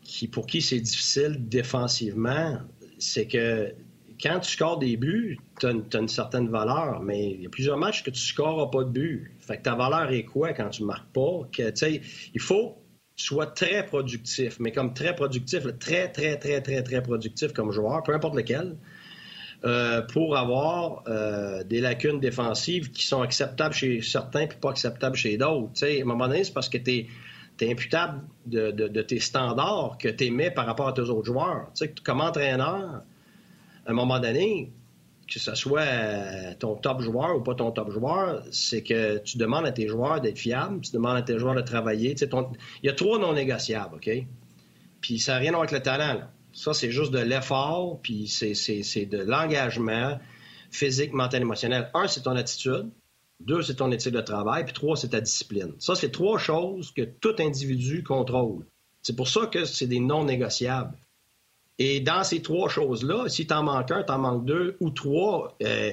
qui, 0.02 0.28
pour 0.28 0.46
qui 0.46 0.62
c'est 0.62 0.80
difficile 0.80 1.48
défensivement, 1.48 2.60
c'est 3.00 3.28
que 3.28 3.74
quand 4.22 4.40
tu 4.40 4.52
scores 4.52 4.80
des 4.80 4.96
buts, 4.98 5.38
tu 5.60 5.68
as, 5.68 6.00
une 6.00 6.08
certaine 6.08 6.50
valeur, 6.50 7.02
mais 7.02 7.32
il 7.32 7.42
y 7.42 7.46
a 7.46 7.50
plusieurs 7.50 7.78
matchs 7.78 8.04
que 8.04 8.12
tu 8.12 8.20
scores 8.20 8.70
pas 8.72 8.84
de 8.84 8.90
buts. 8.90 9.36
Fait 9.40 9.58
que 9.58 9.64
ta 9.64 9.76
valeur 9.76 10.12
est 10.12 10.24
quoi 10.24 10.54
quand 10.54 10.70
tu 10.70 10.84
marques 10.84 11.12
pas? 11.12 11.42
Que, 11.52 11.74
il 12.34 12.42
faut 12.42 12.78
sois 13.16 13.48
très 13.48 13.86
productif, 13.86 14.60
mais 14.60 14.72
comme 14.72 14.94
très 14.94 15.16
productif, 15.16 15.64
très, 15.80 16.12
très, 16.12 16.38
très, 16.38 16.62
très, 16.62 16.84
très 16.84 17.02
productif 17.02 17.54
comme 17.54 17.72
joueur, 17.72 18.02
peu 18.04 18.14
importe 18.14 18.36
lequel, 18.36 18.78
euh, 19.66 20.02
pour 20.02 20.36
avoir 20.36 21.04
euh, 21.08 21.64
des 21.64 21.80
lacunes 21.80 22.20
défensives 22.20 22.92
qui 22.92 23.08
sont 23.08 23.22
acceptables 23.22 23.74
chez 23.74 24.02
certains 24.02 24.46
puis 24.46 24.58
pas 24.58 24.72
acceptables 24.72 25.16
chez 25.16 25.38
d'autres. 25.38 25.86
à 25.86 26.02
un 26.02 26.04
moment 26.04 26.28
donné, 26.28 26.44
c'est 26.44 26.54
parce 26.54 26.68
que 26.68 26.78
tu 26.78 27.08
es, 27.62 27.72
imputable 27.72 28.24
de, 28.46 29.02
tes 29.04 29.20
standards 29.20 29.98
que 29.98 30.10
tu 30.10 30.32
mets 30.32 30.52
par 30.52 30.66
rapport 30.66 30.90
à 30.90 30.94
tes 30.94 31.02
autres 31.02 31.26
joueurs. 31.26 31.72
comme 32.04 32.20
entraîneur, 32.20 33.04
à 33.86 33.92
un 33.92 33.94
moment 33.94 34.20
donné, 34.20 34.70
que 35.32 35.40
ce 35.40 35.56
soit 35.56 35.80
euh, 35.80 36.54
ton 36.60 36.76
top 36.76 37.02
joueur 37.02 37.38
ou 37.38 37.42
pas 37.42 37.56
ton 37.56 37.72
top 37.72 37.90
joueur, 37.90 38.44
c'est 38.52 38.84
que 38.84 39.20
tu 39.20 39.38
demandes 39.38 39.66
à 39.66 39.72
tes 39.72 39.88
joueurs 39.88 40.20
d'être 40.20 40.40
fiables, 40.40 40.82
tu 40.82 40.92
demandes 40.92 41.16
à 41.16 41.22
tes 41.22 41.40
joueurs 41.40 41.56
de 41.56 41.62
travailler. 41.62 42.16
Il 42.20 42.86
y 42.86 42.90
a 42.90 42.94
trois 42.94 43.18
non 43.18 43.34
négociables, 43.34 43.96
OK? 43.96 44.10
Puis 45.00 45.20
ça 45.20 45.34
n'a 45.34 45.38
rien 45.40 45.50
à 45.50 45.56
voir 45.56 45.62
avec 45.62 45.72
le 45.72 45.82
talent. 45.82 46.16
Là. 46.16 46.30
Ça, 46.54 46.74
c'est 46.74 46.92
juste 46.92 47.12
de 47.12 47.20
l'effort, 47.20 48.00
puis 48.02 48.28
c'est 48.28 49.06
de 49.06 49.18
l'engagement 49.18 50.20
physique, 50.72 51.14
mental, 51.14 51.42
émotionnel. 51.42 51.90
Un, 51.94 52.08
c'est 52.08 52.22
ton 52.22 52.36
attitude. 52.36 52.90
Deux, 53.40 53.62
c'est 53.62 53.76
ton 53.76 53.92
éthique 53.92 54.14
de 54.14 54.22
travail. 54.22 54.64
Puis 54.64 54.74
trois, 54.74 54.96
c'est 54.96 55.10
ta 55.10 55.22
discipline. 55.22 55.74
Ça, 55.80 55.96
c'est 55.96 56.12
trois 56.12 56.38
choses 56.38 56.92
que 56.92 57.02
tout 57.02 57.36
individu 57.40 58.04
contrôle. 58.04 58.66
C'est 59.02 59.16
pour 59.16 59.28
ça 59.28 59.48
que 59.48 59.66
c'est 59.66 59.88
des 59.88 60.00
non 60.00 60.24
négociables. 60.24 60.98
Et 61.80 62.00
dans 62.00 62.24
ces 62.24 62.42
trois 62.42 62.70
choses-là, 62.70 63.28
si 63.28 63.48
tu 63.48 63.54
en 63.54 63.64
manques 63.64 63.92
un, 63.92 64.04
tu 64.04 64.12
en 64.12 64.20
manques 64.20 64.46
deux 64.46 64.78
ou 64.80 64.92
trois, 64.92 65.58
euh, 65.64 65.92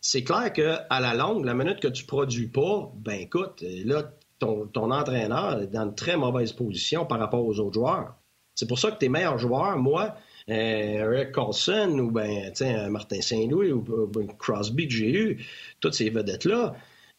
c'est 0.00 0.24
clair 0.24 0.52
qu'à 0.52 0.86
la 0.90 1.14
longue, 1.14 1.44
la 1.44 1.54
minute 1.54 1.80
que 1.80 1.88
tu 1.88 2.04
produis 2.04 2.48
pas, 2.48 2.90
ben 2.96 3.20
écoute, 3.20 3.62
là, 3.84 4.10
ton, 4.38 4.66
ton 4.66 4.90
entraîneur 4.90 5.60
est 5.60 5.66
dans 5.66 5.84
une 5.84 5.94
très 5.94 6.16
mauvaise 6.16 6.52
position 6.52 7.06
par 7.06 7.18
rapport 7.18 7.44
aux 7.44 7.60
autres 7.60 7.74
joueurs. 7.74 8.14
C'est 8.54 8.68
pour 8.68 8.78
ça 8.78 8.90
que 8.90 8.98
tes 8.98 9.08
meilleurs 9.08 9.38
joueurs, 9.38 9.76
moi, 9.78 10.16
euh, 10.48 11.12
Eric 11.14 11.32
Carlson 11.32 11.98
ou 11.98 12.10
ben, 12.10 12.52
Martin 12.90 13.20
Saint-Louis 13.20 13.72
ou, 13.72 13.80
ben, 13.80 14.26
Crosby 14.38 14.88
que 14.88 14.94
j'ai 14.94 15.12
eu, 15.12 15.46
toutes 15.80 15.94
ces 15.94 16.10
vedettes-là, 16.10 16.74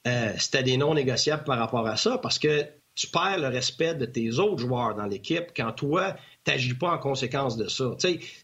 euh, 0.08 0.34
c'était 0.38 0.64
des 0.64 0.78
non 0.78 0.94
négociables 0.94 1.44
par 1.44 1.58
rapport 1.58 1.88
à 1.88 1.98
ça 1.98 2.18
parce 2.20 2.38
que 2.38 2.66
tu 2.94 3.08
perds 3.08 3.40
le 3.40 3.48
respect 3.48 3.96
de 3.96 4.06
tes 4.06 4.40
autres 4.40 4.60
joueurs 4.60 4.96
dans 4.96 5.06
l'équipe 5.06 5.48
quand 5.56 5.74
toi, 5.74 6.16
tu 6.46 6.52
n'agis 6.52 6.76
pas 6.76 6.92
en 6.92 6.98
conséquence 6.98 7.58
de 7.58 7.68
ça. 7.68 7.96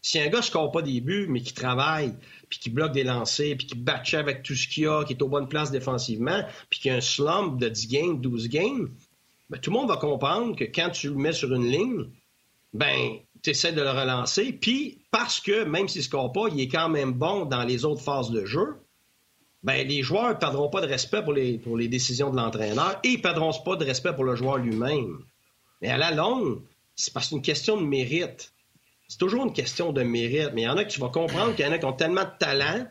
si 0.02 0.20
un 0.20 0.28
gars 0.28 0.42
score 0.42 0.70
pas 0.70 0.82
des 0.82 1.00
buts, 1.00 1.26
mais 1.28 1.40
qui 1.40 1.54
travaille, 1.54 2.12
puis 2.50 2.58
qui 2.58 2.68
bloque 2.68 2.92
des 2.92 3.04
lancers, 3.04 3.56
puis 3.56 3.66
qui 3.66 3.74
batche 3.76 4.12
avec 4.12 4.42
tout 4.42 4.54
ce 4.54 4.68
qu'il 4.68 4.88
a, 4.88 5.04
qui 5.04 5.14
est 5.14 5.22
aux 5.22 5.28
bonnes 5.28 5.48
places 5.48 5.70
défensivement, 5.70 6.42
puis 6.68 6.80
qui 6.80 6.90
a 6.90 6.96
un 6.96 7.00
slump 7.00 7.58
de 7.58 7.68
10 7.68 7.88
games, 7.88 8.20
12 8.20 8.48
games, 8.48 8.90
ben, 9.48 9.58
tout 9.58 9.70
le 9.70 9.78
monde 9.78 9.88
va 9.88 9.96
comprendre 9.96 10.54
que 10.54 10.64
quand 10.64 10.90
tu 10.90 11.08
le 11.08 11.14
mets 11.14 11.32
sur 11.32 11.52
une 11.54 11.66
ligne, 11.66 12.06
ben, 12.72 13.18
tu 13.42 13.50
essaies 13.50 13.72
de 13.72 13.82
le 13.82 13.90
relancer. 13.90 14.52
Puis, 14.52 14.98
parce 15.10 15.40
que 15.40 15.64
même 15.64 15.88
s'il 15.88 16.00
ne 16.00 16.04
score 16.04 16.32
pas, 16.32 16.46
il 16.52 16.60
est 16.60 16.68
quand 16.68 16.88
même 16.88 17.12
bon 17.12 17.44
dans 17.44 17.64
les 17.64 17.84
autres 17.84 18.02
phases 18.02 18.30
de 18.30 18.44
jeu, 18.44 18.76
ben, 19.62 19.86
les 19.86 20.02
joueurs 20.02 20.30
ne 20.30 20.34
perdront 20.34 20.68
pas 20.68 20.80
de 20.80 20.86
respect 20.86 21.22
pour 21.22 21.32
les, 21.32 21.58
pour 21.58 21.76
les 21.76 21.88
décisions 21.88 22.30
de 22.30 22.36
l'entraîneur 22.36 22.98
et 23.04 23.08
ils 23.08 23.16
ne 23.18 23.22
perdront 23.22 23.52
pas 23.64 23.76
de 23.76 23.84
respect 23.84 24.14
pour 24.14 24.24
le 24.24 24.34
joueur 24.34 24.58
lui-même. 24.58 25.18
Mais 25.80 25.88
à 25.88 25.96
la 25.96 26.10
longue, 26.10 26.62
c'est 26.96 27.12
parce 27.12 27.28
que 27.28 27.34
une 27.34 27.42
question 27.42 27.76
de 27.76 27.84
mérite. 27.84 28.52
C'est 29.08 29.18
toujours 29.18 29.44
une 29.44 29.52
question 29.52 29.92
de 29.92 30.02
mérite. 30.02 30.50
Mais 30.54 30.62
il 30.62 30.64
y 30.64 30.68
en 30.68 30.76
a 30.76 30.84
que 30.84 30.90
tu 30.90 31.00
vas 31.00 31.08
comprendre 31.08 31.54
qu'il 31.54 31.64
y 31.64 31.68
en 31.68 31.72
a 31.72 31.78
qui 31.78 31.84
ont 31.84 31.92
tellement 31.92 32.24
de 32.24 32.38
talent 32.38 32.86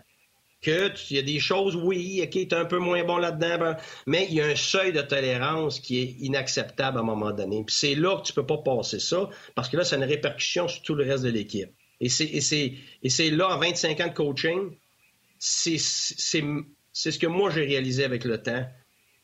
qu'il 0.62 1.18
y 1.18 1.20
a 1.20 1.24
des 1.24 1.40
choses, 1.40 1.76
oui, 1.76 2.22
OK, 2.24 2.36
est 2.36 2.54
un 2.54 2.66
peu 2.66 2.78
moins 2.78 3.04
bon 3.04 3.18
là-dedans, 3.18 3.58
ben, 3.58 3.78
mais 4.06 4.28
il 4.30 4.36
y 4.36 4.42
a 4.42 4.46
un 4.46 4.56
seuil 4.56 4.94
de 4.94 5.02
tolérance 5.02 5.80
qui 5.80 6.00
est 6.00 6.16
inacceptable 6.20 7.00
à 7.00 7.02
un 7.02 7.04
moment 7.04 7.32
donné. 7.32 7.64
Puis 7.66 7.76
c'est 7.76 7.96
là 7.96 8.18
que 8.18 8.28
tu 8.28 8.34
peux 8.34 8.46
pas 8.46 8.60
passer 8.60 9.00
ça, 9.00 9.30
parce 9.56 9.70
que 9.70 9.78
là, 9.78 9.84
ça 9.84 9.96
a 9.96 10.00
une 10.00 10.06
répercussion 10.06 10.68
sur 10.68 10.82
tout 10.84 10.96
le 10.96 11.04
reste 11.04 11.24
de 11.24 11.30
l'équipe. 11.30 11.72
Et 12.00 12.10
c'est 12.10 13.30
là, 13.32 13.56
en 13.56 13.60
25 13.60 14.00
ans 14.00 14.08
de 14.08 14.14
coaching, 14.14 14.78
c'est 15.40 15.78
ce 15.78 17.20
que 17.20 17.28
moi 17.28 17.50
j'ai 17.50 17.66
réalisé 17.66 18.04
avec 18.04 18.24
le 18.24 18.42
temps, 18.42 18.66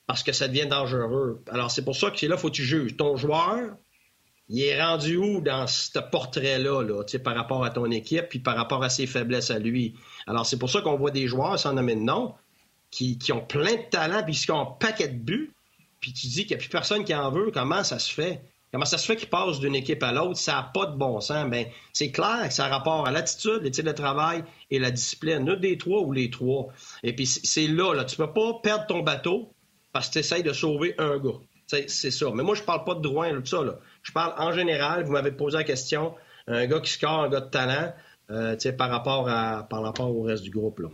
parce 0.08 0.24
que 0.24 0.32
ça 0.32 0.48
devient 0.48 0.68
dangereux. 0.68 1.44
Alors 1.50 1.70
c'est 1.70 1.84
pour 1.84 1.96
ça 1.96 2.10
que 2.10 2.18
c'est 2.18 2.28
là, 2.28 2.38
faut 2.38 2.50
que 2.50 2.56
tu 2.56 2.64
juges. 2.64 2.98
Ton 2.98 3.16
joueur, 3.16 3.76
il 4.50 4.64
est 4.64 4.82
rendu 4.82 5.18
où 5.18 5.42
dans 5.42 5.68
ce 5.68 6.00
portrait-là, 6.00 6.82
là, 6.82 7.04
par 7.24 7.36
rapport 7.36 7.66
à 7.66 7.70
ton 7.70 7.92
équipe, 7.92 8.30
puis 8.30 8.40
par 8.40 8.56
rapport 8.56 8.84
à 8.84 8.90
ses 8.90 9.06
faiblesses 9.06 9.52
à 9.52 9.60
lui? 9.60 9.96
Alors, 10.28 10.46
c'est 10.46 10.60
pour 10.60 10.70
ça 10.70 10.82
qu'on 10.82 10.98
voit 10.98 11.12
des 11.12 11.28
joueurs, 11.28 11.58
sans 11.58 11.74
nommer 11.74 11.96
de 11.96 12.02
nom, 12.02 12.36
qui, 12.92 13.18
ont 13.32 13.42
plein 13.42 13.76
de 13.76 13.90
talent, 13.90 14.24
puis 14.24 14.34
qui 14.34 14.52
ont 14.52 14.62
un 14.62 14.66
paquet 14.66 15.08
de 15.08 15.18
buts, 15.18 15.54
puis 16.00 16.14
tu 16.14 16.28
dis 16.28 16.46
qu'il 16.46 16.50
n'y 16.50 16.56
a 16.56 16.58
plus 16.58 16.70
personne 16.70 17.04
qui 17.04 17.16
en 17.16 17.32
veut, 17.32 17.52
comment 17.52 17.84
ça 17.84 18.00
se 18.00 18.14
fait? 18.14 18.42
Comment 18.72 18.86
ça 18.86 18.98
se 18.98 19.06
fait 19.06 19.16
qu'il 19.16 19.30
passe 19.30 19.60
d'une 19.60 19.76
équipe 19.76 20.04
à 20.04 20.12
l'autre? 20.12 20.38
Ça 20.38 20.54
n'a 20.54 20.64
pas 20.74 20.88
de 20.88 20.98
bon 20.98 21.22
sens. 21.22 21.50
Ben, 21.50 21.68
c'est 21.94 22.12
clair 22.12 22.48
que 22.48 22.54
ça 22.54 22.66
a 22.66 22.68
rapport 22.68 23.08
à 23.08 23.12
l'attitude, 23.12 23.62
l'éthique 23.64 23.86
de 23.86 23.92
travail 23.94 24.44
et 24.70 24.78
la 24.78 24.92
discipline. 24.92 25.46
Des 25.56 25.78
trois 25.78 26.02
ou 26.02 26.12
les 26.12 26.30
trois. 26.30 26.68
Et 27.02 27.16
puis 27.16 27.26
c'est 27.26 27.68
là, 27.68 27.94
là. 27.94 28.04
Tu 28.04 28.18
peux 28.18 28.32
pas 28.32 28.60
perdre 28.62 28.86
ton 28.88 29.04
bateau 29.04 29.54
parce 29.94 30.08
que 30.08 30.14
tu 30.14 30.20
essaies 30.20 30.44
de 30.44 30.52
sauver 30.52 30.96
un 30.98 31.18
gars. 31.18 31.40
C'est 31.66 32.12
ça. 32.12 32.28
Mais 32.34 32.44
moi, 32.44 32.56
je 32.56 32.64
parle 32.64 32.84
pas 32.84 32.96
de 32.96 33.02
droit, 33.02 33.30
tout 33.30 33.46
ça. 33.46 33.64
Là. 33.64 33.80
Je 34.04 34.12
parle 34.12 34.34
en 34.38 34.52
général. 34.52 35.06
Vous 35.06 35.14
m'avez 35.14 35.32
posé 35.32 35.58
la 35.58 35.64
question. 35.64 36.14
Un 36.48 36.66
gars 36.66 36.80
qui 36.82 36.92
score, 36.92 37.22
un 37.24 37.30
gars 37.30 37.42
de 37.42 37.50
talent, 37.50 37.94
euh, 38.30 38.56
par, 38.78 38.90
rapport 38.90 39.30
à, 39.30 39.68
par 39.70 39.82
rapport 39.82 40.16
au 40.16 40.24
reste 40.24 40.44
du 40.44 40.50
groupe. 40.50 40.80
Là. 40.80 40.90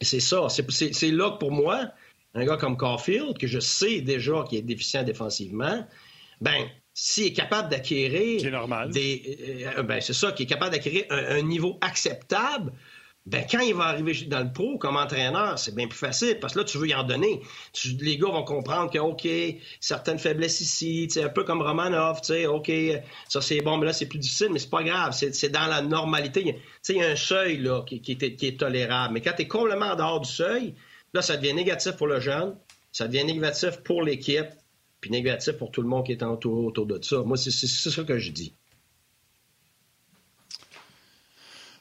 C'est 0.00 0.20
ça. 0.20 0.46
C'est 0.48 1.10
là 1.10 1.30
que 1.32 1.38
pour 1.38 1.50
moi, 1.50 1.90
un 2.34 2.44
gars 2.44 2.56
comme 2.56 2.76
Caulfield, 2.76 3.38
que 3.38 3.46
je 3.46 3.58
sais 3.58 4.00
déjà 4.00 4.44
qu'il 4.48 4.58
est 4.58 4.62
déficient 4.62 5.02
défensivement, 5.02 5.86
ben, 6.40 6.68
s'il 6.94 7.26
est 7.26 7.32
capable 7.32 7.68
d'acquérir. 7.68 8.40
C'est 8.40 8.50
normal. 8.50 8.90
Des, 8.90 9.66
euh, 9.76 9.82
ben, 9.82 10.00
c'est 10.00 10.12
ça, 10.12 10.32
qui 10.32 10.44
est 10.44 10.46
capable 10.46 10.72
d'acquérir 10.72 11.04
un, 11.10 11.42
niveau 11.42 11.78
acceptable, 11.80 12.72
ben, 13.28 13.44
quand 13.50 13.60
il 13.60 13.74
va 13.74 13.84
arriver 13.84 14.14
dans 14.26 14.40
le 14.40 14.50
pro 14.50 14.78
comme 14.78 14.96
entraîneur, 14.96 15.58
c'est 15.58 15.74
bien 15.74 15.86
plus 15.86 15.98
facile 15.98 16.38
parce 16.40 16.54
que 16.54 16.60
là, 16.60 16.64
tu 16.64 16.78
veux 16.78 16.88
y 16.88 16.94
en 16.94 17.02
donner. 17.02 17.42
les 18.00 18.16
gars 18.16 18.28
vont 18.28 18.42
comprendre 18.42 18.90
que, 18.90 18.98
OK, 18.98 19.28
certaines 19.80 20.18
faiblesses 20.18 20.62
ici, 20.62 21.08
un 21.22 21.28
peu 21.28 21.44
comme 21.44 21.60
Romanov, 21.60 22.20
OK, 22.48 22.72
ça 23.28 23.42
c'est 23.42 23.60
bon, 23.60 23.76
mais 23.76 23.84
là, 23.84 23.92
c'est 23.92 24.06
plus 24.06 24.18
difficile, 24.18 24.48
mais 24.50 24.58
c'est 24.58 24.70
pas 24.70 24.82
grave. 24.82 25.12
C'est 25.12 25.50
dans 25.50 25.66
la 25.66 25.82
normalité. 25.82 26.56
Il 26.88 26.96
y 26.96 27.02
a 27.02 27.08
un 27.08 27.16
seuil 27.16 27.58
là, 27.58 27.82
qui, 27.86 28.00
qui, 28.00 28.12
est, 28.12 28.58
tolérable. 28.58 29.12
Mais 29.12 29.20
quand 29.20 29.34
tu 29.36 29.42
es 29.42 29.48
complètement 29.48 29.92
en 29.92 29.96
dehors 29.96 30.20
du 30.20 30.30
seuil, 30.30 30.74
là, 31.12 31.20
ça 31.20 31.36
devient 31.36 31.52
négatif 31.52 31.92
pour 31.92 32.06
le 32.06 32.20
jeune, 32.20 32.56
ça 32.92 33.08
devient 33.08 33.24
négatif 33.24 33.82
pour 33.84 34.02
l'équipe, 34.02 34.48
puis 35.02 35.10
négatif 35.10 35.52
pour 35.58 35.70
tout 35.70 35.82
le 35.82 35.88
monde 35.88 36.06
qui 36.06 36.12
est 36.12 36.22
entouré 36.22 36.64
autour 36.64 36.86
de 36.86 36.98
ça. 37.02 37.18
Moi, 37.18 37.36
c'est 37.36 37.50
ça 37.50 38.04
que 38.04 38.18
je 38.18 38.30
dis. 38.32 38.54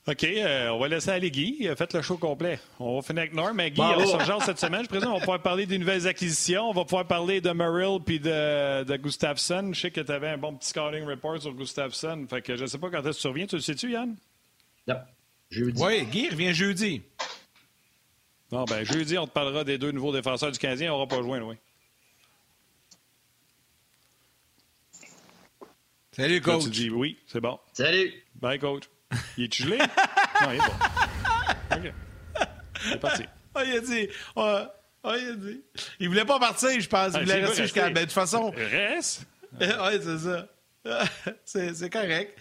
OK, 0.10 0.24
euh, 0.24 0.70
on 0.70 0.80
va 0.80 0.88
laisser 0.88 1.10
aller 1.10 1.30
Guy. 1.30 1.68
Faites 1.76 1.94
le 1.94 2.02
show 2.02 2.18
complet. 2.18 2.60
On 2.80 2.96
va 2.96 3.02
finir 3.02 3.24
avec 3.24 3.34
Norm. 3.34 3.54
Mais 3.58 3.72
Guy, 3.72 3.82
bon, 3.82 4.00
il 4.00 4.44
cette 4.44 4.58
semaine. 4.58 4.84
Je 4.84 4.88
présume 4.88 5.10
on 5.10 5.16
va 5.16 5.20
pouvoir 5.20 5.42
parler 5.42 5.66
des 5.66 5.78
nouvelles 5.78 6.08
acquisitions. 6.08 6.70
On 6.70 6.74
va 6.74 6.86
pouvoir 6.86 7.06
parler 7.06 7.42
de 7.42 7.52
Merrill 7.52 8.00
puis 8.06 8.18
de, 8.18 8.86
de 8.86 8.96
Gustafsson. 8.96 9.72
Je 9.74 9.82
sais 9.82 9.92
que 9.92 10.00
tu 10.00 10.12
avais 10.12 10.30
un 10.30 10.38
bon 10.38 10.56
petit 10.56 10.70
scouting 10.70 11.04
report 11.04 11.42
sur 11.42 11.54
Gustafsson. 11.54 12.26
Fait 12.30 12.42
que 12.42 12.56
je 12.56 12.62
ne 12.62 12.68
sais 12.68 12.78
pas 12.78 12.90
quand 12.90 13.06
est-ce 13.06 13.18
que 13.18 13.22
tu 13.22 13.28
reviens. 13.28 13.48
Tu 13.48 13.56
le 13.58 13.62
sais-tu, 13.62 13.92
Yann? 13.92 14.16
Non. 14.88 14.96
Jeudi. 15.50 15.84
Oui, 15.84 16.06
Guy 16.06 16.30
revient 16.30 16.54
jeudi. 16.54 17.02
Non, 18.54 18.64
ben 18.64 18.86
jeudi, 18.86 19.18
on 19.18 19.28
te 19.28 19.34
parlera 19.34 19.66
des 19.66 19.78
deux 19.78 19.92
nouveaux 19.92 20.14
défenseurs 20.14 20.54
du 20.54 20.58
Canadien. 20.60 20.94
On 20.94 21.00
n'aura 21.00 21.08
pas 21.08 21.22
joué, 21.22 21.42
oui. 21.42 21.56
Salut, 26.14 26.42
coach. 26.42 26.64
tu 26.64 26.70
dis 26.70 26.90
oui, 26.90 27.18
c'est 27.28 27.42
bon. 27.42 27.60
Salut. 27.74 28.14
Bye, 28.36 28.58
coach. 28.58 28.86
Il 29.38 29.46
est 29.46 29.54
gelé? 29.54 29.78
non, 30.42 30.52
il 30.52 30.56
est 30.56 30.58
bon. 30.58 31.76
OK. 31.76 31.94
Il 32.86 32.94
est 32.94 32.98
parti. 32.98 33.24
Ah, 33.56 33.64
il 33.66 33.76
a 33.76 33.80
dit. 33.80 34.10
Ah, 34.36 34.74
il 35.06 35.30
a 35.30 35.34
dit. 35.34 35.62
Il 36.00 36.10
voulait 36.10 36.26
pas 36.26 36.40
partir, 36.40 36.80
je 36.80 36.88
pense. 36.88 37.14
Il 37.14 37.18
ah, 37.18 37.20
voulait 37.22 37.46
rester 37.46 37.64
jusqu'à. 37.64 37.90
Ben, 37.90 37.94
de 37.96 38.00
toute 38.02 38.12
façon. 38.12 38.52
Reste? 38.52 39.24
oui, 39.60 40.00
c'est 40.02 40.18
ça. 40.18 40.48
c'est 41.74 41.90
correct. 41.90 42.38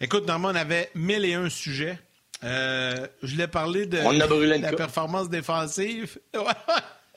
Écoute, 0.00 0.26
normalement, 0.26 0.58
on 0.58 0.62
avait 0.62 0.90
mille 0.94 1.24
et 1.24 1.34
un 1.34 1.48
sujets. 1.48 1.98
Euh, 2.42 3.06
je 3.22 3.32
voulais 3.32 3.48
parler 3.48 3.86
de, 3.86 3.98
la 3.98 4.72
performance 4.72 5.28
défensive. 5.28 6.18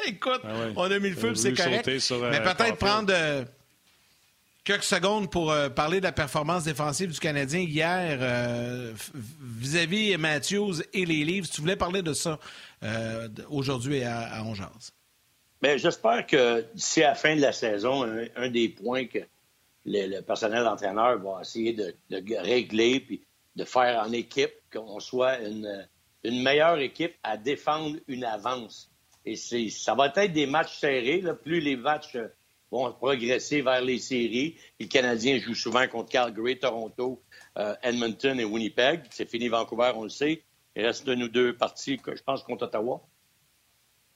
Écoute, 0.06 0.42
ah 0.44 0.50
on 0.76 0.92
a 0.92 1.00
mis 1.00 1.12
le 1.12 1.16
feu, 1.16 1.34
c'est 1.34 1.54
correct. 1.54 1.88
Mais 1.88 2.42
peut-être 2.42 2.76
prendre. 2.76 3.14
Euh, 3.14 3.46
Quelques 4.64 4.84
secondes 4.84 5.30
pour 5.30 5.52
euh, 5.52 5.68
parler 5.68 6.00
de 6.00 6.06
la 6.06 6.14
performance 6.14 6.64
défensive 6.64 7.12
du 7.12 7.20
Canadien 7.20 7.60
hier 7.60 8.18
euh, 8.22 8.94
vis-à-vis 9.42 10.16
Matthews 10.16 10.76
et 10.94 11.06
les 11.06 11.26
livres. 11.26 11.50
Tu 11.52 11.60
voulais 11.60 11.76
parler 11.76 12.02
de 12.02 12.14
ça 12.14 12.40
euh, 12.82 13.28
aujourd'hui 13.50 14.04
à, 14.04 14.22
à 14.22 14.44
Bien, 15.62 15.76
j'espère 15.76 16.26
que 16.26 16.66
d'ici 16.74 17.02
la 17.02 17.14
fin 17.14 17.36
de 17.36 17.42
la 17.42 17.52
saison, 17.52 18.04
un, 18.38 18.50
des 18.50 18.70
points 18.70 19.06
que 19.06 19.20
le, 19.86 20.22
personnel 20.22 20.64
d'entraîneur 20.64 21.20
va 21.20 21.42
essayer 21.42 21.74
de, 21.74 21.94
régler 22.40 23.02
puis 23.02 23.22
de 23.58 23.66
faire 23.66 24.02
en 24.02 24.14
équipe, 24.14 24.54
qu'on 24.72 25.02
soit 25.02 25.40
une, 25.42 25.88
meilleure 26.24 26.80
équipe 26.80 27.16
à 27.24 27.36
défendre 27.36 27.98
une 28.08 28.24
avance. 28.24 28.90
Et 29.26 29.36
ça 29.36 29.94
va 29.94 30.08
être 30.16 30.32
des 30.32 30.46
matchs 30.46 30.80
serrés. 30.80 31.22
Plus 31.44 31.60
les 31.60 31.76
matchs 31.76 32.16
vont 32.74 32.92
progresser 32.92 33.62
vers 33.62 33.82
les 33.82 34.00
séries. 34.00 34.58
Les 34.80 34.88
Canadiens 34.88 35.38
jouent 35.40 35.54
souvent 35.56 35.88
contre 35.88 36.10
Calgary, 36.10 36.58
Toronto, 36.58 37.22
euh, 37.58 37.76
Edmonton 37.84 38.40
et 38.40 38.46
Winnipeg. 38.46 39.04
C'est 39.12 39.30
fini 39.30 39.48
Vancouver, 39.48 39.92
on 39.96 40.04
le 40.04 40.10
sait. 40.10 40.44
Il 40.76 40.84
reste 40.86 41.06
de 41.06 41.14
nous 41.14 41.28
deux 41.28 41.56
parties, 41.56 42.00
je 42.04 42.24
pense, 42.24 42.44
contre 42.44 42.64
Ottawa. 42.64 43.02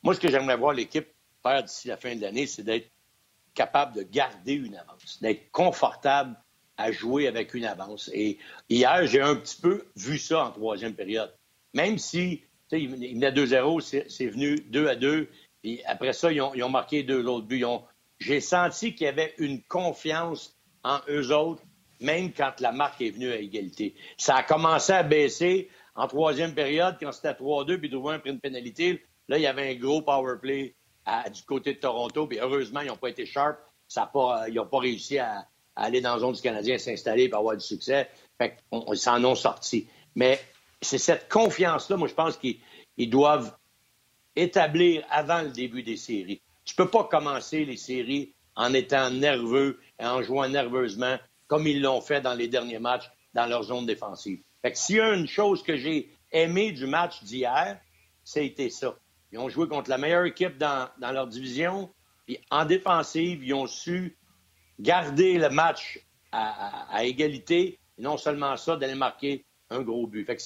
Moi, 0.01 0.15
ce 0.15 0.19
que 0.19 0.29
j'aimerais 0.29 0.57
voir 0.57 0.73
l'équipe 0.73 1.07
faire 1.43 1.63
d'ici 1.63 1.87
la 1.87 1.97
fin 1.97 2.15
de 2.15 2.21
l'année, 2.21 2.47
c'est 2.47 2.63
d'être 2.63 2.89
capable 3.53 3.95
de 3.95 4.03
garder 4.03 4.53
une 4.53 4.75
avance, 4.75 5.19
d'être 5.21 5.51
confortable 5.51 6.35
à 6.77 6.91
jouer 6.91 7.27
avec 7.27 7.53
une 7.53 7.65
avance. 7.65 8.09
Et 8.13 8.37
hier, 8.69 9.05
j'ai 9.05 9.21
un 9.21 9.35
petit 9.35 9.59
peu 9.61 9.85
vu 9.95 10.17
ça 10.17 10.45
en 10.45 10.51
troisième 10.51 10.93
période. 10.93 11.33
Même 11.73 11.97
si 11.97 12.43
il 12.71 12.89
venait 12.89 13.31
2-0, 13.31 14.07
c'est 14.09 14.27
venu 14.27 14.55
2 14.55 14.87
à 14.87 14.95
2. 14.95 15.29
Et 15.63 15.85
après 15.85 16.13
ça, 16.13 16.31
ils 16.31 16.41
ont, 16.41 16.53
ils 16.53 16.63
ont 16.63 16.69
marqué 16.69 17.03
deux 17.03 17.25
autres 17.25 17.47
buts. 17.47 17.59
Ils 17.59 17.65
ont, 17.65 17.83
j'ai 18.19 18.41
senti 18.41 18.95
qu'il 18.95 19.05
y 19.05 19.09
avait 19.09 19.33
une 19.37 19.61
confiance 19.63 20.57
en 20.83 20.99
eux 21.09 21.31
autres, 21.33 21.63
même 21.99 22.31
quand 22.33 22.59
la 22.59 22.71
marque 22.71 23.01
est 23.01 23.11
venue 23.11 23.31
à 23.31 23.37
égalité. 23.37 23.95
Ça 24.17 24.35
a 24.35 24.43
commencé 24.43 24.93
à 24.93 25.03
baisser 25.03 25.69
en 25.95 26.07
troisième 26.07 26.53
période, 26.53 26.97
quand 26.99 27.11
c'était 27.11 27.33
3-2, 27.33 27.79
puis 27.79 27.89
Drouin 27.89 28.15
a 28.15 28.19
pris 28.19 28.29
une 28.29 28.39
pénalité. 28.39 29.03
Là, 29.27 29.37
il 29.37 29.41
y 29.41 29.47
avait 29.47 29.71
un 29.71 29.75
gros 29.75 30.01
power 30.01 30.35
play 30.39 30.75
du 31.33 31.41
côté 31.43 31.73
de 31.73 31.79
Toronto, 31.79 32.27
puis 32.27 32.39
heureusement, 32.39 32.81
ils 32.81 32.87
n'ont 32.87 32.97
pas 32.97 33.09
été 33.09 33.25
sharp. 33.25 33.57
Pas, 34.13 34.47
ils 34.49 34.55
n'ont 34.55 34.67
pas 34.67 34.79
réussi 34.79 35.17
à, 35.17 35.47
aller 35.75 36.01
dans 36.01 36.13
la 36.13 36.19
zone 36.19 36.33
du 36.33 36.41
Canadien, 36.41 36.77
s'installer 36.77 37.25
et 37.25 37.33
avoir 37.33 37.55
du 37.55 37.63
succès. 37.63 38.09
Fait 38.37 38.57
ils 38.71 38.97
s'en 38.97 39.23
ont 39.23 39.35
sorti. 39.35 39.87
Mais 40.15 40.39
c'est 40.81 40.97
cette 40.97 41.29
confiance-là, 41.29 41.97
moi, 41.97 42.07
je 42.07 42.13
pense 42.13 42.37
qu'ils 42.37 43.09
doivent 43.09 43.55
établir 44.35 45.05
avant 45.09 45.41
le 45.41 45.49
début 45.49 45.83
des 45.83 45.97
séries. 45.97 46.41
Tu 46.67 46.75
peux 46.75 46.89
pas 46.89 47.05
commencer 47.05 47.63
les 47.63 47.77
séries 47.77 48.33
en 48.55 48.73
étant 48.73 49.09
nerveux 49.09 49.79
et 49.99 50.05
en 50.05 50.21
jouant 50.21 50.49
nerveusement 50.49 51.17
comme 51.47 51.65
ils 51.65 51.81
l'ont 51.81 52.01
fait 52.01 52.19
dans 52.19 52.33
les 52.33 52.49
derniers 52.49 52.77
matchs 52.77 53.09
dans 53.33 53.45
leur 53.45 53.63
zone 53.63 53.85
défensive. 53.85 54.41
Fait 54.61 54.73
que 54.73 54.77
s'il 54.77 54.97
y 54.97 54.99
a 54.99 55.13
une 55.13 55.27
chose 55.27 55.63
que 55.63 55.77
j'ai 55.77 56.11
aimé 56.31 56.73
du 56.73 56.85
match 56.85 57.23
d'hier, 57.23 57.79
c'était 58.21 58.69
ça. 58.69 58.97
Ils 59.31 59.39
ont 59.39 59.47
joué 59.47 59.69
contre 59.69 59.89
la 59.89 59.97
meilleure 59.97 60.25
équipe 60.25 60.57
dans, 60.57 60.89
leur 60.99 61.27
division, 61.27 61.89
puis 62.25 62.37
en 62.51 62.65
défensive, 62.65 63.41
ils 63.45 63.53
ont 63.53 63.67
su 63.67 64.17
garder 64.77 65.37
le 65.37 65.49
match 65.49 66.01
à, 66.33 67.05
égalité, 67.05 67.79
et 67.97 68.01
non 68.01 68.17
seulement 68.17 68.57
ça, 68.57 68.75
d'aller 68.75 68.95
marquer 68.95 69.45
un 69.69 69.81
gros 69.81 70.05
but. 70.05 70.25
Fait 70.25 70.35
que 70.35 70.41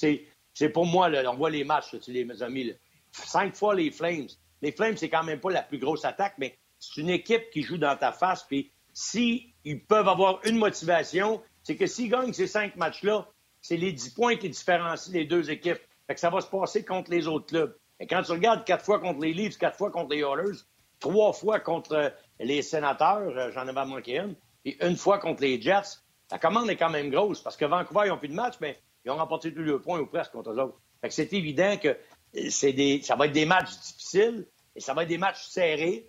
c'est, 0.54 0.68
pour 0.68 0.86
moi, 0.86 1.10
on 1.26 1.34
voit 1.34 1.50
les 1.50 1.64
matchs, 1.64 1.96
tu 2.00 2.12
les 2.12 2.42
amis, 2.42 2.72
cinq 3.10 3.56
fois 3.56 3.74
les 3.74 3.90
Flames, 3.90 4.28
les 4.62 4.72
Flames, 4.72 4.96
c'est 4.96 5.08
quand 5.08 5.24
même 5.24 5.40
pas 5.40 5.50
la 5.50 5.62
plus 5.62 5.78
grosse 5.78 6.04
attaque, 6.04 6.34
mais 6.38 6.56
c'est 6.78 7.00
une 7.00 7.10
équipe 7.10 7.50
qui 7.50 7.62
joue 7.62 7.78
dans 7.78 7.96
ta 7.96 8.12
face. 8.12 8.44
Puis 8.44 8.72
s'ils 8.92 9.52
peuvent 9.88 10.08
avoir 10.08 10.40
une 10.44 10.56
motivation, 10.56 11.42
c'est 11.62 11.76
que 11.76 11.86
s'ils 11.86 12.10
gagnent 12.10 12.32
ces 12.32 12.46
cinq 12.46 12.76
matchs-là, 12.76 13.28
c'est 13.60 13.76
les 13.76 13.92
dix 13.92 14.10
points 14.10 14.36
qui 14.36 14.48
différencient 14.48 15.12
les 15.12 15.24
deux 15.24 15.50
équipes. 15.50 15.80
Fait 16.06 16.14
que 16.14 16.20
ça 16.20 16.30
va 16.30 16.40
se 16.40 16.48
passer 16.48 16.84
contre 16.84 17.10
les 17.10 17.28
autres 17.28 17.46
clubs. 17.46 17.76
Et 18.00 18.06
quand 18.06 18.22
tu 18.22 18.32
regardes 18.32 18.64
quatre 18.64 18.84
fois 18.84 18.98
contre 18.98 19.20
les 19.20 19.32
Leafs, 19.32 19.58
quatre 19.58 19.76
fois 19.76 19.90
contre 19.90 20.10
les 20.10 20.20
Oilers, 20.20 20.58
trois 20.98 21.32
fois 21.32 21.60
contre 21.60 22.12
les 22.40 22.62
Sénateurs, 22.62 23.36
euh, 23.36 23.50
j'en 23.52 23.68
avais 23.68 23.84
manqué 23.84 24.18
une, 24.18 24.34
et 24.64 24.84
une 24.84 24.96
fois 24.96 25.18
contre 25.18 25.42
les 25.42 25.60
Jets, 25.60 25.98
la 26.30 26.38
commande 26.38 26.70
est 26.70 26.76
quand 26.76 26.90
même 26.90 27.10
grosse 27.10 27.42
parce 27.42 27.56
que 27.56 27.64
Vancouver, 27.64 28.02
ils 28.06 28.08
n'ont 28.08 28.18
plus 28.18 28.28
de 28.28 28.34
match, 28.34 28.54
mais 28.60 28.78
ils 29.04 29.10
ont 29.10 29.16
remporté 29.16 29.52
tous 29.52 29.62
leurs 29.62 29.80
points 29.80 30.00
ou 30.00 30.06
presque 30.06 30.32
contre 30.32 30.50
eux 30.50 30.58
autres. 30.58 30.78
Fait 31.00 31.08
que 31.08 31.14
c'est 31.14 31.32
évident 31.32 31.76
que 31.76 31.96
des, 32.32 33.02
ça 33.02 33.16
va 33.16 33.26
être 33.26 33.32
des 33.32 33.44
matchs 33.44 33.70
difficiles 33.70 34.46
et 34.74 34.80
ça 34.80 34.94
va 34.94 35.02
être 35.02 35.08
des 35.08 35.18
matchs 35.18 35.44
serrés. 35.46 36.08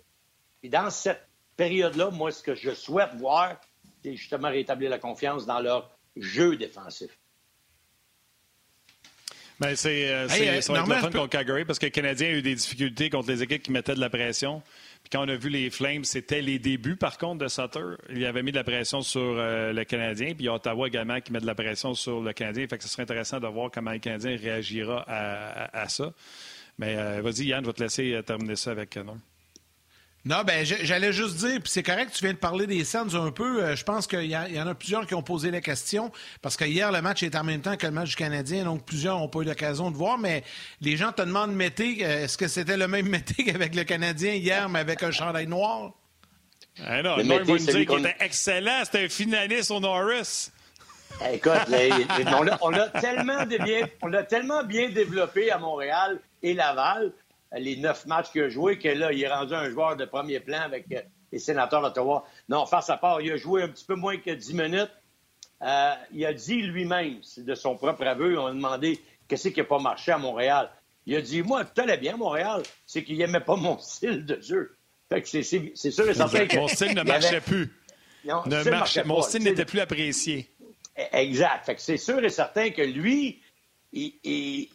Puis 0.60 0.70
dans 0.70 0.90
cette 0.90 1.26
période-là, 1.56 2.10
moi, 2.10 2.30
ce 2.30 2.42
que 2.42 2.54
je 2.54 2.70
souhaite 2.70 3.14
voir, 3.14 3.60
c'est 4.02 4.16
justement 4.16 4.48
rétablir 4.48 4.90
la 4.90 4.98
confiance 4.98 5.46
dans 5.46 5.60
leur 5.60 5.90
jeu 6.16 6.56
défensif. 6.56 7.10
Ben, 9.60 9.76
c'est 9.76 10.08
euh, 10.08 10.24
euh, 10.24 10.60
ça 10.60 10.72
va 10.72 10.80
être 10.80 10.88
le 10.88 10.94
fun 10.96 11.10
contre 11.10 11.28
Calgary 11.28 11.64
parce 11.64 11.78
que 11.78 11.86
le 11.86 11.90
Canadien 11.90 12.28
a 12.28 12.32
eu 12.32 12.42
des 12.42 12.56
difficultés 12.56 13.08
contre 13.08 13.28
les 13.28 13.42
équipes 13.42 13.62
qui 13.62 13.70
mettaient 13.70 13.94
de 13.94 14.00
la 14.00 14.10
pression. 14.10 14.62
Puis 15.02 15.10
quand 15.12 15.24
on 15.24 15.28
a 15.28 15.36
vu 15.36 15.48
les 15.48 15.70
Flames, 15.70 16.02
c'était 16.02 16.40
les 16.40 16.58
débuts, 16.58 16.96
par 16.96 17.18
contre, 17.18 17.44
de 17.44 17.48
Sutter. 17.48 17.84
Il 18.10 18.24
avait 18.24 18.42
mis 18.42 18.50
de 18.50 18.56
la 18.56 18.64
pression 18.64 19.02
sur 19.02 19.20
euh, 19.20 19.72
le 19.72 19.84
Canadien. 19.84 20.28
Puis 20.28 20.40
il 20.40 20.44
y 20.46 20.48
a 20.48 20.54
Ottawa 20.54 20.88
également 20.88 21.20
qui 21.20 21.32
met 21.32 21.40
de 21.40 21.46
la 21.46 21.54
pression 21.54 21.94
sur 21.94 22.20
le 22.20 22.32
Canadien. 22.32 22.66
Fait 22.66 22.78
que 22.78 22.82
ce 22.82 22.88
serait 22.88 23.04
intéressant 23.04 23.38
de 23.38 23.46
voir 23.46 23.70
comment 23.72 23.92
le 23.92 23.98
Canadien 23.98 24.36
réagira 24.36 25.04
à, 25.06 25.88
ça. 25.88 26.12
Mais 26.78 27.20
vas-y, 27.20 27.46
Yann, 27.46 27.62
je 27.62 27.68
vais 27.68 27.72
te 27.72 27.82
laisser 27.82 28.20
terminer 28.26 28.56
ça 28.56 28.72
avec 28.72 28.96
non. 28.96 29.20
Non, 30.26 30.42
ben 30.42 30.64
j'allais 30.64 31.12
juste 31.12 31.36
dire, 31.36 31.60
puis 31.60 31.70
c'est 31.70 31.82
correct, 31.82 32.12
tu 32.14 32.24
viens 32.24 32.32
de 32.32 32.38
parler 32.38 32.66
des 32.66 32.82
Sens 32.84 33.14
un 33.14 33.30
peu. 33.30 33.62
Euh, 33.62 33.76
je 33.76 33.84
pense 33.84 34.06
qu'il 34.06 34.24
y, 34.24 34.36
en 34.36 34.66
a 34.66 34.74
plusieurs 34.74 35.06
qui 35.06 35.14
ont 35.14 35.22
posé 35.22 35.50
la 35.50 35.60
question, 35.60 36.10
parce 36.40 36.56
que 36.56 36.64
hier, 36.64 36.90
le 36.90 37.02
match 37.02 37.22
est 37.22 37.36
en 37.36 37.44
même 37.44 37.60
temps 37.60 37.76
que 37.76 37.86
le 37.86 37.92
match 37.92 38.10
du 38.10 38.16
Canadien, 38.16 38.64
donc 38.64 38.86
plusieurs 38.86 39.18
n'ont 39.18 39.28
pas 39.28 39.40
eu 39.40 39.44
l'occasion 39.44 39.90
de 39.90 39.96
voir, 39.96 40.16
mais 40.16 40.42
les 40.80 40.96
gens 40.96 41.12
te 41.12 41.20
demandent 41.20 41.52
Mété, 41.52 41.98
euh, 42.00 42.24
est-ce 42.24 42.38
que 42.38 42.48
c'était 42.48 42.78
le 42.78 42.88
même 42.88 43.06
Mété 43.10 43.44
qu'avec 43.44 43.74
le 43.74 43.84
Canadien 43.84 44.32
hier, 44.32 44.70
mais 44.70 44.78
avec 44.78 45.02
un 45.02 45.10
chandail 45.10 45.46
noir? 45.46 45.92
Ah 46.82 47.02
non, 47.02 47.18
nous 47.18 47.58
dire 47.58 47.86
qu'il 47.86 47.98
était 47.98 48.16
excellent, 48.20 48.80
c'était 48.84 49.04
un 49.04 49.08
finaliste 49.10 49.70
au 49.70 49.78
Norris. 49.78 50.50
Écoute, 51.32 51.52
on 52.62 52.70
l'a 52.70 52.88
tellement, 52.88 53.44
tellement 54.28 54.64
bien 54.64 54.88
développé 54.88 55.50
à 55.50 55.58
Montréal 55.58 56.18
et 56.44 56.54
Laval 56.54 57.12
les 57.58 57.76
neuf 57.76 58.06
matchs 58.06 58.30
qu'il 58.30 58.42
a 58.42 58.48
joué, 58.48 58.78
que 58.78 58.88
là, 58.88 59.12
il 59.12 59.22
est 59.22 59.32
rendu 59.32 59.54
un 59.54 59.70
joueur 59.70 59.96
de 59.96 60.04
premier 60.04 60.40
plan 60.40 60.60
avec 60.60 60.86
euh, 60.92 61.00
les 61.32 61.38
sénateurs 61.38 61.82
d'Ottawa. 61.82 62.24
Non, 62.48 62.66
face 62.66 62.90
à 62.90 62.96
part, 62.96 63.20
il 63.20 63.32
a 63.32 63.36
joué 63.36 63.62
un 63.62 63.68
petit 63.68 63.84
peu 63.84 63.94
moins 63.94 64.16
que 64.16 64.30
dix 64.30 64.54
minutes. 64.54 64.90
Euh, 65.62 65.94
il 66.12 66.26
a 66.26 66.32
dit 66.32 66.62
lui-même, 66.62 67.20
de 67.36 67.54
son 67.54 67.76
propre 67.76 68.06
aveu, 68.06 68.38
on 68.38 68.46
a 68.46 68.52
demandé 68.52 69.00
qu'est-ce 69.28 69.48
qui 69.48 69.60
n'a 69.60 69.64
pas 69.64 69.78
marché 69.78 70.12
à 70.12 70.18
Montréal. 70.18 70.70
Il 71.06 71.16
a 71.16 71.20
dit, 71.20 71.42
moi, 71.42 71.64
tout 71.64 71.80
allait 71.80 71.96
bien, 71.96 72.16
Montréal, 72.16 72.62
c'est 72.86 73.04
qu'il 73.04 73.18
n'aimait 73.18 73.40
pas 73.40 73.56
mon 73.56 73.78
style 73.78 74.24
de 74.24 74.40
jeu. 74.40 74.76
Fait 75.08 75.22
que 75.22 75.28
c'est 75.28 75.42
sûr 75.42 76.08
et 76.08 76.14
certain 76.14 76.46
que... 76.46 76.56
Mon 76.56 76.68
style 76.68 76.94
ne 76.94 77.02
marchait 77.04 77.40
plus. 77.40 77.70
mon 79.04 79.22
style 79.22 79.42
n'était 79.44 79.64
plus 79.64 79.80
apprécié. 79.80 80.50
Exact. 81.12 81.66
Fait 81.66 81.74
que 81.74 81.80
c'est 81.80 81.98
sûr 81.98 82.24
et 82.24 82.30
certain 82.30 82.70
que 82.70 82.82
lui, 82.82 83.42
il, 83.92 84.14
il, 84.24 84.68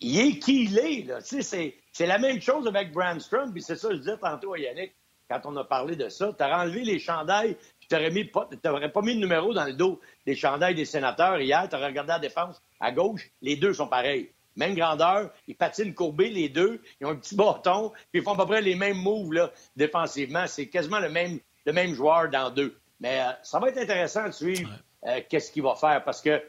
il 0.00 0.18
est 0.18 0.38
qui 0.38 0.64
il 0.64 0.78
est. 0.78 1.06
Là. 1.06 1.22
Tu 1.22 1.36
sais, 1.36 1.42
c'est 1.42 1.74
c'est 1.92 2.06
la 2.06 2.18
même 2.18 2.40
chose 2.40 2.66
avec 2.66 2.92
Brandstrom, 2.92 3.52
puis 3.52 3.62
c'est 3.62 3.76
ça 3.76 3.88
que 3.88 3.94
je 3.94 4.00
disais 4.00 4.18
tantôt 4.18 4.54
à 4.54 4.58
Yannick 4.58 4.94
quand 5.30 5.40
on 5.44 5.56
a 5.56 5.64
parlé 5.64 5.94
de 5.96 6.08
ça. 6.08 6.32
Tu 6.36 6.42
as 6.42 6.58
enlevé 6.58 6.82
les 6.82 6.98
chandails, 6.98 7.56
puis 7.78 7.88
tu 7.88 7.94
n'aurais 7.94 8.90
pas, 8.90 9.00
mis 9.00 9.14
de 9.14 9.20
numéro 9.20 9.54
dans 9.54 9.64
le 9.64 9.72
dos 9.74 10.00
des 10.26 10.34
chandails 10.34 10.74
des 10.74 10.84
sénateurs 10.84 11.40
hier. 11.40 11.68
Tu 11.68 11.76
regardé 11.76 12.08
la 12.08 12.18
défense 12.18 12.60
à 12.80 12.90
gauche, 12.90 13.30
les 13.42 13.56
deux 13.56 13.72
sont 13.72 13.86
pareils. 13.86 14.30
Même 14.56 14.74
grandeur, 14.74 15.30
ils 15.48 15.56
patinent 15.56 15.94
courbés 15.94 16.30
les 16.30 16.48
deux, 16.48 16.80
ils 17.00 17.06
ont 17.06 17.10
un 17.10 17.16
petit 17.16 17.36
bâton, 17.36 17.90
puis 18.10 18.20
ils 18.20 18.22
font 18.22 18.34
à 18.34 18.36
peu 18.36 18.46
près 18.46 18.60
les 18.60 18.74
mêmes 18.74 18.98
moves 18.98 19.32
là, 19.32 19.52
défensivement. 19.76 20.46
C'est 20.46 20.66
quasiment 20.66 21.00
le 21.00 21.10
même, 21.10 21.38
le 21.64 21.72
même 21.72 21.94
joueur 21.94 22.28
dans 22.28 22.50
deux. 22.50 22.76
Mais 23.00 23.20
euh, 23.20 23.32
ça 23.42 23.58
va 23.58 23.68
être 23.68 23.78
intéressant 23.78 24.26
de 24.26 24.32
suivre 24.32 24.70
euh, 25.06 25.20
qu'est-ce 25.28 25.50
qu'il 25.52 25.62
va 25.62 25.74
faire 25.74 26.02
parce 26.04 26.20
que 26.20 26.42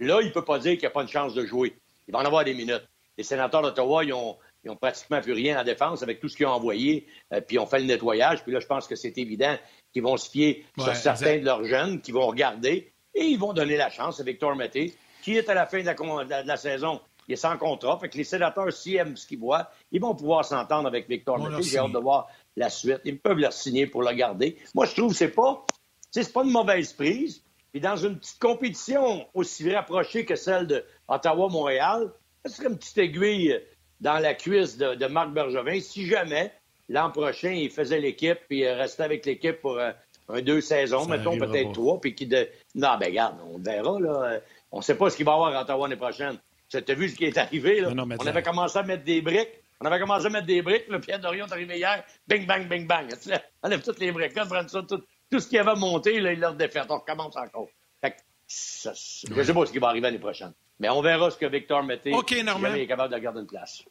là, 0.00 0.20
il 0.20 0.28
ne 0.28 0.32
peut 0.32 0.44
pas 0.44 0.58
dire 0.58 0.72
qu'il 0.72 0.82
n'y 0.82 0.86
a 0.86 0.90
pas 0.90 1.04
de 1.04 1.08
chance 1.08 1.34
de 1.34 1.44
jouer. 1.44 1.76
Il 2.08 2.12
va 2.12 2.20
en 2.20 2.24
avoir 2.24 2.44
des 2.44 2.54
minutes. 2.54 2.88
Les 3.18 3.24
sénateurs 3.24 3.62
d'Ottawa, 3.62 4.04
ils 4.04 4.12
ont, 4.12 4.36
ils 4.64 4.74
pratiquement 4.76 5.20
plus 5.20 5.32
rien 5.32 5.60
en 5.60 5.64
défense 5.64 6.02
avec 6.02 6.20
tout 6.20 6.28
ce 6.28 6.36
qu'ils 6.36 6.46
ont 6.46 6.52
envoyé. 6.52 7.06
Euh, 7.32 7.40
puis 7.40 7.58
on 7.58 7.66
fait 7.66 7.78
le 7.78 7.86
nettoyage. 7.86 8.42
Puis 8.42 8.52
là, 8.52 8.60
je 8.60 8.66
pense 8.66 8.86
que 8.86 8.96
c'est 8.96 9.16
évident 9.18 9.56
qu'ils 9.92 10.02
vont 10.02 10.16
se 10.16 10.30
fier 10.30 10.64
sur 10.78 10.94
certains 10.96 11.38
de 11.38 11.44
leurs 11.44 11.64
jeunes, 11.64 12.00
qui 12.00 12.12
vont 12.12 12.26
regarder 12.26 12.92
et 13.14 13.24
ils 13.24 13.38
vont 13.38 13.52
donner 13.52 13.76
la 13.76 13.90
chance 13.90 14.20
à 14.20 14.24
Victor 14.24 14.56
Mété, 14.56 14.94
qui 15.22 15.36
est 15.36 15.48
à 15.48 15.54
la 15.54 15.66
fin 15.66 15.82
de 15.82 16.46
la, 16.46 16.56
saison. 16.56 17.00
Il 17.28 17.34
est 17.34 17.36
sans 17.36 17.56
contrat. 17.58 17.98
Fait 17.98 18.08
que 18.08 18.16
les 18.16 18.24
sénateurs, 18.24 18.72
s'ils 18.72 18.96
aiment 18.96 19.16
ce 19.16 19.26
qu'ils 19.26 19.38
voient, 19.38 19.70
ils 19.90 20.00
vont 20.00 20.14
pouvoir 20.14 20.44
s'entendre 20.44 20.88
avec 20.88 21.08
Victor 21.08 21.38
Mété. 21.38 21.62
J'ai 21.62 21.78
hâte 21.78 21.92
de 21.92 21.98
voir 21.98 22.28
la 22.56 22.70
suite. 22.70 23.00
Ils 23.04 23.20
peuvent 23.20 23.38
leur 23.38 23.52
signer 23.52 23.86
pour 23.86 24.02
le 24.02 24.12
garder. 24.12 24.58
Moi, 24.74 24.86
je 24.86 24.94
trouve 24.94 25.12
que 25.12 25.18
c'est 25.18 25.28
pas, 25.28 25.64
c'est 26.10 26.32
pas 26.32 26.42
une 26.42 26.50
mauvaise 26.50 26.92
prise. 26.92 27.44
Puis 27.70 27.80
dans 27.80 27.96
une 27.96 28.18
petite 28.18 28.38
compétition 28.38 29.26
aussi 29.32 29.72
rapprochée 29.74 30.24
que 30.26 30.36
celle 30.36 30.66
de 30.66 30.84
Ottawa-Montréal, 31.08 32.12
ce 32.44 32.52
serait 32.52 32.68
une 32.68 32.78
petite 32.78 32.98
aiguille 32.98 33.60
dans 34.00 34.18
la 34.18 34.34
cuisse 34.34 34.76
de, 34.76 35.06
Marc 35.06 35.30
Bergevin 35.30 35.80
si 35.80 36.06
jamais 36.06 36.52
l'an 36.88 37.10
prochain, 37.10 37.50
il 37.50 37.70
faisait 37.70 38.00
l'équipe 38.00 38.38
puis 38.48 38.68
restait 38.68 39.04
avec 39.04 39.24
l'équipe 39.26 39.60
pour 39.60 39.78
euh, 39.78 39.92
un, 40.28 40.42
deux 40.42 40.60
saisons, 40.60 41.06
mettons 41.06 41.38
peut-être 41.38 41.72
trois, 41.72 42.00
puis 42.00 42.14
qui 42.14 42.26
de. 42.26 42.48
Non, 42.74 42.96
ben 42.98 43.06
regarde, 43.06 43.36
on 43.46 43.58
verra, 43.58 44.00
là. 44.00 44.40
On 44.70 44.78
ne 44.78 44.82
sait 44.82 44.96
pas 44.96 45.10
ce 45.10 45.16
qu'il 45.16 45.26
va 45.26 45.32
y 45.32 45.34
avoir 45.34 45.54
à 45.54 45.62
Ottawa 45.62 45.88
l'année 45.88 45.98
prochaine. 45.98 46.38
Tu 46.70 46.78
as 46.78 46.94
vu 46.94 47.08
ce 47.10 47.16
qui 47.16 47.24
est 47.24 47.36
arrivé, 47.36 47.80
là? 47.80 47.90
on 47.94 48.26
avait 48.26 48.42
commencé 48.42 48.78
à 48.78 48.82
mettre 48.82 49.04
des 49.04 49.20
briques. 49.20 49.62
On 49.80 49.84
avait 49.84 49.98
commencé 49.98 50.26
à 50.26 50.30
mettre 50.30 50.46
des 50.46 50.62
briques. 50.62 50.88
Le 50.88 51.00
Pierre 51.00 51.18
Dorion 51.18 51.46
est 51.46 51.52
arrivé 51.52 51.76
hier. 51.76 52.04
Bing, 52.26 52.46
bang, 52.46 52.68
bing, 52.68 52.86
bang. 52.86 53.12
On 53.62 53.66
enlève 53.66 53.82
toutes 53.82 53.98
les 53.98 54.12
briques. 54.12 54.32
tout, 54.32 55.02
tout, 55.30 55.40
ce 55.40 55.48
qui 55.48 55.58
avait 55.58 55.74
monté, 55.74 56.20
là, 56.20 56.32
il 56.32 56.38
l'a 56.38 56.52
défait. 56.52 56.80
On 56.88 56.98
recommence 56.98 57.36
encore. 57.36 57.68
Fait 58.00 58.14
je 58.48 59.34
ne 59.34 59.42
sais 59.44 59.52
pas 59.52 59.66
ce 59.66 59.72
qui 59.72 59.78
va 59.78 59.88
arriver 59.88 60.06
l'année 60.06 60.18
prochaine. 60.18 60.52
Mais 60.78 60.88
on 60.88 61.02
verra 61.02 61.30
ce 61.30 61.36
que 61.36 61.46
Victor 61.46 61.82
mettait. 61.82 62.12
OK, 62.12 62.34
Normand. 62.44 62.74
est 62.74 62.86
capable 62.86 63.14
de 63.14 63.18
garder 63.18 63.40
une 63.40 63.46
place. 63.46 63.82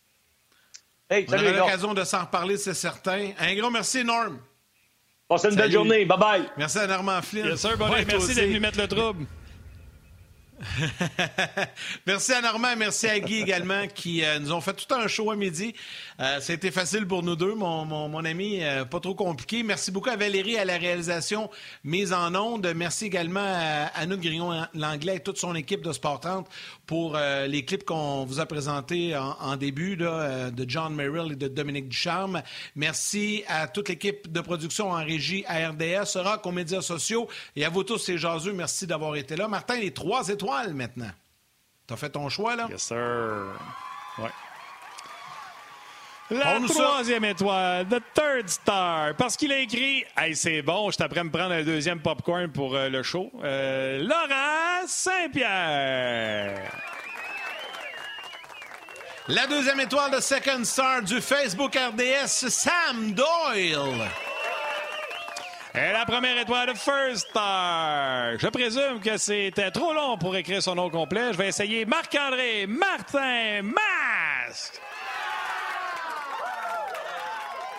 Hey, 1.10 1.26
on 1.30 1.34
aura 1.34 1.52
l'occasion 1.52 1.94
de 1.94 2.04
s'en 2.04 2.22
reparler, 2.22 2.58
c'est 2.58 2.74
certain. 2.74 3.32
Un 3.40 3.56
gros 3.56 3.70
merci, 3.70 4.04
Norm. 4.04 4.40
Passez 5.28 5.50
une 5.50 5.56
belle 5.56 5.72
journée. 5.72 6.06
Bye-bye. 6.06 6.50
Merci 6.58 6.80
à 6.80 6.88
Normand 6.88 7.22
Flynn. 7.22 7.48
Yes, 7.48 7.62
sir, 7.62 7.78
merci 7.78 8.36
d'être 8.36 8.48
venu 8.48 8.60
mettre 8.60 8.80
le 8.80 8.88
trouble. 8.88 9.26
merci 12.08 12.34
à 12.34 12.42
Normand, 12.42 12.76
merci 12.78 13.08
à 13.08 13.20
Guy 13.20 13.40
également 13.40 13.88
qui 13.88 14.24
euh, 14.24 14.40
nous 14.40 14.52
ont 14.52 14.62
fait 14.62 14.74
tout 14.74 14.94
un 14.94 15.08
show 15.08 15.32
à 15.32 15.36
midi. 15.36 15.74
Euh, 16.20 16.40
a 16.40 16.54
été 16.54 16.72
facile 16.72 17.08
pour 17.08 17.24
nous 17.24 17.36
deux, 17.36 17.56
mon, 17.56 18.26
ami, 18.26 18.64
euh, 18.64 18.86
pas 18.86 19.00
trop 19.00 19.16
compliqué. 19.16 19.64
Merci 19.64 19.92
beaucoup 19.92 20.10
à 20.10 20.16
Valérie 20.16 20.58
à 20.58 20.66
la 20.66 20.78
réalisation 20.78 21.50
mise 21.84 22.14
en 22.14 22.36
onde. 22.36 22.72
Merci 22.76 23.06
également 23.06 23.44
à 23.44 23.86
Anouk 23.96 24.22
Grignon-Langlais 24.22 25.16
et 25.16 25.20
toute 25.20 25.38
son 25.38 25.56
équipe 25.56 25.82
de 25.82 25.92
Sport 25.92 26.20
30 26.20 26.48
pour 26.92 27.16
les 27.48 27.64
clips 27.64 27.86
qu'on 27.86 28.26
vous 28.26 28.42
a 28.42 28.46
présentés 28.46 29.16
en, 29.16 29.56
début 29.56 29.96
là, 29.96 30.52
de 30.52 30.70
John 30.70 30.94
Merrill 30.94 31.32
et 31.32 31.36
de 31.38 31.48
Dominique 31.48 31.88
Ducharme. 31.88 32.44
Merci 32.76 33.46
à 33.48 33.70
toute 33.70 33.88
l'équipe 33.88 34.30
de 34.30 34.42
production 34.42 34.92
en 34.92 34.98
régie 34.98 35.46
à 35.48 35.70
RDS, 35.70 36.18
Rock, 36.18 36.46
aux 36.46 36.52
médias 36.52 36.82
sociaux 36.82 37.30
et 37.56 37.64
à 37.64 37.70
vous 37.70 37.86
tous, 37.86 37.98
ces 37.98 38.18
jaseux. 38.18 38.52
Merci 38.52 38.88
d'avoir 38.88 39.16
été 39.16 39.38
là. 39.38 39.48
Martin, 39.48 39.78
les 39.78 39.94
trois 39.94 40.28
étoiles 40.28 40.74
maintenant. 40.74 41.12
T'as 41.88 41.96
fait 41.96 42.10
ton 42.10 42.28
choix, 42.28 42.58
là? 42.58 42.68
Yes, 42.70 42.82
sir. 42.82 42.98
Ouais. 44.18 44.30
La 46.32 46.60
troisième 46.66 47.26
étoile, 47.26 47.86
The 47.88 48.02
Third 48.14 48.48
Star, 48.48 49.16
parce 49.18 49.36
qu'il 49.36 49.52
a 49.52 49.58
écrit 49.58 50.06
Hey, 50.16 50.34
c'est 50.34 50.62
bon, 50.62 50.90
je 50.90 50.96
t'apprends 50.96 51.20
à 51.20 51.24
me 51.26 51.30
prendre 51.30 51.52
un 51.52 51.64
deuxième 51.64 52.00
popcorn 52.00 52.50
pour 52.50 52.74
euh, 52.74 52.88
le 52.88 53.04
show. 53.04 53.30
Euh, 53.44 54.02
Laurent 54.02 54.88
Saint-Pierre. 54.88 56.72
La 59.28 59.46
deuxième 59.48 59.82
étoile 59.82 60.12
de 60.12 60.22
Second 60.22 60.64
Star 60.64 61.02
du 61.02 61.20
Facebook 61.20 61.76
RDS, 61.76 62.48
Sam 62.50 63.12
Doyle. 63.12 64.08
Et 65.76 65.92
la 65.92 66.06
première 66.06 66.38
étoile 66.38 66.70
de 66.70 66.78
First 66.78 67.28
Star. 67.30 68.40
Je 68.40 68.48
présume 68.48 69.02
que 69.04 69.18
c'était 69.18 69.72
trop 69.72 69.94
long 69.94 70.18
pour 70.18 70.34
écrire 70.38 70.64
son 70.64 70.76
nom 70.76 70.90
complet. 70.90 71.34
Je 71.34 71.38
vais 71.38 71.50
essayer 71.50 71.84
Marc-André 71.84 72.68
Martin 72.68 73.64
Masque. 73.64 74.80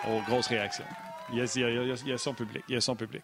Oh, 0.07 0.21
grosse 0.27 0.47
réaction. 0.47 0.85
Il 1.31 1.37
y, 1.37 1.41
a, 1.41 2.17
son 2.17 2.33
public. 2.33 2.63
Il 2.67 2.75
y 2.75 2.77
a 2.77 2.81
son 2.81 2.95
public. 2.95 3.23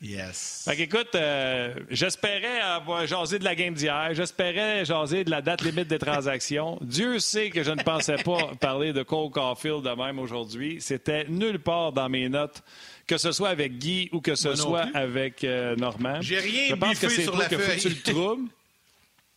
Yes. 0.00 0.64
Fait 0.68 0.82
écoute, 0.82 1.14
euh, 1.14 1.74
j'espérais 1.88 2.60
avoir 2.60 3.06
jasé 3.06 3.38
de 3.38 3.44
la 3.44 3.54
game 3.54 3.74
d'hier. 3.74 4.10
J'espérais 4.12 4.84
jaser 4.84 5.24
de 5.24 5.30
la 5.30 5.40
date 5.40 5.62
limite 5.62 5.88
des 5.88 5.98
transactions. 5.98 6.78
Dieu 6.82 7.18
sait 7.20 7.50
que 7.50 7.62
je 7.62 7.70
ne 7.70 7.82
pensais 7.82 8.16
pas 8.16 8.50
parler 8.60 8.92
de 8.92 9.02
Cole 9.02 9.30
Caulfield 9.30 9.82
de 9.82 9.90
même 9.90 10.18
aujourd'hui. 10.18 10.78
C'était 10.80 11.24
nulle 11.28 11.58
part 11.58 11.92
dans 11.92 12.08
mes 12.08 12.28
notes 12.28 12.62
que 13.06 13.18
ce 13.18 13.32
soit 13.32 13.50
avec 13.50 13.78
Guy 13.78 14.08
ou 14.12 14.20
que 14.20 14.34
ce 14.34 14.54
soit 14.54 14.86
avec 14.94 15.44
euh, 15.44 15.76
Normand. 15.76 16.20
J'ai 16.20 16.38
rien 16.38 16.68
Je 16.70 16.74
pense 16.74 16.98
que 16.98 17.08
c'est 17.08 17.24
toi 17.24 17.44
que 17.46 17.78
tu 17.78 17.88
le 17.88 18.12
troubles. 18.12 18.48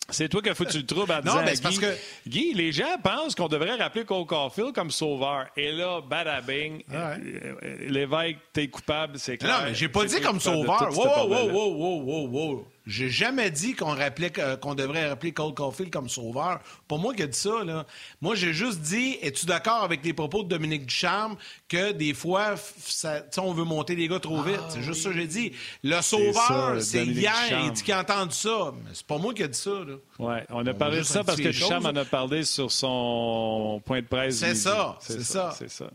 C'est 0.10 0.30
toi 0.30 0.42
qui 0.42 0.50
as 0.50 0.56
foutu 0.56 0.78
le 0.78 0.86
trouble 0.86 1.12
en 1.12 1.20
disant 1.20 1.44
Guy, 1.44 1.62
parce 1.62 1.80
que... 1.80 1.98
Guy, 2.26 2.54
les 2.54 2.72
gens 2.72 2.98
pensent 3.04 3.36
qu'on 3.36 3.50
devrait 3.50 3.76
rappeler 3.76 4.06
Cole 4.06 4.26
Caulfield 4.26 4.74
comme 4.74 4.90
sauveur. 4.90 5.48
Et 5.58 5.74
là, 5.74 6.00
badabing, 6.02 6.84
ah 6.94 7.14
euh, 7.16 7.76
l'évêque, 7.90 8.38
t'es 8.54 8.70
coupable, 8.70 9.20
c'est 9.20 9.38
clair. 9.38 9.60
Non, 9.60 9.66
mais 9.66 9.76
j'ai 9.76 9.90
pas 9.90 10.06
dit 10.06 10.22
comme 10.22 10.40
sauveur. 10.40 10.90
Wow, 10.96 11.28
wow, 11.28 11.50
wow, 11.50 11.74
wow, 11.74 12.02
wow, 12.04 12.28
wow. 12.28 12.68
J'ai 12.88 13.10
jamais 13.10 13.52
dit 13.52 13.76
qu'on 13.76 13.94
rappelait 13.94 14.32
qu'on 14.62 14.74
devrait 14.74 15.10
rappeler 15.10 15.34
Cole 15.34 15.54
Caulfield 15.54 15.92
comme 15.92 16.08
sauveur. 16.08 16.62
Pas 16.88 16.96
moi 16.96 17.14
qui 17.14 17.22
ai 17.22 17.28
dit 17.28 17.38
ça. 17.38 17.66
Là. 17.66 17.86
Moi, 18.22 18.36
j'ai 18.36 18.54
juste 18.54 18.80
dit 18.80 19.18
es-tu 19.22 19.46
d'accord 19.46 19.84
avec 19.84 20.06
les 20.06 20.14
propos 20.14 20.44
de 20.44 20.48
Dominique 20.48 20.86
Ducharme 20.86 21.36
que 21.68 21.92
des 21.92 22.14
fois, 22.14 22.56
ça, 22.80 23.24
on 23.40 23.54
veut 23.54 23.66
monter 23.66 23.96
les 23.96 24.08
gars 24.08 24.22
trop 24.22 24.42
vite? 24.42 24.62
c'est 24.70 24.82
juste 24.82 25.04
ça 25.04 25.10
que 25.10 25.16
j'ai 25.16 25.28
dit. 25.28 25.52
Le 25.84 26.02
sauveur, 26.02 26.82
c'est 26.82 27.06
hier, 27.06 27.34
il 27.66 27.74
dit 27.74 27.84
qu'il 27.84 27.94
a 27.94 28.00
entendu 28.00 28.34
ça. 28.34 28.74
Mais 28.86 28.92
c'est 28.94 29.06
pas 29.06 29.18
moi 29.18 29.34
qui 29.34 29.44
ai 29.44 29.50
dit 29.50 29.60
ça. 29.60 29.72
Oui, 30.20 30.36
on 30.50 30.66
a 30.66 30.74
parlé 30.74 31.00
de 31.00 31.04
ça 31.04 31.26
parce 31.26 31.38
que 31.38 31.50
Ducharme 31.50 31.88
en 31.88 31.96
a 31.96 32.06
parlé 32.06 32.44
sur 32.44 32.72
son 32.72 33.82
point 33.86 34.02
de 34.02 34.08
presse. 34.08 34.38
C'est 34.38 34.56
ça, 34.56 34.98
c'est 35.02 35.24
ça. 35.24 35.54
C'est 35.58 35.70
ça 35.70 35.90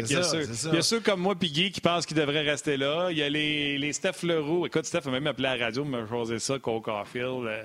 il, 0.00 0.10
y 0.10 0.16
a 0.16 0.82
ceux, 0.82 1.00
comme 1.00 1.20
moi 1.20 1.34
et 1.40 1.46
Guy 1.46 1.70
qui 1.70 1.80
pensent 1.80 2.06
qu'il 2.06 2.16
devrait 2.16 2.42
rester 2.42 2.76
là. 2.76 3.08
Il 3.10 3.18
y 3.18 3.22
a 3.22 3.28
les, 3.28 3.78
les 3.78 3.92
Steph 3.92 4.22
Leroux. 4.22 4.66
Écoute, 4.66 4.86
Steph 4.86 5.06
a 5.06 5.10
même 5.10 5.26
appelé 5.26 5.48
à 5.48 5.56
la 5.56 5.66
radio, 5.66 5.84
me 5.84 6.06
choisir 6.06 6.40
ça, 6.40 6.58
Cole 6.58 6.82
Caulfield. 6.82 7.46
Euh, 7.46 7.64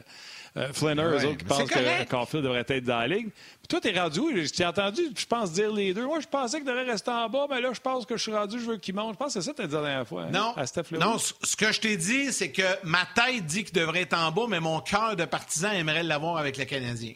euh, 0.57 0.73
Flinner, 0.73 1.03
eux 1.03 1.25
autres 1.25 1.37
qui 1.37 1.45
pensent 1.45 1.69
que 1.69 2.03
Caulfield 2.05 2.43
devrait 2.43 2.65
être 2.67 2.83
dans 2.83 2.99
la 2.99 3.07
ligue. 3.07 3.29
Puis 3.29 3.67
toi, 3.67 3.79
t'es 3.79 3.97
rendu 3.97 4.19
où? 4.19 4.29
Je 4.35 4.51
t'ai 4.51 4.65
entendu, 4.65 5.01
je 5.15 5.25
pense, 5.25 5.51
dire 5.51 5.71
les 5.71 5.93
deux. 5.93 6.05
Moi, 6.05 6.19
je 6.19 6.27
pensais 6.27 6.57
qu'il 6.57 6.65
devrait 6.65 6.83
rester 6.83 7.11
en 7.11 7.29
bas, 7.29 7.45
mais 7.49 7.61
là, 7.61 7.71
je 7.73 7.79
pense 7.79 8.05
que 8.05 8.17
je 8.17 8.23
suis 8.23 8.33
rendu, 8.33 8.59
je 8.59 8.65
veux 8.65 8.77
qu'il 8.77 8.95
monte. 8.95 9.13
Je 9.13 9.17
pense 9.17 9.33
que 9.33 9.41
c'est 9.41 9.45
ça 9.45 9.51
que 9.51 9.57
t'as 9.57 9.67
dit 9.67 9.75
la 9.75 9.81
dernière 9.81 10.07
fois. 10.07 10.23
Hein, 10.23 10.31
non, 10.31 10.55
non, 10.99 11.17
ce 11.17 11.55
que 11.55 11.71
je 11.71 11.79
t'ai 11.79 11.97
dit, 11.97 12.33
c'est 12.33 12.51
que 12.51 12.63
ma 12.83 13.07
tête 13.15 13.45
dit 13.45 13.63
qu'il 13.63 13.75
devrait 13.79 14.01
être 14.01 14.17
en 14.17 14.31
bas, 14.31 14.45
mais 14.49 14.59
mon 14.59 14.79
cœur 14.79 15.15
de 15.15 15.25
partisan 15.25 15.71
aimerait 15.71 16.03
l'avoir 16.03 16.37
avec 16.37 16.57
le 16.57 16.65
Canadien. 16.65 17.13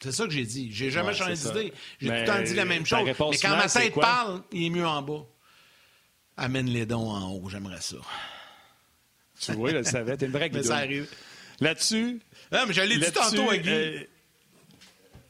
C'est 0.00 0.12
ça 0.12 0.24
que 0.24 0.30
j'ai 0.30 0.44
dit. 0.44 0.70
J'ai 0.72 0.90
jamais 0.90 1.14
changé 1.14 1.34
d'idée. 1.34 1.72
J'ai 2.00 2.08
tout 2.08 2.14
le 2.14 2.24
temps 2.26 2.42
dit 2.42 2.54
la 2.54 2.64
même 2.64 2.84
chose. 2.84 3.00
Mais 3.04 3.14
quand 3.14 3.56
ma 3.56 3.68
tête 3.68 3.94
parle, 3.94 4.42
il 4.52 4.66
est 4.66 4.70
mieux 4.70 4.86
en 4.86 5.02
bas. 5.02 5.24
Amène 6.36 6.66
les 6.66 6.84
dons 6.84 7.10
en 7.10 7.32
haut, 7.32 7.48
j'aimerais 7.48 7.80
ça. 7.80 7.96
Tu 9.40 9.52
vois, 9.52 9.70
je 9.70 9.76
le 9.76 9.84
savais. 9.84 10.16
T'es 10.16 10.26
une 10.26 10.32
vraie 10.32 10.50
ça 10.62 10.76
arrive. 10.76 11.08
Là-dessus. 11.60 12.20
Non, 12.52 12.60
mais 12.66 12.74
je 12.74 12.82
l'ai 12.82 12.98
dit 12.98 13.12
tantôt 13.12 13.50
à 13.50 13.56
Guy. 13.56 13.70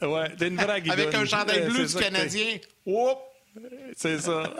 Euh, 0.02 0.06
ouais, 0.08 0.34
t'es 0.36 0.48
une 0.48 0.56
vraie 0.56 0.82
Avec 0.90 1.14
un 1.14 1.24
chandail 1.24 1.68
bleu 1.68 1.86
du 1.86 1.94
Canadien. 1.94 2.58
Oups! 2.84 3.20
C'est 3.96 4.18
ça. 4.18 4.52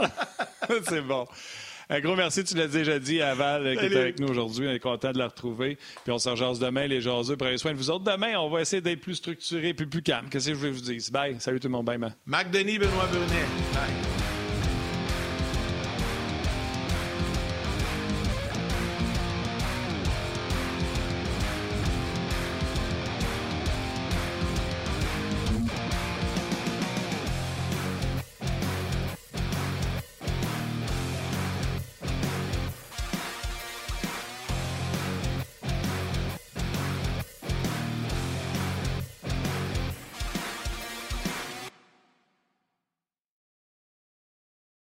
c'est 0.89 1.03
bon. 1.03 1.27
Un 1.89 2.01
gros 2.01 2.17
merci, 2.17 2.43
tu 2.43 2.57
l'as 2.57 2.67
déjà 2.67 2.99
dit 2.99 3.23
à 3.23 3.35
Val 3.35 3.77
qui 3.79 3.85
est 3.85 3.97
avec 3.97 4.19
nous 4.19 4.29
aujourd'hui. 4.29 4.67
On 4.67 4.73
est 4.73 4.81
content 4.81 5.13
de 5.13 5.19
la 5.19 5.29
retrouver. 5.29 5.79
Puis 6.03 6.13
on 6.13 6.19
se 6.19 6.29
rejase 6.29 6.59
demain, 6.59 6.87
les 6.87 7.01
jaseux. 7.01 7.37
Prenez 7.37 7.59
soin 7.59 7.73
de 7.73 7.77
vous 7.77 7.91
autres. 7.91 8.05
Demain, 8.05 8.37
on 8.39 8.51
va 8.51 8.63
essayer 8.63 8.83
d'être 8.83 9.01
plus 9.01 9.15
structuré 9.15 9.69
et 9.69 9.75
plus, 9.75 10.03
calme. 10.03 10.27
Qu'est-ce 10.29 10.49
que 10.49 10.55
je 10.55 10.61
vais 10.61 10.71
vous 10.71 10.81
dire? 10.81 11.01
Bye. 11.13 11.37
Salut 11.39 11.61
tout 11.61 11.69
le 11.69 11.73
monde. 11.73 11.87
Bye, 11.87 11.99
man. 11.99 12.15
Marc 12.27 12.51
Denis, 12.51 12.79
Benoît 12.79 13.07
Brunet. 13.07 13.47
Bye. 13.73 14.26